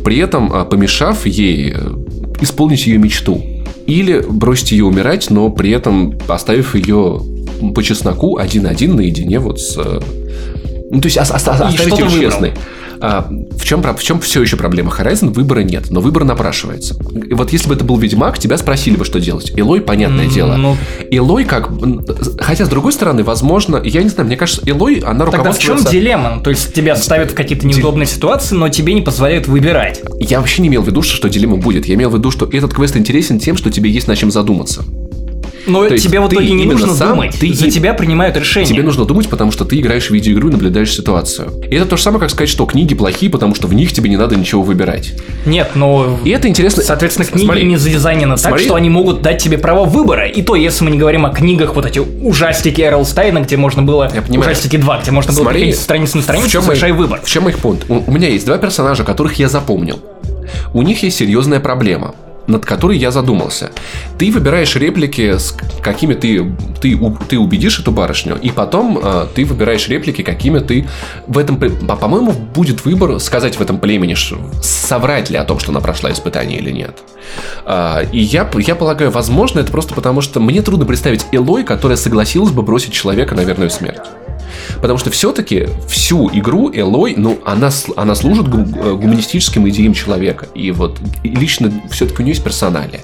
при 0.04 0.18
этом 0.18 0.52
э, 0.52 0.66
помешав 0.66 1.26
ей 1.26 1.74
э, 1.76 1.94
исполнить 2.42 2.86
ее 2.88 2.98
мечту? 2.98 3.42
Или 3.86 4.24
бросить 4.28 4.72
ее 4.72 4.86
умирать, 4.86 5.30
но 5.30 5.50
при 5.50 5.72
этом 5.72 6.18
оставив 6.28 6.76
ее 6.76 7.22
по 7.76 7.84
чесноку 7.84 8.38
один-один 8.38 8.96
наедине 8.96 9.40
вот 9.40 9.60
с... 9.60 9.78
э, 9.78 10.00
Ну, 10.92 11.02
то 11.02 11.08
есть 11.08 11.18
ос- 11.18 11.32
ос- 11.32 11.48
оставить 11.48 11.98
ее 12.00 12.10
честной. 12.10 12.54
А, 13.04 13.28
в, 13.58 13.64
чем, 13.66 13.82
в 13.82 14.04
чем 14.04 14.20
все 14.20 14.44
еще 14.44 14.58
проблема 14.58 14.94
Horizon? 14.96 15.30
Выбора 15.34 15.62
нет, 15.62 15.90
но 15.90 16.02
выбор 16.02 16.24
напрашивается. 16.24 16.96
И 17.28 17.34
вот 17.34 17.52
если 17.52 17.68
бы 17.68 17.74
это 17.74 17.84
был 17.84 17.98
Ведьмак, 17.98 18.38
тебя 18.38 18.60
спросили 18.60 18.96
бы, 18.96 19.06
что 19.06 19.20
делать. 19.20 19.52
Элой, 19.58 19.82
понятное 19.82 20.26
М, 20.26 20.30
дело. 20.32 20.56
ну- 20.56 20.78
Элой 21.10 21.46
как... 21.46 21.72
Хотя, 22.40 22.66
с 22.66 22.70
другой 22.70 22.92
стороны, 22.94 23.24
возможно, 23.24 23.82
я 23.84 24.04
не 24.04 24.10
знаю, 24.10 24.28
мне 24.28 24.38
кажется, 24.38 24.62
Элой, 24.70 25.00
она 25.00 25.26
Тогда 25.26 25.52
в 25.52 25.58
чем 25.58 25.72
руководствуется... 25.78 25.92
дилемма? 25.92 26.42
То 26.44 26.52
есть 26.52 26.76
тебя 26.76 26.96
ставят 26.96 27.32
в 27.32 27.34
какие-то 27.34 27.66
неудобные 27.66 28.06
ситуации, 28.06 28.54
но 28.54 28.70
тебе 28.70 28.94
не 28.94 29.02
позволяют 29.02 29.48
выбирать. 29.48 30.02
Я 30.20 30.40
вообще 30.40 30.62
не 30.62 30.68
имел 30.68 30.84
в 30.84 30.88
виду, 30.88 31.02
что, 31.02 31.16
что 31.16 31.28
дилемма 31.28 31.58
будет. 31.58 31.88
Я 31.88 31.96
имел 31.96 32.12
в 32.12 32.14
виду, 32.16 32.30
что 32.30 32.46
этот 32.52 32.72
квест 32.76 32.96
интересен 32.96 33.40
тем, 33.40 33.58
что 33.58 33.72
тебе 33.72 33.90
есть 33.90 34.08
над 34.08 34.20
чем 34.20 34.30
задуматься. 34.30 34.84
Но 35.68 35.88
То 35.88 35.98
тебе 35.98 36.20
в 36.20 36.28
итоге 36.28 36.52
не 36.54 36.66
нужно 36.66 36.94
сам, 36.94 37.10
думать. 37.10 37.38
ты 37.40 37.54
За 37.54 37.68
и- 37.68 37.72
тебя 37.72 37.94
принимают 37.94 38.36
решение. 38.38 38.68
Тебе 38.74 38.84
нужно 38.84 39.06
думать, 39.06 39.30
потому 39.30 39.52
что 39.52 39.64
ты 39.66 39.80
играешь 39.80 40.08
в 40.08 40.12
видеоигру 40.12 40.50
и 40.50 40.52
наблюдаешь 40.52 40.92
ситуацию. 40.94 41.52
И 41.70 41.76
это 41.76 41.86
то 41.86 41.98
же 41.98 42.04
самое, 42.04 42.20
как 42.20 42.30
сказать, 42.30 42.50
что 42.50 42.66
книги 42.66 42.96
плохие, 42.96 43.32
потому 43.32 43.54
что 43.56 43.68
в 43.68 43.74
них 43.74 43.92
тебе 43.94 44.10
не 44.10 44.18
надо 44.18 44.36
ничего 44.36 44.62
выбирать. 44.64 45.14
Нет, 45.46 45.72
но... 45.76 46.20
И 46.26 46.30
это 46.32 46.48
интересно. 46.48 46.84
Соответственно, 46.84 47.28
книги 47.28 47.46
Смотри, 47.46 47.64
не 47.66 47.78
задизайнены 47.78 48.32
так, 48.36 48.40
Смотри. 48.40 48.66
что 48.66 48.76
они 48.76 48.90
могут 48.90 49.22
дать 49.22 49.42
тебе 49.42 49.58
право 49.58 49.86
выбора. 49.86 50.28
И 50.28 50.42
то, 50.42 50.56
если 50.56 50.84
мы 50.86 50.92
не 50.92 50.98
говорим 50.98 51.26
о 51.26 51.30
книгах, 51.30 51.76
вот 51.76 51.86
эти 51.86 52.00
ужастики 52.00 52.82
Эрл 52.82 53.06
Стайна, 53.06 53.40
где 53.42 53.58
можно 53.58 53.84
было... 53.84 54.10
Я 54.14 54.22
понимаю. 54.22 54.50
Ужастики 54.52 54.78
2, 54.78 55.02
где 55.02 55.12
можно 55.12 55.32
было 55.34 55.44
Смотри, 55.44 55.60
переходить 55.62 55.80
с 55.80 55.84
страницы 55.84 56.18
на 56.18 56.24
страницу, 56.24 56.48
в 56.48 56.52
чем 56.52 56.62
совершай 56.64 56.92
мой- 56.92 57.02
выбор. 57.02 57.22
В 57.24 57.30
чем 57.30 57.48
их 57.50 57.60
пункт? 57.60 57.86
У, 57.90 58.04
у 58.08 58.12
меня 58.12 58.30
есть 58.30 58.46
два 58.46 58.58
персонажа, 58.58 59.04
которых 59.04 59.36
я 59.40 59.48
запомнил. 59.50 60.00
У 60.74 60.82
них 60.82 61.04
есть 61.04 61.18
серьезная 61.18 61.60
проблема 61.60 62.16
над 62.48 62.66
которой 62.66 62.98
я 62.98 63.12
задумался. 63.12 63.72
Ты 64.18 64.32
выбираешь 64.32 64.76
реплики, 64.76 65.38
с 65.38 65.56
какими 65.82 66.14
ты, 66.14 66.52
ты, 66.82 67.00
ты 67.28 67.40
убедишь 67.40 67.80
эту 67.80 67.92
барышню, 67.92 68.38
и 68.42 68.50
потом 68.50 69.00
э, 69.02 69.28
ты 69.34 69.46
выбираешь 69.46 69.88
реплики, 69.88 70.22
какими 70.22 70.60
ты 70.60 70.88
в 71.28 71.38
этом... 71.38 71.58
По-моему, 71.58 72.32
будет 72.32 72.86
выбор 72.86 73.20
сказать 73.20 73.58
в 73.58 73.62
этом 73.62 73.80
племени, 73.80 74.16
соврать 74.62 75.30
ли 75.30 75.38
о 75.38 75.44
том, 75.44 75.60
что 75.60 75.72
она 75.72 75.80
прошла 75.80 76.12
испытание 76.12 76.60
или 76.60 76.72
нет. 76.72 76.98
А, 77.66 78.02
и 78.12 78.20
я, 78.20 78.50
я 78.58 78.76
полагаю, 78.76 79.12
возможно, 79.12 79.60
это 79.60 79.72
просто 79.72 79.94
потому, 79.94 80.22
что 80.22 80.40
мне 80.40 80.62
трудно 80.62 80.86
представить 80.86 81.26
Элой, 81.32 81.64
которая 81.64 81.98
согласилась 81.98 82.52
бы 82.52 82.62
бросить 82.62 82.94
человека 82.94 83.36
на 83.36 83.42
верную 83.42 83.70
смерть. 83.70 84.02
Потому 84.82 84.98
что 84.98 85.10
все-таки 85.12 85.68
всю 85.88 86.30
игру 86.34 86.72
Элой, 86.74 87.14
ну, 87.18 87.40
она, 87.46 87.70
она 87.96 88.16
служит 88.16 88.48
э, 88.48 88.94
гуманистическим 88.94 89.68
идеям 89.70 89.94
человека. 89.94 90.48
И 90.56 90.72
вот 90.72 90.98
и 91.24 91.30
лично 91.30 91.72
все-таки 91.90 92.22
у 92.22 92.26
нее 92.26 92.32
есть 92.34 92.44
персоналия. 92.44 93.02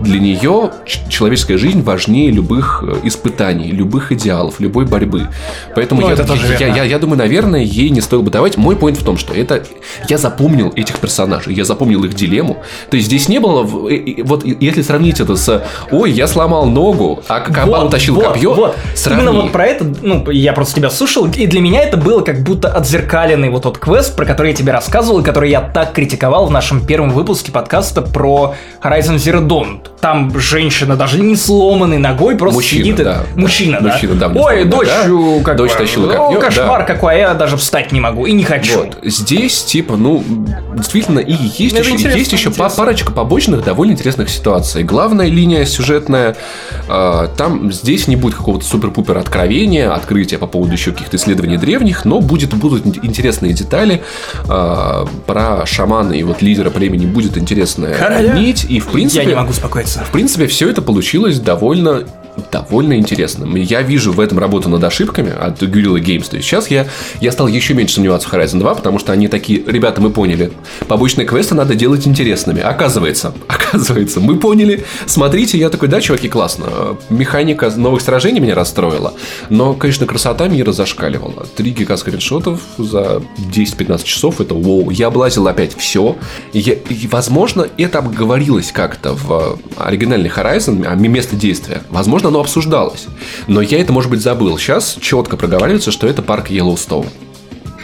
Для 0.00 0.18
нее 0.18 0.70
человеческая 1.08 1.58
жизнь 1.58 1.82
важнее 1.82 2.30
любых 2.30 2.82
э, 2.86 2.96
испытаний, 3.04 3.70
любых 3.70 4.12
идеалов, 4.12 4.60
любой 4.60 4.86
борьбы. 4.86 5.28
Поэтому 5.74 6.00
Ну, 6.02 6.08
я, 6.08 6.14
я, 6.16 6.24
верно. 6.24 6.76
я- 6.76 6.84
я 6.84 6.98
думаю, 6.98 7.18
наверное, 7.18 7.60
ей 7.62 7.90
не 7.90 8.00
стоило 8.00 8.22
бы 8.22 8.30
давать. 8.30 8.56
Мой 8.56 8.76
поинт 8.76 8.98
в 9.00 9.04
том, 9.04 9.16
что 9.18 9.32
это 9.34 9.62
я 10.08 10.18
запомнил 10.18 10.72
этих 10.76 10.98
персонажей, 10.98 11.54
я 11.54 11.64
запомнил 11.64 12.04
их 12.04 12.14
дилемму. 12.14 12.58
То 12.90 12.96
есть 12.96 13.06
здесь 13.08 13.28
не 13.28 13.38
было, 13.38 13.64
э, 13.90 14.22
вот 14.22 14.44
если 14.44 14.82
сравнить 14.82 15.20
это 15.20 15.36
с, 15.36 15.62
ой, 15.90 16.10
я 16.10 16.26
сломал 16.26 16.66
ногу, 16.66 17.22
а 17.28 17.40
Кабан 17.40 17.86
утащил 17.86 18.14
вот, 18.14 18.24
копье, 18.28 18.54
Вот. 18.54 18.76
сравни. 18.94 19.22
Именно 19.24 19.42
вот 19.42 19.52
про 19.52 19.66
это, 19.66 19.84
ну, 20.02 20.28
я 20.30 20.52
просто 20.52 20.76
тебя 20.76 20.89
слушал, 20.90 21.26
и 21.26 21.46
для 21.46 21.60
меня 21.60 21.82
это 21.82 21.96
было 21.96 22.20
как 22.20 22.42
будто 22.42 22.68
отзеркаленный 22.68 23.48
вот 23.48 23.62
тот 23.62 23.78
квест, 23.78 24.16
про 24.16 24.24
который 24.24 24.50
я 24.50 24.56
тебе 24.56 24.72
рассказывал, 24.72 25.20
и 25.20 25.22
который 25.22 25.50
я 25.50 25.60
так 25.60 25.92
критиковал 25.92 26.46
в 26.46 26.50
нашем 26.50 26.84
первом 26.84 27.10
выпуске 27.10 27.52
подкаста 27.52 28.02
про 28.02 28.54
Horizon 28.82 29.16
Zero 29.16 29.46
Dawn. 29.46 29.80
Там 30.00 30.38
женщина 30.38 30.96
даже 30.96 31.20
не 31.20 31.36
сломанной 31.36 31.98
ногой 31.98 32.36
просто 32.36 32.56
Мужчина, 32.56 32.84
сидит. 32.84 33.04
да. 33.04 33.22
Мужчина, 33.36 33.78
да. 33.80 33.92
Мужчина, 33.92 34.14
да, 34.14 34.32
Ой, 34.34 34.64
дочь, 34.64 34.88
э, 34.88 35.40
как 35.44 35.56
Дочь 35.56 35.72
тащила 35.72 36.06
ну, 36.06 36.16
копье, 36.16 36.40
кошмар 36.40 36.80
да. 36.80 36.86
какой, 36.86 37.14
а 37.14 37.18
я 37.18 37.34
даже 37.34 37.56
встать 37.56 37.92
не 37.92 38.00
могу 38.00 38.26
и 38.26 38.32
не 38.32 38.44
хочу. 38.44 38.84
Вот. 38.84 38.98
Здесь, 39.02 39.62
типа, 39.64 39.96
ну, 39.96 40.24
действительно, 40.74 41.18
и 41.18 41.32
есть 41.32 41.74
Это 41.74 41.82
еще, 41.82 41.92
интересно, 41.92 42.18
есть 42.18 42.32
еще 42.32 42.50
парочка 42.50 43.12
побочных 43.12 43.64
довольно 43.64 43.92
интересных 43.92 44.30
ситуаций. 44.30 44.82
Главная 44.82 45.26
линия 45.26 45.64
сюжетная, 45.64 46.36
э, 46.88 47.28
там 47.36 47.72
здесь 47.72 48.08
не 48.08 48.16
будет 48.16 48.34
какого-то 48.34 48.64
супер-пупер 48.64 49.18
откровения, 49.18 49.92
открытия 49.92 50.38
по 50.38 50.46
поводу 50.46 50.72
еще 50.80 50.92
каких-то 50.92 51.16
исследований 51.16 51.58
древних, 51.58 52.04
но 52.04 52.20
будет, 52.20 52.54
будут 52.54 52.86
ин- 52.86 53.00
интересные 53.02 53.52
детали 53.52 54.02
э, 54.48 55.06
про 55.26 55.66
шамана 55.66 56.12
и 56.12 56.22
вот 56.22 56.42
лидера 56.42 56.70
племени 56.70 57.06
будет 57.06 57.36
интересная 57.36 57.94
Короля. 57.94 58.34
нить, 58.34 58.66
и 58.68 58.80
в 58.80 58.88
принципе... 58.88 59.22
я 59.22 59.28
не 59.28 59.34
могу 59.34 59.50
успокоиться. 59.50 60.00
В 60.00 60.10
принципе, 60.10 60.46
все 60.46 60.68
это 60.68 60.82
получилось 60.82 61.38
довольно 61.38 62.04
довольно 62.50 62.94
интересным. 62.96 63.54
Я 63.56 63.82
вижу 63.82 64.12
в 64.12 64.20
этом 64.20 64.38
работу 64.38 64.68
над 64.68 64.82
ошибками 64.84 65.32
от 65.32 65.62
Guerrilla 65.62 66.00
Games. 66.00 66.28
То 66.28 66.36
есть 66.36 66.48
сейчас 66.48 66.70
я, 66.70 66.86
я 67.20 67.32
стал 67.32 67.48
еще 67.48 67.74
меньше 67.74 67.94
сомневаться 67.94 68.28
в 68.28 68.32
Horizon 68.32 68.58
2, 68.58 68.74
потому 68.74 68.98
что 68.98 69.12
они 69.12 69.28
такие, 69.28 69.62
ребята, 69.66 70.00
мы 70.00 70.10
поняли, 70.10 70.52
побочные 70.88 71.26
квесты 71.26 71.54
надо 71.54 71.74
делать 71.74 72.06
интересными. 72.06 72.60
Оказывается, 72.60 73.34
оказывается, 73.48 74.20
мы 74.20 74.38
поняли. 74.38 74.84
Смотрите, 75.06 75.58
я 75.58 75.70
такой, 75.70 75.88
да, 75.88 76.00
чуваки, 76.00 76.28
классно. 76.28 76.96
Механика 77.08 77.70
новых 77.70 78.00
сражений 78.00 78.40
меня 78.40 78.54
расстроила, 78.54 79.14
но, 79.48 79.74
конечно, 79.74 80.06
красота 80.06 80.48
мира 80.48 80.72
зашкаливала. 80.72 81.46
3 81.56 81.70
гига 81.70 81.96
скриншотов 81.96 82.60
за 82.78 83.22
10-15 83.52 84.04
часов, 84.04 84.40
это 84.40 84.54
вау. 84.54 84.90
Я 84.90 85.08
облазил 85.08 85.46
опять 85.48 85.76
все. 85.76 86.16
И, 86.52 86.78
возможно, 87.10 87.66
это 87.76 87.98
обговорилось 87.98 88.72
как-то 88.72 89.14
в 89.14 89.58
оригинальный 89.76 90.30
Horizon, 90.30 90.86
а 90.86 90.94
место 90.94 91.36
действия. 91.36 91.82
Возможно, 91.90 92.29
оно 92.30 92.40
обсуждалось. 92.40 93.06
Но 93.46 93.60
я 93.60 93.78
это, 93.80 93.92
может 93.92 94.10
быть, 94.10 94.20
забыл. 94.22 94.56
Сейчас 94.58 94.96
четко 95.00 95.36
проговаривается, 95.36 95.90
что 95.90 96.06
это 96.06 96.22
парк 96.22 96.50
Йеллоустоун. 96.50 97.06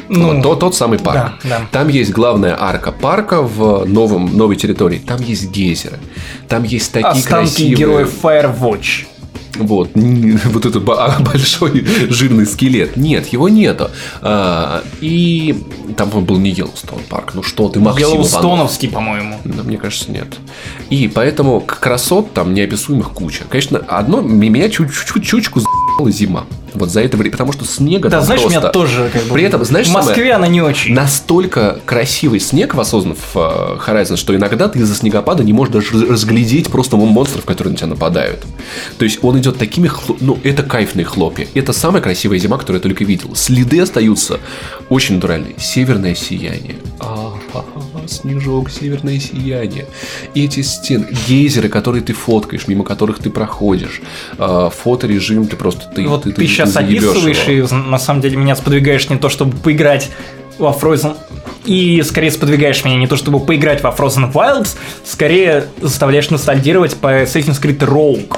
Ну, 0.09 0.35
Вот 0.35 0.43
тот, 0.43 0.61
тот 0.61 0.75
самый 0.77 0.99
парк. 0.99 1.33
да, 1.43 1.49
да. 1.49 1.61
Там 1.73 1.89
есть 1.89 2.13
главная 2.13 2.57
арка 2.59 2.93
парка 2.93 3.43
в 3.43 3.85
новом, 3.87 4.37
новой 4.37 4.55
территории. 4.57 4.99
Там 4.99 5.21
есть 5.21 5.51
гейзеры. 5.51 5.99
Там 6.49 6.63
есть 6.63 6.93
такие 6.93 7.11
Останки 7.11 7.29
красивые... 7.51 7.75
героев 7.77 8.13
Firewatch. 8.23 9.07
Вот, 9.59 9.91
вот 9.95 10.67
этот 10.67 10.85
большой 10.85 11.85
жирный 12.11 12.47
скелет. 12.47 12.97
Нет, 12.97 13.29
его 13.29 13.49
нету. 13.49 13.91
А, 14.23 14.83
и 15.01 15.65
там 15.97 16.11
по-моему, 16.11 16.27
был 16.27 16.39
не 16.39 16.51
Йеллоустоун 16.51 17.03
парк. 17.09 17.33
Ну 17.35 17.43
что 17.43 17.69
ты, 17.69 17.81
Максим. 17.81 18.09
Йеллоустоновский, 18.09 18.89
по-моему. 18.89 19.41
Да, 19.45 19.63
мне 19.63 19.79
кажется, 19.79 20.11
нет. 20.11 20.29
И 20.91 21.09
поэтому 21.09 21.61
красот 21.61 22.33
там 22.33 22.55
неописуемых 22.55 23.11
куча. 23.13 23.45
Конечно, 23.49 23.79
одно 23.79 24.21
меня 24.21 24.69
чуть-чуть 24.69 25.25
чучку 25.25 25.61
заебала 25.61 25.86
зима. 26.11 26.45
Вот 26.75 26.91
за 26.91 27.01
это 27.01 27.17
время, 27.17 27.33
потому 27.33 27.53
что 27.53 27.65
снега 27.65 28.11
Да, 28.11 28.19
там 28.19 28.27
знаешь, 28.27 28.43
просто... 28.43 28.61
меня 28.61 28.69
тоже 28.71 29.09
как 29.11 29.23
бы... 29.25 29.33
При 29.35 29.43
этом, 29.45 29.65
знаешь, 29.65 29.87
в 29.87 29.91
самое- 29.93 30.09
Москве 30.09 30.33
она 30.33 30.47
не 30.47 30.61
очень. 30.61 30.95
Настолько 30.95 31.79
красивый 31.87 32.39
снег 32.39 32.75
воссоздан 32.75 33.15
в 33.15 33.37
э, 33.37 33.79
Horizon, 33.87 34.17
что 34.17 34.35
иногда 34.37 34.69
ты 34.69 34.81
из-за 34.81 34.95
снегопада 34.95 35.43
не 35.43 35.55
можешь 35.55 35.73
даже 35.73 35.93
раз- 35.95 36.11
разглядеть 36.11 36.71
просто 36.71 36.97
монстров, 36.97 37.45
которые 37.47 37.73
на 37.73 37.77
тебя 37.79 37.89
нападают. 37.89 38.45
То 38.99 39.05
есть 39.07 39.21
он 39.23 39.39
идет 39.39 39.57
такими... 39.57 39.89
хло- 39.89 40.19
Ну, 40.21 40.39
это 40.45 40.63
кайфные 40.63 41.07
хлопья. 41.07 41.47
Это 41.55 41.73
самая 41.73 42.03
красивая 42.03 42.39
зима, 42.39 42.59
которую 42.59 42.81
я 42.81 42.83
только 42.83 43.05
видел. 43.05 43.35
Следы 43.35 43.81
остаются 43.81 44.39
очень 44.91 45.15
натуральные. 45.15 45.55
Северное 45.59 46.15
сияние. 46.15 46.77
Снежок, 48.09 48.71
северное 48.71 49.19
сияние. 49.19 49.87
Эти 50.35 50.63
стены, 50.63 51.07
гейзеры, 51.27 51.69
которые 51.69 52.03
ты 52.03 52.13
фоткаешь, 52.13 52.69
мимо 52.69 52.85
которых 52.85 53.19
ты 53.19 53.31
проходишь. 53.31 54.01
А, 54.39 54.71
фоторежим, 54.71 55.47
ты 55.47 55.57
просто... 55.57 55.87
Ты, 55.95 56.07
вот 56.07 56.25
ты, 56.25 56.33
ты, 56.33 56.47
сейчас 56.47 56.71
заебешь 56.71 57.05
описываешь, 57.05 57.49
и 57.49 57.75
на 57.75 57.99
самом 57.99 58.21
деле 58.21 58.37
меня 58.37 58.57
сподвигаешь 58.57 59.09
не 59.09 59.17
то, 59.17 59.29
чтобы 59.29 59.57
поиграть 59.57 60.11
во 60.59 60.71
Frozen, 60.71 61.17
и 61.65 62.03
скорее 62.03 62.31
сподвигаешь 62.31 62.85
меня 62.85 62.97
не 62.97 63.07
то, 63.07 63.17
чтобы 63.17 63.41
поиграть 63.41 63.83
во 63.83 63.91
Frozen 63.91 64.33
Wilds, 64.33 64.77
скорее 65.05 65.67
заставляешь 65.81 66.31
ностальгировать 66.31 66.97
по 66.97 67.23
Assassin's 67.23 67.61
Creed 67.61 67.79
Rogue, 67.79 68.37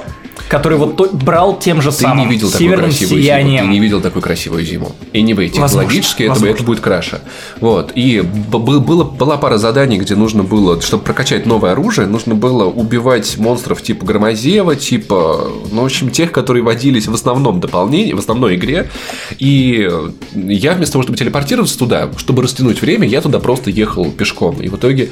который 0.48 0.78
вот 0.78 0.96
то- 0.96 1.08
брал 1.12 1.58
тем 1.58 1.80
же 1.82 1.90
Ты 1.90 1.96
самым 2.02 2.26
не 2.28 2.34
видел 2.34 2.48
такую 2.50 2.68
северным 2.68 2.90
красивую 2.90 3.22
сиянием. 3.22 3.58
зиму. 3.58 3.66
Ты 3.66 3.72
не 3.72 3.80
видел 3.80 4.00
такую 4.00 4.22
красивую 4.22 4.64
зиму. 4.64 4.92
И 5.12 5.22
не 5.22 5.34
вы, 5.34 5.44
Возможно, 5.48 5.68
технологически 5.68 6.22
это, 6.24 6.32
возможно. 6.32 6.54
это 6.54 6.64
будет 6.64 6.80
краше. 6.80 7.20
Вот. 7.60 7.92
И 7.94 8.20
было, 8.22 9.04
была 9.04 9.36
пара 9.36 9.58
заданий, 9.58 9.98
где 9.98 10.14
нужно 10.14 10.42
было, 10.42 10.80
чтобы 10.80 11.02
прокачать 11.04 11.46
новое 11.46 11.72
оружие, 11.72 12.06
нужно 12.06 12.34
было 12.34 12.64
убивать 12.64 13.36
монстров 13.38 13.82
типа 13.82 14.04
Громозева, 14.04 14.76
типа, 14.76 15.50
ну, 15.70 15.82
в 15.82 15.84
общем, 15.84 16.10
тех, 16.10 16.32
которые 16.32 16.62
водились 16.62 17.06
в 17.06 17.14
основном 17.14 17.60
дополнении, 17.60 18.12
в 18.12 18.18
основной 18.18 18.56
игре. 18.56 18.90
И 19.38 19.88
я 20.34 20.72
вместо 20.74 20.92
того, 20.92 21.02
чтобы 21.02 21.18
телепортироваться 21.18 21.78
туда, 21.78 22.08
чтобы 22.16 22.42
растянуть 22.42 22.80
время, 22.80 23.06
я 23.06 23.20
туда 23.20 23.38
просто 23.38 23.70
ехал 23.70 24.10
пешком. 24.10 24.56
И 24.62 24.68
в 24.68 24.76
итоге 24.76 25.10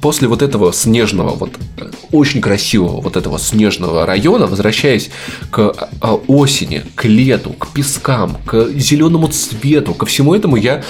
после 0.00 0.28
вот 0.28 0.42
этого 0.42 0.72
снежного, 0.72 1.30
вот 1.34 1.50
э, 1.78 1.90
очень 2.12 2.40
красивого 2.40 3.00
вот 3.00 3.16
этого 3.16 3.38
снежного 3.38 4.06
района, 4.06 4.46
возвращаясь 4.78 5.10
к 5.50 5.74
а, 6.00 6.14
осени, 6.28 6.82
к 6.94 7.04
лету, 7.04 7.50
к 7.50 7.68
пескам, 7.72 8.36
к 8.46 8.70
зеленому 8.74 9.28
цвету, 9.28 9.94
ко 9.94 10.06
всему 10.06 10.34
этому, 10.34 10.56
я, 10.56 10.84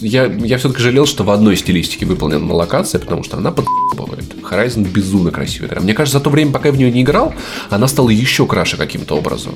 я, 0.00 0.26
я 0.26 0.58
все-таки 0.58 0.82
жалел, 0.82 1.06
что 1.06 1.24
в 1.24 1.30
одной 1.30 1.56
стилистике 1.56 2.06
выполнена 2.06 2.52
локация, 2.52 2.98
потому 2.98 3.22
что 3.24 3.38
она 3.38 3.50
подбывает. 3.50 4.24
Horizon 4.42 4.86
безумно 4.86 5.30
красивая 5.30 5.68
игра. 5.68 5.80
Мне 5.80 5.94
кажется, 5.94 6.18
за 6.18 6.24
то 6.24 6.30
время, 6.30 6.52
пока 6.52 6.68
я 6.68 6.74
в 6.74 6.76
нее 6.76 6.90
не 6.90 7.02
играл, 7.02 7.34
она 7.70 7.88
стала 7.88 8.10
еще 8.10 8.46
краше 8.46 8.76
каким-то 8.76 9.16
образом. 9.16 9.54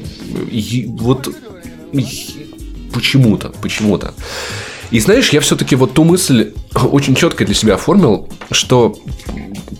И 0.51 0.87
вот 0.89 1.29
почему-то, 2.93 3.53
почему-то. 3.61 4.15
И 4.91 5.01
знаешь, 5.01 5.31
я 5.31 5.41
все-таки 5.41 5.77
вот 5.77 5.93
ту 5.93 6.05
мысль 6.05 6.53
очень 6.75 7.15
четко 7.15 7.45
для 7.45 7.55
себя 7.55 7.75
оформил, 7.75 8.29
что 8.51 8.97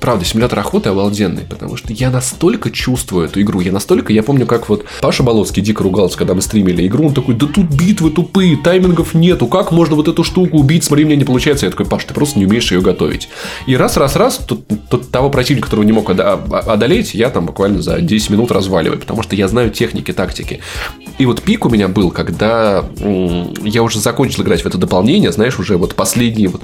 правда, 0.01 0.25
симулятор 0.25 0.59
охоты 0.59 0.89
обалденный, 0.91 1.43
потому 1.49 1.77
что 1.77 1.93
я 1.93 2.11
настолько 2.11 2.71
чувствую 2.71 3.27
эту 3.27 3.41
игру, 3.43 3.61
я 3.61 3.73
настолько, 3.73 4.13
я 4.13 4.23
помню, 4.23 4.47
как 4.47 4.69
вот 4.69 4.85
Паша 5.01 5.23
Болоцкий 5.23 5.63
дико 5.63 5.83
ругался, 5.83 6.19
когда 6.19 6.35
мы 6.35 6.43
стримили 6.43 6.87
игру, 6.87 7.07
он 7.07 7.15
такой, 7.15 7.35
да 7.35 7.47
тут 7.47 7.67
битвы 7.67 8.11
тупые, 8.11 8.57
таймингов 8.57 9.15
нету, 9.15 9.47
как 9.47 9.73
можно 9.73 9.97
вот 9.97 10.09
эту 10.09 10.25
штуку 10.25 10.59
убить, 10.59 10.85
смотри, 10.85 11.05
мне 11.05 11.17
не 11.17 11.25
получается. 11.25 11.67
Я 11.67 11.71
такой, 11.71 11.87
Паш, 11.87 12.05
ты 12.05 12.15
просто 12.15 12.39
не 12.39 12.47
умеешь 12.47 12.71
ее 12.73 12.81
готовить. 12.81 13.29
И 13.67 13.77
раз, 13.77 13.97
раз, 13.97 14.17
раз, 14.17 14.39
тут, 14.39 14.65
тут 14.89 15.11
того 15.11 15.31
противника, 15.31 15.67
которого 15.67 15.85
не 15.85 15.93
мог 15.93 16.09
ода- 16.11 16.35
одолеть, 16.35 17.15
я 17.15 17.31
там 17.31 17.47
буквально 17.47 17.83
за 17.83 18.01
10 18.01 18.31
минут 18.31 18.51
разваливаю, 18.51 18.99
потому 18.99 19.23
что 19.23 19.37
я 19.37 19.49
знаю 19.49 19.71
техники, 19.71 20.13
тактики. 20.13 20.61
И 21.19 21.27
вот 21.27 21.43
пик 21.43 21.67
у 21.67 21.71
меня 21.71 21.89
был, 21.89 22.11
когда 22.11 22.85
я 23.63 23.83
уже 23.83 24.01
закончил 24.01 24.43
играть 24.43 24.63
в 24.63 24.67
это 24.67 24.79
дополнение, 24.79 25.33
знаешь, 25.33 25.59
уже 25.59 25.77
вот 25.77 25.95
последний, 25.95 26.49
вот 26.49 26.63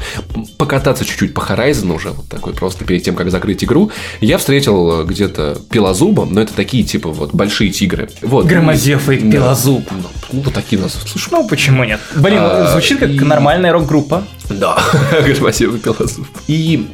покататься 0.58 1.04
чуть-чуть 1.04 1.34
по 1.34 1.40
Horizon 1.40 1.94
уже, 1.94 2.10
вот 2.10 2.28
такой 2.28 2.52
просто 2.52 2.84
перед 2.84 3.02
тем, 3.02 3.09
как 3.16 3.30
закрыть 3.30 3.62
игру, 3.64 3.90
я 4.20 4.38
встретил 4.38 5.04
где-то 5.04 5.58
пилозубом, 5.70 6.32
но 6.32 6.40
это 6.42 6.52
такие, 6.54 6.84
типа, 6.84 7.10
вот, 7.10 7.32
большие 7.34 7.70
тигры. 7.70 8.08
Вот. 8.22 8.46
Громозев 8.46 9.08
и 9.08 9.18
Да. 9.18 9.30
Пилозуб. 9.32 9.84
Ну, 9.90 9.98
ну, 10.32 10.40
вот 10.42 10.54
такие 10.54 10.80
нас. 10.80 10.98
Слушай, 11.06 11.28
Ну, 11.32 11.48
почему 11.48 11.84
нет? 11.84 12.00
Блин, 12.16 12.38
А, 12.40 12.68
звучит 12.72 12.98
как 12.98 13.10
и- 13.10 13.20
нормальная 13.20 13.72
рок-группа. 13.72 14.24
да, 14.48 14.78
Громозев 15.24 15.74
и 15.74 15.78
Пилозуб. 15.78 16.26
И 16.46 16.86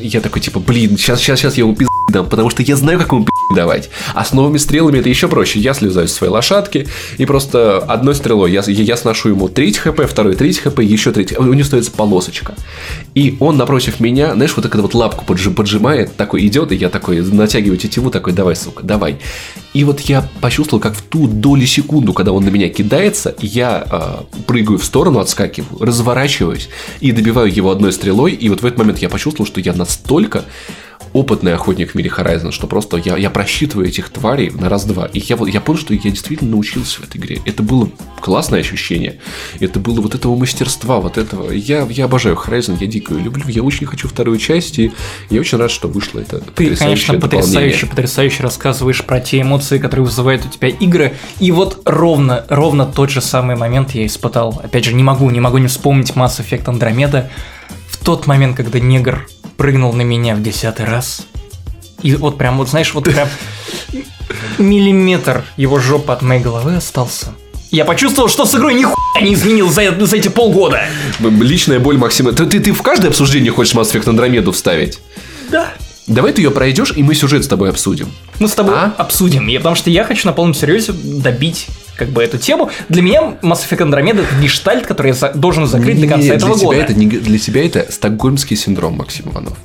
я 0.00 0.20
такой, 0.20 0.40
типа, 0.42 0.60
блин, 0.60 0.96
сейчас, 0.98 1.20
сейчас, 1.20 1.38
сейчас 1.40 1.56
я 1.56 1.64
ему 1.64 1.74
пизды 1.74 1.90
дам, 2.16 2.28
потому 2.28 2.50
что 2.50 2.62
я 2.62 2.76
знаю, 2.76 2.98
как 2.98 3.12
ему 3.12 3.26
давать. 3.54 3.90
А 4.14 4.24
с 4.24 4.32
новыми 4.32 4.58
стрелами 4.58 4.98
это 4.98 5.08
еще 5.08 5.28
проще. 5.28 5.60
Я 5.60 5.74
слезаю 5.74 6.08
с 6.08 6.12
своей 6.12 6.32
лошадки, 6.32 6.88
и 7.18 7.26
просто 7.26 7.78
одной 7.78 8.14
стрелой 8.14 8.52
я, 8.52 8.62
я, 8.66 8.96
сношу 8.96 9.28
ему 9.28 9.48
треть 9.48 9.78
хп, 9.78 10.00
второй 10.08 10.34
треть 10.34 10.58
хп, 10.58 10.80
еще 10.80 11.12
треть. 11.12 11.38
У 11.38 11.44
него 11.44 11.60
остается 11.60 11.90
полосочка. 11.90 12.54
И 13.14 13.36
он 13.40 13.56
напротив 13.56 14.00
меня, 14.00 14.34
знаешь, 14.34 14.52
вот 14.56 14.62
так 14.62 14.74
вот 14.74 14.94
лапку 14.94 15.24
поджи- 15.26 15.52
поджимает, 15.52 16.16
такой 16.16 16.46
идет, 16.46 16.72
и 16.72 16.76
я 16.76 16.88
такой 16.88 17.20
натягиваю 17.20 17.76
тетиву, 17.76 18.10
такой, 18.10 18.32
давай, 18.32 18.56
сука, 18.56 18.82
давай. 18.82 19.18
И 19.74 19.84
вот 19.84 20.00
я 20.00 20.28
почувствовал, 20.40 20.80
как 20.80 20.94
в 20.94 21.02
ту 21.02 21.28
долю 21.28 21.66
секунду, 21.66 22.12
когда 22.12 22.32
он 22.32 22.44
на 22.44 22.48
меня 22.48 22.68
кидается, 22.68 23.34
я 23.40 23.84
а, 23.88 24.24
прыгаю 24.46 24.78
в 24.78 24.84
сторону, 24.84 25.18
отскакиваю, 25.18 25.78
разворачиваюсь 25.80 26.68
и 27.00 27.12
добиваю 27.12 27.54
его 27.54 27.70
одной 27.70 27.92
стрелой. 27.92 28.32
И 28.32 28.48
вот 28.48 28.62
в 28.62 28.66
этот 28.66 28.78
момент 28.78 28.98
я 28.98 29.08
почувствовал, 29.08 29.46
что 29.46 29.60
я 29.60 29.74
настолько 29.74 30.44
опытный 31.16 31.54
охотник 31.54 31.92
в 31.92 31.94
мире 31.94 32.12
Horizon, 32.14 32.52
что 32.52 32.66
просто 32.66 32.98
я, 32.98 33.16
я 33.16 33.30
просчитываю 33.30 33.88
этих 33.88 34.10
тварей 34.10 34.50
на 34.50 34.68
раз-два. 34.68 35.06
И 35.06 35.18
я, 35.18 35.36
вот- 35.36 35.48
я 35.48 35.60
понял, 35.60 35.78
что 35.78 35.94
я 35.94 36.00
действительно 36.10 36.50
научился 36.50 37.00
в 37.00 37.04
этой 37.04 37.16
игре. 37.16 37.40
Это 37.46 37.62
было 37.62 37.88
классное 38.20 38.60
ощущение. 38.60 39.18
Это 39.58 39.80
было 39.80 40.00
вот 40.02 40.14
этого 40.14 40.36
мастерства, 40.36 41.00
вот 41.00 41.16
этого. 41.16 41.50
Я, 41.50 41.86
я 41.88 42.04
обожаю 42.04 42.36
Horizon, 42.36 42.76
я 42.80 42.86
дико 42.86 43.14
ее 43.14 43.22
люблю. 43.22 43.44
Я 43.48 43.62
очень 43.62 43.86
хочу 43.86 44.08
вторую 44.08 44.38
часть, 44.38 44.78
и 44.78 44.92
я 45.30 45.40
очень 45.40 45.56
рад, 45.58 45.70
что 45.70 45.88
вышло 45.88 46.20
это 46.20 46.40
Ты, 46.54 46.76
конечно, 46.76 47.18
потрясающе, 47.18 47.86
потрясающе 47.86 48.42
рассказываешь 48.42 49.02
про 49.02 49.20
те 49.20 49.40
эмоции, 49.40 49.78
которые 49.78 50.04
вызывают 50.06 50.44
у 50.44 50.48
тебя 50.48 50.68
игры. 50.68 51.14
И 51.40 51.50
вот 51.50 51.80
ровно, 51.86 52.44
ровно 52.48 52.84
тот 52.84 53.10
же 53.10 53.22
самый 53.22 53.56
момент 53.56 53.92
я 53.92 54.04
испытал. 54.04 54.60
Опять 54.62 54.84
же, 54.84 54.92
не 54.92 55.02
могу, 55.02 55.30
не 55.30 55.40
могу 55.40 55.58
не 55.58 55.68
вспомнить 55.68 56.10
Mass 56.10 56.40
Effect 56.40 56.64
Andromeda. 56.64 57.30
В 57.88 58.04
тот 58.04 58.26
момент, 58.26 58.56
когда 58.56 58.78
негр 58.78 59.26
прыгнул 59.56 59.92
на 59.92 60.02
меня 60.02 60.34
в 60.34 60.42
десятый 60.42 60.86
раз. 60.86 61.26
И 62.02 62.14
вот 62.14 62.38
прям, 62.38 62.58
вот 62.58 62.68
знаешь, 62.68 62.92
вот 62.94 63.04
прям 63.04 63.28
миллиметр 64.58 65.44
его 65.56 65.78
жопы 65.78 66.12
от 66.12 66.22
моей 66.22 66.42
головы 66.42 66.76
остался. 66.76 67.28
Я 67.70 67.84
почувствовал, 67.84 68.28
что 68.28 68.44
с 68.46 68.54
игрой 68.54 68.74
нихуя 68.74 68.96
не 69.22 69.34
изменил 69.34 69.68
за, 69.70 69.92
за 70.06 70.16
эти 70.16 70.28
полгода. 70.28 70.82
Личная 71.20 71.80
боль 71.80 71.98
Максима. 71.98 72.32
Ты, 72.32 72.46
ты, 72.46 72.60
ты 72.60 72.72
в 72.72 72.82
каждое 72.82 73.08
обсуждение 73.08 73.50
хочешь 73.52 73.74
Mass 73.74 73.92
Effect 73.92 74.04
Andromeda 74.04 74.52
вставить? 74.52 75.00
Да. 75.50 75.72
Давай 76.06 76.32
ты 76.32 76.42
ее 76.42 76.52
пройдешь, 76.52 76.92
и 76.94 77.02
мы 77.02 77.14
сюжет 77.14 77.44
с 77.44 77.48
тобой 77.48 77.70
обсудим. 77.70 78.08
Мы 78.38 78.48
с 78.48 78.52
тобой 78.52 78.74
А? 78.76 78.94
обсудим. 78.96 79.48
Я, 79.48 79.58
потому 79.58 79.74
что 79.74 79.90
я 79.90 80.04
хочу 80.04 80.26
на 80.28 80.32
полном 80.32 80.54
серьезе 80.54 80.92
добить 80.92 81.66
как 81.96 82.08
бы 82.08 82.22
эту 82.22 82.38
тему. 82.38 82.70
Для 82.88 83.02
меня 83.02 83.20
Mass 83.42 83.60
Effect 83.68 83.78
Andromeda 83.88 84.22
это 84.24 84.36
гештальт, 84.42 84.86
который 84.86 85.08
я 85.08 85.14
за- 85.14 85.32
должен 85.34 85.66
закрыть 85.66 86.00
до 86.00 86.06
конца 86.06 86.28
Не, 86.28 86.34
этого 86.36 86.54
для 86.54 86.58
тебя 86.58 86.66
года. 86.66 86.78
Это 86.80 86.94
не, 86.94 87.06
для 87.06 87.38
тебя 87.38 87.64
это 87.66 87.86
стокгольмский 87.90 88.56
синдром, 88.56 88.94
Максим 88.94 89.30
Иванов. 89.30 89.56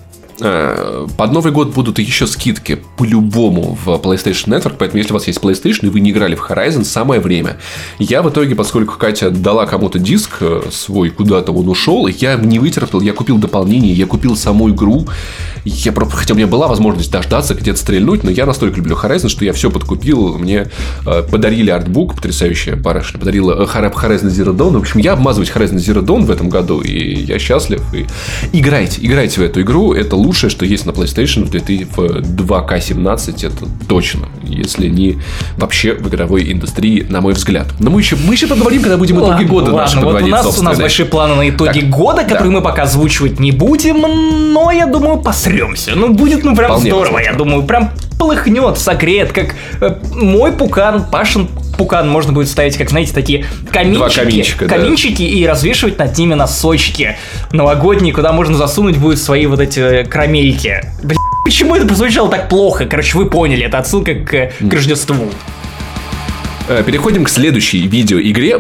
Э, 0.42 1.08
Под 1.18 1.32
Новый 1.32 1.52
год 1.52 1.74
будут 1.74 2.00
еще 2.00 2.26
скидки 2.28 2.80
по-любому 2.98 3.78
в 3.84 3.90
PlayStation 3.90 4.48
Network, 4.48 4.76
поэтому 4.80 4.98
если 4.98 5.12
у 5.12 5.16
вас 5.16 5.28
есть 5.28 5.40
PlayStation 5.40 5.86
и 5.86 5.90
вы 5.90 6.00
не 6.00 6.12
играли 6.12 6.36
в 6.36 6.42
Horizon, 6.50 6.84
самое 6.84 7.22
время. 7.22 7.58
Я 8.00 8.22
в 8.22 8.30
итоге, 8.30 8.56
поскольку 8.56 8.98
Катя 8.98 9.30
дала 9.30 9.66
кому-то 9.66 10.00
диск 10.00 10.38
э, 10.42 10.62
свой, 10.72 11.10
куда-то 11.10 11.52
он 11.52 11.70
ушел, 11.70 12.08
я 12.08 12.36
не 12.36 12.60
вытерпел, 12.60 13.02
я 13.02 13.14
купил 13.14 13.38
дополнение, 13.38 13.94
я 13.94 14.06
купил 14.06 14.36
саму 14.36 14.70
игру. 14.70 15.08
Я, 15.64 15.92
про- 15.92 16.06
хотя 16.10 16.34
у 16.34 16.38
меня 16.38 16.48
была 16.48 16.68
возможность 16.68 17.12
дождаться, 17.12 17.54
где-то 17.54 17.78
стрельнуть, 17.78 18.24
но 18.24 18.32
я 18.32 18.46
настолько 18.48 18.78
люблю 18.78 18.96
Horizon, 18.96 19.30
что 19.30 19.46
я 19.46 19.54
все 19.54 19.70
подкупил. 19.70 20.38
Мне 20.40 20.68
э, 21.06 21.24
подарили 21.24 21.70
артбук, 21.70 22.16
потрясающая 22.16 22.76
барышня, 22.76 23.20
подарила 23.20 23.64
Hor- 23.66 23.94
Horizon 23.94 24.28
Zero 24.30 24.56
Dawn. 24.56 24.72
В 24.78 24.78
общем, 24.82 25.00
я 25.00 25.14
обмазывать 25.14 25.52
Horizon 25.52 25.76
Zero 25.76 26.04
Dawn 26.04 26.26
в 26.26 26.32
этом 26.32 26.50
году, 26.50 26.82
и 26.82 27.14
я 27.14 27.38
счастлив. 27.38 27.82
И... 27.94 28.08
Играйте, 28.54 29.00
играйте 29.06 29.40
в 29.40 29.44
эту 29.44 29.62
игру. 29.62 29.94
Это 29.94 30.16
лучшее, 30.32 30.50
что 30.50 30.66
есть 30.66 30.86
на 30.86 30.92
PlayStation 30.92 31.44
в 31.44 31.54
2К17, 31.54 33.48
это 33.48 33.66
точно. 33.90 34.30
Если 34.44 34.88
не 34.88 35.18
вообще 35.58 35.94
в 35.94 36.08
игровой 36.08 36.54
индустрии, 36.54 37.06
на 37.10 37.20
мой 37.20 37.34
взгляд. 37.34 37.68
Но 37.80 37.92
мы 37.92 38.00
еще, 38.00 38.16
мы 38.16 38.34
еще 38.34 38.48
поговорим, 38.48 38.82
когда 38.82 38.98
будем 38.98 39.18
итоги 39.18 39.30
Ладно, 39.30 39.48
года 39.48 39.72
ладно, 39.72 39.82
наши 39.82 40.00
вот 40.00 40.22
у 40.22 40.28
нас, 40.28 40.60
у 40.60 40.64
нас 40.64 40.80
большие 40.80 41.06
планы 41.06 41.36
на 41.36 41.50
итоги 41.50 41.82
Так, 41.82 41.90
года, 41.90 42.24
которые 42.24 42.50
да. 42.50 42.60
мы 42.60 42.62
пока 42.62 42.84
озвучивать 42.84 43.42
не 43.42 43.52
будем, 43.52 44.02
но 44.54 44.72
я 44.72 44.86
думаю, 44.88 45.18
посремся. 45.18 45.92
Ну, 45.96 46.14
будет, 46.14 46.46
ну, 46.46 46.56
прям 46.56 46.72
Вполне 46.72 46.92
здорово, 46.92 47.16
возможно. 47.16 47.32
я 47.32 47.38
думаю, 47.38 47.64
прям 47.64 47.92
полыхнет, 48.22 48.78
согреет, 48.78 49.32
как 49.32 49.56
э, 49.82 49.96
мой 50.12 50.52
пукан, 50.52 51.06
Пашин 51.10 51.48
пукан 51.76 52.08
можно 52.08 52.32
будет 52.32 52.50
ставить, 52.50 52.78
как, 52.78 52.92
знаете, 52.92 53.14
такие 53.14 53.46
каминчики, 53.72 54.20
каминчика, 54.20 54.66
да. 54.68 54.76
каминчики 54.76 55.24
и 55.24 55.48
развешивать 55.48 55.98
над 55.98 56.16
ними 56.16 56.36
носочки 56.36 57.18
новогодние, 57.52 58.14
куда 58.14 58.32
можно 58.32 58.56
засунуть 58.56 58.98
будет 58.98 59.18
свои 59.18 59.48
вот 59.48 59.60
эти 59.60 59.80
э, 59.80 60.06
карамельки. 60.06 60.84
Блин, 61.02 61.18
почему 61.44 61.76
это 61.76 61.88
прозвучало 61.88 62.30
так 62.30 62.48
плохо? 62.48 62.86
Короче, 62.86 63.18
вы 63.18 63.28
поняли, 63.28 63.66
это 63.66 63.80
отсылка 63.80 64.14
к, 64.14 64.52
к 64.70 64.72
Рождеству. 64.72 65.32
Э, 66.80 66.84
переходим 66.84 67.24
к 67.24 67.30
следующей 67.30 67.88
видеоигре. 67.88 68.58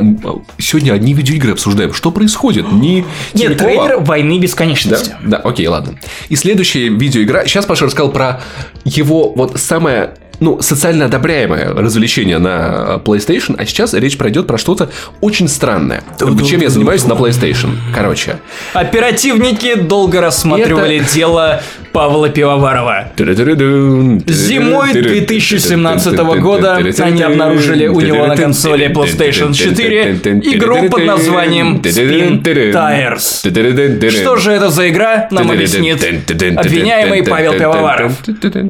Сегодня 0.58 0.94
одни 0.94 1.14
видеоигры 1.14 1.54
обсуждаем. 1.54 1.94
Что 1.94 2.12
происходит? 2.12 2.72
Не 2.72 3.06
Нет, 3.34 3.58
трейлер 3.58 4.00
войны 4.00 4.40
бесконечности. 4.40 5.16
да, 5.22 5.38
да, 5.38 5.50
окей, 5.50 5.68
ладно. 5.68 5.98
И 6.30 6.36
следующая 6.36 6.90
видеоигра. 6.90 7.46
Сейчас 7.46 7.66
Паша 7.66 7.86
рассказал 7.86 8.12
про 8.12 8.42
его 8.84 9.32
вот 9.34 9.60
самое 9.60 10.16
ну, 10.42 10.60
социально 10.62 11.06
одобряемое 11.06 11.70
развлечение 11.70 12.40
на 12.40 13.00
PlayStation, 13.06 13.56
а 13.58 13.66
сейчас 13.66 13.94
речь 13.94 14.18
пройдет 14.18 14.48
про 14.48 14.58
что-то 14.58 14.90
очень 15.22 15.48
странное. 15.48 16.04
Чем 16.46 16.62
я 16.62 16.70
занимаюсь 16.70 17.06
на 17.06 17.14
PlayStation. 17.14 17.76
Короче. 17.94 18.38
Оперативники 18.74 19.76
долго 19.76 20.20
рассматривали 20.20 21.04
дело 21.14 21.62
Павла 21.94 22.30
Пивоварова. 22.30 23.12
Зимой 23.18 24.22
Зимой 24.28 24.94
2017 24.94 26.18
года 26.40 26.76
они 27.00 27.22
обнаружили 27.22 27.88
у 27.88 28.00
него 28.00 28.26
на 28.26 28.36
консоли 28.36 28.88
PlayStation 28.88 29.54
4 29.54 30.42
игру 30.56 30.90
под 30.90 31.06
названием 31.06 31.78
Spin 31.78 32.42
Tires. 32.42 34.10
Что 34.10 34.36
же 34.38 34.52
это 34.52 34.70
за 34.70 34.90
игра, 34.90 35.28
нам 35.30 35.52
объяснит 35.52 36.04
обвиняемый 36.04 37.24
Павел 37.24 37.54
Пивоваров. 37.54 38.14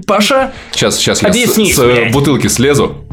Паша, 0.05 0.51
Сейчас, 0.71 0.97
сейчас 0.97 1.21
я 1.21 1.31
с, 1.31 1.60
Объясни, 1.63 1.73
с, 1.73 1.79
э, 1.79 2.11
бутылки 2.11 2.47
слезу. 2.47 3.05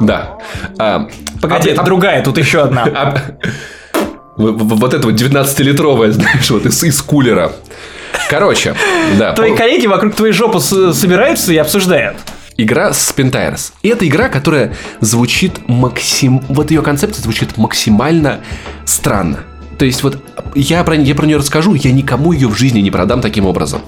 Да. 0.00 0.38
А, 0.78 1.08
погоди, 1.40 1.70
а- 1.70 1.72
это 1.72 1.82
другая, 1.82 2.22
тут 2.22 2.38
еще 2.38 2.62
одна. 2.62 2.84
а- 2.94 3.22
вот 4.36 4.94
это 4.94 5.06
вот 5.06 5.14
19-литровая, 5.14 6.10
знаешь, 6.12 6.50
вот 6.50 6.66
из, 6.66 6.82
из 6.82 7.00
кулера. 7.02 7.52
Короче, 8.28 8.74
да. 9.18 9.32
Твои 9.32 9.54
коллеги 9.54 9.86
вокруг 9.86 10.14
твоей 10.14 10.32
жопы 10.32 10.60
собираются 10.60 11.52
и 11.52 11.56
обсуждают. 11.56 12.16
Игра 12.58 12.90
Spin 12.90 13.30
Tires. 13.30 13.72
И 13.82 13.88
это 13.88 14.06
игра, 14.08 14.28
которая 14.28 14.74
звучит 15.00 15.68
максим... 15.68 16.42
Вот 16.48 16.70
ее 16.70 16.80
концепция 16.80 17.22
звучит 17.22 17.58
максимально 17.58 18.40
странно. 18.86 19.40
То 19.78 19.84
есть 19.84 20.02
вот 20.02 20.18
я 20.54 20.82
про, 20.84 20.94
я 20.96 21.14
про 21.14 21.26
нее 21.26 21.36
расскажу, 21.36 21.74
я 21.74 21.92
никому 21.92 22.32
ее 22.32 22.48
в 22.48 22.56
жизни 22.56 22.80
не 22.80 22.90
продам 22.90 23.20
таким 23.20 23.46
образом. 23.46 23.82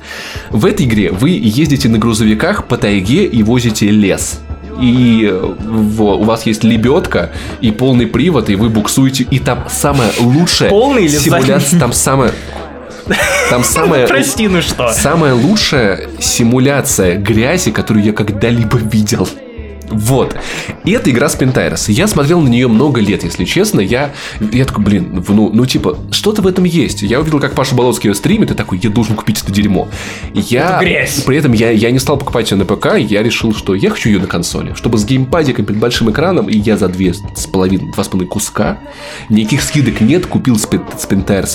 В 0.50 0.66
этой 0.66 0.86
игре 0.86 1.10
вы 1.10 1.30
ездите 1.30 1.88
на 1.88 1.98
грузовиках 1.98 2.66
по 2.66 2.76
тайге 2.76 3.24
и 3.24 3.42
возите 3.42 3.88
лес. 3.90 4.40
И 4.80 5.28
у 5.32 6.22
вас 6.24 6.46
есть 6.46 6.62
лебедка 6.62 7.32
и 7.60 7.72
полный 7.72 8.06
привод, 8.06 8.48
и 8.48 8.54
вы 8.54 8.68
буксуете, 8.68 9.24
и 9.24 9.40
там 9.40 9.64
самая 9.68 10.10
лучшая 10.20 10.70
Полный 10.70 11.06
или 11.06 11.18
симуляция, 11.18 11.58
задний? 11.58 11.80
там 11.80 11.92
самая... 11.92 12.32
Там 13.50 13.64
самая... 13.64 14.06
Прости, 14.08 14.46
ну 14.46 14.62
что. 14.62 14.92
Самая 14.92 15.34
лучшая 15.34 16.08
симуляция 16.20 17.16
грязи, 17.16 17.72
которую 17.72 18.04
я 18.04 18.12
когда-либо 18.12 18.78
видел. 18.78 19.28
Вот. 19.90 20.36
И 20.84 20.92
это 20.92 21.10
игра 21.10 21.28
Tires. 21.52 21.90
Я 21.90 22.06
смотрел 22.06 22.40
на 22.40 22.48
нее 22.48 22.68
много 22.68 23.00
лет, 23.00 23.24
если 23.24 23.44
честно. 23.44 23.80
Я, 23.80 24.12
я 24.52 24.64
такой, 24.64 24.84
блин, 24.84 25.24
ну, 25.28 25.50
ну 25.52 25.66
типа, 25.66 25.98
что-то 26.10 26.42
в 26.42 26.46
этом 26.46 26.64
есть. 26.64 27.02
Я 27.02 27.20
увидел, 27.20 27.40
как 27.40 27.54
Паша 27.54 27.74
Болоцкий 27.74 28.08
ее 28.08 28.14
стримит, 28.14 28.50
и 28.50 28.54
такой, 28.54 28.78
я 28.82 28.90
должен 28.90 29.16
купить 29.16 29.42
это 29.42 29.52
дерьмо. 29.52 29.88
Я, 30.34 30.76
Эту 30.76 30.84
грязь. 30.84 31.22
При 31.22 31.36
этом 31.36 31.52
я, 31.52 31.70
я 31.70 31.90
не 31.90 31.98
стал 31.98 32.18
покупать 32.18 32.50
ее 32.50 32.56
на 32.56 32.64
ПК, 32.64 32.96
я 32.96 33.22
решил, 33.22 33.54
что 33.54 33.74
я 33.74 33.90
хочу 33.90 34.08
ее 34.08 34.18
на 34.18 34.26
консоли. 34.26 34.74
Чтобы 34.74 34.98
с 34.98 35.04
геймпадиком 35.04 35.64
перед 35.64 35.80
большим 35.80 36.10
экраном, 36.10 36.48
и 36.48 36.56
я 36.58 36.76
за 36.76 36.88
две 36.88 37.14
с 37.14 37.46
половиной, 37.46 37.92
два 37.92 38.04
с 38.04 38.08
половиной 38.08 38.30
куска, 38.30 38.78
никаких 39.28 39.62
скидок 39.62 40.00
нет, 40.00 40.26
купил 40.26 40.58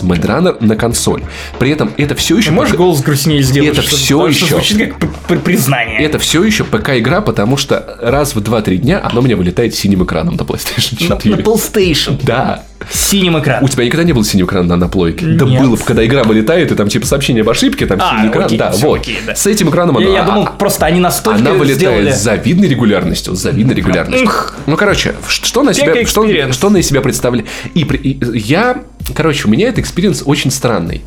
Mad 0.02 0.22
Runner 0.22 0.64
на 0.64 0.76
консоль. 0.76 1.24
При 1.60 1.70
этом 1.72 1.92
это 1.98 2.16
все 2.16 2.38
еще... 2.38 2.50
Ты 2.50 2.56
можешь 2.56 2.76
голос 2.76 3.02
грустнее 3.02 3.42
сделать? 3.42 3.78
Это 3.78 3.82
всё 3.82 4.20
потому 4.20 4.34
что 4.34 4.46
еще. 4.46 4.56
звучит 4.56 4.94
как 5.28 5.44
признание. 5.44 6.02
Это 6.02 6.20
все 6.20 6.44
еще 6.44 6.64
ПК-игра, 6.64 7.22
потому 7.22 7.58
что 7.58 7.98
раз 8.02 8.23
в 8.32 8.38
2-3 8.38 8.78
дня 8.78 9.02
оно 9.04 9.20
у 9.20 9.24
меня 9.24 9.36
вылетает 9.36 9.76
синим 9.76 10.04
экраном 10.04 10.36
на 10.36 10.41
PlayStation 10.41 11.10
На, 11.10 11.18
4. 11.18 11.36
на 11.36 11.41
PlayStation. 11.41 12.20
Да. 12.24 12.64
Синим 12.91 13.40
экраном. 13.40 13.64
У 13.64 13.68
тебя 13.70 13.86
никогда 13.86 14.04
не 14.04 14.14
был 14.14 14.24
синего 14.24 14.45
экрана 14.48 14.68
на, 14.70 14.76
на 14.76 14.88
плойке? 14.90 15.26
Да 15.26 15.45
Нет. 15.45 15.62
было, 15.62 15.76
когда 15.78 16.06
игра 16.06 16.24
вылетает, 16.24 16.72
и 16.72 16.76
там 16.76 16.90
типа 16.90 17.06
сообщение 17.06 17.41
об 17.41 17.50
ошибке, 17.50 17.86
там 17.86 18.00
А, 18.02 18.18
синий 18.18 18.30
экран. 18.30 18.45
окей, 18.45 18.58
да, 18.58 18.72
всё, 18.72 18.88
вот. 18.88 19.00
окей, 19.02 19.20
да. 19.26 19.36
С 19.36 19.48
этим 19.48 19.70
экраном 19.70 19.98
Я, 20.00 20.06
оно- 20.08 20.16
я 20.16 20.24
а- 20.24 20.26
думал, 20.26 20.50
просто 20.58 20.86
они 20.86 21.00
настолько 21.00 21.40
она 21.40 21.52
вылетает 21.52 21.78
сделали... 21.80 22.12
с 22.12 22.22
завидной 22.22 22.68
регулярностью, 22.68 23.36
с 23.36 23.40
завидной 23.40 23.76
регулярностью. 23.76 24.30
Ну, 24.66 24.76
короче, 24.78 25.16
что 25.28 25.64
на 25.64 25.74
себя, 25.74 25.94
что, 26.06 26.52
что 26.54 26.70
на 26.70 26.82
себя 26.82 27.02
представляет? 27.02 27.48
И, 27.74 27.86
при- 27.86 27.98
и 28.00 28.38
я, 28.38 28.82
короче, 29.16 29.48
у 29.48 29.52
меня 29.52 29.68
этот 29.70 29.80
experience 29.80 30.24
очень 30.26 30.52
странный. 30.52 31.02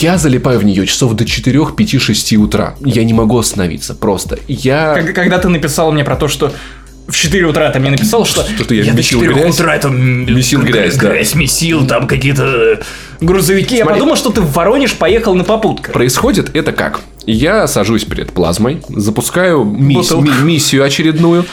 Я 0.00 0.18
залипаю 0.18 0.58
в 0.60 0.64
нее 0.64 0.86
часов 0.86 1.14
до 1.14 1.24
4, 1.24 1.66
5, 1.76 2.00
6 2.00 2.32
утра. 2.34 2.74
Я 2.84 3.04
не 3.04 3.14
могу 3.14 3.38
остановиться, 3.38 3.94
просто. 3.94 4.38
Я... 4.48 4.94
Когда, 4.94 5.12
когда 5.12 5.38
ты 5.38 5.48
написал 5.48 5.92
мне 5.92 6.04
про 6.04 6.16
то, 6.16 6.28
что 6.28 6.52
в 7.08 7.14
4 7.14 7.44
утра 7.46 7.70
ты 7.70 7.80
мне 7.80 7.90
написал, 7.90 8.24
что, 8.26 8.44
Что-то 8.44 8.74
я 8.74 8.84
до 8.84 8.92
месил 8.98 9.20
4 9.20 9.34
грязь. 9.34 9.54
утра 9.54 9.78
там 9.78 10.24
Месил 10.34 10.62
грязь, 10.62 10.96
да. 10.96 11.10
грязь 11.10 11.34
месил, 11.34 11.86
там 11.86 12.06
какие-то 12.06 12.80
грузовики. 13.20 13.76
Я 13.76 13.82
Смотри. 13.84 14.00
подумал, 14.00 14.16
что 14.16 14.30
ты 14.30 14.40
в 14.40 14.52
Воронеж 14.52 14.94
поехал 14.94 15.34
на 15.34 15.44
попутках. 15.44 15.92
Происходит 15.92 16.54
это 16.54 16.72
как? 16.72 17.00
Я 17.26 17.66
сажусь 17.66 18.04
перед 18.04 18.32
плазмой, 18.32 18.82
запускаю 18.88 19.64
мисс- 19.64 20.12
ми- 20.14 20.44
миссию 20.44 20.84
очередную 20.84 21.46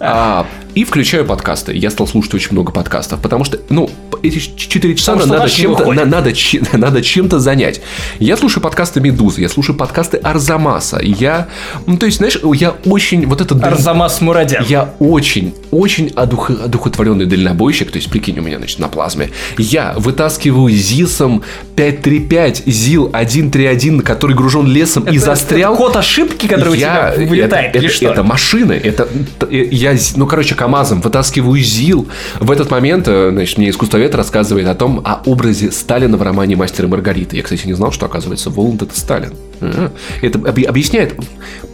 а, 0.00 0.46
и 0.74 0.84
включаю 0.84 1.24
подкасты. 1.24 1.74
Я 1.76 1.90
стал 1.90 2.06
слушать 2.06 2.34
очень 2.34 2.52
много 2.52 2.72
подкастов, 2.72 3.20
потому 3.20 3.44
что, 3.44 3.58
ну, 3.68 3.90
эти 4.22 4.38
4 4.38 4.94
часа 4.94 5.14
Потому 5.14 5.34
надо, 5.34 5.48
чем-то, 5.50 5.92
на- 5.92 6.04
надо, 6.04 6.32
надо 6.72 7.02
чем-то 7.02 7.38
занять. 7.38 7.80
Я 8.18 8.36
слушаю 8.36 8.62
подкасты 8.62 9.00
Медузы, 9.00 9.40
я 9.40 9.48
слушаю 9.48 9.76
подкасты 9.76 10.18
Арзамаса. 10.18 11.00
Я, 11.02 11.48
ну, 11.86 11.96
то 11.96 12.06
есть, 12.06 12.18
знаешь, 12.18 12.38
я 12.54 12.74
очень 12.84 13.26
вот 13.26 13.40
этот... 13.40 13.62
Арзамас 13.64 14.20
Мурадян. 14.20 14.64
Я 14.68 14.90
очень, 14.98 15.54
очень 15.70 16.08
одух- 16.14 16.50
одухотворенный 16.64 17.26
дальнобойщик, 17.26 17.90
то 17.90 17.96
есть, 17.96 18.10
прикинь, 18.10 18.38
у 18.38 18.42
меня, 18.42 18.58
значит, 18.58 18.78
на 18.78 18.88
плазме. 18.88 19.30
Я 19.58 19.94
вытаскиваю 19.96 20.70
ЗИСом 20.70 21.42
535, 21.76 22.62
ЗИЛ-131, 22.66 24.02
который 24.02 24.36
гружен 24.36 24.66
лесом 24.66 25.04
и 25.04 25.18
застрял. 25.18 25.74
Это 25.74 25.82
код 25.82 25.96
ошибки, 25.96 26.46
который 26.46 26.78
Я- 26.78 27.12
у 27.12 27.16
тебя 27.16 27.26
вылетает, 27.28 27.70
это, 27.70 27.78
или 27.78 27.86
это- 27.86 27.94
что? 27.96 28.06
это 28.08 28.22
машины, 28.22 28.72
это 28.72 29.08
т- 29.38 29.64
я, 29.70 29.96
ну 30.16 30.26
короче, 30.26 30.54
КАМАЗом 30.64 31.00
вытаскиваю 31.00 31.58
ЗИЛ. 31.58 32.06
В 32.38 32.50
этот 32.50 32.70
момент, 32.70 33.08
э, 33.08 33.30
значит, 33.32 33.56
мне 33.56 33.70
искусствовед 33.70 34.14
рассказывает 34.14 34.66
о 34.68 34.74
том, 34.74 35.00
о 35.06 35.22
образе 35.24 35.70
Сталина 35.72 36.18
в 36.18 36.22
романе 36.22 36.54
«Мастер 36.56 36.84
и 36.84 36.86
Маргарита». 36.88 37.34
Я, 37.34 37.42
кстати, 37.42 37.66
не 37.66 37.72
знал, 37.72 37.92
что, 37.92 38.04
оказывается, 38.04 38.50
Воланд 38.50 38.82
это 38.82 38.94
Сталин. 38.98 39.32
А, 39.62 39.90
Это 40.20 40.38
объ- 40.38 40.66
объясняет, 40.66 41.14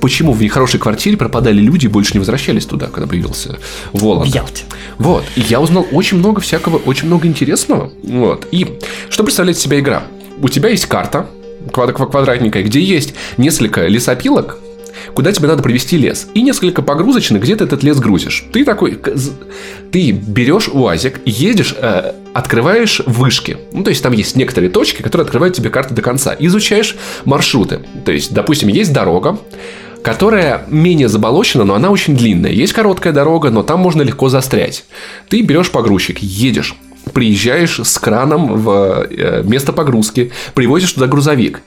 почему 0.01 0.33
в 0.33 0.41
нехорошей 0.41 0.79
квартире 0.79 1.17
пропадали 1.17 1.59
люди 1.61 1.87
и 1.87 1.89
больше 1.89 2.13
не 2.15 2.21
возвращались 2.21 2.65
туда, 2.65 2.87
когда 2.87 3.09
появился 3.09 3.59
Воланд. 3.93 4.31
В 4.31 4.35
Ялте. 4.35 4.63
Вот. 4.99 5.25
И 5.35 5.41
я 5.41 5.61
узнал 5.61 5.85
очень 5.91 6.19
много 6.19 6.41
всякого, 6.41 6.77
очень 6.77 7.09
много 7.09 7.27
интересного. 7.27 7.91
Вот. 8.05 8.47
И 8.53 8.69
что 9.11 9.25
представляет 9.25 9.59
себя 9.59 9.81
игра? 9.81 10.05
У 10.41 10.49
тебя 10.49 10.69
есть 10.69 10.87
карта 10.87 11.27
квад- 11.73 11.91
ква- 11.93 12.09
квадратненькая, 12.09 12.63
где 12.63 12.81
есть 12.81 13.15
несколько 13.37 13.89
лесопилок, 13.89 14.59
куда 15.15 15.33
тебе 15.33 15.49
надо 15.49 15.63
привезти 15.63 15.97
лес. 15.97 16.29
И 16.35 16.43
несколько 16.43 16.83
погрузочных, 16.83 17.43
где 17.43 17.57
ты 17.57 17.65
этот 17.65 17.83
лес 17.83 17.99
грузишь. 17.99 18.45
Ты 18.53 18.65
такой... 18.65 18.99
Ты 19.91 20.11
берешь 20.11 20.69
УАЗик, 20.69 21.21
едешь, 21.25 21.75
э, 21.79 22.13
открываешь 22.35 23.01
вышки. 23.07 23.57
Ну, 23.73 23.83
то 23.83 23.91
есть, 23.91 24.03
там 24.03 24.13
есть 24.13 24.37
некоторые 24.37 24.71
точки, 24.71 25.03
которые 25.03 25.25
открывают 25.25 25.55
тебе 25.55 25.71
карты 25.71 25.95
до 25.95 26.03
конца. 26.03 26.37
Изучаешь 26.39 26.97
маршруты. 27.25 27.81
То 28.05 28.13
есть, 28.13 28.33
допустим, 28.33 28.69
есть 28.69 28.93
дорога, 28.93 29.39
которая 30.03 30.65
менее 30.69 31.09
заболочена, 31.09 31.65
но 31.65 31.75
она 31.75 31.91
очень 31.91 32.17
длинная. 32.17 32.53
Есть 32.53 32.73
короткая 32.73 33.13
дорога, 33.13 33.51
но 33.51 33.63
там 33.63 33.81
можно 33.81 34.03
легко 34.03 34.29
застрять. 34.29 34.85
Ты 35.29 35.43
берешь 35.43 35.71
погрузчик, 35.71 36.19
едешь, 36.21 36.77
приезжаешь 37.13 37.81
с 37.83 37.99
краном 37.99 38.57
в 38.57 39.07
э, 39.11 39.43
место 39.45 39.73
погрузки, 39.73 40.33
привозишь 40.55 40.93
туда 40.93 41.07
грузовик, 41.07 41.63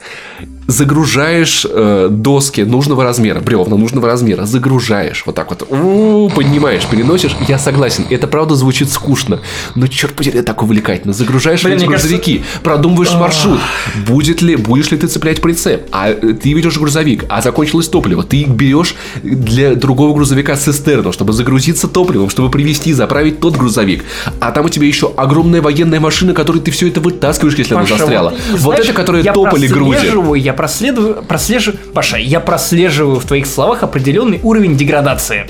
загружаешь 0.67 1.65
э, 1.67 2.07
доски 2.11 2.61
нужного 2.61 3.03
размера, 3.03 3.39
бревна 3.39 3.75
нужного 3.75 4.07
размера, 4.07 4.45
загружаешь, 4.45 5.23
вот 5.25 5.35
так 5.35 5.49
вот, 5.49 5.63
у, 5.71 6.29
поднимаешь, 6.29 6.85
переносишь. 6.85 7.35
Я 7.47 7.57
согласен, 7.57 8.05
это 8.09 8.27
правда 8.27 8.55
звучит 8.55 8.91
скучно, 8.91 9.39
но 9.75 9.87
черт 9.87 10.13
подери, 10.13 10.37
это 10.37 10.47
так 10.47 10.61
увлекательно. 10.61 11.13
Загружаешь 11.13 11.63
Блин, 11.63 11.77
эти 11.77 11.85
мне 11.85 11.91
кажется- 11.93 12.09
грузовики, 12.09 12.43
продумываешь 12.63 13.13
маршрут, 13.13 13.59
будет 14.07 14.41
ли, 14.43 14.55
будешь 14.55 14.91
ли 14.91 14.97
ты 14.97 15.07
цеплять 15.07 15.41
прицеп, 15.41 15.87
а 15.91 16.09
э, 16.09 16.15
ты 16.33 16.53
ведешь 16.53 16.77
грузовик, 16.77 17.25
а 17.29 17.41
закончилось 17.41 17.87
топливо, 17.87 18.23
ты 18.23 18.43
берешь 18.43 18.95
для 19.23 19.73
другого 19.75 20.13
грузовика 20.13 20.55
цистерну, 20.55 21.11
чтобы 21.11 21.33
загрузиться 21.33 21.87
топливом, 21.87 22.29
чтобы 22.29 22.51
привезти, 22.51 22.93
заправить 22.93 23.39
тот 23.39 23.57
грузовик, 23.57 24.03
а 24.39 24.51
там 24.51 24.65
у 24.65 24.69
тебя 24.69 24.85
еще 24.85 25.11
огромная 25.29 25.61
военная 25.61 25.99
машина, 25.99 26.33
которой 26.33 26.59
ты 26.59 26.71
все 26.71 26.87
это 26.87 26.99
вытаскиваешь, 27.01 27.55
если 27.55 27.73
она 27.75 27.83
Паша, 27.83 27.97
застряла. 27.97 28.29
вот, 28.31 28.39
Вот, 28.51 28.59
знаешь, 28.75 28.85
это, 28.85 28.93
которая 28.93 29.21
я 29.23 29.31
грузит. 29.33 29.51
прослеживаю, 29.71 30.41
Я 30.41 30.53
проследую, 30.53 31.23
прослеживаю, 31.23 31.79
Паша, 31.93 32.17
я 32.17 32.39
прослеживаю 32.39 33.19
в 33.19 33.25
твоих 33.25 33.45
словах 33.45 33.83
определенный 33.83 34.39
уровень 34.41 34.75
деградации. 34.75 35.45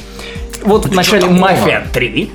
Вот 0.64 0.86
в 0.88 0.94
начале? 0.94 1.26
«Мафия 1.28 1.84
3», 1.94 2.30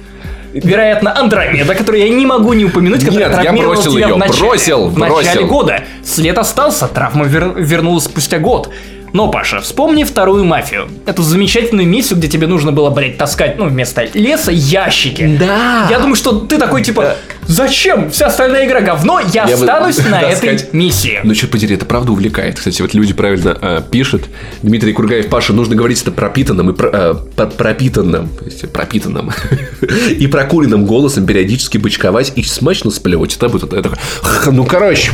вероятно, 0.54 1.18
Андромеда, 1.18 1.74
которую 1.74 2.02
я 2.02 2.08
не 2.08 2.24
могу 2.26 2.52
не 2.52 2.64
упомянуть, 2.64 3.04
которая 3.04 3.28
Нет, 3.28 3.44
я 3.44 3.52
бросил 3.52 3.92
тебя 3.92 4.06
ее, 4.08 4.14
в 4.14 4.18
начале, 4.18 4.40
бросил, 4.40 4.86
в 4.88 4.98
начале 4.98 5.22
бросил. 5.40 5.46
года. 5.48 5.84
След 6.04 6.38
остался, 6.38 6.86
травма 6.88 7.26
вер- 7.26 7.60
вернулась 7.60 8.04
спустя 8.04 8.38
год. 8.38 8.70
Но, 9.14 9.28
Паша, 9.28 9.60
вспомни 9.60 10.02
вторую 10.02 10.44
мафию. 10.44 10.88
Эту 11.06 11.22
замечательную 11.22 11.86
миссию, 11.86 12.18
где 12.18 12.26
тебе 12.26 12.48
нужно 12.48 12.72
было, 12.72 12.90
блядь, 12.90 13.16
таскать, 13.16 13.56
ну, 13.58 13.66
вместо 13.68 14.08
леса 14.12 14.50
ящики. 14.50 15.36
Да. 15.38 15.86
Я 15.88 16.00
думаю, 16.00 16.16
что 16.16 16.32
ты 16.40 16.58
такой, 16.58 16.82
типа, 16.82 17.14
зачем? 17.46 18.10
Вся 18.10 18.26
остальная 18.26 18.66
игра 18.66 18.80
говно, 18.80 19.20
я, 19.20 19.44
Я 19.46 19.56
бы- 19.56 19.62
останусь 19.62 19.98
на 19.98 20.20
этой 20.20 20.58
миссии. 20.72 21.20
Ну, 21.22 21.32
черт 21.32 21.52
подери, 21.52 21.76
это 21.76 21.86
правда 21.86 22.10
увлекает. 22.10 22.58
Кстати, 22.58 22.82
вот 22.82 22.92
люди 22.92 23.12
правильно 23.14 23.56
э, 23.62 23.82
пишут. 23.88 24.24
Дмитрий 24.62 24.92
Кургаев, 24.92 25.28
Паша, 25.28 25.52
нужно 25.52 25.76
говорить 25.76 26.02
это 26.02 26.10
пропитанным 26.10 26.70
и 26.70 26.74
про- 26.74 26.90
э, 26.92 27.46
пропитанным, 27.46 28.28
то 28.30 28.44
есть 28.44 28.68
пропитанным 28.72 29.30
и 30.10 30.26
прокуренным 30.26 30.86
голосом 30.86 31.24
периодически 31.24 31.78
бычковать 31.78 32.32
и 32.34 32.42
смачно 32.42 32.90
сплевать. 32.90 33.36
Это 33.36 33.48
будет 33.48 33.72
это 33.72 33.82
такое, 33.84 33.98
«Х, 34.22 34.50
Ну, 34.50 34.64
короче, 34.64 35.12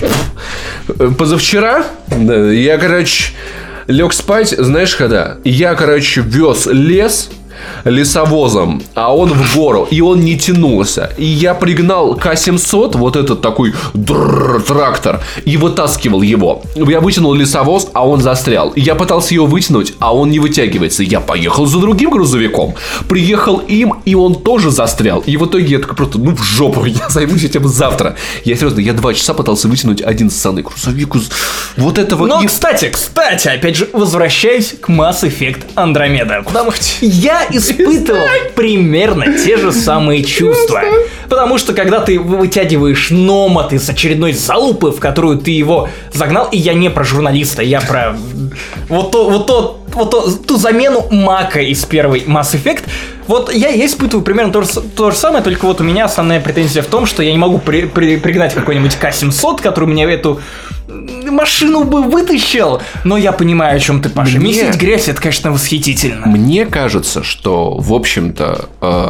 э, 0.89 1.11
позавчера 1.19 1.85
да, 2.09 2.51
я, 2.51 2.79
короче, 2.79 3.33
лег 3.87 4.13
спать, 4.13 4.55
знаешь, 4.57 4.95
когда? 4.95 5.39
Я, 5.45 5.75
короче, 5.75 6.21
вез 6.21 6.67
лес 6.67 7.31
лесовозом, 7.85 8.83
а 8.95 9.15
он 9.15 9.33
в 9.33 9.55
гору, 9.57 9.87
и 9.91 10.01
он 10.01 10.21
не 10.21 10.37
тянулся. 10.39 11.13
И 11.17 11.25
я 11.25 11.55
пригнал 11.55 12.15
К-700, 12.17 12.97
вот 12.97 13.17
этот 13.17 13.41
такой 13.43 13.73
трактор, 14.67 15.21
и 15.45 15.57
вытаскивал 15.57 16.23
его. 16.23 16.63
Я 16.75 17.01
вытянул 17.01 17.35
лесовоз, 17.35 17.89
а 17.93 18.07
он 18.07 18.21
застрял. 18.21 18.73
Я 18.77 18.95
пытался 18.95 19.35
его 19.35 19.47
вытянуть, 19.47 19.95
а 19.99 20.15
он 20.15 20.31
не 20.31 20.39
вытягивается. 20.39 21.03
Я 21.03 21.21
поехал 21.21 21.67
за 21.67 21.79
другим 21.79 22.11
грузовиком, 22.11 22.75
приехал 23.09 23.59
им, 23.59 23.95
и 24.05 24.15
он 24.15 24.35
тоже 24.35 24.71
застрял. 24.71 25.21
И 25.21 25.37
в 25.37 25.47
итоге 25.47 25.67
я 25.67 25.79
такой 25.79 25.97
просто, 25.97 26.19
ну 26.19 26.35
в 26.35 26.43
жопу, 26.43 26.85
я 26.87 27.09
займусь 27.09 27.45
этим 27.45 27.69
завтра. 27.69 28.17
Я 28.45 28.57
серьезно, 28.57 28.81
я 28.81 28.93
два 28.93 29.15
часа 29.15 29.35
пытался 29.35 29.69
вытянуть 29.69 30.03
один 30.03 30.31
ссаный 30.31 30.63
грузовик 30.63 31.15
из 31.17 31.31
вот 31.77 31.99
этого. 31.99 32.27
Но, 32.27 32.43
и- 32.43 32.47
кстати, 32.47 32.89
кстати, 32.91 33.49
опять 33.49 33.77
же, 33.77 33.89
возвращаюсь 33.93 34.75
к 34.81 34.89
Mass 34.89 35.23
Effect 35.23 35.75
Andromeda. 35.77 36.43
Потому 36.45 36.73
что 36.73 36.85
я 37.01 37.45
испытывал 37.53 38.27
примерно 38.55 39.27
те 39.39 39.57
же 39.57 39.73
самые 39.73 40.25
чувства. 40.25 40.83
Потому 41.29 41.59
что, 41.59 41.73
когда 41.75 42.01
ты 42.01 42.19
вытягиваешь 42.19 43.11
номад 43.11 43.73
из 43.73 43.89
очередной 43.89 44.33
залупы, 44.33 44.91
в 44.91 44.99
которую 45.01 45.39
ты 45.39 45.51
его 45.53 45.89
загнал, 46.13 46.49
и 46.51 46.57
я 46.57 46.75
не 46.75 46.91
про 46.91 47.05
журналиста, 47.05 47.63
я 47.63 47.81
про 47.81 48.17
вот 48.89 49.13
то, 49.13 49.31
вот 49.31 49.47
то, 49.47 49.81
вот 49.95 50.11
то- 50.11 50.31
ту 50.33 50.57
замену 50.57 51.07
Мака 51.11 51.61
из 51.61 51.85
первой 51.85 52.21
Mass 52.27 52.55
Effect, 52.55 52.83
вот 53.29 53.53
я, 53.55 53.69
я 53.69 53.87
испытываю 53.87 54.25
примерно 54.25 54.53
то 54.53 54.63
же, 54.63 54.81
то 54.97 55.11
же 55.13 55.17
самое, 55.17 55.45
только 55.45 55.65
вот 55.67 55.81
у 55.81 55.85
меня 55.85 56.05
основная 56.07 56.41
претензия 56.41 56.83
в 56.83 56.87
том, 56.87 57.07
что 57.07 57.23
я 57.23 57.31
не 57.31 57.39
могу 57.39 57.59
при- 57.59 57.87
при- 57.87 58.17
пригнать 58.17 58.53
какой-нибудь 58.55 58.97
К-700, 58.97 59.61
который 59.63 59.85
мне 59.89 60.05
эту 60.05 60.41
машину 61.31 61.85
бы 61.85 62.03
вытащил. 62.03 62.81
Но 63.05 63.17
я 63.17 63.33
понимаю, 63.33 63.77
о 63.77 63.81
чем 63.81 64.03
ты, 64.03 64.09
Паша. 64.09 64.37
Мне- 64.39 64.51
Месить 64.51 64.77
грязь, 64.81 65.09
это, 65.09 65.21
конечно, 65.21 65.53
восхитительно. 65.53 66.27
Мне 66.27 66.67
кажется, 66.67 67.23
что, 67.23 67.77
в 67.79 67.93
общем-то, 67.93 68.69
э, 68.81 69.09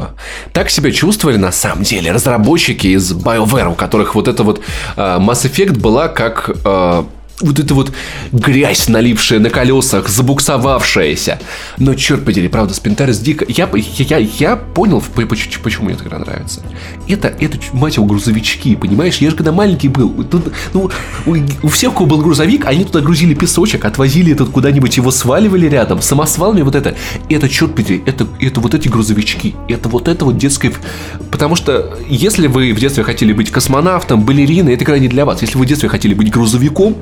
так 0.53 0.71
себя 0.71 0.91
чувствовали 0.93 1.37
на 1.37 1.53
самом 1.53 1.83
деле 1.85 2.13
разработчики 2.13 2.89
из 2.89 3.13
BioWare, 3.13 3.73
у 3.73 3.75
которых 3.75 4.15
вот 4.15 4.29
эта 4.29 4.43
вот 4.43 4.61
э, 4.97 5.01
Mass 5.19 5.45
Effect 5.51 5.79
была 5.79 6.09
как... 6.09 6.51
э, 6.65 7.05
вот 7.41 7.59
эта 7.59 7.75
вот 7.75 7.93
грязь, 8.33 8.89
налившая 8.89 9.39
на 9.41 9.51
колесах, 9.51 10.09
забуксовавшаяся. 10.09 11.41
Но, 11.79 11.95
черт 11.95 12.25
подери, 12.25 12.49
правда, 12.49 12.75
Спинтерс 12.75 13.19
дико... 13.19 13.45
Я, 13.49 13.69
я, 13.75 14.19
я 14.19 14.57
понял, 14.57 15.01
по- 15.01 15.23
поч- 15.23 15.59
почему 15.63 15.87
мне 15.87 15.95
игра 15.95 16.19
нравится. 16.19 16.63
Это, 17.09 17.29
это, 17.29 17.59
мать 17.73 17.97
его, 17.97 18.07
грузовички, 18.07 18.77
понимаешь? 18.77 19.19
Я 19.19 19.31
же 19.31 19.37
когда 19.37 19.53
маленький 19.53 19.89
был, 19.89 20.11
тут, 20.25 20.53
ну, 20.75 20.91
у, 21.27 21.37
у 21.63 21.69
всех, 21.69 21.93
у 21.93 21.95
кого 21.95 22.07
был 22.07 22.19
грузовик, 22.19 22.67
они 22.67 22.85
туда 22.85 23.01
грузили 23.01 23.35
песочек, 23.35 23.85
отвозили 23.85 24.33
этот 24.33 24.51
куда-нибудь, 24.51 24.97
его 24.97 25.11
сваливали 25.11 25.67
рядом, 25.67 26.03
самосвалами 26.03 26.63
вот 26.63 26.75
это. 26.75 26.95
Это, 27.29 27.49
черт 27.49 27.75
подери, 27.75 28.03
это, 28.07 28.27
это 28.41 28.61
вот 28.61 28.75
эти 28.75 28.89
грузовички. 28.89 29.55
Это 29.69 29.89
вот 29.89 30.09
это 30.09 30.25
вот 30.25 30.39
детское... 30.39 30.73
Потому 31.31 31.57
что, 31.57 31.97
если 32.09 32.47
вы 32.47 32.73
в 32.73 32.79
детстве 32.79 33.05
хотели 33.05 33.33
быть 33.33 33.51
космонавтом, 33.51 34.25
балериной, 34.25 34.75
эта 34.75 34.85
игра 34.85 34.99
не 34.99 35.09
для 35.09 35.25
вас. 35.25 35.43
Если 35.43 35.57
вы 35.57 35.65
в 35.65 35.69
детстве 35.69 35.89
хотели 35.89 36.15
быть 36.15 36.31
грузовиком, 36.31 36.97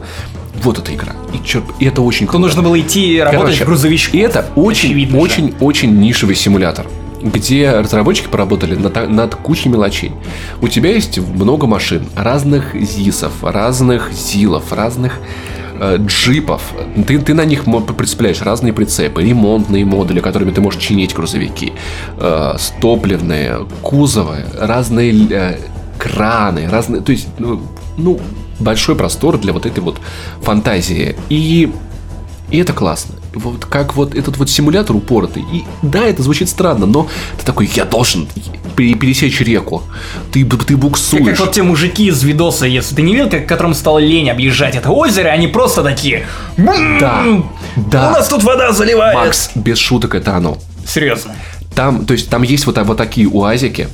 вот 0.63 0.79
эта 0.79 0.95
игра. 0.95 1.15
И, 1.33 1.45
черт, 1.47 1.65
и 1.79 1.87
это 1.87 2.03
очень 2.03 2.27
То 2.27 2.33
круто. 2.33 2.47
нужно 2.47 2.63
было 2.63 2.79
идти 2.79 3.21
работать 3.21 3.41
Короче, 3.41 3.65
грузовичку. 3.65 4.17
И 4.17 4.21
это 4.21 4.47
очень, 4.57 4.91
Очевидно 4.91 5.19
же. 5.19 5.23
очень, 5.25 5.55
очень 5.61 5.99
нишевый 5.99 6.37
симулятор 6.37 6.87
где 7.21 7.73
разработчики 7.73 8.29
поработали 8.29 8.77
над, 8.77 9.11
над 9.11 9.35
кучей 9.35 9.69
мелочей. 9.69 10.13
У 10.61 10.69
тебя 10.69 10.93
есть 10.93 11.19
много 11.19 11.67
машин, 11.67 12.07
разных 12.15 12.75
ЗИСов, 12.75 13.33
разных 13.43 14.13
ЗИЛов, 14.13 14.73
разных 14.73 15.15
э, 15.81 15.97
джипов. 15.99 16.63
Ты, 17.07 17.19
ты 17.19 17.35
на 17.35 17.45
них 17.45 17.65
прицепляешь 17.65 18.41
разные 18.43 18.73
прицепы, 18.73 19.23
ремонтные 19.23 19.85
модули, 19.85 20.21
которыми 20.21 20.53
ты 20.53 20.61
можешь 20.61 20.81
чинить 20.81 21.15
грузовики, 21.15 21.73
э, 22.19 22.55
топливные, 22.81 23.67
кузовы, 23.83 24.45
разные 24.57 25.13
э, 25.31 25.59
краны, 25.99 26.69
разные, 26.71 27.03
то 27.03 27.13
есть, 27.13 27.29
ну, 27.39 27.61
ну, 27.97 28.21
большой 28.59 28.97
простор 28.97 29.39
для 29.39 29.53
вот 29.53 29.67
этой 29.67 29.81
вот 29.81 29.99
фантазии. 30.43 31.17
И 31.29 31.71
и 32.51 32.59
это 32.59 32.73
классно. 32.73 33.17
Вот 33.35 33.67
как 33.67 33.95
вот 33.95 34.15
этот 34.15 34.39
вот 34.39 34.49
симулятор 34.49 34.97
упоротый. 34.97 35.45
И 35.53 35.65
да, 35.83 36.07
это 36.07 36.23
звучит 36.23 36.49
странно, 36.49 36.87
но 36.87 37.07
ты 37.39 37.45
такой, 37.45 37.71
я 37.75 37.85
должен 37.85 38.27
пере- 38.75 38.95
пересечь 38.95 39.41
реку. 39.43 39.83
Ты, 40.33 40.45
ты 40.47 40.57
Как, 40.57 40.79
буксуешь. 40.79 41.39
вот 41.39 41.53
те 41.53 41.63
мужики 41.63 42.07
из 42.07 42.23
видоса, 42.23 42.65
если 42.65 42.95
ты 42.95 43.03
не 43.03 43.15
видел, 43.15 43.29
как 43.29 43.47
которым 43.47 43.75
стало 43.75 43.99
лень 43.99 44.31
объезжать 44.31 44.77
это 44.77 44.91
озеро, 44.91 45.29
они 45.29 45.47
просто 45.47 45.83
такие... 45.83 46.27
Да, 46.57 47.23
да. 47.77 48.09
У 48.09 48.13
нас 48.13 48.29
тут 48.29 48.43
вода 48.45 48.73
заливает. 48.73 49.15
Макс, 49.15 49.51
без 49.55 49.77
шуток, 49.77 50.15
это 50.15 50.35
оно. 50.35 50.57
Серьезно. 50.87 51.37
Там, 51.75 52.07
то 52.07 52.15
есть, 52.15 52.31
там 52.31 52.43
есть 52.43 52.65
вот, 52.65 52.79
вот 52.79 52.97
такие 52.97 53.29
уазики. 53.29 53.89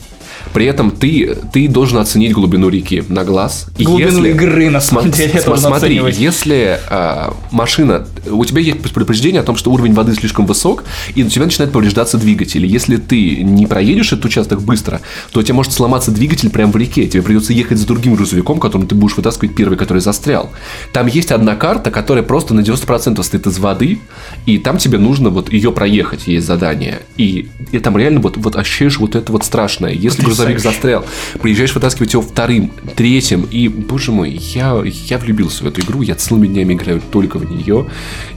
При 0.52 0.66
этом 0.66 0.90
ты, 0.90 1.36
ты 1.52 1.68
должен 1.68 1.98
оценить 1.98 2.32
глубину 2.32 2.68
реки 2.68 3.02
на 3.08 3.24
глаз. 3.24 3.66
И 3.76 3.84
Глубину 3.84 4.24
игры, 4.24 4.70
на 4.70 4.80
самом 4.80 5.06
Сма- 5.06 5.16
деле, 5.16 5.32
нужно 5.34 5.56
Смотри, 5.56 5.76
оценивать. 5.98 6.18
если 6.18 6.78
а, 6.88 7.34
машина... 7.50 8.06
У 8.26 8.44
тебя 8.44 8.60
есть 8.60 8.80
предупреждение 8.80 9.40
о 9.40 9.44
том, 9.44 9.56
что 9.56 9.70
уровень 9.70 9.94
воды 9.94 10.14
слишком 10.14 10.46
высок, 10.46 10.84
и 11.14 11.22
у 11.22 11.28
тебя 11.28 11.44
начинает 11.44 11.72
повреждаться 11.72 12.18
двигатель. 12.18 12.64
Если 12.66 12.96
ты 12.96 13.42
не 13.42 13.66
проедешь 13.66 14.12
этот 14.12 14.24
участок 14.26 14.62
быстро, 14.62 15.00
то 15.32 15.40
у 15.40 15.42
тебя 15.42 15.54
может 15.54 15.72
сломаться 15.72 16.10
двигатель 16.10 16.50
прямо 16.50 16.72
в 16.72 16.76
реке. 16.76 17.06
Тебе 17.06 17.22
придется 17.22 17.52
ехать 17.52 17.78
за 17.78 17.86
другим 17.86 18.14
грузовиком, 18.14 18.60
которым 18.60 18.86
ты 18.86 18.94
будешь 18.94 19.16
вытаскивать 19.16 19.54
первый, 19.54 19.76
который 19.76 19.98
застрял. 19.98 20.50
Там 20.92 21.06
есть 21.06 21.32
одна 21.32 21.56
карта, 21.56 21.90
которая 21.90 22.24
просто 22.24 22.54
на 22.54 22.60
90% 22.60 23.22
стоит 23.22 23.46
из 23.46 23.58
воды, 23.58 23.98
и 24.46 24.58
там 24.58 24.78
тебе 24.78 24.98
нужно 24.98 25.30
вот 25.30 25.52
ее 25.52 25.72
проехать, 25.72 26.26
есть 26.26 26.46
задание. 26.46 27.00
И, 27.16 27.48
и 27.72 27.78
там 27.78 27.96
реально 27.96 28.20
вот, 28.20 28.36
вот 28.36 28.56
ощущаешь 28.56 28.98
вот 28.98 29.14
это 29.14 29.32
вот 29.32 29.44
страшное. 29.44 29.92
Если 29.92 30.22
грузовик 30.22 30.58
застрял, 30.60 31.04
приезжаешь 31.40 31.74
вытаскивать 31.74 32.12
его 32.12 32.22
вторым, 32.22 32.72
третьим, 32.96 33.42
и, 33.50 33.68
боже 33.68 34.12
мой, 34.12 34.30
я, 34.30 34.82
я 34.84 35.18
влюбился 35.18 35.64
в 35.64 35.66
эту 35.66 35.80
игру, 35.82 36.02
я 36.02 36.14
целыми 36.14 36.46
днями 36.46 36.74
играю 36.74 37.00
только 37.10 37.38
в 37.38 37.50
нее. 37.50 37.86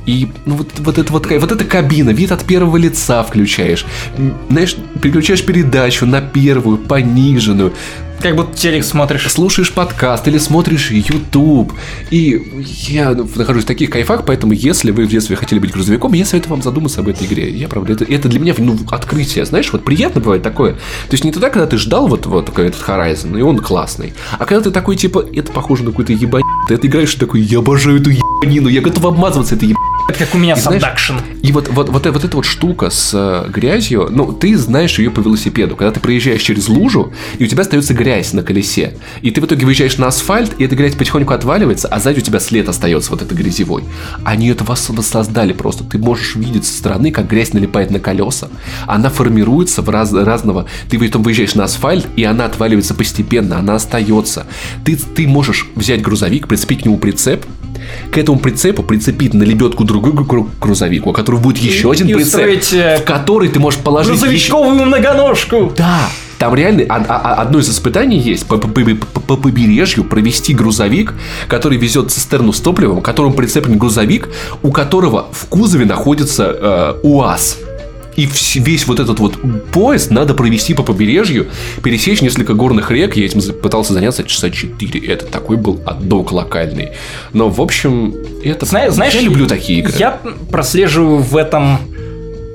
И 0.06 0.30
ну, 0.46 0.56
вот, 0.56 0.72
вот, 0.78 0.98
это 0.98 1.12
вот, 1.12 1.30
вот 1.30 1.52
эта 1.52 1.66
кабина, 1.66 2.12
вид 2.12 2.32
от 2.32 2.44
первого 2.46 2.78
лица 2.78 3.24
включаешь. 3.24 3.86
Знаешь, 4.50 4.76
переключаешь 5.02 5.44
передачу 5.44 6.06
на 6.06 6.22
первую, 6.22 6.78
пониженную 6.78 7.74
Как 8.22 8.36
будто 8.36 8.58
телек 8.58 8.84
смотришь. 8.84 9.30
слушаешь 9.32 9.72
подкаст 9.72 10.28
или 10.28 10.38
смотришь 10.38 10.92
YouTube. 10.92 11.74
И 12.10 12.42
я 12.88 13.12
нахожусь 13.12 13.64
в 13.64 13.68
таких 13.68 13.90
кайфах, 13.90 14.26
поэтому 14.26 14.54
если 14.54 14.92
вы 14.92 15.06
в 15.06 15.10
детстве 15.10 15.36
хотели 15.36 15.60
быть 15.60 15.72
грузовиком, 15.72 16.14
я 16.14 16.26
советую 16.26 16.52
вам 16.52 16.62
задуматься 16.64 17.02
об 17.02 17.10
этой 17.10 17.28
игре. 17.28 17.50
Я, 17.50 17.68
правда, 17.68 17.94
это, 17.94 18.06
это 18.06 18.28
для 18.28 18.40
меня 18.40 18.56
ну, 18.58 18.78
открытие. 18.90 19.46
Знаешь, 19.46 19.72
вот 19.72 19.84
приятно 19.84 20.22
бывает 20.22 20.42
такое. 20.42 20.74
То 20.74 21.12
есть 21.12 21.24
не 21.24 21.32
тогда, 21.32 21.50
когда 21.50 21.68
ты 21.68 21.78
ждал 21.78 22.08
вот, 22.08 22.26
вот 22.26 22.48
такой 22.48 22.68
этот 22.68 22.82
Horizon, 22.82 23.38
и 23.38 23.42
он 23.42 23.60
классный. 23.60 24.14
А 24.40 24.46
когда 24.46 24.64
ты 24.64 24.72
такой, 24.72 24.96
типа, 24.96 25.26
это 25.34 25.52
похоже 25.52 25.84
на 25.84 25.92
какую-то 25.92 26.14
ебань. 26.14 26.44
Ты 26.68 26.74
это 26.74 26.88
играешь 26.88 27.16
и 27.16 27.18
такой, 27.18 27.42
я 27.42 27.60
обожаю 27.60 28.00
эту 28.02 28.10
ебанину, 28.10 28.68
я 28.68 28.82
готов 28.82 29.06
обмазываться 29.06 29.56
этой 29.56 29.70
ебаниной. 29.70 29.88
Это 30.10 30.20
как 30.20 30.36
у 30.36 30.38
меня 30.38 30.54
И 30.54 30.58
с 30.58 30.64
знаешь, 30.64 30.82
Abduction. 30.82 31.22
И 31.42 31.52
вот, 31.52 31.68
вот, 31.70 31.90
вот, 31.90 32.06
вот 32.06 32.24
эта 32.24 32.36
вот 32.36 32.46
штука 32.46 32.90
с 32.90 33.12
э, 33.14 33.50
грязью, 33.50 34.08
ну, 34.10 34.32
ты 34.32 34.58
знаешь 34.58 34.98
ее 35.00 35.12
по 35.12 35.20
велосипеду. 35.20 35.76
Когда 35.76 35.92
ты 35.92 36.00
проезжаешь 36.00 36.42
через 36.42 36.70
лужу, 36.70 37.12
и 37.38 37.44
у 37.44 37.48
тебя 37.48 37.62
остается 37.62 37.94
грязь 37.94 38.32
на 38.32 38.42
колесе. 38.42 38.98
И 39.22 39.32
ты 39.32 39.42
в 39.42 39.46
итоге 39.46 39.66
выезжаешь 39.66 39.98
на 39.98 40.08
асфальт, 40.08 40.54
и 40.60 40.64
эта 40.64 40.76
грязь 40.76 40.96
потихоньку 40.96 41.34
отваливается, 41.34 41.90
а 41.90 42.00
сзади 42.00 42.20
у 42.20 42.22
тебя 42.22 42.40
след 42.40 42.70
остается 42.70 43.12
вот 43.12 43.22
этой 43.22 43.38
грязевой. 43.38 43.84
Они 44.24 44.48
это 44.48 44.64
вос- 44.64 44.94
воссоздали 44.94 45.52
просто. 45.52 45.84
Ты 45.84 45.98
можешь 45.98 46.36
видеть 46.36 46.66
со 46.66 46.78
стороны, 46.78 47.12
как 47.12 47.28
грязь 47.28 47.52
налипает 47.52 47.92
на 47.92 48.00
колеса. 48.00 48.48
Она 48.86 49.10
формируется 49.10 49.82
в 49.82 49.90
раз, 49.90 50.14
разного... 50.14 50.68
Ты 50.90 51.00
потом 51.00 51.22
выезжаешь 51.24 51.56
на 51.56 51.66
асфальт, 51.66 52.08
и 52.16 52.24
она 52.24 52.46
отваливается 52.46 52.94
постепенно, 52.94 53.60
она 53.60 53.76
остается. 53.76 54.48
Ты, 54.86 54.96
ты 54.96 55.28
можешь 55.28 55.68
взять 55.76 56.02
грузовик, 56.02 56.48
нему 56.86 56.98
прицеп, 56.98 57.46
к 58.12 58.18
этому 58.18 58.40
прицепу 58.40 58.84
прицепить 58.84 59.34
на 59.34 59.44
лебедку 59.44 59.84
другой 59.84 60.12
гру- 60.12 60.50
грузовик, 60.60 61.08
у 61.08 61.14
которого 61.14 61.40
будет 61.40 61.58
еще 61.60 61.92
один 61.92 62.08
и 62.08 62.14
прицеп, 62.14 62.34
устроить, 62.42 62.74
э, 62.74 62.98
в 63.00 63.04
который 63.04 63.50
ты 63.50 63.60
можешь 63.60 63.80
положить 63.80 64.12
еще- 64.14 64.22
Грузовичковую 64.22 64.86
многоножку. 64.86 65.74
Да, 65.78 66.10
Там 66.40 66.54
реально 66.54 66.84
а- 66.90 67.04
а- 67.10 67.34
одно 67.42 67.58
из 67.60 67.68
испытаний 67.70 68.20
есть 68.20 68.46
по, 68.46 68.58
по- 68.58 68.68
по- 68.68 69.20
по 69.22 69.38
побережью 69.38 70.04
провести 70.04 70.54
грузовик, 70.54 71.14
который 71.48 71.80
везет 71.80 72.12
цистерну 72.12 72.54
с 72.54 72.60
топливом, 72.60 73.02
к 73.02 73.06
которому 73.06 73.34
прицеплен 73.34 73.78
грузовик, 73.80 74.30
у 74.62 74.72
которого 74.72 75.26
в 75.32 75.46
кузове 75.48 75.86
находится 75.86 76.44
э, 76.46 76.94
УАЗ. 77.02 77.58
И 78.18 78.28
весь 78.56 78.88
вот 78.88 79.00
этот 79.00 79.20
вот 79.20 79.38
поезд 79.72 80.10
надо 80.10 80.34
провести 80.34 80.74
по 80.74 80.82
побережью, 80.82 81.48
пересечь 81.84 82.22
несколько 82.22 82.56
горных 82.56 82.90
рек. 82.90 83.16
Я 83.16 83.26
этим 83.26 83.42
пытался 83.54 83.94
заняться 83.94 84.24
часа 84.24 84.50
4. 84.50 85.00
Это 85.08 85.26
такой 85.28 85.56
был 85.58 85.80
отдок 85.86 86.32
локальный. 86.32 86.90
Но, 87.34 87.50
в 87.50 87.62
общем, 87.62 88.16
это... 88.44 88.66
Зна- 88.66 88.90
знаешь, 88.90 89.14
я 89.14 89.22
люблю 89.22 89.46
такие 89.46 89.80
игры. 89.80 89.94
Я 90.00 90.20
прослеживаю 90.52 91.20
в 91.20 91.38
этом 91.38 91.78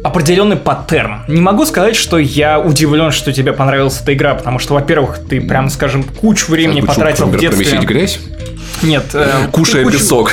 определенный 0.02 0.56
паттерн. 0.56 1.20
Не 1.28 1.40
могу 1.40 1.64
сказать, 1.64 1.94
что 1.94 2.18
я 2.18 2.58
удивлен, 2.58 3.12
что 3.12 3.32
тебе 3.32 3.52
понравилась 3.52 4.00
эта 4.00 4.14
игра, 4.14 4.34
потому 4.34 4.58
что, 4.58 4.74
во-первых, 4.74 5.20
ты 5.28 5.40
прям, 5.40 5.70
скажем, 5.70 6.02
кучу 6.02 6.50
времени 6.50 6.80
потратил 6.80 7.26
в 7.26 7.38
детстве. 7.38 7.78
грязь, 7.78 8.18
Нет, 8.82 9.06
э, 9.14 9.48
кушая 9.52 9.84
кучу- 9.84 9.98
песок. 9.98 10.32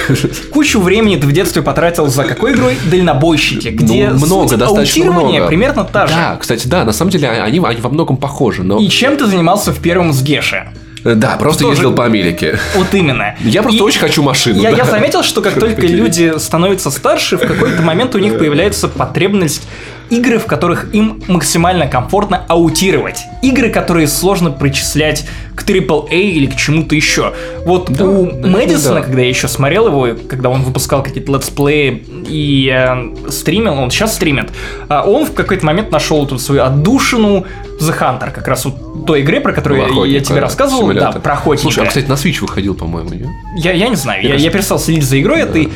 Кучу 0.51 0.79
времени 0.81 1.15
ты 1.17 1.27
в 1.27 1.31
детстве 1.31 1.61
потратил 1.61 2.07
за 2.07 2.23
какой 2.23 2.53
игрой? 2.53 2.77
Дальнобойщики, 2.85 3.69
где 3.69 4.09
Ну, 4.09 4.25
много, 4.25 4.57
достаточно 4.57 5.11
много. 5.11 5.47
примерно 5.47 5.83
та 5.83 6.07
же. 6.07 6.13
Да, 6.13 6.37
кстати, 6.39 6.67
да, 6.67 6.83
на 6.83 6.91
самом 6.93 7.11
деле 7.11 7.29
они, 7.29 7.59
они 7.63 7.81
во 7.81 7.89
многом 7.89 8.17
похожи, 8.17 8.63
но... 8.63 8.79
И 8.79 8.87
чем 8.89 9.17
ты 9.17 9.25
занимался 9.27 9.71
в 9.71 9.79
первом 9.79 10.13
с 10.13 10.21
Геши? 10.21 10.67
Э, 11.05 11.13
Да, 11.15 11.37
просто 11.37 11.61
Тоже- 11.63 11.75
ездил 11.75 11.93
по 11.93 12.03
Америке. 12.05 12.59
Вот 12.75 12.93
именно. 12.93 13.35
Я 13.41 13.61
просто 13.61 13.79
И 13.79 13.83
очень 13.83 13.99
хочу 14.01 14.21
машину. 14.21 14.59
Я, 14.61 14.71
да. 14.71 14.77
я 14.77 14.85
заметил, 14.85 15.23
что 15.23 15.41
как 15.41 15.57
только 15.59 15.81
люди 15.83 16.33
становятся 16.37 16.91
старше, 16.91 17.37
в 17.37 17.41
какой-то 17.41 17.81
момент 17.81 18.15
у 18.15 18.17
них 18.19 18.37
появляется 18.37 18.87
потребность 18.89 19.63
игры, 20.09 20.39
в 20.39 20.45
которых 20.45 20.93
им 20.93 21.21
максимально 21.27 21.87
комфортно 21.87 22.43
аутировать. 22.47 23.19
Игры, 23.41 23.69
которые 23.69 24.07
сложно 24.07 24.51
причислять 24.51 25.25
к 25.55 25.63
AAA 25.63 26.09
или 26.21 26.45
к 26.47 26.55
чему-то 26.55 26.95
еще. 26.95 27.33
Вот 27.65 27.91
Да, 27.91 28.05
у 28.05 28.25
да, 28.31 28.47
Мэдисона, 28.47 28.95
да. 28.95 29.01
когда 29.01 29.21
я 29.21 29.29
еще 29.29 29.47
смотрел 29.47 29.87
его, 29.87 30.07
когда 30.27 30.49
он 30.49 30.63
выпускал 30.63 31.03
какие-то 31.03 31.31
летсплеи 31.33 32.03
и 32.27 32.71
э, 32.73 33.29
стримил, 33.29 33.73
он 33.73 33.91
сейчас 33.91 34.15
стримит, 34.15 34.49
а 34.87 35.03
он 35.07 35.25
в 35.25 35.33
какой-то 35.33 35.65
момент 35.65 35.91
нашел 35.91 36.25
тут 36.25 36.41
свою 36.41 36.63
отдушину 36.63 37.45
The 37.79 37.97
Hunter, 37.97 38.31
как 38.31 38.47
раз 38.47 38.65
вот 38.65 39.05
той 39.05 39.21
игре, 39.21 39.39
про 39.41 39.53
которую 39.53 39.81
я- 40.05 40.05
я 40.17 40.19
тебе 40.21 40.39
рассказывал, 40.39 40.87
да, 40.87 40.93
симулятор. 40.93 41.21
про 41.21 41.33
охотника. 41.33 41.61
Слушай, 41.71 41.83
а, 41.83 41.87
кстати, 41.87 42.05
на 42.07 42.13
Switch 42.13 42.39
выходил, 42.41 42.73
по-моему, 42.75 43.09
нет? 43.13 43.27
Я, 43.57 43.71
я 43.73 43.87
не 43.89 43.95
знаю, 43.95 44.21
я, 44.23 44.29
кажется- 44.29 44.45
я 44.45 44.51
перестал 44.51 44.79
следить 44.79 45.03
за 45.03 45.19
игрой 45.21 45.41
этой. 45.41 45.69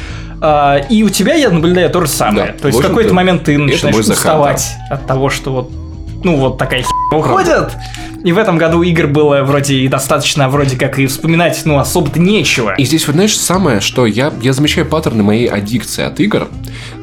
А, 0.46 0.78
и 0.90 1.04
у 1.04 1.10
тебя 1.10 1.36
я 1.36 1.50
наблюдаю 1.50 1.90
то 1.90 2.02
же 2.02 2.08
самое. 2.08 2.48
Да, 2.48 2.60
то 2.60 2.68
есть 2.68 2.78
в 2.78 2.82
какой-то 2.82 3.14
момент 3.14 3.46
ты 3.46 3.58
начинаешь 3.58 3.96
уставать 3.96 4.76
от 4.90 5.08
того, 5.08 5.30
что 5.30 5.54
вот 5.54 5.72
ну 6.24 6.38
вот 6.38 6.58
такая 6.58 6.82
херня 6.82 7.18
уходит. 7.18 7.72
И 8.24 8.32
в 8.32 8.38
этом 8.38 8.58
году 8.58 8.82
игр 8.84 9.08
было 9.08 9.44
вроде 9.44 9.76
и 9.76 9.88
достаточно, 9.90 10.48
вроде 10.48 10.78
как 10.78 10.98
и 10.98 11.06
вспоминать, 11.08 11.62
ну, 11.66 11.78
особо-то 11.78 12.20
нечего. 12.20 12.74
И 12.78 12.86
здесь, 12.86 13.06
вот 13.06 13.14
знаешь, 13.14 13.38
самое, 13.38 13.82
что 13.82 14.06
я, 14.06 14.32
я 14.42 14.54
замечаю 14.54 14.88
паттерны 14.88 15.24
моей 15.24 15.48
аддикции 15.48 16.04
от 16.06 16.22
игр. 16.22 16.48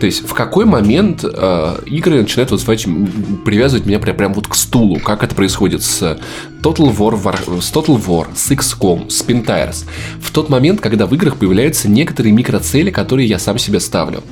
То 0.01 0.07
есть, 0.07 0.27
в 0.27 0.33
какой 0.33 0.65
момент 0.65 1.23
э, 1.23 1.75
игры 1.85 2.23
начинают 2.23 2.51
вот, 2.51 2.61
звать, 2.61 2.87
м, 2.87 3.07
привязывать 3.45 3.85
меня 3.85 3.99
прям, 3.99 4.17
прям 4.17 4.33
вот 4.33 4.49
к 4.49 4.55
стулу. 4.55 4.99
Как 4.99 5.23
это 5.23 5.35
происходит 5.35 5.83
с 5.83 6.19
Total 6.63 6.97
War, 6.97 7.23
War- 7.23 7.61
с 7.61 7.71
Total 7.71 8.03
War, 8.03 8.29
с 8.35 8.51
XCOM, 8.51 9.11
с 9.11 9.23
Spintires. 9.23 9.85
В 10.23 10.31
тот 10.31 10.49
момент, 10.49 10.81
когда 10.81 11.05
в 11.05 11.15
играх 11.15 11.37
появляются 11.37 11.91
некоторые 11.91 12.33
микроцели, 12.33 12.91
которые 12.91 13.29
я 13.29 13.39
сам 13.39 13.59
себе 13.59 13.79
ставлю. 13.81 14.23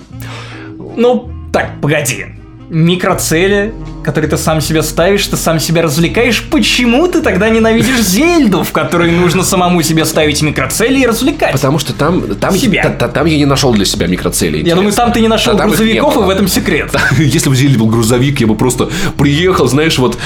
Ну, 0.96 1.30
так, 1.52 1.80
погоди. 1.82 2.26
Микроцели, 2.70 3.72
которые 4.04 4.30
ты 4.30 4.36
сам 4.38 4.60
себе 4.60 4.82
ставишь, 4.82 5.26
ты 5.26 5.36
сам 5.36 5.60
себя 5.60 5.82
развлекаешь. 5.82 6.46
Почему 6.50 7.06
ты 7.08 7.20
тогда 7.20 7.48
ненавидишь 7.48 8.00
Зельду, 8.00 8.62
в 8.62 8.72
которой 8.72 9.10
нужно 9.10 9.42
самому 9.42 9.82
себе 9.82 10.04
ставить 10.04 10.40
микроцели 10.42 11.00
и 11.00 11.06
развлекать? 11.06 11.52
Потому 11.52 11.78
что 11.78 11.92
там, 11.92 12.22
там, 12.36 12.56
Себя. 12.56 12.82
та- 12.82 12.90
та- 12.90 13.08
там 13.08 13.26
я 13.26 13.36
не 13.36 13.44
нашел 13.44 13.72
для 13.72 13.84
себя 13.84 14.06
микроцелей. 14.06 14.62
Я 14.64 14.74
думаю, 14.74 14.92
там 14.92 15.12
ты 15.12 15.20
не 15.20 15.28
нашел 15.28 15.56
там 15.56 15.68
грузовиков, 15.68 16.16
и 16.16 16.20
в 16.20 16.30
этом 16.30 16.48
секрет. 16.48 16.94
Если 17.18 17.48
бы 17.48 17.56
Зельде 17.56 17.78
был 17.78 17.86
грузовик, 17.86 18.40
я 18.40 18.46
бы 18.46 18.54
просто 18.54 18.88
приехал, 19.16 19.68
знаешь, 19.68 19.98
вот 19.98 20.18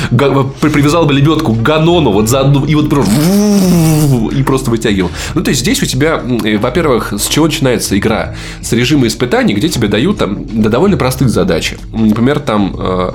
привязал 0.60 1.06
бы 1.06 1.12
лебедку 1.12 1.54
к 1.54 1.62
ганону 1.62 2.12
вот 2.12 2.28
за 2.28 2.40
одну 2.40 2.64
и 2.64 2.74
вот 2.74 2.88
просто 2.90 3.12
и 4.32 4.42
просто 4.42 4.70
вытягивал. 4.70 5.10
Ну, 5.34 5.42
то 5.42 5.50
есть 5.50 5.60
здесь 5.62 5.82
у 5.82 5.86
тебя, 5.86 6.20
э, 6.44 6.56
во-первых, 6.58 7.12
с 7.12 7.26
чего 7.28 7.46
начинается 7.46 7.98
игра? 7.98 8.34
С 8.62 8.72
режима 8.72 9.06
испытаний, 9.06 9.54
где 9.54 9.68
тебе 9.68 9.88
дают 9.88 10.18
там 10.18 10.44
довольно 10.52 10.96
простых 10.96 11.28
задач. 11.28 11.74
Например, 11.92 12.38
там 12.40 12.74
э, 12.78 13.12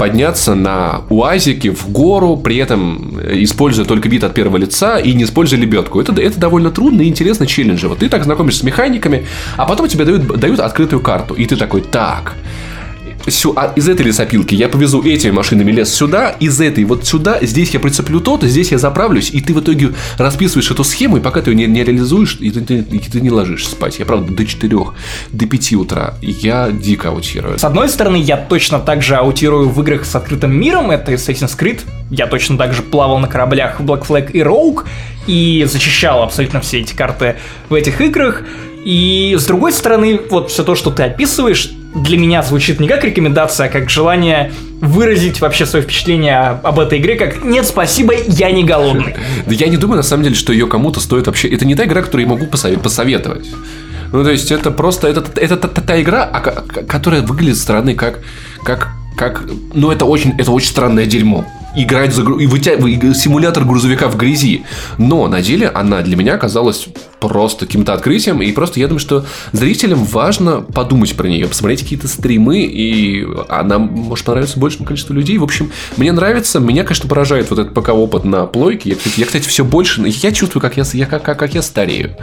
подняться 0.00 0.54
на 0.54 1.02
УАЗике 1.10 1.72
в 1.72 1.90
гору, 1.90 2.38
при 2.38 2.56
этом 2.56 3.18
э, 3.22 3.42
используя 3.42 3.84
только 3.84 4.08
вид 4.08 4.24
от 4.24 4.32
первого 4.32 4.56
лица 4.56 4.98
и 4.98 5.12
не 5.12 5.24
используя 5.24 5.60
лебедку. 5.60 6.00
Это, 6.00 6.18
это 6.22 6.40
довольно 6.40 6.70
трудно 6.70 7.02
и 7.02 7.08
интересно 7.08 7.46
челленджево. 7.46 7.96
Ты 7.96 8.08
так 8.08 8.24
знакомишься 8.24 8.60
с 8.60 8.62
механиками, 8.62 9.26
а 9.58 9.66
потом 9.66 9.88
тебе 9.88 10.06
дают, 10.06 10.40
дают 10.40 10.58
открытую 10.58 11.02
карту. 11.02 11.34
И 11.34 11.44
ты 11.44 11.54
такой, 11.54 11.82
так, 11.82 12.34
сю- 13.28 13.52
а 13.56 13.72
из 13.76 13.88
этой 13.88 14.06
лесопилки 14.06 14.54
я 14.54 14.68
повезу 14.68 15.02
этими 15.02 15.30
машинами 15.30 15.70
лес 15.72 15.92
сюда, 15.92 16.30
из 16.40 16.60
этой 16.60 16.84
вот 16.84 17.06
сюда, 17.06 17.38
здесь 17.42 17.70
я 17.70 17.80
прицеплю 17.80 18.20
то-то, 18.20 18.46
здесь 18.48 18.70
я 18.72 18.78
заправлюсь, 18.78 19.30
и 19.30 19.40
ты 19.40 19.52
в 19.54 19.60
итоге 19.60 19.90
расписываешь 20.18 20.70
эту 20.70 20.84
схему, 20.84 21.16
и 21.18 21.20
пока 21.20 21.42
ты 21.42 21.50
ее 21.50 21.56
не, 21.56 21.66
не 21.66 21.84
реализуешь, 21.84 22.36
и 22.40 22.50
ты, 22.50 22.60
ты- 22.60 22.78
и 22.78 22.98
ты 22.98 23.20
не 23.20 23.30
ложишься 23.30 23.70
спать. 23.72 23.98
Я, 23.98 24.04
правда, 24.06 24.32
до 24.32 24.44
4, 24.46 24.76
до 25.32 25.46
5 25.46 25.72
утра. 25.74 26.14
Я 26.22 26.70
дико 26.70 27.08
аутирую. 27.10 27.58
С 27.58 27.64
одной 27.64 27.88
стороны, 27.88 28.16
я 28.16 28.36
точно 28.36 28.78
так 28.78 29.02
же 29.02 29.16
аутирую 29.16 29.68
в 29.68 29.80
играх 29.82 30.04
с 30.04 30.14
открытым 30.14 30.52
миром, 30.52 30.90
это 30.90 31.12
Assassin's 31.12 31.58
Creed. 31.58 31.80
Я 32.10 32.26
точно 32.26 32.56
так 32.58 32.72
же 32.74 32.82
плавал 32.82 33.18
на 33.18 33.28
кораблях 33.28 33.80
в 33.80 33.84
Black 33.84 34.06
Flag 34.06 34.30
и 34.32 34.38
Rogue 34.40 34.84
и 35.26 35.64
зачищал 35.70 36.22
абсолютно 36.22 36.60
все 36.60 36.80
эти 36.80 36.94
карты 36.94 37.36
в 37.68 37.74
этих 37.74 38.00
играх. 38.00 38.42
И 38.84 39.36
с 39.38 39.44
другой 39.44 39.72
стороны, 39.72 40.20
вот 40.30 40.50
все 40.50 40.64
то, 40.64 40.74
что 40.74 40.90
ты 40.90 41.02
описываешь, 41.02 41.70
для 41.94 42.18
меня 42.18 42.42
звучит 42.42 42.80
не 42.80 42.88
как 42.88 43.04
рекомендация, 43.04 43.66
а 43.66 43.68
как 43.68 43.90
желание 43.90 44.52
выразить 44.80 45.40
вообще 45.40 45.66
свое 45.66 45.84
впечатление 45.84 46.38
об 46.62 46.78
этой 46.78 46.98
игре, 46.98 47.16
как 47.16 47.44
«нет, 47.44 47.66
спасибо, 47.66 48.14
я 48.28 48.50
не 48.50 48.64
голодный». 48.64 49.14
Да 49.46 49.54
я 49.54 49.68
не 49.68 49.76
думаю, 49.76 49.96
на 49.96 50.02
самом 50.02 50.22
деле, 50.22 50.34
что 50.36 50.52
ее 50.52 50.66
кому-то 50.66 51.00
стоит 51.00 51.26
вообще... 51.26 51.48
Это 51.48 51.64
не 51.64 51.74
та 51.74 51.84
игра, 51.84 52.02
которую 52.02 52.26
я 52.28 52.32
могу 52.32 52.46
посове- 52.46 52.78
посоветовать. 52.78 53.48
Ну, 54.12 54.22
то 54.24 54.30
есть, 54.30 54.50
это 54.50 54.70
просто... 54.70 55.08
Это, 55.08 55.24
это, 55.36 55.56
та- 55.56 55.80
та, 55.80 56.00
игра, 56.00 56.24
а 56.24 56.40
ко- 56.40 56.62
ко- 56.62 56.82
которая 56.82 57.22
выглядит 57.22 57.56
со 57.56 57.62
стороны 57.62 57.94
как... 57.94 58.20
как 58.64 58.90
как, 59.16 59.44
ну 59.74 59.90
это 59.90 60.06
очень, 60.06 60.34
это 60.38 60.50
очень 60.50 60.68
странное 60.68 61.04
дерьмо. 61.04 61.44
Играть 61.76 62.14
за 62.14 62.22
и 62.22 62.46
вытя... 62.46 62.76
вы- 62.78 63.14
симулятор 63.14 63.64
грузовика 63.66 64.08
в 64.08 64.16
грязи. 64.16 64.62
Но 64.96 65.26
на 65.26 65.42
деле 65.42 65.68
она 65.68 66.00
для 66.00 66.16
меня 66.16 66.34
оказалась 66.36 66.86
просто 67.20 67.66
каким-то 67.66 67.92
открытием. 67.92 68.42
И 68.42 68.50
просто 68.52 68.80
я 68.80 68.88
думаю, 68.88 69.00
что 69.00 69.24
зрителям 69.52 70.04
важно 70.04 70.62
подумать 70.62 71.14
про 71.16 71.28
нее, 71.28 71.46
посмотреть 71.46 71.82
какие-то 71.82 72.08
стримы, 72.08 72.62
и 72.62 73.26
она 73.48 73.78
может 73.78 74.24
понравиться 74.24 74.58
большему 74.58 74.86
количеству 74.86 75.14
людей. 75.14 75.38
В 75.38 75.44
общем, 75.44 75.70
мне 75.96 76.12
нравится. 76.12 76.60
Меня, 76.60 76.84
конечно, 76.84 77.08
поражает 77.08 77.50
вот 77.50 77.58
этот 77.58 77.74
пока 77.74 77.92
опыт 77.92 78.24
на 78.24 78.46
плойке. 78.46 78.90
Я, 78.90 78.96
кстати, 78.96 79.20
я, 79.20 79.26
кстати, 79.26 79.48
все 79.48 79.64
больше... 79.64 80.02
Я 80.06 80.32
чувствую, 80.32 80.62
как 80.62 80.76
я, 80.76 80.84
я, 80.92 81.06
как, 81.06 81.22
как, 81.22 81.38
как 81.38 81.54
я 81.54 81.62
старею. 81.62 82.16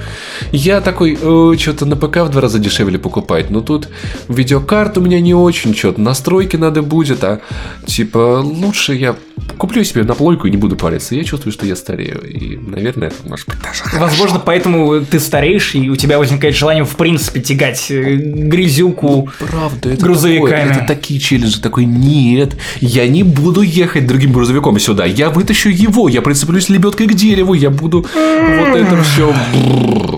Я 0.52 0.82
такой, 0.82 1.16
что-то 1.58 1.86
на 1.86 1.96
ПК 1.96 2.18
в 2.18 2.30
два 2.30 2.42
раза 2.42 2.60
дешевле 2.60 3.00
покупать. 3.00 3.50
Но 3.50 3.62
тут 3.62 3.90
видеокарта 4.28 5.00
у 5.00 5.04
меня 5.04 5.20
не 5.20 5.34
очень, 5.34 5.76
что-то 5.76 6.02
настройки 6.02 6.56
надо 6.56 6.82
будет, 6.82 7.24
а 7.24 7.42
типа 7.86 8.42
лучше 8.44 8.96
я 8.96 9.16
куплю 9.58 9.84
себе 9.84 10.04
на 10.04 10.16
плойку 10.16 10.48
и 10.48 10.52
не 10.52 10.58
буду 10.58 10.76
париться. 10.76 11.16
Я 11.16 11.24
чувствую, 11.24 11.54
что 11.54 11.66
я 11.66 11.76
старею. 11.76 12.22
И, 12.28 12.58
наверное, 12.58 13.10
это 13.10 13.28
может 13.28 13.48
быть 13.48 13.58
даже 13.62 13.84
Возможно, 14.00 14.40
поэтому 14.40 14.87
ты 15.10 15.20
стареешь, 15.20 15.76
и 15.76 15.90
у 15.90 15.96
тебя 15.96 16.18
возникает 16.20 16.56
желание, 16.56 16.84
в 16.84 16.96
принципе, 16.96 17.42
тягать 17.42 17.88
э, 17.90 18.16
грязюку 18.16 19.30
Правда, 19.40 19.90
это 19.90 20.04
грузовиками. 20.04 20.50
такое- 20.50 20.72
это 20.78 20.86
такие 20.88 21.20
челленджи. 21.20 21.60
Такой, 21.62 21.86
нет, 21.86 22.56
я 22.82 23.08
не 23.08 23.24
буду 23.24 23.62
ехать 23.62 24.08
другим 24.08 24.32
грузовиком 24.34 24.80
сюда. 24.80 25.06
Я 25.06 25.30
вытащу 25.30 25.70
его, 25.70 26.08
я 26.10 26.22
прицеплюсь 26.22 26.70
лебедкой 26.70 27.08
к 27.08 27.14
дереву, 27.14 27.54
я 27.54 27.70
буду 27.70 28.06
вот 28.14 28.76
это 28.76 29.02
все. 29.04 29.34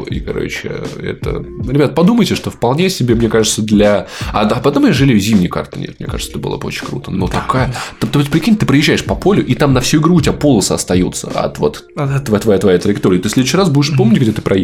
И, 0.10 0.20
короче, 0.20 0.72
это... 1.02 1.44
Ребят, 1.68 1.96
подумайте, 1.96 2.36
что 2.36 2.50
вполне 2.50 2.90
себе, 2.90 3.16
мне 3.16 3.30
кажется, 3.30 3.62
для... 3.62 4.08
А, 4.34 4.46
да, 4.46 4.56
потом 4.56 4.86
я 4.88 4.94
жалею 4.94 5.20
зимней 5.20 5.48
карты. 5.48 5.80
Нет, 5.80 6.00
мне 6.00 6.08
кажется, 6.08 6.32
это 6.32 6.40
было 6.40 6.58
бы 6.58 6.68
очень 6.68 6.86
круто. 6.86 7.12
Но 7.12 7.28
такая... 7.28 7.74
Ты, 8.00 8.08
ты 8.08 8.20
вот 8.20 8.30
прикинь, 8.30 8.56
ты 8.56 8.66
приезжаешь 8.66 9.04
по 9.04 9.16
полю, 9.16 9.46
и 9.46 9.54
там 9.56 9.74
на 9.74 9.82
всю 9.82 10.00
игру 10.00 10.16
у 10.16 10.22
тебя 10.22 10.34
полосы 10.34 10.72
остаются 10.74 11.28
от 11.28 11.60
вот 11.60 11.86
твоя, 11.96 12.40
твоя, 12.40 12.60
твоя 12.60 12.78
траектория. 12.80 13.20
Ты 13.20 13.30
в 13.30 13.32
следующий 13.32 13.58
раз 13.58 13.70
будешь 13.70 13.96
помнить, 13.96 14.22
где 14.22 14.32
ты 14.32 14.42
проехал. 14.42 14.59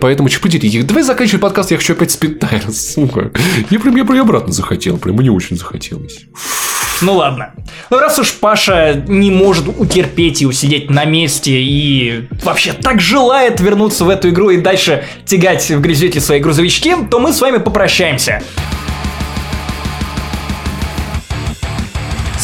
Поэтому, 0.00 0.28
чипудите, 0.28 0.82
давай 0.82 1.02
заканчивай 1.02 1.40
подкаст, 1.40 1.70
я 1.70 1.76
хочу 1.76 1.92
опять 1.92 2.10
спидтайр, 2.10 2.62
сука. 2.72 3.30
Я 3.70 3.80
прям, 3.80 3.96
я 3.96 4.04
прям 4.04 4.22
обратно 4.22 4.52
захотел, 4.52 4.98
прям 4.98 5.16
мне 5.16 5.30
очень 5.30 5.56
захотелось. 5.56 6.26
Ну 7.00 7.14
ладно. 7.14 7.52
Ну 7.90 7.98
раз 7.98 8.18
уж 8.18 8.32
Паша 8.34 9.04
не 9.06 9.30
может 9.30 9.68
утерпеть 9.68 10.42
и 10.42 10.46
усидеть 10.46 10.90
на 10.90 11.04
месте 11.04 11.52
и 11.52 12.26
вообще 12.42 12.72
так 12.72 13.00
желает 13.00 13.60
вернуться 13.60 14.04
в 14.04 14.08
эту 14.08 14.30
игру 14.30 14.50
и 14.50 14.56
дальше 14.56 15.04
тягать 15.24 15.68
в 15.70 15.80
грязете 15.80 16.20
свои 16.20 16.40
грузовички, 16.40 16.96
то 17.10 17.20
мы 17.20 17.32
с 17.32 17.40
вами 17.40 17.58
попрощаемся. 17.58 18.42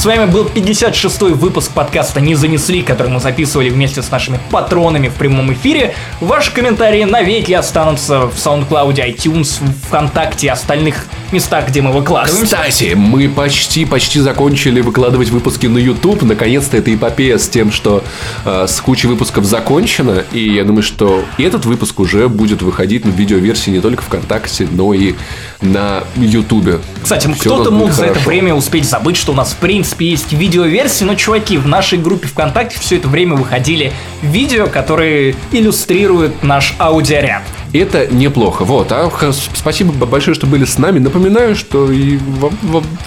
С 0.05 0.07
вами 0.07 0.31
был 0.31 0.45
56-й 0.45 1.33
выпуск 1.33 1.73
подкаста 1.73 2.21
«Не 2.21 2.35
занесли», 2.35 2.83
который 2.83 3.09
мы 3.09 3.21
записывали 3.21 3.71
вместе 3.71 4.03
с 4.03 4.11
нашими 4.11 4.39
патронами 4.51 5.09
в 5.09 5.15
прямом 5.15 5.51
эфире. 5.55 5.95
Ваши 6.21 6.53
комментарии 6.53 7.05
навеки 7.05 7.53
останутся 7.53 8.27
в 8.27 8.35
SoundCloud, 8.35 8.97
iTunes, 8.97 9.63
ВКонтакте 9.87 10.49
и 10.49 10.51
остальных 10.51 11.07
местах, 11.33 11.69
где 11.69 11.81
мы 11.81 11.91
выкладываемся. 11.91 12.45
Кстати, 12.45 12.93
мы 12.95 13.31
почти-почти 13.31 14.21
закончили 14.21 14.83
выкладывать 14.83 15.31
выпуски 15.31 15.69
на 15.69 15.79
YouTube. 15.79 16.21
Наконец-то 16.21 16.77
эта 16.77 16.95
эпопея 16.95 17.39
с 17.39 17.49
тем, 17.49 17.73
что 17.73 18.05
э, 18.45 18.67
с 18.69 18.83
кучей 18.83 19.09
выпусков 19.09 19.47
закончена. 19.47 20.23
И 20.33 20.51
я 20.53 20.65
думаю, 20.65 20.83
что 20.83 21.25
этот 21.39 21.65
выпуск 21.65 21.99
уже 21.99 22.29
будет 22.29 22.61
выходить 22.61 23.07
на 23.07 23.11
видеоверсии 23.11 23.71
не 23.71 23.81
только 23.81 24.03
ВКонтакте, 24.03 24.69
но 24.71 24.93
и 24.93 25.15
на 25.63 26.05
YouTube. 26.17 26.83
Кстати, 27.03 27.35
кто-то 27.41 27.71
мог 27.71 27.93
за 27.93 28.05
это 28.05 28.21
время 28.21 28.55
успеть 28.55 28.85
забыть, 28.85 29.17
что 29.17 29.33
у 29.33 29.35
нас 29.35 29.53
в 29.53 29.57
принципе 29.57 29.94
есть 30.01 30.33
видеоверсии, 30.33 31.05
но, 31.05 31.15
чуваки, 31.15 31.59
в 31.59 31.67
нашей 31.67 31.99
группе 31.99 32.29
ВКонтакте 32.29 32.79
все 32.79 32.97
это 32.97 33.09
время 33.09 33.35
выходили 33.35 33.93
видео, 34.23 34.67
которые 34.67 35.35
иллюстрируют 35.53 36.43
наш 36.43 36.75
аудиоряд. 36.79 37.43
Это 37.73 38.07
неплохо. 38.07 38.65
Вот, 38.65 38.93
а 38.93 39.11
спасибо 39.55 39.93
большое, 40.07 40.35
что 40.35 40.47
были 40.47 40.65
с 40.65 40.79
нами. 40.79 41.01
Напоминаю, 41.01 41.57
что 41.57 41.91
и 41.91 42.19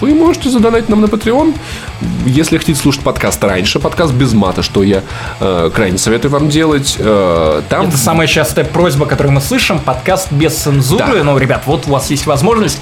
вы 0.00 0.14
можете 0.14 0.50
задонать 0.50 0.90
нам 0.90 1.00
на 1.00 1.06
Patreon, 1.06 1.54
если 2.26 2.58
хотите 2.58 2.78
слушать 2.78 3.02
подкаст 3.02 3.42
раньше, 3.42 3.78
подкаст 3.80 4.12
без 4.12 4.34
мата, 4.34 4.62
что 4.62 4.82
я 4.82 5.02
э, 5.40 5.70
крайне 5.74 5.96
советую 5.96 6.32
вам 6.32 6.50
делать. 6.50 6.96
Э, 6.98 7.62
там... 7.70 7.88
Это 7.88 7.96
самая 7.96 8.26
частая 8.26 8.66
просьба, 8.66 9.06
которую 9.06 9.32
мы 9.32 9.40
слышим, 9.40 9.78
подкаст 9.78 10.30
без 10.32 10.54
цензуры. 10.54 11.18
Да. 11.18 11.24
Ну, 11.24 11.38
ребят, 11.38 11.62
вот 11.64 11.86
у 11.86 11.90
вас 11.90 12.10
есть 12.10 12.26
возможность 12.26 12.78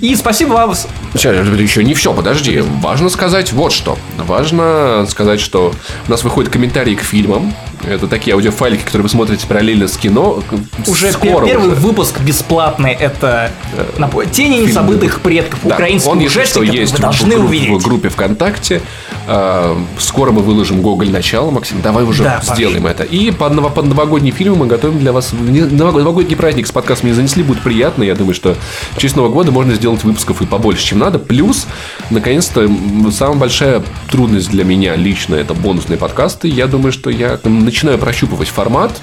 и 0.00 0.14
спасибо 0.14 0.52
вам. 0.52 0.74
Сейчас, 1.14 1.46
еще 1.46 1.84
не 1.84 1.94
все, 1.94 2.12
подожди. 2.12 2.60
Важно 2.60 3.08
сказать 3.08 3.52
вот 3.52 3.72
что. 3.72 3.98
Важно 4.16 5.06
сказать, 5.08 5.40
что 5.40 5.72
у 6.06 6.10
нас 6.10 6.22
выходят 6.24 6.52
комментарии 6.52 6.94
к 6.94 7.00
фильмам. 7.00 7.54
Это 7.86 8.08
такие 8.08 8.34
аудиофайлики, 8.34 8.82
которые 8.82 9.04
вы 9.04 9.08
смотрите 9.08 9.46
параллельно 9.46 9.88
с 9.88 9.96
кино. 9.96 10.42
Уже 10.86 11.12
Скоро 11.12 11.46
первый 11.46 11.72
уже. 11.72 11.76
выпуск 11.76 12.20
бесплатный. 12.20 12.92
Это 12.92 13.50
э, 13.72 14.24
«Тени 14.32 14.56
Фильм 14.56 14.68
незабытых 14.68 15.20
предков». 15.20 15.60
Да. 15.62 15.74
Украинский 15.74 16.10
Он, 16.10 16.18
если 16.18 16.44
что, 16.44 16.62
есть 16.62 16.92
вы 16.92 16.98
должны 16.98 17.36
в, 17.38 17.44
увидеть. 17.44 17.70
в 17.70 17.84
группе 17.84 18.08
ВКонтакте. 18.08 18.82
Э, 19.26 19.76
скоро 19.98 20.32
мы 20.32 20.42
выложим 20.42 20.82
«Гоголь. 20.82 21.10
Начало». 21.10 21.50
Максим, 21.50 21.80
давай 21.82 22.04
уже 22.04 22.24
да, 22.24 22.42
сделаем 22.42 22.82
Паш. 22.82 22.92
это. 22.92 23.04
И 23.04 23.30
под, 23.30 23.74
под 23.74 23.86
новогодние 23.86 24.32
фильмы 24.32 24.56
мы 24.56 24.66
готовим 24.66 24.98
для 24.98 25.12
вас... 25.12 25.32
Новогодний 25.32 26.36
праздник 26.36 26.66
с 26.66 26.72
подкастом 26.72 27.08
не 27.08 27.14
занесли. 27.14 27.42
Будет 27.42 27.62
приятно. 27.62 28.02
Я 28.02 28.14
думаю, 28.14 28.34
что 28.34 28.56
в 28.92 28.98
честь 28.98 29.16
Нового 29.16 29.32
года 29.32 29.52
можно 29.52 29.74
сделать 29.74 30.02
выпусков 30.04 30.42
и 30.42 30.46
побольше, 30.46 30.84
чем 30.84 30.98
надо. 30.98 31.18
Плюс, 31.18 31.66
наконец-то, 32.10 32.68
самая 33.12 33.38
большая 33.38 33.82
трудность 34.10 34.50
для 34.50 34.64
меня 34.64 34.96
лично 34.96 35.34
это 35.34 35.54
бонусные 35.54 35.96
подкасты. 35.98 36.48
Я 36.48 36.66
думаю, 36.66 36.92
что 36.92 37.10
я 37.10 37.38
начинаю 37.68 37.98
прощупывать 37.98 38.48
формат, 38.48 39.00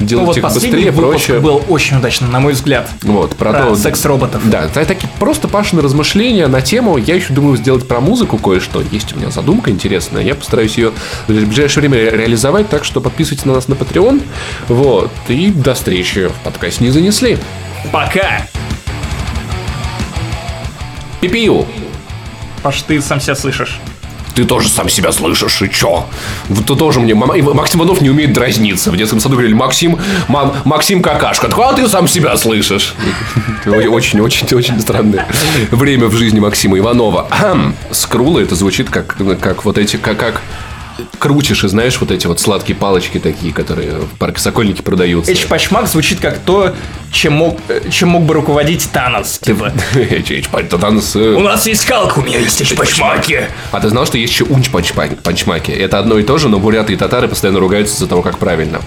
делать 0.00 0.22
ну, 0.22 0.26
вот 0.26 0.36
их 0.36 0.44
быстрее, 0.44 0.92
проще. 0.92 1.40
был 1.40 1.62
очень 1.68 1.98
удачно, 1.98 2.28
на 2.28 2.40
мой 2.40 2.52
взгляд. 2.52 2.88
Вот, 3.02 3.36
про, 3.36 3.52
про 3.52 3.62
то, 3.64 3.76
секс-роботов. 3.76 4.42
Да, 4.44 4.64
это 4.64 4.84
такие 4.84 5.08
просто 5.18 5.48
Пашины 5.48 5.82
размышления 5.82 6.46
на 6.46 6.62
тему. 6.62 6.96
Я 6.96 7.16
еще 7.16 7.32
думаю 7.32 7.56
сделать 7.56 7.86
про 7.88 8.00
музыку 8.00 8.38
кое-что. 8.38 8.82
Есть 8.92 9.14
у 9.14 9.18
меня 9.18 9.30
задумка 9.30 9.70
интересная. 9.70 10.22
Я 10.22 10.34
постараюсь 10.34 10.76
ее 10.76 10.92
в 11.26 11.32
ближайшее 11.32 11.80
время 11.80 12.10
реализовать, 12.10 12.68
так 12.68 12.84
что 12.84 13.00
подписывайтесь 13.00 13.44
на 13.44 13.54
нас 13.54 13.68
на 13.68 13.74
Patreon. 13.74 14.22
Вот. 14.68 15.10
И 15.28 15.50
до 15.50 15.74
встречи 15.74 16.28
в 16.28 16.44
подкасте 16.44 16.84
не 16.84 16.90
занесли. 16.90 17.38
Пока! 17.92 18.46
Пипию. 21.20 21.66
Паш, 22.62 22.82
ты 22.82 23.00
сам 23.02 23.20
себя 23.20 23.34
слышишь. 23.34 23.80
Ты 24.34 24.44
тоже 24.44 24.68
сам 24.68 24.88
себя 24.88 25.12
слышишь, 25.12 25.62
и 25.62 25.70
чё? 25.70 26.06
Ты 26.48 26.74
тоже 26.76 27.00
мне... 27.00 27.14
Максим 27.14 27.80
Иванов 27.80 28.00
не 28.00 28.10
умеет 28.10 28.32
дразниться. 28.32 28.90
В 28.90 28.96
детском 28.96 29.20
саду 29.20 29.34
говорили, 29.34 29.54
Максим, 29.54 29.98
мам, 30.28 30.54
Максим 30.64 31.02
какашка. 31.02 31.48
А 31.56 31.72
ты 31.72 31.88
сам 31.88 32.08
себя 32.08 32.36
слышишь. 32.36 32.94
Очень-очень-очень 33.66 34.80
странное 34.80 35.26
время 35.70 36.06
в 36.08 36.14
жизни 36.14 36.40
Максима 36.40 36.78
Иванова. 36.78 37.28
Скрула 37.90 38.40
это 38.40 38.54
звучит 38.54 38.90
как, 38.90 39.16
как 39.40 39.64
вот 39.64 39.78
эти... 39.78 39.96
Как, 39.96 40.18
как 40.18 40.42
крутишь 41.18 41.64
и 41.64 41.68
знаешь 41.68 41.98
вот 42.00 42.10
эти 42.10 42.26
вот 42.26 42.40
сладкие 42.40 42.76
палочки 42.76 43.18
такие, 43.18 43.52
которые 43.52 43.98
в 44.00 44.18
парке 44.18 44.40
Сокольники 44.40 44.82
продаются. 44.82 45.32
Эчпачмак 45.32 45.86
звучит 45.88 46.20
как 46.20 46.38
то, 46.38 46.74
чем 47.10 47.34
мог, 47.34 47.58
чем 47.90 48.10
мог 48.10 48.24
бы 48.24 48.34
руководить 48.34 48.88
Танос. 48.92 49.38
Типа. 49.38 49.72
Танос... 50.78 51.16
Э, 51.16 51.34
у 51.34 51.40
нас 51.40 51.66
есть 51.66 51.84
Халк, 51.84 52.16
у 52.18 52.22
меня 52.22 52.38
есть 52.38 52.60
Эчпачмаки. 52.62 53.40
А 53.72 53.80
ты 53.80 53.88
знал, 53.88 54.06
что 54.06 54.18
есть 54.18 54.32
еще 54.32 54.44
Унч-панчмаки? 54.44 55.72
Это 55.72 55.98
одно 55.98 56.18
и 56.18 56.22
то 56.22 56.38
же, 56.38 56.48
но 56.48 56.58
буряты 56.58 56.92
и 56.92 56.96
татары 56.96 57.28
постоянно 57.28 57.60
ругаются 57.60 57.96
за 57.98 58.06
того, 58.06 58.22
как 58.22 58.38
правильно. 58.38 58.80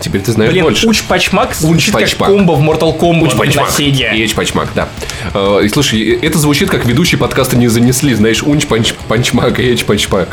Теперь 0.00 0.20
ты 0.20 0.32
знаешь 0.32 0.52
Блин, 0.52 0.64
больше. 0.64 0.86
Уч-пачмак 0.88 1.54
звучит 1.54 1.94
Уч 1.94 2.14
как 2.16 2.28
комбо 2.28 2.52
в 2.52 2.62
Mortal 2.62 2.98
Kombat 2.98 3.28
Уч-пачмак. 3.28 3.78
И 3.78 4.24
Эч-пачмак, 4.24 4.68
да. 4.74 4.88
Э, 5.32 5.60
и 5.64 5.68
слушай, 5.68 6.18
это 6.20 6.38
звучит 6.38 6.70
как 6.70 6.84
ведущий 6.84 7.16
подкаста 7.16 7.56
не 7.56 7.68
занесли, 7.68 8.14
знаешь, 8.14 8.42
Унч-панчмак 8.42 9.60
и 9.60 9.74
Эч-пачмак. 9.74 10.28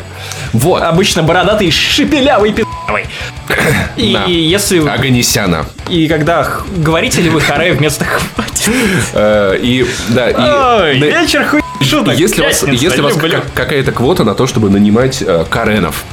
Вот. 0.52 0.82
Обычно 0.82 1.22
бородатый 1.22 1.70
шепелявый 1.70 2.52
пи***вый. 2.52 3.06
И, 3.96 4.12
да. 4.12 4.24
если... 4.24 4.86
Аганесяна. 4.86 5.66
И 5.88 6.08
когда 6.08 6.48
говорите 6.76 7.20
ли 7.20 7.30
вы 7.30 7.40
харе 7.40 7.72
вместо 7.72 8.04
хватит. 8.04 8.70
Э, 9.12 9.56
и, 9.60 9.86
да, 10.08 10.90
и... 10.90 10.98
Вечер 10.98 11.44
хуй 11.44 11.62
шуток. 11.80 12.14
Если 12.14 12.42
у 12.42 12.44
вас, 12.44 12.62
если 12.62 13.00
вас 13.00 13.14
какая-то 13.54 13.92
квота 13.92 14.24
на 14.24 14.34
то, 14.34 14.46
чтобы 14.46 14.70
нанимать 14.70 15.22
э, 15.22 15.44
Каренов, 15.48 16.04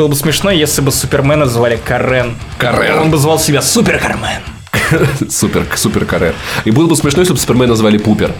было 0.00 0.08
бы 0.08 0.14
смешно, 0.14 0.50
если 0.50 0.80
бы 0.80 0.92
Супермена 0.92 1.44
звали 1.44 1.76
Карен. 1.76 2.34
Карен. 2.56 2.98
Он 3.00 3.10
бы 3.10 3.18
звал 3.18 3.38
себя 3.38 3.60
Супер 3.60 3.98
Кармен. 3.98 4.40
Супер, 5.28 5.66
Супер 5.74 6.06
Карен. 6.06 6.32
И 6.64 6.70
было 6.70 6.86
бы 6.86 6.96
смешно, 6.96 7.20
если 7.20 7.34
бы 7.34 7.38
Супермена 7.38 7.74
звали 7.76 7.98
Пупер. 7.98 8.32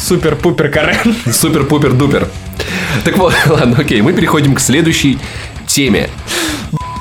Супер-пупер 0.00 0.70
Карен. 0.70 1.14
Супер-пупер-дупер. 1.32 2.28
Так 3.04 3.18
вот, 3.18 3.34
ладно, 3.46 3.78
окей, 3.78 4.00
мы 4.00 4.12
переходим 4.12 4.54
к 4.54 4.60
следующей 4.60 5.18
теме. 5.66 6.10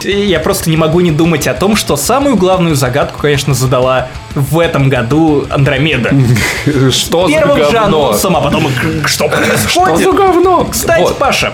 Я 0.03 0.39
просто 0.39 0.69
не 0.69 0.77
могу 0.77 1.01
не 1.01 1.11
думать 1.11 1.45
о 1.47 1.53
том, 1.53 1.76
что 1.76 1.97
самую 1.97 2.38
главную 2.38 2.76
загадку, 2.76 3.19
конечно, 3.19 3.53
задала 3.53 4.07
в 4.34 4.59
этом 4.59 4.88
году 4.88 5.45
Андромеда. 5.49 6.11
Что 6.91 7.27
за 7.27 7.41
говно? 7.41 7.69
же 7.69 7.77
анонсом, 7.77 8.38
а 8.38 8.41
потом 8.41 8.67
что 9.05 9.27
происходит? 9.27 9.69
Что 9.69 9.97
за 9.97 10.11
говно? 10.13 10.65
Кстати, 10.71 11.11
Паша, 11.19 11.53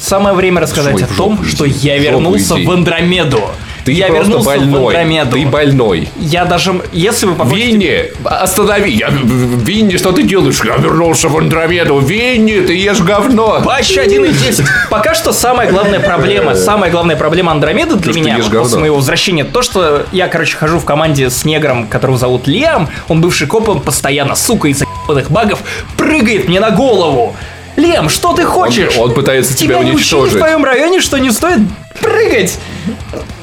Самое 0.00 0.34
время 0.34 0.62
рассказать 0.62 0.98
Шой, 0.98 1.04
о 1.04 1.16
том, 1.16 1.36
жопу, 1.36 1.48
что 1.48 1.64
я 1.66 1.98
вернулся 1.98 2.56
в 2.56 2.70
Андромеду. 2.70 3.42
Ты 3.84 3.92
я 3.92 4.08
вернулся 4.08 4.46
больной. 4.46 4.80
в 4.80 4.86
Андромеду. 4.88 5.36
Ты 5.36 5.46
больной. 5.46 6.08
Я 6.18 6.44
даже, 6.44 6.80
если 6.92 7.26
вы 7.26 7.34
попросите... 7.34 7.70
Винни, 7.70 8.12
останови. 8.24 8.92
Я... 8.92 9.08
Винни, 9.10 9.96
что 9.96 10.12
ты 10.12 10.22
делаешь? 10.22 10.60
Я 10.64 10.76
вернулся 10.76 11.28
в 11.28 11.36
Андромеду. 11.36 11.98
Винни, 11.98 12.60
ты 12.60 12.74
ешь 12.74 13.00
говно. 13.00 13.62
Паща 13.64 14.04
1.10. 14.04 14.64
Пока 14.90 15.14
что 15.14 15.32
самая 15.32 15.70
главная 15.70 16.00
проблема, 16.00 16.54
самая 16.54 16.90
главная 16.90 17.16
проблема 17.16 17.52
Андромеды 17.52 17.96
для 17.96 18.12
меня 18.12 18.38
после 18.38 18.78
моего 18.78 18.96
возвращения, 18.96 19.44
то, 19.44 19.62
что 19.62 20.06
я, 20.12 20.28
короче, 20.28 20.56
хожу 20.56 20.78
в 20.78 20.84
команде 20.84 21.30
с 21.30 21.44
негром, 21.44 21.86
которого 21.88 22.18
зовут 22.18 22.46
Лиам, 22.46 22.88
он 23.08 23.20
бывший 23.20 23.46
коп, 23.46 23.68
он 23.68 23.80
постоянно, 23.80 24.34
сука, 24.34 24.68
из-за 24.68 24.86
багов 25.28 25.60
прыгает 25.96 26.48
мне 26.48 26.60
на 26.60 26.70
голову. 26.70 27.36
Лем, 27.76 28.08
что 28.08 28.32
ты 28.32 28.44
хочешь? 28.44 28.96
Он, 28.96 29.08
он 29.08 29.14
пытается 29.14 29.56
тебя, 29.56 29.78
тебя 29.78 29.88
уничтожить. 29.88 30.34
в 30.34 30.38
твоем 30.38 30.64
районе, 30.64 31.00
что 31.00 31.18
не 31.18 31.30
стоит 31.30 31.60
прыгать 32.00 32.58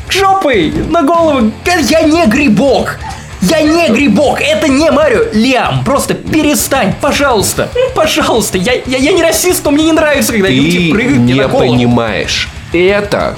жопой 0.09 0.73
на 0.89 1.03
голову. 1.03 1.51
Я 1.89 2.01
не 2.01 2.25
грибок. 2.25 2.97
Я 3.41 3.61
не 3.61 3.89
грибок, 3.89 4.41
это 4.41 4.67
не 4.67 4.89
Марио. 4.89 5.25
Лиам, 5.31 5.83
просто 5.83 6.15
перестань, 6.15 6.93
пожалуйста. 6.99 7.69
Pожалуйста, 7.93 8.57
я, 8.57 8.73
я, 8.85 8.97
я 8.97 9.11
не 9.11 9.21
расист, 9.21 9.63
но 9.63 9.71
мне 9.71 9.85
не 9.85 9.91
нравится, 9.91 10.33
когда 10.33 10.47
Ты 10.47 10.55
люди 10.55 10.91
прыгают 10.91 11.19
мне 11.19 11.33
не 11.33 11.41
на 11.41 11.47
голову. 11.47 11.71
понимаешь. 11.71 12.49
Это 12.73 13.35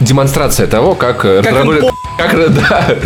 демонстрация 0.00 0.66
того, 0.66 0.94
как... 0.94 1.22
Как, 1.22 1.44
разработ... 1.44 1.94
как 2.18 2.54
да, 2.54 2.96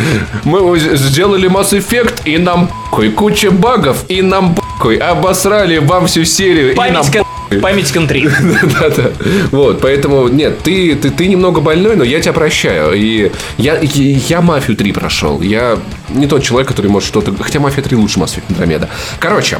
мы 0.44 0.78
сделали 0.78 1.48
Mass 1.48 1.78
Effect, 1.78 2.22
и 2.24 2.38
нам 2.38 2.70
похуй, 2.90 3.10
куча 3.10 3.50
багов, 3.50 4.04
и 4.08 4.22
нам 4.22 4.54
похуй, 4.54 4.96
обосрали 4.96 5.78
вам 5.78 6.06
всю 6.06 6.24
серию, 6.24 6.74
Память 6.74 7.14
и 7.14 7.18
нам 7.18 7.26
Память 7.60 7.92
контри. 7.92 8.28
Да-да. 8.80 9.10
Вот, 9.50 9.80
поэтому, 9.80 10.28
нет, 10.28 10.58
ты, 10.62 10.94
ты, 10.94 11.10
ты 11.10 11.26
немного 11.26 11.60
больной, 11.60 11.96
но 11.96 12.04
я 12.04 12.20
тебя 12.20 12.32
прощаю. 12.32 12.92
И 12.94 13.30
я, 13.58 13.78
я, 13.80 14.18
я 14.28 14.40
Мафию 14.40 14.76
3 14.76 14.92
прошел. 14.92 15.40
Я 15.40 15.78
не 16.08 16.26
тот 16.26 16.42
человек, 16.42 16.68
который 16.68 16.90
может 16.90 17.08
что-то... 17.08 17.34
Хотя 17.40 17.60
Мафия 17.60 17.82
3 17.82 17.96
лучше 17.96 18.18
Mass 18.18 18.36
Effect 18.36 18.56
Andromeda. 18.56 18.88
Короче, 19.18 19.58